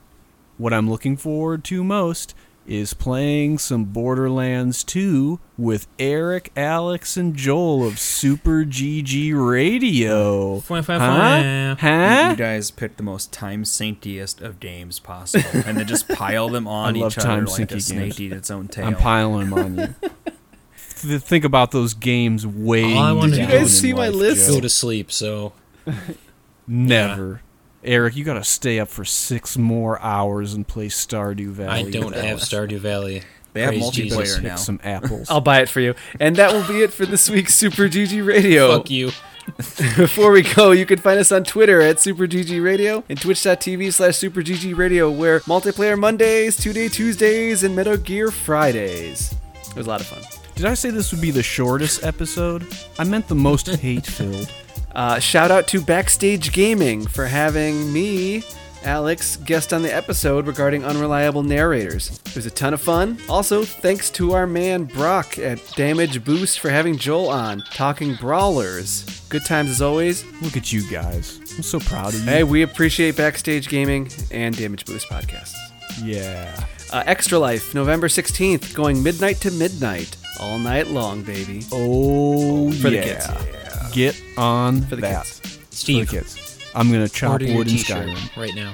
what 0.59 0.73
I'm 0.73 0.89
looking 0.91 1.17
forward 1.17 1.65
to 1.65 1.83
most 1.83 2.35
is 2.67 2.93
playing 2.93 3.57
some 3.59 3.85
Borderlands 3.87 4.85
2 4.85 5.41
with 5.57 5.87
Eric, 5.99 6.53
Alex, 6.55 7.17
and 7.17 7.35
Joel 7.35 7.87
of 7.87 7.99
Super 7.99 8.63
GG 8.65 9.33
Radio. 9.35 10.59
Fwah, 10.61 10.83
fwah, 10.85 10.99
Huh? 10.99 11.09
fwah. 11.11 11.71
You, 11.71 11.77
Huh? 11.77 12.31
you 12.33 12.37
guys 12.37 12.71
picked 12.71 12.99
the 12.99 13.03
most 13.03 13.33
time 13.33 13.65
synciest 13.65 14.43
of 14.43 14.61
games 14.61 14.99
possible, 14.99 15.63
and 15.65 15.79
then 15.79 15.87
just 15.87 16.09
pile 16.09 16.51
them 16.51 16.69
on 16.69 16.95
I 16.95 17.07
each 17.07 17.17
other 17.19 17.47
like 17.47 17.73
a 17.73 17.77
syncy 17.77 17.83
snake 17.83 18.01
games. 18.17 18.21
eat 18.21 18.33
its 18.33 18.51
own 18.51 18.69
tail. 18.69 18.87
I'm 18.87 18.97
piling 18.97 19.49
them 19.49 19.59
on 19.59 19.77
you. 19.79 19.95
Th- 21.01 21.21
Think 21.21 21.45
about 21.45 21.71
those 21.71 21.95
games 21.95 22.47
way. 22.47 22.95
All 22.95 23.03
I 23.03 23.13
wanna 23.13 23.33
Did 23.33 23.41
you 23.41 23.47
do 23.47 23.53
guys 23.53 23.73
is 23.73 23.81
see 23.81 23.93
my 23.93 24.09
list? 24.09 24.49
Go 24.49 24.61
to 24.61 24.69
sleep, 24.69 25.11
so 25.13 25.53
Never. 26.67 27.43
Eric, 27.85 28.17
you 28.17 28.25
gotta 28.25 28.45
stay 28.45 28.79
up 28.81 28.89
for 28.89 29.05
six 29.05 29.57
more 29.57 30.01
hours 30.03 30.55
and 30.55 30.67
play 30.67 30.89
Stardew 30.89 31.49
Valley. 31.49 31.87
I 31.87 31.91
don't 31.91 32.15
have. 32.15 32.39
Stardew 32.41 32.79
Valley. 32.79 33.23
They 33.55 33.63
have 33.63 33.71
Praise 33.71 33.83
multiplayer 33.83 33.95
Jesus. 33.95 34.35
Pick 34.37 34.45
now. 34.45 34.57
some 34.57 34.81
apples. 34.85 35.27
I'll 35.31 35.41
buy 35.41 35.61
it 35.63 35.69
for 35.69 35.81
you. 35.81 35.95
And 36.21 36.37
that 36.37 36.53
will 36.53 36.67
be 36.67 36.83
it 36.83 36.93
for 36.93 37.07
this 37.07 37.31
week's 37.31 37.55
Super 37.55 37.85
GG 37.89 38.25
Radio. 38.27 38.77
Fuck 38.77 38.91
you. 38.91 39.11
Before 39.97 40.31
we 40.31 40.43
go, 40.43 40.73
you 40.73 40.85
can 40.85 40.99
find 40.99 41.19
us 41.19 41.33
on 41.33 41.43
Twitter 41.43 41.81
at 41.81 41.97
SuperGG 41.97 42.63
Radio 42.63 43.03
and 43.09 43.19
twitch.tv 43.19 43.95
slash 43.95 44.15
SuperGG 44.19 44.77
Radio, 44.77 45.11
where 45.11 45.41
multiplayer 45.41 45.99
Mondays, 45.99 46.55
two 46.55 46.75
day 46.75 46.89
Tuesdays, 46.89 47.63
and 47.65 47.75
Metal 47.75 47.97
Gear 47.97 48.31
Fridays. 48.31 49.35
It 49.71 49.75
was 49.75 49.87
a 49.87 49.89
lot 49.89 50.03
of 50.03 50.07
fun. 50.07 50.23
Did 50.59 50.67
I 50.67 50.75
say 50.75 50.91
this 50.91 51.13
would 51.13 51.21
be 51.21 51.31
the 51.31 51.41
shortest 51.41 52.03
episode? 52.03 52.67
I 52.99 53.05
meant 53.05 53.29
the 53.29 53.35
most 53.37 53.69
hate 53.81 54.05
filled. 54.05 54.53
Uh, 54.93 55.21
shout 55.21 55.53
out 55.53 55.69
to 55.69 55.81
Backstage 55.81 56.51
Gaming 56.51 57.07
for 57.07 57.27
having 57.27 57.93
me, 57.93 58.43
Alex, 58.83 59.37
guest 59.37 59.73
on 59.73 59.83
the 59.83 59.95
episode 59.95 60.49
regarding 60.49 60.85
unreliable 60.85 61.45
narrators. 61.45 62.21
It 62.27 62.35
was 62.35 62.47
a 62.47 62.51
ton 62.51 62.75
of 62.75 62.81
fun. 62.81 63.19
Also, 63.29 63.63
thanks 63.65 64.11
to 64.11 64.33
our 64.33 64.49
man 64.49 64.83
Brock 64.83 65.39
at 65.39 65.65
Damage 65.77 66.25
Boost 66.25 66.59
for 66.59 66.71
having 66.71 66.99
Joel 66.99 67.29
on, 67.29 67.63
talking 67.73 68.17
brawlers. 68.17 69.05
Good 69.29 69.45
times 69.45 69.71
as 69.71 69.81
always. 69.81 70.25
Look 70.43 70.57
at 70.57 70.73
you 70.73 70.83
guys. 70.91 71.39
I'm 71.57 71.63
so 71.63 71.79
proud 71.79 72.15
of 72.15 72.25
you. 72.25 72.27
Hey, 72.27 72.43
we 72.43 72.63
appreciate 72.63 73.17
Backstage 73.17 73.69
Gaming 73.69 74.11
and 74.33 74.57
Damage 74.57 74.87
Boost 74.87 75.09
podcasts. 75.09 75.55
Yeah. 76.03 76.65
Uh, 76.93 77.05
Extra 77.07 77.39
Life, 77.39 77.77
November 77.77 78.09
16th, 78.09 78.75
going 78.75 79.01
midnight 79.05 79.37
to 79.37 79.53
midnight. 79.53 80.17
All 80.41 80.59
night 80.59 80.89
long, 80.89 81.23
baby. 81.23 81.65
Oh, 81.73 82.71
For 82.73 82.91
the 82.91 82.97
yeah. 82.97 83.89
Get 83.93 84.21
on 84.37 84.83
For 84.83 84.97
the 84.97 85.03
that. 85.03 85.25
kids. 85.27 85.57
For 85.83 85.87
the 85.93 86.07
kids. 86.07 86.59
I'm 86.75 86.91
gonna 86.93 87.09
chop 87.09 87.33
order 87.33 87.47
wood 87.47 87.67
in 87.69 87.75
t-shirt 87.75 88.09
Skyrim. 88.09 88.37
right 88.37 88.55
now. 88.55 88.73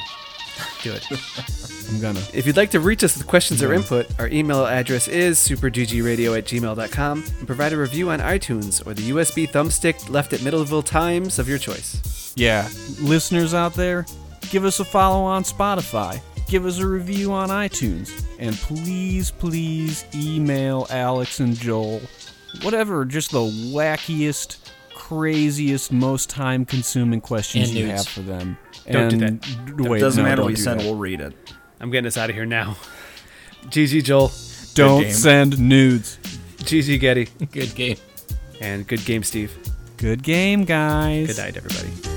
Do 0.82 0.92
it. 0.92 1.06
I'm 1.90 2.00
gonna. 2.00 2.20
If 2.32 2.46
you'd 2.46 2.56
like 2.56 2.70
to 2.72 2.80
reach 2.80 3.02
us 3.04 3.16
with 3.16 3.26
questions 3.26 3.62
or 3.62 3.72
input, 3.72 4.06
our 4.18 4.28
email 4.28 4.66
address 4.66 5.08
is 5.08 5.38
superggradio 5.38 6.36
at 6.36 6.44
gmail.com 6.44 7.24
and 7.38 7.46
provide 7.46 7.72
a 7.72 7.76
review 7.78 8.10
on 8.10 8.20
iTunes 8.20 8.86
or 8.86 8.94
the 8.94 9.10
USB 9.10 9.48
thumbstick 9.48 10.08
left 10.10 10.32
at 10.32 10.40
Middleville 10.40 10.84
Times 10.84 11.38
of 11.38 11.48
your 11.48 11.58
choice. 11.58 12.32
Yeah, 12.36 12.68
listeners 13.00 13.54
out 13.54 13.74
there, 13.74 14.06
give 14.50 14.64
us 14.64 14.80
a 14.80 14.84
follow 14.84 15.22
on 15.24 15.44
Spotify. 15.44 16.20
Give 16.48 16.66
us 16.66 16.78
a 16.78 16.86
review 16.86 17.32
on 17.32 17.48
iTunes. 17.48 18.10
And 18.38 18.54
please, 18.56 19.30
please 19.30 20.04
email 20.14 20.86
Alex 20.90 21.40
and 21.40 21.54
Joel. 21.56 22.00
Whatever, 22.62 23.04
just 23.04 23.32
the 23.32 23.38
wackiest, 23.40 24.58
craziest, 24.94 25.90
most 25.90 26.30
time 26.30 26.64
consuming 26.64 27.20
questions 27.20 27.68
And 27.70 27.78
you 27.78 27.86
nudes. 27.86 28.04
have 28.04 28.08
for 28.12 28.20
them. 28.20 28.56
Don't 28.90 29.08
do 29.08 29.16
that. 29.18 29.88
Wait, 29.88 29.98
Doesn't 30.00 30.22
no, 30.22 30.28
matter 30.28 30.36
don't 30.36 30.44
what 30.46 30.50
you 30.50 30.56
send, 30.56 30.80
that. 30.80 30.84
we'll 30.86 30.96
read 30.96 31.20
it. 31.20 31.32
I'm 31.80 31.90
getting 31.90 32.06
us 32.06 32.16
out 32.16 32.30
of 32.30 32.36
here 32.36 32.46
now. 32.46 32.76
GG 33.66 34.04
Joel, 34.04 34.30
Don't 34.74 35.10
send 35.10 35.58
nudes. 35.58 36.18
GG 36.58 37.00
Getty, 37.00 37.24
Good 37.50 37.74
game. 37.74 37.96
and 38.60 38.86
good 38.86 39.04
game, 39.04 39.22
Steve. 39.22 39.56
Good 39.96 40.22
game, 40.22 40.64
guys. 40.64 41.28
Good 41.28 41.38
night, 41.38 41.56
everybody. 41.56 42.13